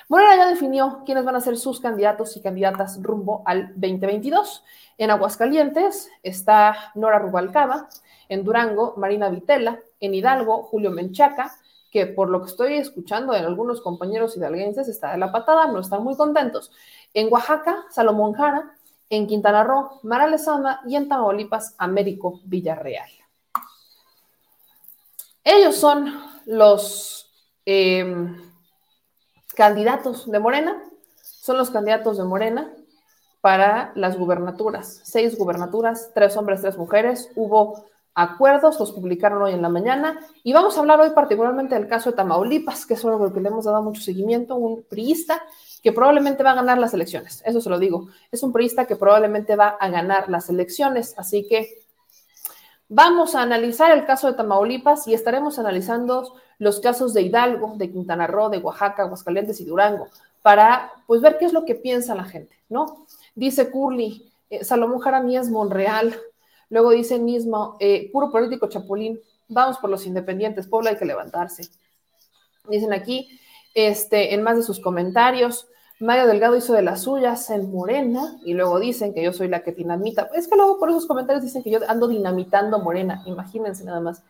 Morena 0.06 0.36
ya 0.36 0.48
definió 0.48 1.00
quiénes 1.06 1.24
van 1.24 1.36
a 1.36 1.40
ser 1.40 1.56
sus 1.56 1.80
candidatos 1.80 2.36
y 2.36 2.42
candidatas 2.42 3.02
rumbo 3.02 3.42
al 3.46 3.68
2022. 3.68 4.64
En 4.98 5.10
Aguascalientes 5.10 6.10
está 6.22 6.92
Nora 6.94 7.20
Rubalcaba, 7.20 7.88
en 8.28 8.44
Durango 8.44 8.92
Marina 8.98 9.30
Vitela, 9.30 9.80
en 9.98 10.12
Hidalgo 10.12 10.64
Julio 10.64 10.90
Menchaca, 10.90 11.56
que 11.94 12.06
por 12.08 12.28
lo 12.28 12.40
que 12.42 12.48
estoy 12.48 12.74
escuchando 12.74 13.32
de 13.32 13.38
algunos 13.38 13.80
compañeros 13.80 14.36
hidalguenses 14.36 14.88
está 14.88 15.12
de 15.12 15.18
la 15.18 15.30
patada, 15.30 15.68
no 15.68 15.78
están 15.78 16.02
muy 16.02 16.16
contentos. 16.16 16.72
En 17.14 17.32
Oaxaca, 17.32 17.84
Salomón 17.88 18.32
Jara, 18.32 18.76
en 19.10 19.28
Quintana 19.28 19.62
Roo, 19.62 20.00
Mara 20.02 20.26
Lezama 20.26 20.80
y 20.88 20.96
en 20.96 21.08
Tamaulipas, 21.08 21.76
Américo 21.78 22.40
Villarreal. 22.46 23.08
Ellos 25.44 25.76
son 25.76 26.12
los 26.46 27.32
em, 27.64 28.42
candidatos 29.54 30.28
de 30.28 30.40
Morena, 30.40 30.82
son 31.22 31.58
los 31.58 31.70
candidatos 31.70 32.18
de 32.18 32.24
Morena 32.24 32.74
para 33.40 33.92
las 33.94 34.18
gubernaturas. 34.18 35.00
Seis 35.04 35.38
gubernaturas, 35.38 36.10
tres 36.12 36.36
hombres, 36.36 36.60
tres 36.60 36.76
mujeres. 36.76 37.30
Hubo 37.36 37.84
acuerdos, 38.14 38.78
los 38.78 38.92
publicaron 38.92 39.42
hoy 39.42 39.52
en 39.52 39.62
la 39.62 39.68
mañana. 39.68 40.20
Y 40.42 40.52
vamos 40.52 40.76
a 40.76 40.80
hablar 40.80 41.00
hoy 41.00 41.10
particularmente 41.10 41.74
del 41.74 41.88
caso 41.88 42.10
de 42.10 42.16
Tamaulipas, 42.16 42.86
que 42.86 42.94
es 42.94 43.04
algo 43.04 43.32
que 43.32 43.40
le 43.40 43.48
hemos 43.48 43.64
dado 43.64 43.82
mucho 43.82 44.00
seguimiento, 44.00 44.54
un 44.56 44.82
priista 44.84 45.42
que 45.82 45.92
probablemente 45.92 46.42
va 46.42 46.52
a 46.52 46.54
ganar 46.54 46.78
las 46.78 46.94
elecciones. 46.94 47.42
Eso 47.44 47.60
se 47.60 47.68
lo 47.68 47.78
digo. 47.78 48.08
Es 48.30 48.42
un 48.42 48.52
priista 48.52 48.86
que 48.86 48.96
probablemente 48.96 49.56
va 49.56 49.76
a 49.80 49.88
ganar 49.88 50.28
las 50.28 50.48
elecciones. 50.48 51.14
Así 51.18 51.46
que 51.46 51.84
vamos 52.88 53.34
a 53.34 53.42
analizar 53.42 53.90
el 53.90 54.06
caso 54.06 54.28
de 54.28 54.34
Tamaulipas 54.34 55.06
y 55.08 55.14
estaremos 55.14 55.58
analizando 55.58 56.34
los 56.58 56.80
casos 56.80 57.12
de 57.14 57.22
Hidalgo, 57.22 57.74
de 57.76 57.90
Quintana 57.90 58.26
Roo, 58.26 58.48
de 58.48 58.58
Oaxaca, 58.58 59.02
Aguascalientes 59.02 59.60
y 59.60 59.64
Durango, 59.64 60.08
para 60.42 60.92
pues 61.06 61.20
ver 61.20 61.36
qué 61.36 61.46
es 61.46 61.52
lo 61.52 61.64
que 61.64 61.74
piensa 61.74 62.14
la 62.14 62.24
gente, 62.24 62.56
¿no? 62.68 63.06
Dice 63.34 63.70
Curly, 63.70 64.32
eh, 64.50 64.64
Salomón 64.64 65.00
Jaramí 65.00 65.36
Monreal, 65.50 66.14
Luego 66.70 66.90
dice 66.90 67.18
mismo, 67.18 67.76
eh, 67.80 68.10
puro 68.12 68.30
político 68.30 68.68
chapulín, 68.68 69.20
vamos 69.48 69.78
por 69.78 69.90
los 69.90 70.06
independientes, 70.06 70.66
Puebla 70.66 70.90
hay 70.90 70.96
que 70.96 71.04
levantarse. 71.04 71.68
Dicen 72.68 72.92
aquí, 72.92 73.38
este, 73.74 74.34
en 74.34 74.42
más 74.42 74.56
de 74.56 74.62
sus 74.62 74.80
comentarios, 74.80 75.68
Mario 76.00 76.26
Delgado 76.26 76.56
hizo 76.56 76.72
de 76.72 76.82
las 76.82 77.02
suyas 77.02 77.50
en 77.50 77.70
Morena 77.70 78.36
y 78.44 78.54
luego 78.54 78.80
dicen 78.80 79.14
que 79.14 79.22
yo 79.22 79.32
soy 79.32 79.48
la 79.48 79.62
que 79.62 79.72
dinamita. 79.72 80.28
Es 80.34 80.48
que 80.48 80.56
luego 80.56 80.78
por 80.78 80.90
esos 80.90 81.06
comentarios 81.06 81.44
dicen 81.44 81.62
que 81.62 81.70
yo 81.70 81.78
ando 81.88 82.08
dinamitando 82.08 82.78
Morena, 82.80 83.22
imagínense 83.26 83.84
nada 83.84 84.00
más. 84.00 84.22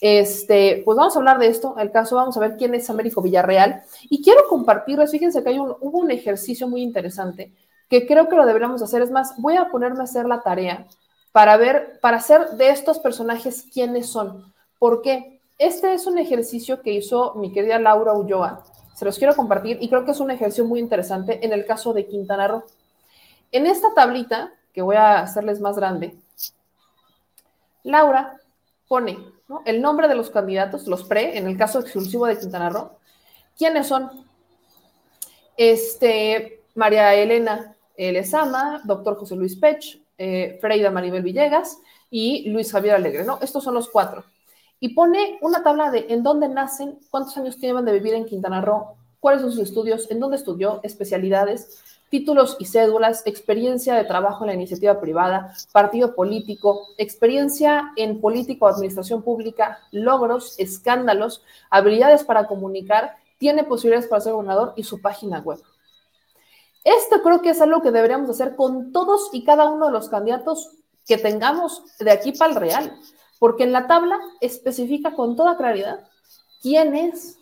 Este, 0.00 0.82
pues 0.84 0.96
vamos 0.96 1.14
a 1.14 1.18
hablar 1.18 1.38
de 1.38 1.48
esto, 1.48 1.74
el 1.78 1.90
caso, 1.90 2.16
vamos 2.16 2.36
a 2.36 2.40
ver 2.40 2.56
quién 2.56 2.74
es 2.74 2.88
Américo 2.88 3.22
Villarreal. 3.22 3.82
Y 4.08 4.22
quiero 4.22 4.42
compartirles, 4.48 5.10
fíjense 5.10 5.42
que 5.42 5.50
hay 5.50 5.58
un, 5.58 5.74
hubo 5.80 5.98
un 5.98 6.10
ejercicio 6.10 6.68
muy 6.68 6.82
interesante 6.82 7.52
que 7.88 8.06
creo 8.06 8.28
que 8.28 8.36
lo 8.36 8.46
deberíamos 8.46 8.80
hacer. 8.82 9.02
Es 9.02 9.10
más, 9.10 9.34
voy 9.36 9.56
a 9.56 9.68
ponerme 9.68 10.00
a 10.00 10.04
hacer 10.04 10.26
la 10.26 10.40
tarea 10.40 10.86
para 11.32 11.56
ver, 11.56 11.98
para 12.00 12.18
hacer 12.18 12.50
de 12.52 12.70
estos 12.70 12.98
personajes 12.98 13.66
quiénes 13.72 14.08
son. 14.08 14.52
¿Por 14.78 15.02
qué? 15.02 15.40
Este 15.58 15.92
es 15.92 16.06
un 16.06 16.18
ejercicio 16.18 16.82
que 16.82 16.92
hizo 16.92 17.34
mi 17.34 17.52
querida 17.52 17.78
Laura 17.78 18.14
Ulloa. 18.14 18.64
Se 18.94 19.04
los 19.04 19.18
quiero 19.18 19.36
compartir 19.36 19.78
y 19.80 19.88
creo 19.88 20.04
que 20.04 20.10
es 20.10 20.20
un 20.20 20.30
ejercicio 20.30 20.64
muy 20.64 20.80
interesante 20.80 21.44
en 21.44 21.52
el 21.52 21.66
caso 21.66 21.92
de 21.92 22.06
Quintana 22.06 22.48
Roo. 22.48 22.64
En 23.52 23.66
esta 23.66 23.92
tablita, 23.94 24.52
que 24.72 24.82
voy 24.82 24.96
a 24.96 25.20
hacerles 25.20 25.60
más 25.60 25.76
grande, 25.76 26.16
Laura 27.82 28.38
pone 28.88 29.18
el 29.64 29.80
nombre 29.80 30.08
de 30.08 30.14
los 30.14 30.30
candidatos, 30.30 30.86
los 30.86 31.04
pre, 31.04 31.36
en 31.36 31.46
el 31.46 31.56
caso 31.56 31.80
exclusivo 31.80 32.26
de 32.26 32.38
Quintana 32.38 32.70
Roo. 32.70 32.92
¿Quiénes 33.56 33.86
son? 33.86 34.10
Este, 35.56 36.62
María 36.74 37.14
Elena 37.14 37.76
Lezama, 37.96 38.80
doctor 38.84 39.16
José 39.16 39.36
Luis 39.36 39.56
Pech, 39.56 39.99
eh, 40.22 40.58
Freida 40.60 40.90
Maribel 40.90 41.22
Villegas 41.22 41.78
y 42.10 42.50
Luis 42.50 42.70
Javier 42.70 42.94
Alegre, 42.94 43.24
¿no? 43.24 43.38
Estos 43.40 43.64
son 43.64 43.72
los 43.72 43.88
cuatro. 43.88 44.22
Y 44.78 44.90
pone 44.90 45.38
una 45.40 45.62
tabla 45.62 45.90
de 45.90 46.06
en 46.10 46.22
dónde 46.22 46.46
nacen, 46.46 46.98
cuántos 47.10 47.38
años 47.38 47.56
tienen 47.56 47.86
de 47.86 47.92
vivir 47.92 48.12
en 48.12 48.26
Quintana 48.26 48.60
Roo, 48.60 48.96
cuáles 49.18 49.40
son 49.40 49.50
sus 49.50 49.62
estudios, 49.62 50.10
en 50.10 50.20
dónde 50.20 50.36
estudió, 50.36 50.80
especialidades, 50.82 51.82
títulos 52.10 52.58
y 52.58 52.66
cédulas, 52.66 53.22
experiencia 53.24 53.94
de 53.94 54.04
trabajo 54.04 54.44
en 54.44 54.48
la 54.48 54.54
iniciativa 54.54 55.00
privada, 55.00 55.54
partido 55.72 56.14
político, 56.14 56.88
experiencia 56.98 57.92
en 57.96 58.20
político 58.20 58.66
o 58.66 58.68
administración 58.68 59.22
pública, 59.22 59.78
logros, 59.90 60.54
escándalos, 60.58 61.42
habilidades 61.70 62.24
para 62.24 62.46
comunicar, 62.46 63.16
tiene 63.38 63.64
posibilidades 63.64 64.06
para 64.06 64.20
ser 64.20 64.34
gobernador 64.34 64.74
y 64.76 64.82
su 64.82 65.00
página 65.00 65.38
web. 65.38 65.60
Esto 66.84 67.22
creo 67.22 67.42
que 67.42 67.50
es 67.50 67.60
algo 67.60 67.82
que 67.82 67.90
deberíamos 67.90 68.30
hacer 68.30 68.56
con 68.56 68.92
todos 68.92 69.30
y 69.32 69.44
cada 69.44 69.68
uno 69.68 69.86
de 69.86 69.92
los 69.92 70.08
candidatos 70.08 70.76
que 71.06 71.18
tengamos 71.18 71.82
de 71.98 72.10
aquí 72.10 72.32
para 72.32 72.52
el 72.52 72.56
Real, 72.56 72.98
porque 73.38 73.64
en 73.64 73.72
la 73.72 73.86
tabla 73.86 74.18
especifica 74.40 75.14
con 75.14 75.36
toda 75.36 75.56
claridad 75.56 76.08
quién 76.62 76.94
es, 76.94 77.38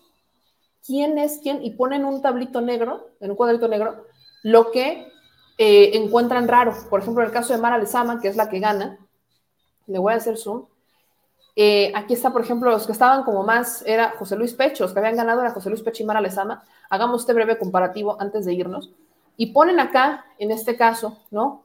quién 0.85 1.19
es 1.19 1.39
quién, 1.43 1.63
y 1.63 1.73
ponen 1.73 2.05
un 2.05 2.23
tablito 2.23 2.61
negro, 2.61 3.11
en 3.21 3.31
un 3.31 3.37
cuadrito 3.37 3.69
negro, 3.69 4.07
lo 4.43 4.71
que 4.71 5.07
eh, 5.59 5.91
encuentran 5.95 6.49
raro. 6.49 6.75
Por 6.89 7.01
ejemplo, 7.01 7.23
en 7.23 7.29
el 7.29 7.33
caso 7.33 7.53
de 7.53 7.61
Mara 7.61 7.79
Lezama, 7.79 8.21
que 8.21 8.29
es 8.29 8.37
la 8.37 8.49
que 8.49 8.61
gana, 8.61 8.99
le 9.87 9.99
voy 9.99 10.13
a 10.13 10.17
hacer 10.17 10.37
zoom. 10.37 10.67
Eh, 11.57 11.91
aquí 11.95 12.15
está, 12.15 12.33
por 12.33 12.43
ejemplo, 12.43 12.71
los 12.71 12.87
que 12.87 12.93
estaban 12.93 13.25
como 13.25 13.43
más, 13.43 13.83
era 13.85 14.15
José 14.17 14.37
Luis 14.37 14.55
Pecho, 14.55 14.85
los 14.85 14.93
que 14.93 15.01
habían 15.01 15.17
ganado 15.17 15.41
era 15.41 15.51
José 15.51 15.69
Luis 15.71 15.83
Pecho 15.83 16.05
y 16.05 16.07
Mara 16.07 16.21
Lezama. 16.21 16.63
Hagamos 16.89 17.23
este 17.23 17.33
breve 17.33 17.59
comparativo 17.59 18.17
antes 18.21 18.45
de 18.45 18.55
irnos. 18.55 18.93
Y 19.39 19.53
ponen 19.53 19.79
acá, 19.79 20.27
en 20.37 20.51
este 20.51 20.77
caso, 20.77 21.17
¿no? 21.31 21.65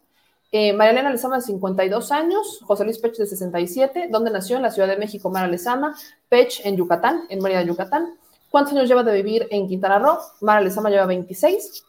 Eh, 0.52 0.72
María 0.74 0.92
Elena 0.92 1.10
Lezama 1.10 1.38
de 1.38 1.42
52 1.42 2.12
años, 2.12 2.60
José 2.64 2.84
Luis 2.84 3.00
Pech 3.00 3.18
de 3.18 3.26
67, 3.26 4.10
¿dónde 4.12 4.30
nació? 4.30 4.58
En 4.58 4.62
la 4.62 4.70
Ciudad 4.70 4.88
de 4.88 4.98
México, 4.98 5.32
Mara 5.32 5.48
Lezama, 5.48 5.96
Pech 6.30 6.62
en 6.64 6.78
Yucatán, 6.78 7.24
en 7.30 7.42
Mérida, 7.42 7.64
Yucatán. 7.64 8.20
¿Cuántos 8.52 8.74
años 8.76 8.88
lleva 8.88 9.02
de 9.02 9.14
vivir 9.14 9.48
en 9.50 9.68
Quintana 9.68 9.98
Roo? 9.98 10.20
Mara 10.42 10.62
Lezama 10.62 10.92
lleva 10.92 11.08
26. 11.08 11.84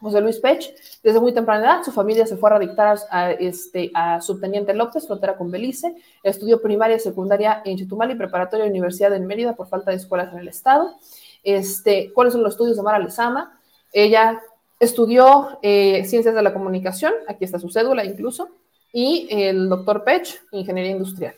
José 0.00 0.20
Luis 0.22 0.38
Pech, 0.38 0.74
desde 1.02 1.20
muy 1.20 1.34
temprana 1.34 1.62
edad, 1.62 1.82
su 1.84 1.92
familia 1.92 2.26
se 2.26 2.38
fue 2.38 2.48
a 2.48 2.54
radictar 2.54 2.98
a, 3.10 3.32
este, 3.32 3.90
a 3.92 4.22
Subteniente 4.22 4.72
López, 4.72 5.06
frontera 5.06 5.36
con 5.36 5.50
Belice. 5.50 5.94
Estudió 6.22 6.62
primaria 6.62 6.96
y 6.96 7.00
secundaria 7.00 7.60
en 7.66 7.76
Chetumal 7.76 8.10
y 8.10 8.14
preparatoria 8.14 8.64
Universidad 8.64 9.12
en 9.14 9.26
Mérida 9.26 9.54
por 9.54 9.68
falta 9.68 9.90
de 9.90 9.98
escuelas 9.98 10.32
en 10.32 10.38
el 10.38 10.48
estado. 10.48 10.96
Este, 11.42 12.10
¿Cuáles 12.14 12.32
son 12.32 12.42
los 12.42 12.54
estudios 12.54 12.78
de 12.78 12.82
Mara 12.82 12.98
Lezama? 12.98 13.60
Ella 13.92 14.40
Estudió 14.80 15.58
eh, 15.62 16.04
Ciencias 16.04 16.34
de 16.34 16.42
la 16.42 16.52
Comunicación, 16.52 17.12
aquí 17.28 17.44
está 17.44 17.58
su 17.58 17.70
cédula 17.70 18.04
incluso, 18.04 18.48
y 18.92 19.26
el 19.30 19.68
doctor 19.68 20.04
Pech, 20.04 20.42
Ingeniería 20.52 20.92
Industrial. 20.92 21.34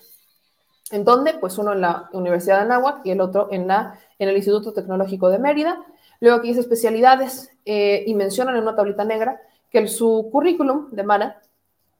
¿En 0.90 1.04
dónde? 1.04 1.34
Pues 1.34 1.58
uno 1.58 1.72
en 1.72 1.80
la 1.80 2.08
Universidad 2.12 2.58
de 2.58 2.62
Anáhuac 2.62 3.04
y 3.04 3.10
el 3.10 3.20
otro 3.20 3.48
en, 3.50 3.66
la, 3.66 3.98
en 4.18 4.28
el 4.28 4.36
Instituto 4.36 4.72
Tecnológico 4.72 5.28
de 5.30 5.38
Mérida. 5.38 5.84
Luego 6.20 6.38
aquí 6.38 6.48
dice 6.48 6.60
especialidades 6.60 7.50
eh, 7.64 8.04
y 8.06 8.14
mencionan 8.14 8.56
en 8.56 8.62
una 8.62 8.76
tablita 8.76 9.04
negra 9.04 9.40
que 9.70 9.86
su 9.88 10.28
currículum 10.30 10.90
de 10.90 11.02
Mara 11.02 11.42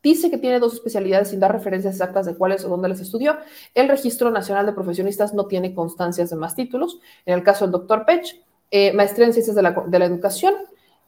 dice 0.02 0.30
que 0.30 0.38
tiene 0.38 0.60
dos 0.60 0.74
especialidades 0.74 1.28
sin 1.28 1.40
dar 1.40 1.52
referencias 1.52 1.94
exactas 1.94 2.26
de 2.26 2.36
cuáles 2.36 2.64
o 2.64 2.68
dónde 2.68 2.88
las 2.88 3.00
estudió. 3.00 3.36
El 3.74 3.88
Registro 3.88 4.30
Nacional 4.30 4.66
de 4.66 4.72
Profesionistas 4.72 5.34
no 5.34 5.46
tiene 5.46 5.74
constancias 5.74 6.30
de 6.30 6.36
más 6.36 6.54
títulos. 6.54 7.00
En 7.24 7.34
el 7.34 7.42
caso 7.42 7.64
del 7.64 7.72
doctor 7.72 8.06
Pech, 8.06 8.40
eh, 8.70 8.92
maestría 8.92 9.26
en 9.26 9.32
Ciencias 9.32 9.56
de 9.56 9.62
la, 9.62 9.84
de 9.86 9.98
la 9.98 10.04
Educación, 10.04 10.54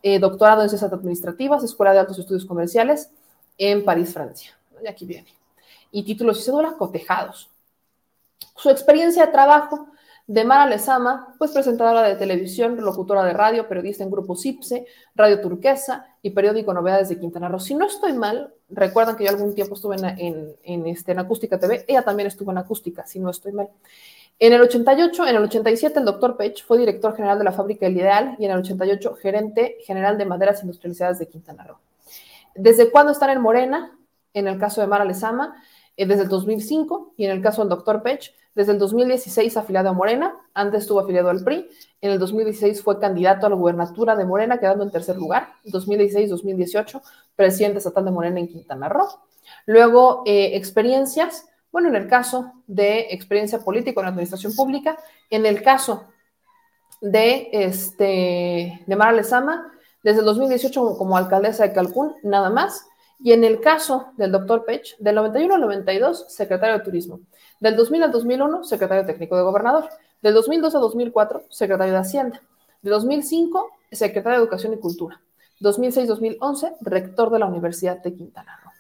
eh, 0.03 0.19
doctorado 0.19 0.63
en 0.63 0.69
Ciencias 0.69 0.93
Administrativas, 0.93 1.65
Escuela 1.65 1.93
de 1.93 2.01
Altos 2.01 2.19
Estudios 2.19 2.45
Comerciales 2.45 3.11
en 3.57 3.85
París, 3.85 4.13
Francia. 4.13 4.57
Y 4.83 4.87
aquí 4.87 5.05
viene. 5.05 5.29
Y 5.91 6.05
títulos 6.05 6.41
y 6.41 6.43
cédula 6.43 6.75
cotejados. 6.79 7.51
Su 8.57 8.71
experiencia 8.71 9.27
de 9.27 9.33
trabajo 9.33 9.89
de 10.29 10.45
Mara 10.45 10.67
Lezama, 10.67 11.35
pues 11.39 11.53
presentadora 11.53 12.03
de 12.03 12.15
televisión, 12.15 12.77
locutora 12.77 13.25
de 13.25 13.33
radio, 13.33 13.67
periodista 13.67 14.05
en 14.05 14.11
Grupo 14.11 14.37
CIPSE, 14.37 14.87
Radio 15.15 15.41
Turquesa 15.41 16.07
y 16.21 16.31
periódico 16.31 16.75
Novedades 16.75 17.09
de 17.09 17.19
Quintana 17.19 17.49
Roo. 17.49 17.59
Si 17.59 17.75
no 17.75 17.87
estoy 17.87 18.13
mal, 18.13 18.53
recuerdan 18.69 19.17
que 19.17 19.25
yo 19.25 19.31
algún 19.31 19.55
tiempo 19.55 19.75
estuve 19.75 19.97
en, 19.97 20.55
en, 20.63 20.87
este, 20.87 21.13
en 21.13 21.19
Acústica 21.19 21.59
TV, 21.59 21.87
ella 21.89 22.03
también 22.03 22.27
estuvo 22.27 22.51
en 22.51 22.59
Acústica, 22.59 23.07
si 23.07 23.19
no 23.19 23.31
estoy 23.31 23.53
mal. 23.53 23.71
En 24.41 24.53
el 24.53 24.61
88, 24.61 25.27
en 25.27 25.37
el 25.37 25.43
87, 25.43 25.99
el 25.99 26.05
doctor 26.05 26.37
Pech 26.37 26.65
fue 26.65 26.79
director 26.79 27.15
general 27.17 27.39
de 27.39 27.45
la 27.45 27.53
fábrica 27.53 27.87
El 27.87 27.97
Ideal 27.97 28.37
y 28.39 28.45
en 28.45 28.53
el 28.53 28.59
88, 28.59 29.17
gerente 29.21 29.79
general 29.85 30.17
de 30.17 30.27
maderas 30.27 30.63
industrializadas 30.63 31.19
de 31.19 31.27
Quintana 31.27 31.65
Roo. 31.65 31.79
¿Desde 32.55 32.91
cuándo 32.91 33.13
están 33.13 33.31
en 33.31 33.41
Morena? 33.41 33.99
En 34.35 34.47
el 34.47 34.59
caso 34.59 34.81
de 34.81 34.87
Mara 34.87 35.05
Lezama, 35.05 35.61
eh, 35.97 36.07
desde 36.07 36.23
el 36.23 36.29
2005 36.29 37.15
y 37.17 37.25
en 37.25 37.33
el 37.33 37.43
caso 37.43 37.63
del 37.63 37.69
doctor 37.69 38.03
Pech, 38.03 38.33
desde 38.55 38.73
el 38.73 38.79
2016 38.79 39.57
afiliado 39.57 39.89
a 39.89 39.93
Morena, 39.93 40.35
antes 40.55 40.83
estuvo 40.83 41.01
afiliado 41.01 41.31
al 41.31 41.43
PRI, 41.43 41.69
en 42.01 42.11
el 42.13 42.19
2016 42.19 42.83
fue 42.83 43.01
candidato 43.01 43.47
a 43.47 43.51
la 43.51 43.57
gubernatura 43.57 44.15
de 44.15 44.25
Morena, 44.25 44.59
quedando 44.59 44.85
en 44.85 44.91
tercer 44.91 45.17
lugar, 45.17 45.55
2016-2018, 45.65 47.01
presidente 47.35 47.79
estatal 47.79 48.05
de 48.05 48.11
Morena 48.13 48.39
en 48.39 48.49
Quintana 48.49 48.89
Roo. 48.89 49.09
Luego, 49.67 50.23
eh, 50.27 50.57
experiencias, 50.57 51.49
bueno, 51.71 51.89
en 51.89 51.97
el 51.97 52.09
caso 52.09 52.53
de 52.67 53.09
experiencia 53.11 53.59
política 53.61 54.01
en 54.01 54.05
la 54.05 54.11
administración 54.11 54.55
pública, 54.55 54.99
en 55.31 55.47
el 55.47 55.63
caso 55.63 56.07
de, 57.01 57.49
este, 57.53 58.83
de 58.87 58.97
Mara 58.97 59.13
Lezama, 59.13 59.73
desde 60.03 60.21
el 60.21 60.27
2018 60.27 60.97
como 60.97 61.17
alcaldesa 61.17 61.65
de 61.65 61.73
Calcún, 61.73 62.15
nada 62.23 62.51
más. 62.51 62.87
Y 63.21 63.33
en 63.33 63.43
el 63.43 63.61
caso 63.61 64.13
del 64.17 64.31
doctor 64.31 64.65
Pech, 64.65 64.97
del 64.99 65.17
91 65.17 65.55
al 65.55 65.61
92, 65.61 66.27
secretario 66.29 66.79
de 66.79 66.85
Turismo. 66.85 67.21
Del 67.59 67.77
2000 67.77 68.05
al 68.05 68.13
2001, 68.13 68.65
secretario 68.65 69.05
técnico 69.05 69.37
de 69.37 69.43
Gobernador. 69.43 69.89
Del 70.23 70.35
2002 70.35 70.75
a 70.77 70.79
2004, 70.79 71.45
secretario 71.49 71.93
de 71.93 71.99
Hacienda. 71.99 72.41
De 72.81 72.91
2005, 72.91 73.71
secretario 73.91 74.39
de 74.39 74.45
Educación 74.45 74.73
y 74.73 74.79
Cultura. 74.79 75.21
2006-2011, 75.61 76.77
rector 76.81 77.31
de 77.31 77.39
la 77.41 77.47
Universidad 77.47 77.99
de 77.99 78.15
Quintana 78.15 78.61
Roo. 78.63 78.73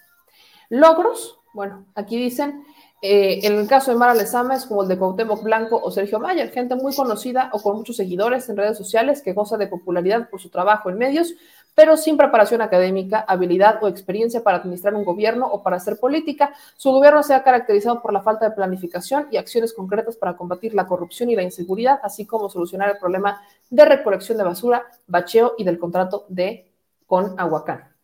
Logros, 0.71 1.41
bueno, 1.53 1.87
aquí 1.97 2.17
dicen 2.17 2.65
Eh, 3.01 3.47
en 3.47 3.57
el 3.57 3.69
caso 3.69 3.93
de 3.93 3.97
Mara 3.97 4.15
Lezama 4.15 4.57
es 4.57 4.67
como 4.67 4.83
el 4.83 4.89
de 4.89 4.99
Cuauhtémoc 4.99 5.45
Blanco 5.45 5.81
o 5.81 5.91
Sergio 5.93 6.19
Mayer, 6.19 6.51
gente 6.51 6.75
muy 6.75 6.95
conocida 6.95 7.49
o 7.53 7.63
con 7.63 7.77
muchos 7.77 7.97
seguidores 7.97 8.49
en 8.49 8.57
redes 8.57 8.77
sociales 8.77 9.23
que 9.23 9.35
goza 9.35 9.57
de 9.57 9.69
popularidad 9.69 10.29
por 10.29 10.41
su 10.41 10.51
trabajo 10.51 10.91
en 10.91 10.99
medios, 10.99 11.33
pero 11.77 11.97
sin 11.97 12.17
preparación 12.17 12.61
académica, 12.61 13.21
habilidad 13.21 13.79
o 13.85 13.87
experiencia 13.87 14.43
para 14.43 14.59
administrar 14.59 14.95
un 14.95 15.05
gobierno 15.05 15.47
o 15.47 15.63
para 15.63 15.77
hacer 15.77 15.97
política. 16.01 16.53
Su 16.77 16.91
gobierno 16.91 17.23
se 17.23 17.35
ha 17.35 17.45
caracterizado 17.45 18.03
por 18.03 18.13
la 18.13 18.21
falta 18.21 18.49
de 18.49 18.57
planificación 18.57 19.29
y 19.31 19.37
acciones 19.37 19.73
concretas 19.73 20.17
para 20.17 20.37
combatir 20.37 20.75
la 20.75 20.89
corrupción 20.89 21.31
y 21.31 21.37
la 21.37 21.45
inseguridad, 21.45 22.01
así 22.03 22.27
como 22.27 22.49
solucionar 22.49 22.91
el 22.91 22.99
problema 22.99 23.41
de 23.71 23.85
recolección 23.85 24.39
de 24.39 24.45
basura, 24.45 24.87
bacheo 25.07 25.55
y 25.57 25.63
del 25.63 25.79
contrato 25.79 26.27
de 26.29 26.73
con 27.07 27.39
Aguacán. 27.39 27.95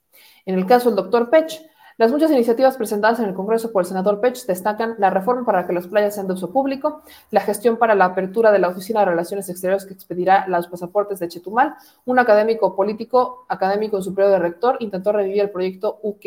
En 0.46 0.54
el 0.54 0.66
caso 0.66 0.90
del 0.90 0.96
doctor 0.96 1.28
Pech, 1.28 1.60
las 1.96 2.10
muchas 2.10 2.30
iniciativas 2.32 2.76
presentadas 2.76 3.20
en 3.20 3.26
el 3.26 3.34
Congreso 3.34 3.70
por 3.70 3.82
el 3.82 3.86
senador 3.86 4.20
Pech 4.20 4.46
destacan 4.46 4.96
la 4.98 5.10
reforma 5.10 5.44
para 5.44 5.64
que 5.64 5.72
las 5.72 5.86
playas 5.86 6.14
sean 6.14 6.26
de 6.26 6.32
uso 6.32 6.50
público, 6.50 7.02
la 7.30 7.40
gestión 7.40 7.76
para 7.76 7.94
la 7.94 8.06
apertura 8.06 8.50
de 8.50 8.58
la 8.58 8.68
Oficina 8.68 9.00
de 9.00 9.06
Relaciones 9.06 9.48
Exteriores 9.48 9.86
que 9.86 9.94
expedirá 9.94 10.46
los 10.48 10.66
pasaportes 10.66 11.20
de 11.20 11.28
Chetumal, 11.28 11.76
un 12.04 12.18
académico 12.18 12.74
político, 12.74 13.46
académico 13.48 13.96
en 13.96 14.02
su 14.02 14.12
periodo 14.12 14.32
de 14.32 14.40
rector, 14.40 14.76
intentó 14.80 15.12
revivir 15.12 15.42
el 15.42 15.50
proyecto 15.50 16.00
UQ, 16.02 16.24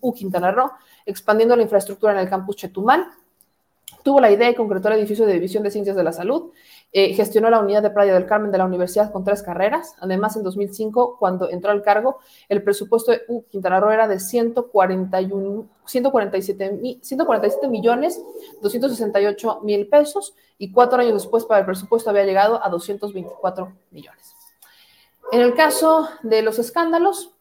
U 0.00 0.12
Quintana 0.12 0.52
Roo, 0.52 0.70
expandiendo 1.06 1.56
la 1.56 1.62
infraestructura 1.62 2.12
en 2.12 2.18
el 2.18 2.28
campus 2.28 2.56
Chetumal, 2.56 3.06
tuvo 4.02 4.20
la 4.20 4.30
idea 4.30 4.50
y 4.50 4.54
concretó 4.54 4.88
el 4.88 4.98
edificio 4.98 5.26
de 5.26 5.32
División 5.32 5.62
de 5.62 5.70
Ciencias 5.70 5.96
de 5.96 6.04
la 6.04 6.12
Salud, 6.12 6.52
eh, 6.92 7.12
gestionó 7.14 7.50
la 7.50 7.60
unidad 7.60 7.82
de 7.82 7.90
Playa 7.90 8.14
del 8.14 8.26
Carmen 8.26 8.52
de 8.52 8.58
la 8.58 8.64
universidad 8.64 9.12
con 9.12 9.24
tres 9.24 9.42
carreras. 9.42 9.96
Además, 10.00 10.36
en 10.36 10.42
2005, 10.44 11.16
cuando 11.18 11.50
entró 11.50 11.70
al 11.70 11.82
cargo, 11.82 12.18
el 12.48 12.62
presupuesto 12.62 13.12
de 13.12 13.22
U 13.28 13.44
Quintana 13.50 13.80
Roo 13.80 13.90
era 13.90 14.08
de 14.08 14.20
141, 14.20 15.66
147, 15.84 17.00
147 17.02 17.68
millones 17.68 18.22
268 18.62 19.60
mil 19.62 19.88
pesos 19.88 20.34
y 20.58 20.72
cuatro 20.72 21.00
años 21.00 21.14
después 21.14 21.44
para 21.44 21.60
el 21.60 21.66
presupuesto 21.66 22.10
había 22.10 22.24
llegado 22.24 22.64
a 22.64 22.68
224 22.68 23.72
millones. 23.90 24.34
En 25.32 25.40
el 25.40 25.54
caso 25.54 26.08
de 26.22 26.42
los 26.42 26.58
escándalos, 26.58 27.32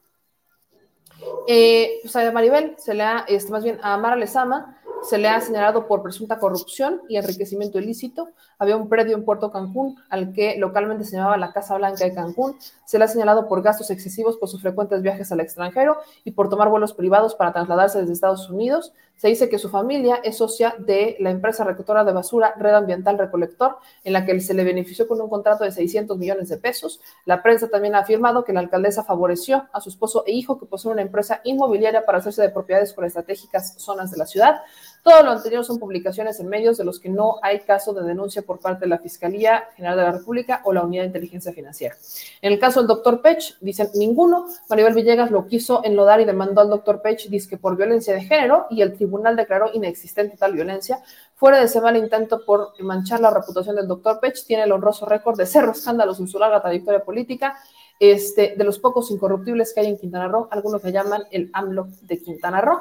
eh, 1.47 1.99
pues 2.01 2.15
a 2.15 2.31
Maribel 2.31 2.75
se 2.77 2.93
le 2.93 3.03
ha, 3.03 3.25
este, 3.27 3.51
más 3.51 3.63
bien 3.63 3.79
a 3.83 3.97
Mara 3.97 4.15
Lezama, 4.15 4.79
se 5.07 5.17
le 5.17 5.27
ha 5.27 5.39
señalado 5.39 5.87
por 5.87 6.01
presunta 6.01 6.39
corrupción 6.39 7.01
y 7.07 7.17
enriquecimiento 7.17 7.79
ilícito. 7.79 8.29
Había 8.57 8.75
un 8.75 8.89
predio 8.89 9.15
en 9.15 9.23
Puerto 9.23 9.51
Cancún 9.51 9.97
al 10.09 10.33
que 10.33 10.57
localmente 10.57 11.05
se 11.05 11.17
llamaba 11.17 11.37
la 11.37 11.53
Casa 11.53 11.77
Blanca 11.77 12.03
de 12.03 12.13
Cancún. 12.13 12.57
Se 12.85 12.97
le 12.97 13.05
ha 13.05 13.07
señalado 13.07 13.47
por 13.47 13.61
gastos 13.61 13.91
excesivos 13.91 14.37
por 14.37 14.49
sus 14.49 14.61
frecuentes 14.61 15.01
viajes 15.01 15.31
al 15.31 15.39
extranjero 15.39 15.97
y 16.23 16.31
por 16.31 16.49
tomar 16.49 16.69
vuelos 16.69 16.93
privados 16.93 17.35
para 17.35 17.53
trasladarse 17.53 17.99
desde 17.99 18.13
Estados 18.13 18.49
Unidos. 18.49 18.93
Se 19.15 19.29
dice 19.29 19.47
que 19.47 19.59
su 19.59 19.69
familia 19.69 20.19
es 20.23 20.37
socia 20.37 20.75
de 20.77 21.15
la 21.19 21.29
empresa 21.29 21.63
recolectora 21.63 22.03
de 22.03 22.11
basura 22.11 22.53
Red 22.57 22.73
Ambiental 22.73 23.17
Recolector, 23.17 23.77
en 24.03 24.11
la 24.11 24.25
que 24.25 24.39
se 24.41 24.53
le 24.53 24.65
benefició 24.65 25.07
con 25.07 25.21
un 25.21 25.29
contrato 25.29 25.63
de 25.63 25.71
600 25.71 26.17
millones 26.17 26.49
de 26.49 26.57
pesos. 26.57 26.99
La 27.23 27.41
prensa 27.41 27.69
también 27.69 27.95
ha 27.95 27.99
afirmado 27.99 28.43
que 28.43 28.51
la 28.51 28.59
alcaldesa 28.59 29.03
favoreció 29.03 29.67
a 29.71 29.79
su 29.79 29.89
esposo 29.89 30.23
e 30.27 30.33
hijo 30.33 30.59
que 30.59 30.65
poseen 30.65 30.93
una 30.93 31.01
empresa 31.01 31.39
inmobiliaria 31.45 32.05
para 32.05 32.17
hacerse 32.17 32.41
de 32.41 32.49
propiedades 32.49 32.93
con 32.93 33.05
estratégicas 33.05 33.75
zonas 33.77 34.11
de 34.11 34.17
la 34.17 34.25
ciudad. 34.25 34.61
Todo 35.05 35.21
lo 35.21 35.29
anterior 35.29 35.63
son 35.63 35.77
publicaciones 35.77 36.39
en 36.39 36.47
medios 36.47 36.77
de 36.77 36.83
los 36.83 36.99
que 36.99 37.09
no 37.09 37.35
hay 37.43 37.59
caso 37.59 37.93
de 37.93 38.01
denuncia 38.01 38.41
por 38.41 38.59
parte 38.59 38.85
de 38.85 38.87
la 38.87 38.97
Fiscalía 38.97 39.65
General 39.75 39.95
de 39.97 40.03
la 40.03 40.11
República 40.13 40.61
o 40.65 40.73
la 40.73 40.81
Unidad 40.81 41.03
de 41.03 41.09
Inteligencia 41.09 41.53
Financiera. 41.53 41.95
En 42.41 42.51
el 42.51 42.57
caso 42.57 42.79
del 42.79 42.87
doctor 42.87 43.21
Pech, 43.21 43.55
dicen 43.61 43.89
ninguno. 43.93 44.47
Maribel 44.67 44.95
Villegas 44.95 45.29
lo 45.29 45.45
quiso 45.45 45.81
enlodar 45.83 46.21
y 46.21 46.25
demandó 46.25 46.61
al 46.61 46.71
doctor 46.71 47.03
Pech, 47.03 47.29
dice 47.29 47.47
que 47.47 47.57
por 47.59 47.77
violencia 47.77 48.15
de 48.15 48.21
género, 48.21 48.65
y 48.71 48.81
el 48.81 48.93
tribunal 48.93 49.35
declaró 49.35 49.69
inexistente 49.75 50.37
tal 50.37 50.53
violencia. 50.53 51.03
Fuera 51.35 51.59
de 51.59 51.65
ese 51.65 51.81
mal 51.81 51.95
intento 51.97 52.43
por 52.43 52.73
manchar 52.81 53.19
la 53.19 53.29
reputación 53.29 53.75
del 53.75 53.87
doctor 53.87 54.19
Pech, 54.19 54.43
tiene 54.47 54.63
el 54.63 54.71
honroso 54.71 55.05
récord 55.05 55.37
de 55.37 55.45
cero 55.45 55.71
escándalos 55.71 56.19
en 56.19 56.27
su 56.27 56.39
larga 56.39 56.63
trayectoria 56.63 57.05
política. 57.05 57.55
Este, 57.99 58.55
de 58.57 58.63
los 58.63 58.79
pocos 58.79 59.11
incorruptibles 59.11 59.71
que 59.71 59.81
hay 59.81 59.85
en 59.85 59.99
Quintana 59.99 60.27
Roo, 60.29 60.47
algunos 60.49 60.83
le 60.83 60.91
llaman 60.91 61.25
el 61.29 61.51
AMLO 61.53 61.89
de 62.01 62.23
Quintana 62.23 62.59
Roo. 62.59 62.79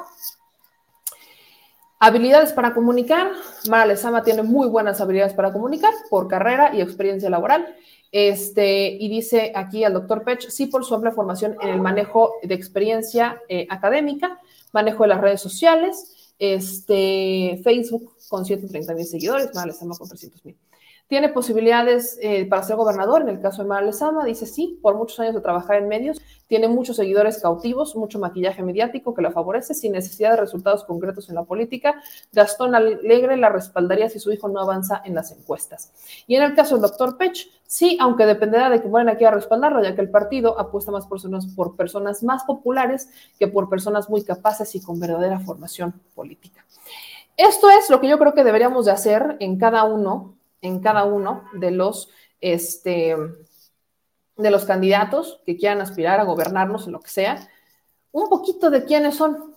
Habilidades 1.98 2.52
para 2.52 2.74
comunicar. 2.74 3.32
Mara 3.68 3.86
Lezama 3.86 4.22
tiene 4.22 4.42
muy 4.42 4.68
buenas 4.68 5.00
habilidades 5.00 5.32
para 5.32 5.52
comunicar 5.52 5.92
por 6.10 6.28
carrera 6.28 6.74
y 6.74 6.80
experiencia 6.80 7.30
laboral. 7.30 7.74
Este, 8.12 8.88
y 8.88 9.08
dice 9.08 9.52
aquí 9.54 9.82
al 9.82 9.94
doctor 9.94 10.22
Pech, 10.22 10.48
sí 10.48 10.66
por 10.66 10.84
su 10.84 10.94
amplia 10.94 11.12
formación 11.12 11.56
en 11.60 11.70
el 11.70 11.80
manejo 11.80 12.34
de 12.42 12.54
experiencia 12.54 13.40
eh, 13.48 13.66
académica, 13.70 14.38
manejo 14.72 15.02
de 15.02 15.08
las 15.08 15.20
redes 15.20 15.40
sociales, 15.40 16.34
este, 16.38 17.60
Facebook 17.64 18.14
con 18.28 18.44
130 18.44 18.94
mil 18.94 19.04
seguidores, 19.04 19.54
Mara 19.54 19.66
Lezama 19.66 19.96
con 19.96 20.08
300 20.08 20.44
mil. 20.44 20.56
Tiene 21.14 21.28
posibilidades 21.28 22.18
eh, 22.22 22.44
para 22.44 22.64
ser 22.64 22.74
gobernador, 22.74 23.22
en 23.22 23.28
el 23.28 23.40
caso 23.40 23.62
de 23.62 23.68
Mara 23.68 23.86
Lezama, 23.86 24.24
dice 24.24 24.46
sí, 24.46 24.80
por 24.82 24.96
muchos 24.96 25.20
años 25.20 25.36
de 25.36 25.40
trabajar 25.40 25.76
en 25.76 25.86
medios, 25.86 26.20
tiene 26.48 26.66
muchos 26.66 26.96
seguidores 26.96 27.40
cautivos, 27.40 27.94
mucho 27.94 28.18
maquillaje 28.18 28.64
mediático 28.64 29.14
que 29.14 29.22
la 29.22 29.30
favorece 29.30 29.74
sin 29.74 29.92
necesidad 29.92 30.32
de 30.32 30.38
resultados 30.38 30.82
concretos 30.82 31.28
en 31.28 31.36
la 31.36 31.44
política. 31.44 32.02
Gastón 32.32 32.74
Alegre 32.74 33.36
la 33.36 33.48
respaldaría 33.48 34.08
si 34.10 34.18
su 34.18 34.32
hijo 34.32 34.48
no 34.48 34.58
avanza 34.58 35.02
en 35.04 35.14
las 35.14 35.30
encuestas. 35.30 35.92
Y 36.26 36.34
en 36.34 36.42
el 36.42 36.56
caso 36.56 36.74
del 36.74 36.82
doctor 36.82 37.16
Pech, 37.16 37.48
sí, 37.64 37.96
aunque 38.00 38.26
dependerá 38.26 38.68
de 38.68 38.82
que 38.82 38.88
Morena 38.88 39.14
quiera 39.14 39.36
respaldarlo, 39.36 39.84
ya 39.84 39.94
que 39.94 40.00
el 40.00 40.10
partido 40.10 40.58
apuesta 40.58 40.90
más 40.90 41.06
por 41.06 41.18
personas, 41.18 41.46
por 41.46 41.76
personas 41.76 42.24
más 42.24 42.42
populares 42.42 43.08
que 43.38 43.46
por 43.46 43.68
personas 43.68 44.10
muy 44.10 44.24
capaces 44.24 44.74
y 44.74 44.82
con 44.82 44.98
verdadera 44.98 45.38
formación 45.38 45.94
política. 46.16 46.66
Esto 47.36 47.70
es 47.70 47.88
lo 47.88 48.00
que 48.00 48.08
yo 48.08 48.18
creo 48.18 48.34
que 48.34 48.42
deberíamos 48.42 48.86
de 48.86 48.90
hacer 48.90 49.36
en 49.38 49.58
cada 49.58 49.84
uno 49.84 50.34
en 50.64 50.80
cada 50.80 51.04
uno 51.04 51.44
de 51.52 51.70
los, 51.70 52.08
este, 52.40 53.14
de 54.36 54.50
los 54.50 54.64
candidatos 54.64 55.40
que 55.44 55.58
quieran 55.58 55.82
aspirar 55.82 56.18
a 56.20 56.24
gobernarnos 56.24 56.86
en 56.86 56.92
lo 56.92 57.00
que 57.00 57.10
sea, 57.10 57.48
un 58.12 58.30
poquito 58.30 58.70
de 58.70 58.84
quiénes 58.84 59.14
son, 59.14 59.54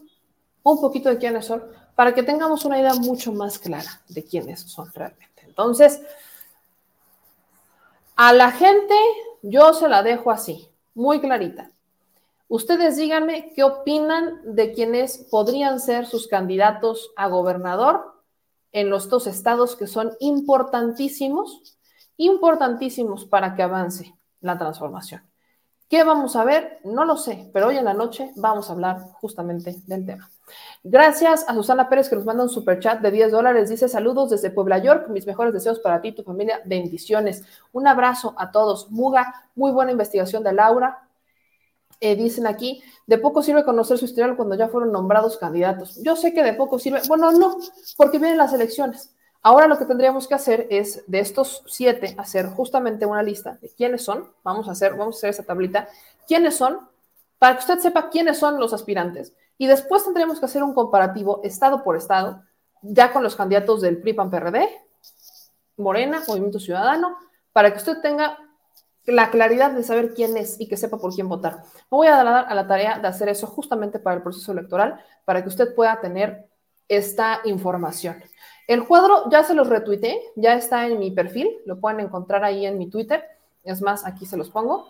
un 0.63 0.81
poquito 0.81 1.07
de 1.09 1.17
quiénes 1.17 1.45
son, 1.45 1.63
para 1.95 2.13
que 2.13 2.23
tengamos 2.23 2.65
una 2.65 2.79
idea 2.79 2.93
mucho 2.93 3.31
más 3.31 3.57
clara 3.57 4.01
de 4.09 4.23
quiénes 4.23 4.61
son 4.61 4.91
realmente. 4.93 5.43
Entonces, 5.45 6.01
a 8.17 8.33
la 8.33 8.51
gente 8.51 8.93
yo 9.41 9.73
se 9.73 9.87
la 9.87 10.03
dejo 10.03 10.29
así, 10.29 10.69
muy 10.93 11.21
clarita. 11.21 11.71
Ustedes 12.49 12.97
díganme 12.97 13.53
qué 13.55 13.63
opinan 13.63 14.41
de 14.43 14.73
quienes 14.73 15.19
podrían 15.31 15.79
ser 15.79 16.05
sus 16.05 16.27
candidatos 16.27 17.11
a 17.15 17.27
gobernador 17.27 18.16
en 18.71 18.89
los 18.89 19.09
dos 19.09 19.27
estados 19.27 19.75
que 19.75 19.87
son 19.87 20.11
importantísimos, 20.19 21.77
importantísimos 22.17 23.25
para 23.25 23.55
que 23.55 23.63
avance 23.63 24.15
la 24.41 24.57
transformación. 24.57 25.21
¿Qué 25.89 26.03
vamos 26.03 26.35
a 26.35 26.43
ver? 26.43 26.79
No 26.83 27.05
lo 27.05 27.15
sé, 27.15 27.49
pero 27.53 27.67
hoy 27.67 27.77
en 27.77 27.85
la 27.85 27.93
noche 27.93 28.31
vamos 28.35 28.69
a 28.69 28.73
hablar 28.73 28.99
justamente 29.21 29.73
del 29.85 30.05
tema. 30.05 30.29
Gracias 30.83 31.45
a 31.47 31.53
Susana 31.53 31.87
Pérez 31.87 32.09
que 32.09 32.15
nos 32.17 32.25
manda 32.25 32.43
un 32.43 32.49
super 32.49 32.79
chat 32.79 32.99
de 32.99 33.09
10 33.09 33.31
dólares. 33.31 33.69
Dice 33.69 33.87
saludos 33.87 34.29
desde 34.29 34.51
Puebla, 34.51 34.79
York. 34.79 35.07
Mis 35.07 35.25
mejores 35.25 35.53
deseos 35.53 35.79
para 35.79 36.01
ti 36.01 36.09
y 36.09 36.15
tu 36.15 36.23
familia. 36.23 36.61
Bendiciones. 36.65 37.45
Un 37.71 37.87
abrazo 37.87 38.35
a 38.37 38.51
todos. 38.51 38.91
Muga, 38.91 39.49
muy 39.55 39.71
buena 39.71 39.91
investigación 39.91 40.43
de 40.43 40.51
Laura. 40.51 41.06
Eh, 41.99 42.15
dicen 42.15 42.45
aquí, 42.45 42.83
de 43.07 43.17
poco 43.17 43.41
sirve 43.41 43.65
conocer 43.65 43.97
su 43.97 44.05
historial 44.05 44.35
cuando 44.35 44.55
ya 44.55 44.67
fueron 44.67 44.91
nombrados 44.91 45.37
candidatos. 45.37 46.01
Yo 46.03 46.15
sé 46.15 46.33
que 46.33 46.43
de 46.43 46.53
poco 46.53 46.77
sirve, 46.77 47.01
bueno, 47.07 47.31
no, 47.31 47.57
porque 47.95 48.19
vienen 48.19 48.37
las 48.37 48.53
elecciones. 48.53 49.15
Ahora 49.41 49.67
lo 49.67 49.77
que 49.77 49.85
tendríamos 49.85 50.27
que 50.27 50.35
hacer 50.35 50.67
es 50.69 51.03
de 51.07 51.19
estos 51.19 51.63
siete 51.67 52.15
hacer 52.17 52.47
justamente 52.47 53.05
una 53.05 53.23
lista 53.23 53.57
de 53.61 53.69
quiénes 53.69 54.03
son. 54.03 54.29
Vamos 54.43 54.67
a 54.67 54.71
hacer, 54.71 54.93
vamos 54.95 55.15
a 55.15 55.17
hacer 55.17 55.29
esa 55.31 55.43
tablita. 55.43 55.87
¿Quiénes 56.27 56.55
son? 56.55 56.79
Para 57.39 57.53
que 57.53 57.59
usted 57.59 57.79
sepa 57.79 58.09
quiénes 58.09 58.37
son 58.37 58.59
los 58.59 58.73
aspirantes. 58.73 59.33
Y 59.57 59.67
después 59.67 60.03
tendríamos 60.03 60.39
que 60.39 60.45
hacer 60.45 60.63
un 60.63 60.73
comparativo 60.73 61.41
estado 61.43 61.83
por 61.83 61.95
estado, 61.95 62.43
ya 62.81 63.11
con 63.11 63.23
los 63.23 63.35
candidatos 63.35 63.81
del 63.81 64.01
PRI, 64.01 64.13
PAN, 64.13 64.29
PRD, 64.29 64.69
Morena, 65.77 66.21
Movimiento 66.27 66.59
Ciudadano, 66.59 67.17
para 67.53 67.71
que 67.71 67.77
usted 67.77 68.01
tenga 68.01 68.37
la 69.07 69.31
claridad 69.31 69.71
de 69.71 69.83
saber 69.83 70.13
quién 70.13 70.35
es 70.35 70.59
y 70.59 70.67
que 70.67 70.75
sepa 70.75 70.97
por 70.97 71.15
quién 71.15 71.29
votar. 71.29 71.63
Me 71.89 71.97
voy 71.97 72.07
a 72.07 72.23
dar 72.23 72.45
a 72.47 72.53
la 72.53 72.67
tarea 72.67 72.99
de 72.99 73.07
hacer 73.07 73.29
eso 73.29 73.47
justamente 73.47 73.99
para 73.99 74.17
el 74.17 74.21
proceso 74.21 74.51
electoral, 74.51 74.99
para 75.23 75.41
que 75.41 75.47
usted 75.47 75.73
pueda 75.73 75.99
tener 76.01 76.45
esta 76.89 77.39
información. 77.45 78.17
El 78.67 78.85
cuadro 78.85 79.29
ya 79.29 79.43
se 79.43 79.53
los 79.53 79.69
retuiteé, 79.69 80.21
ya 80.35 80.55
está 80.55 80.87
en 80.87 80.99
mi 80.99 81.11
perfil, 81.11 81.49
lo 81.65 81.79
pueden 81.79 82.01
encontrar 82.01 82.43
ahí 82.43 82.65
en 82.65 82.77
mi 82.77 82.89
Twitter. 82.89 83.23
Es 83.63 83.81
más, 83.81 84.05
aquí 84.05 84.25
se 84.25 84.35
los 84.35 84.49
pongo. 84.49 84.89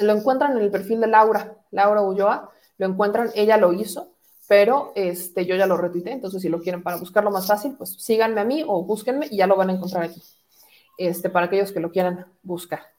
Lo 0.00 0.12
encuentran 0.12 0.56
en 0.56 0.62
el 0.62 0.70
perfil 0.70 1.00
de 1.00 1.06
Laura, 1.06 1.56
Laura 1.70 2.02
Ulloa, 2.02 2.50
lo 2.76 2.86
encuentran, 2.86 3.30
ella 3.34 3.56
lo 3.56 3.72
hizo, 3.72 4.10
pero 4.48 4.92
este, 4.96 5.46
yo 5.46 5.56
ya 5.56 5.66
lo 5.66 5.76
retuiteé, 5.76 6.12
entonces 6.12 6.42
si 6.42 6.48
lo 6.48 6.60
quieren 6.60 6.82
para 6.82 6.96
buscarlo 6.96 7.30
más 7.30 7.46
fácil, 7.46 7.74
pues 7.78 7.94
síganme 8.02 8.40
a 8.40 8.44
mí 8.44 8.64
o 8.66 8.82
búsquenme 8.82 9.28
y 9.30 9.36
ya 9.36 9.46
lo 9.46 9.56
van 9.56 9.70
a 9.70 9.74
encontrar 9.74 10.02
aquí, 10.02 10.22
este, 10.98 11.30
para 11.30 11.46
aquellos 11.46 11.72
que 11.72 11.80
lo 11.80 11.90
quieran 11.90 12.26
buscar. 12.42 12.93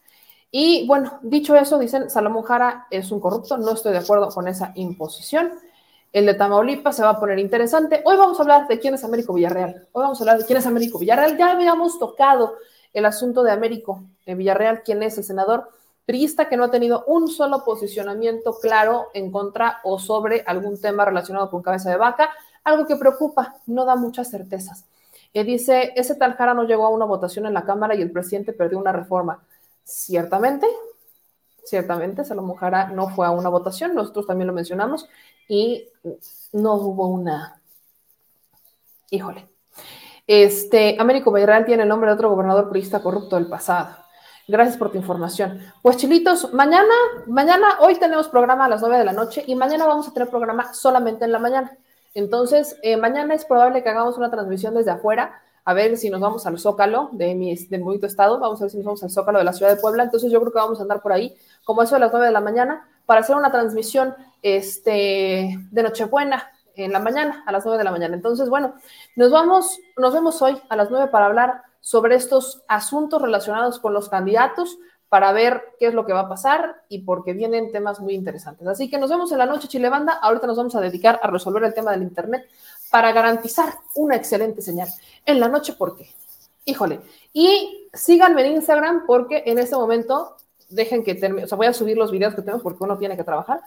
Y 0.52 0.88
bueno, 0.88 1.20
dicho 1.22 1.56
eso, 1.56 1.78
dicen 1.78 2.10
Salomón 2.10 2.44
Jara 2.44 2.88
es 2.90 3.12
un 3.12 3.20
corrupto, 3.20 3.58
no 3.58 3.72
estoy 3.72 3.92
de 3.92 4.00
acuerdo 4.00 4.30
con 4.30 4.48
esa 4.48 4.72
imposición. 4.76 5.52
El 6.14 6.26
de 6.26 6.34
Tamaulipas 6.34 6.96
se 6.96 7.04
va 7.04 7.10
a 7.10 7.20
poner 7.20 7.40
interesante. 7.40 8.02
Hoy 8.06 8.16
vamos 8.16 8.40
a 8.40 8.44
hablar 8.44 8.68
de 8.68 8.80
quién 8.80 8.94
es 8.94 9.04
Américo 9.04 9.34
Villarreal. 9.34 9.88
Hoy 9.92 10.04
vamos 10.04 10.20
a 10.20 10.24
hablar 10.24 10.38
de 10.38 10.46
quién 10.46 10.58
es 10.58 10.66
Américo 10.66 10.98
Villarreal. 10.98 11.38
Ya 11.38 11.52
habíamos 11.52 12.00
tocado 12.00 12.54
el 12.94 13.06
asunto 13.06 13.44
de 13.44 13.52
Américo 13.52 14.06
Villarreal, 14.26 14.82
quién 14.84 15.04
es 15.04 15.18
el 15.18 15.26
senador 15.26 15.70
priista 16.06 16.48
que 16.48 16.56
no 16.56 16.66
ha 16.66 16.72
tenido 16.72 17.04
un 17.08 17.28
solo 17.28 17.64
posicionamiento 17.66 18.58
claro 18.62 19.08
en 19.14 19.32
contra 19.32 19.80
o 19.84 20.00
sobre 20.00 20.44
algún 20.46 20.80
tema 20.80 21.04
relacionado 21.04 21.50
con 21.50 21.62
cabeza 21.62 21.90
de 21.90 21.98
vaca, 21.98 22.30
algo 22.64 22.86
que 22.86 22.96
preocupa, 22.96 23.56
no 23.66 23.86
da 23.86 23.96
muchas 23.96 24.30
certezas. 24.30 24.86
Eh, 25.34 25.44
dice, 25.44 25.92
ese 25.96 26.16
tal 26.16 26.36
Jara 26.36 26.54
no 26.54 26.64
llegó 26.64 26.86
a 26.86 26.90
una 26.90 27.06
votación 27.06 27.46
en 27.46 27.54
la 27.54 27.66
Cámara 27.66 27.96
y 27.96 28.02
el 28.02 28.12
presidente 28.12 28.54
perdió 28.54 28.80
una 28.80 28.92
reforma. 28.92 29.44
Ciertamente, 29.86 30.68
ciertamente, 31.64 32.26
Salomón 32.26 32.57
Jara 32.57 32.88
no 32.88 33.10
fue 33.10 33.28
a 33.28 33.32
una 33.32 33.49
votación, 33.49 33.94
nosotros 33.94 34.26
también 34.26 34.48
lo 34.48 34.53
mencionamos, 34.53 35.07
y 35.48 35.88
no 36.53 36.74
hubo 36.74 37.07
una... 37.07 37.62
Híjole. 39.12 39.48
Este, 40.26 40.98
Américo 40.99 41.32
Villarreal 41.32 41.66
tiene 41.66 41.84
el 41.84 41.90
nombre 41.90 42.10
de 42.10 42.16
otro 42.16 42.32
gobernador 42.32 42.70
priista 42.70 43.03
corrupto 43.03 43.36
del 43.36 43.45
pasado. 43.45 43.95
Gracias 44.48 44.78
por 44.78 44.91
tu 44.91 44.98
información. 44.98 45.62
Pues 45.84 45.98
chilitos, 45.98 46.52
mañana, 46.52 46.94
mañana, 47.28 47.78
hoy 47.80 47.95
tenemos 47.95 48.28
programa 48.28 48.66
a 48.66 48.70
las 48.70 48.82
9 48.82 48.98
de 48.98 49.06
la 49.06 49.14
noche 49.14 49.44
y 49.45 49.53
mañana 49.53 49.86
vamos 49.86 50.07
a 50.07 50.14
tener 50.14 50.30
programa 50.30 50.74
solamente 50.74 51.26
en 51.26 51.32
la 51.32 51.40
mañana. 51.40 51.78
Entonces, 52.16 52.78
eh, 52.82 52.98
mañana 52.98 53.36
es 53.36 53.45
probable 53.45 53.84
que 53.84 53.90
hagamos 53.90 54.18
una 54.18 54.32
transmisión 54.32 54.74
desde 54.74 54.91
afuera, 54.91 55.41
a 55.66 55.74
ver 55.74 55.98
si 55.98 56.12
nos 56.12 56.22
vamos 56.22 56.46
al 56.46 56.60
Zócalo 56.60 57.10
de 57.12 57.34
mi 57.34 57.56
Movimiento 57.72 58.06
Estado, 58.06 58.40
vamos 58.40 58.62
a 58.62 58.66
ver 58.66 58.72
si 58.72 58.78
nos 58.78 58.86
vamos 58.86 59.04
al 59.04 59.10
Zócalo 59.10 59.40
de 59.40 59.44
la 59.44 59.54
ciudad 59.54 59.76
de 59.76 59.82
Puebla. 59.82 60.04
Entonces, 60.04 60.32
yo 60.32 60.40
creo 60.40 60.54
que 60.54 60.60
vamos 60.60 60.80
a 60.80 60.84
andar 60.84 61.02
por 61.02 61.12
ahí, 61.12 61.36
como 61.64 61.82
eso 61.82 61.96
de 61.96 62.02
las 62.02 62.12
9 62.12 62.28
de 62.28 62.32
la 62.32 62.40
mañana, 62.40 62.88
para 63.08 63.22
hacer 63.22 63.36
una 63.36 63.52
transmisión 63.52 64.16
este, 64.44 65.58
de 65.72 65.84
Nochebuena 65.84 66.52
en 66.76 66.92
la 66.92 67.00
mañana, 67.00 67.44
a 67.48 67.52
las 67.52 67.66
9 67.66 67.80
de 67.80 67.84
la 67.84 67.92
mañana. 67.92 68.16
Entonces, 68.16 68.48
bueno, 68.48 68.76
nos 69.16 69.32
vamos, 69.32 69.80
nos 69.98 70.14
vemos 70.14 70.40
hoy 70.44 70.56
a 70.70 70.76
las 70.76 70.92
9 70.92 71.08
para 71.08 71.26
hablar 71.26 71.64
sobre 71.80 72.16
estos 72.16 72.64
asuntos 72.68 73.22
relacionados 73.22 73.80
con 73.80 73.94
los 73.94 74.08
candidatos 74.08 74.78
para 75.10 75.32
ver 75.32 75.64
qué 75.80 75.88
es 75.88 75.94
lo 75.94 76.06
que 76.06 76.14
va 76.14 76.22
a 76.22 76.30
pasar 76.30 76.84
y 76.90 77.04
porque 77.04 77.34
vienen 77.34 77.72
temas 77.72 78.00
muy 78.00 78.14
interesantes. 78.14 78.68
Así 78.68 78.90
que 78.90 78.98
nos 78.98 79.10
vemos 79.10 79.32
en 79.32 79.38
la 79.38 79.46
noche, 79.46 79.68
Chile 79.68 79.90
Banda. 79.90 80.14
Ahorita 80.14 80.46
nos 80.46 80.58
vamos 80.58 80.76
a 80.76 80.82
dedicar 80.82 81.20
a 81.22 81.28
resolver 81.28 81.64
el 81.64 81.74
tema 81.74 81.92
del 81.92 82.02
Internet 82.02 82.50
para 82.91 83.12
garantizar 83.12 83.74
una 83.95 84.16
excelente 84.16 84.62
señal. 84.62 84.88
En 85.26 85.40
la 85.40 85.48
noche, 85.48 85.74
¿por 85.74 85.95
qué? 85.95 86.10
Híjole. 86.66 86.99
Y 87.34 87.90
síganme 87.94 88.45
en 88.45 88.53
Instagram 88.53 89.06
porque 89.06 89.44
en 89.45 89.60
este 89.60 89.76
momento 89.76 90.36
dejen 90.70 91.03
que 91.03 91.16
termine, 91.16 91.45
o 91.45 91.48
sea, 91.48 91.57
voy 91.57 91.68
a 91.68 91.74
subir 91.74 91.98
los 91.98 92.12
videos 92.12 92.34
que 92.34 92.41
tenemos 92.41 92.64
porque 92.64 92.84
uno 92.84 92.98
tiene 92.98 93.16
que 93.16 93.24
trabajar 93.24 93.62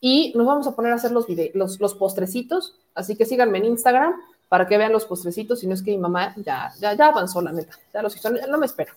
y 0.00 0.32
nos 0.36 0.46
vamos 0.46 0.66
a 0.66 0.72
poner 0.72 0.92
a 0.92 0.96
hacer 0.96 1.12
los, 1.12 1.26
los, 1.54 1.80
los 1.80 1.94
postrecitos. 1.94 2.76
Así 2.94 3.16
que 3.16 3.24
síganme 3.24 3.58
en 3.58 3.66
Instagram 3.66 4.14
para 4.48 4.68
que 4.68 4.78
vean 4.78 4.92
los 4.92 5.06
postrecitos, 5.06 5.60
si 5.60 5.66
no 5.66 5.74
es 5.74 5.82
que 5.82 5.90
mi 5.90 5.98
mamá 5.98 6.34
ya, 6.36 6.72
ya, 6.78 6.94
ya 6.94 7.06
avanzó, 7.06 7.40
la 7.40 7.50
neta, 7.50 7.76
ya 7.92 8.02
los 8.02 8.14
hizo, 8.14 8.30
no 8.30 8.58
me 8.58 8.66
espera, 8.66 8.94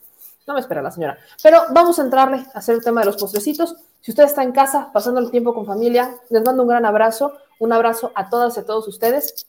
no 0.47 0.53
me 0.53 0.61
espera 0.61 0.81
la 0.81 0.91
señora. 0.91 1.17
Pero 1.43 1.61
vamos 1.71 1.99
a 1.99 2.03
entrarle 2.03 2.45
a 2.53 2.59
hacer 2.59 2.75
el 2.75 2.83
tema 2.83 3.01
de 3.01 3.07
los 3.07 3.17
postrecitos. 3.17 3.75
Si 3.99 4.11
usted 4.11 4.23
está 4.23 4.43
en 4.43 4.53
casa, 4.53 4.89
pasando 4.93 5.19
el 5.19 5.29
tiempo 5.29 5.53
con 5.53 5.65
familia, 5.65 6.17
les 6.29 6.43
mando 6.43 6.63
un 6.63 6.69
gran 6.69 6.85
abrazo, 6.85 7.33
un 7.59 7.73
abrazo 7.73 8.11
a 8.15 8.29
todas 8.29 8.55
y 8.55 8.61
a 8.61 8.65
todos 8.65 8.87
ustedes, 8.87 9.45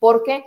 porque 0.00 0.44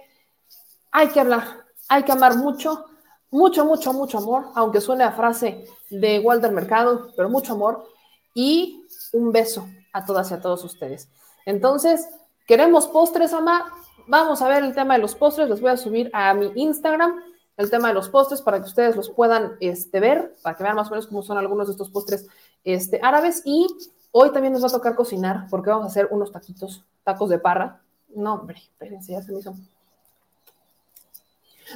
hay 0.91 1.07
que 1.07 1.21
hablar, 1.21 1.65
hay 1.87 2.03
que 2.03 2.11
amar 2.11 2.35
mucho, 2.35 2.85
mucho, 3.31 3.63
mucho, 3.63 3.93
mucho 3.93 4.17
amor, 4.17 4.47
aunque 4.55 4.81
suene 4.81 5.05
a 5.05 5.13
frase 5.13 5.65
de 5.89 6.19
Walter 6.19 6.51
Mercado, 6.51 7.11
pero 7.15 7.29
mucho 7.29 7.53
amor 7.53 7.87
y 8.33 8.85
un 9.13 9.31
beso 9.31 9.65
a 9.93 10.05
todas 10.05 10.29
y 10.31 10.33
a 10.33 10.41
todos 10.41 10.63
ustedes. 10.65 11.07
Entonces, 11.45 12.07
¿queremos 12.45 12.87
postres, 12.87 13.31
mamá? 13.31 13.71
Vamos 14.07 14.41
a 14.41 14.49
ver 14.49 14.63
el 14.63 14.75
tema 14.75 14.95
de 14.95 15.01
los 15.01 15.15
postres, 15.15 15.49
les 15.49 15.61
voy 15.61 15.71
a 15.71 15.77
subir 15.77 16.09
a 16.13 16.33
mi 16.33 16.51
Instagram 16.55 17.21
el 17.59 17.69
tema 17.69 17.89
de 17.89 17.93
los 17.93 18.07
postres 18.07 18.41
para 18.41 18.61
que 18.61 18.67
ustedes 18.67 18.95
los 18.95 19.09
puedan 19.09 19.57
este, 19.59 19.99
ver, 19.99 20.33
para 20.41 20.55
que 20.55 20.63
vean 20.63 20.77
más 20.77 20.87
o 20.87 20.91
menos 20.91 21.07
cómo 21.07 21.21
son 21.21 21.37
algunos 21.37 21.67
de 21.67 21.73
estos 21.73 21.89
postres 21.89 22.25
este, 22.63 23.01
árabes. 23.03 23.41
Y 23.43 23.67
hoy 24.11 24.31
también 24.31 24.53
nos 24.53 24.63
va 24.63 24.67
a 24.67 24.71
tocar 24.71 24.95
cocinar 24.95 25.45
porque 25.49 25.69
vamos 25.69 25.83
a 25.83 25.89
hacer 25.89 26.07
unos 26.09 26.31
taquitos, 26.31 26.85
tacos 27.03 27.29
de 27.29 27.37
parra. 27.37 27.81
No, 28.15 28.35
hombre, 28.35 28.59
espérense, 28.59 29.11
ya 29.11 29.21
se 29.21 29.33
me 29.33 29.39
hizo. 29.39 29.55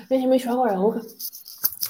Me 0.09 0.35
hizo 0.37 0.51
agua 0.51 0.71
la 0.71 0.79
boca. 0.79 1.01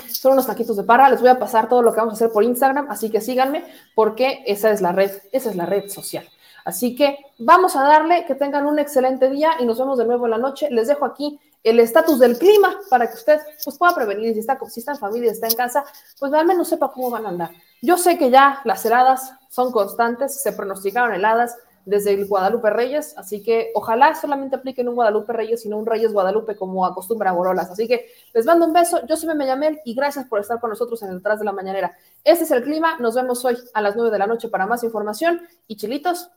Son 0.10 0.34
unos 0.34 0.48
taquitos 0.48 0.76
de 0.76 0.84
parra. 0.84 1.11
Les 1.11 1.22
voy 1.22 1.30
a 1.30 1.38
pasar 1.38 1.70
todo 1.70 1.84
lo 1.84 1.94
que 1.94 1.99
vamos 1.99 2.15
a 2.15 2.15
hacer 2.15 2.32
por 2.32 2.44
Instagram, 2.44 2.88
así 2.90 3.11
que 3.11 3.22
síganme 3.22 3.64
porque 3.94 4.44
esa 4.48 4.72
es 4.72 4.82
la 4.82 4.91
red, 4.91 5.11
esa 5.32 5.52
es 5.52 5.56
la 5.56 5.68
red 5.68 5.88
social. 5.91 6.28
Así 6.65 6.95
que 6.95 7.20
vamos 7.38 7.76
a 7.76 7.84
darle, 7.84 8.26
que 8.26 8.34
tengan 8.34 8.65
un 8.65 8.80
excelente 8.80 9.30
día 9.30 9.52
y 9.60 9.65
nos 9.65 9.78
vemos 9.78 9.99
de 9.99 10.06
nuevo 10.06 10.26
en 10.26 10.32
la 10.32 10.40
noche. 10.40 10.70
Les 10.72 10.88
dejo 10.88 11.06
aquí 11.06 11.40
el 11.64 11.80
estatus 11.80 12.19
del 12.19 12.38
clima 12.38 12.80
para 12.90 13.07
que 13.07 13.15
usted 13.15 13.40
pues, 13.64 13.77
pueda 13.77 13.95
prevenir. 13.95 14.34
Si 14.34 14.40
está, 14.40 14.60
si 14.69 14.80
está 14.81 14.91
en 14.94 14.99
familia, 14.99 15.31
está 15.31 15.48
en 15.48 15.56
casa, 15.56 15.85
pues 16.19 16.34
al 16.34 16.45
menos 16.45 16.68
sepa 16.68 16.91
cómo 16.91 17.10
van 17.10 17.26
a 17.26 17.30
andar. 17.30 17.52
Yo 17.81 17.98
sé 17.98 18.18
que 18.18 18.30
ya 18.30 18.61
las 18.65 18.85
heladas 18.85 19.34
son 19.49 19.72
constantes, 19.72 20.41
se 20.41 20.53
pronosticaron 20.53 21.14
heladas 21.14 21.56
desde 21.85 22.14
el 22.14 22.27
Guadalupe 22.27 22.69
Reyes, 22.69 23.14
así 23.18 23.44
que 23.44 23.72
ojalá 23.76 24.15
solamente 24.15 24.56
apliquen 24.56 24.88
un 24.88 24.95
Guadalupe 24.95 25.34
Reyes 25.34 25.64
sino 25.64 25.77
un 25.77 25.85
Reyes 25.85 26.14
Guadalupe 26.14 26.56
como 26.56 26.85
acostumbra 26.85 27.34
Borolas. 27.34 27.69
Así 27.72 27.88
que 27.88 28.07
les 28.34 28.45
mando 28.45 28.65
un 28.65 28.73
beso, 28.73 29.06
yo 29.06 29.18
soy 29.18 29.35
Mel 29.35 29.81
y 29.84 29.94
gracias 29.94 30.26
por 30.27 30.40
estar 30.40 30.60
con 30.60 30.69
nosotros 30.69 31.02
en 31.03 31.14
Detrás 31.14 31.40
de 31.40 31.45
la 31.45 31.52
Mañanera. 31.52 31.94
Este 32.23 32.45
es 32.45 32.52
el 32.52 32.64
clima, 32.64 32.98
nos 32.99 33.15
vemos 33.15 33.44
hoy 33.44 33.57
a 33.73 33.81
las 33.81 33.95
9 33.95 34.11
de 34.11 34.19
la 34.19 34.27
noche 34.27 34.48
para 34.48 34.65
más 34.65 34.84
información 34.84 35.41
y 35.68 35.76
chilitos, 35.76 36.30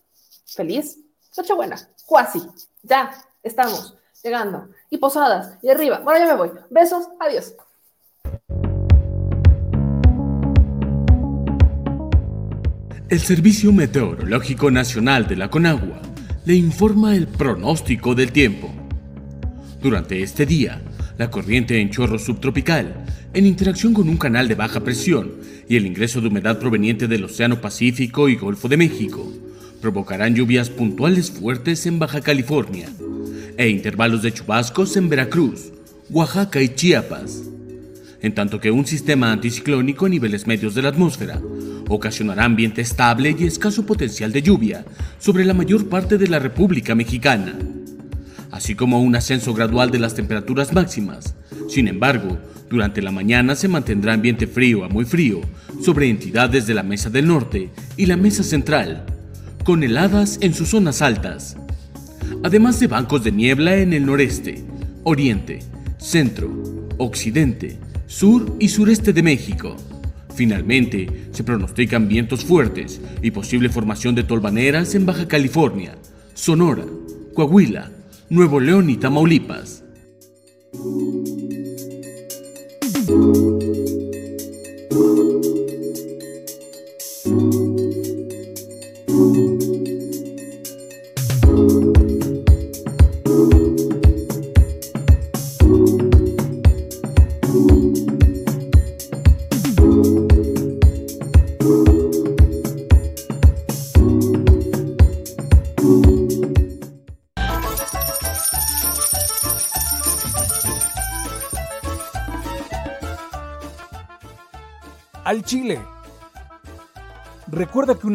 feliz 0.46 0.98
Nochebuena, 1.36 1.76
cuasi, 2.06 2.40
ya 2.82 3.12
estamos 3.42 3.94
llegando. 4.26 4.68
Y 4.90 4.98
posadas, 4.98 5.56
y 5.62 5.70
arriba. 5.70 6.00
Bueno, 6.00 6.20
ya 6.20 6.32
me 6.32 6.36
voy. 6.36 6.50
Besos, 6.70 7.08
adiós. 7.20 7.54
El 13.08 13.20
Servicio 13.20 13.72
Meteorológico 13.72 14.70
Nacional 14.70 15.28
de 15.28 15.36
la 15.36 15.48
Conagua 15.48 16.00
le 16.44 16.54
informa 16.54 17.14
el 17.14 17.28
pronóstico 17.28 18.16
del 18.16 18.32
tiempo. 18.32 18.68
Durante 19.80 20.22
este 20.22 20.44
día, 20.44 20.82
la 21.16 21.30
corriente 21.30 21.80
en 21.80 21.90
chorro 21.90 22.18
subtropical, 22.18 23.04
en 23.32 23.46
interacción 23.46 23.94
con 23.94 24.08
un 24.08 24.16
canal 24.16 24.48
de 24.48 24.56
baja 24.56 24.80
presión 24.80 25.34
y 25.68 25.76
el 25.76 25.86
ingreso 25.86 26.20
de 26.20 26.28
humedad 26.28 26.58
proveniente 26.58 27.06
del 27.06 27.24
Océano 27.24 27.60
Pacífico 27.60 28.28
y 28.28 28.36
Golfo 28.36 28.68
de 28.68 28.76
México, 28.76 29.32
provocarán 29.86 30.34
lluvias 30.34 30.68
puntuales 30.68 31.30
fuertes 31.30 31.86
en 31.86 32.00
Baja 32.00 32.20
California 32.20 32.88
e 33.56 33.68
intervalos 33.68 34.20
de 34.20 34.32
chubascos 34.32 34.96
en 34.96 35.08
Veracruz, 35.08 35.70
Oaxaca 36.10 36.60
y 36.60 36.70
Chiapas, 36.70 37.44
en 38.20 38.34
tanto 38.34 38.58
que 38.58 38.72
un 38.72 38.84
sistema 38.84 39.30
anticiclónico 39.30 40.06
a 40.06 40.08
niveles 40.08 40.44
medios 40.48 40.74
de 40.74 40.82
la 40.82 40.88
atmósfera 40.88 41.40
ocasionará 41.88 42.46
ambiente 42.46 42.80
estable 42.80 43.36
y 43.38 43.44
escaso 43.44 43.86
potencial 43.86 44.32
de 44.32 44.42
lluvia 44.42 44.84
sobre 45.20 45.44
la 45.44 45.54
mayor 45.54 45.88
parte 45.88 46.18
de 46.18 46.26
la 46.26 46.40
República 46.40 46.96
Mexicana, 46.96 47.54
así 48.50 48.74
como 48.74 49.00
un 49.00 49.14
ascenso 49.14 49.54
gradual 49.54 49.92
de 49.92 50.00
las 50.00 50.16
temperaturas 50.16 50.72
máximas. 50.72 51.36
Sin 51.68 51.86
embargo, 51.86 52.38
durante 52.68 53.02
la 53.02 53.12
mañana 53.12 53.54
se 53.54 53.68
mantendrá 53.68 54.14
ambiente 54.14 54.48
frío 54.48 54.84
a 54.84 54.88
muy 54.88 55.04
frío 55.04 55.42
sobre 55.80 56.10
entidades 56.10 56.66
de 56.66 56.74
la 56.74 56.82
Mesa 56.82 57.08
del 57.08 57.28
Norte 57.28 57.70
y 57.96 58.06
la 58.06 58.16
Mesa 58.16 58.42
Central, 58.42 59.06
con 59.66 59.82
heladas 59.82 60.38
en 60.42 60.54
sus 60.54 60.68
zonas 60.68 61.02
altas, 61.02 61.56
además 62.44 62.78
de 62.78 62.86
bancos 62.86 63.24
de 63.24 63.32
niebla 63.32 63.74
en 63.78 63.94
el 63.94 64.06
noreste, 64.06 64.62
oriente, 65.02 65.58
centro, 65.98 66.86
occidente, 66.98 67.76
sur 68.06 68.54
y 68.60 68.68
sureste 68.68 69.12
de 69.12 69.24
México. 69.24 69.76
Finalmente, 70.36 71.26
se 71.32 71.42
pronostican 71.42 72.06
vientos 72.06 72.44
fuertes 72.44 73.00
y 73.22 73.32
posible 73.32 73.68
formación 73.68 74.14
de 74.14 74.22
tolvaneras 74.22 74.94
en 74.94 75.04
Baja 75.04 75.26
California, 75.26 75.96
Sonora, 76.32 76.84
Coahuila, 77.34 77.90
Nuevo 78.30 78.60
León 78.60 78.88
y 78.88 78.98
Tamaulipas. 78.98 79.82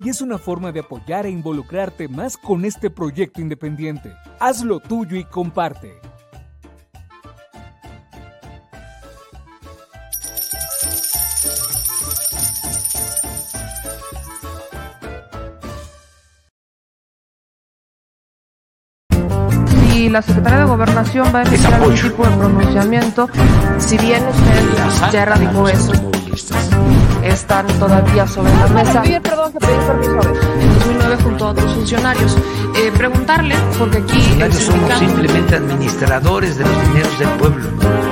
y 0.00 0.08
es 0.08 0.20
una 0.20 0.38
forma 0.38 0.72
de 0.72 0.80
apoyar 0.80 1.26
e 1.26 1.30
involucrarte 1.30 2.08
más 2.08 2.36
con 2.36 2.64
este 2.64 2.90
proyecto 2.90 3.40
independiente. 3.40 4.12
Hazlo 4.38 4.80
tuyo 4.80 5.16
y 5.16 5.24
comparte. 5.24 6.00
Si 19.90 20.08
la 20.08 20.22
Secretaría 20.22 20.60
de 20.60 20.64
Gobernación 20.64 21.34
va 21.34 21.40
a 21.40 21.42
emitir 21.42 21.66
algún 21.66 21.94
tipo 21.94 22.24
de 22.24 22.36
pronunciamiento, 22.36 23.28
si 23.78 23.98
bien 23.98 24.22
usted 24.28 25.12
ya 25.12 25.22
erradicó 25.22 25.68
eso, 25.68 25.92
están 27.22 27.66
todavía 27.78 28.26
sobre 28.26 28.52
la 28.54 28.66
mesa. 28.68 29.02
Bien, 29.02 29.22
perdón, 29.22 29.52
que 29.52 29.58
pedí 29.58 29.76
permiso 29.86 30.10
a 30.10 30.32
ver. 30.32 30.62
En 30.62 30.74
2009 30.74 31.16
junto 31.22 31.44
a 31.46 31.50
otros 31.50 31.74
funcionarios. 31.74 32.36
Eh, 32.76 32.92
preguntarle, 32.96 33.54
porque 33.78 33.98
aquí... 33.98 34.16
Los 34.16 34.22
funcionarios 34.22 34.62
somos 34.62 34.98
simplemente 34.98 35.56
administradores 35.56 36.58
de 36.58 36.64
los 36.64 36.82
dineros 36.88 37.18
del 37.18 37.28
pueblo. 37.30 38.07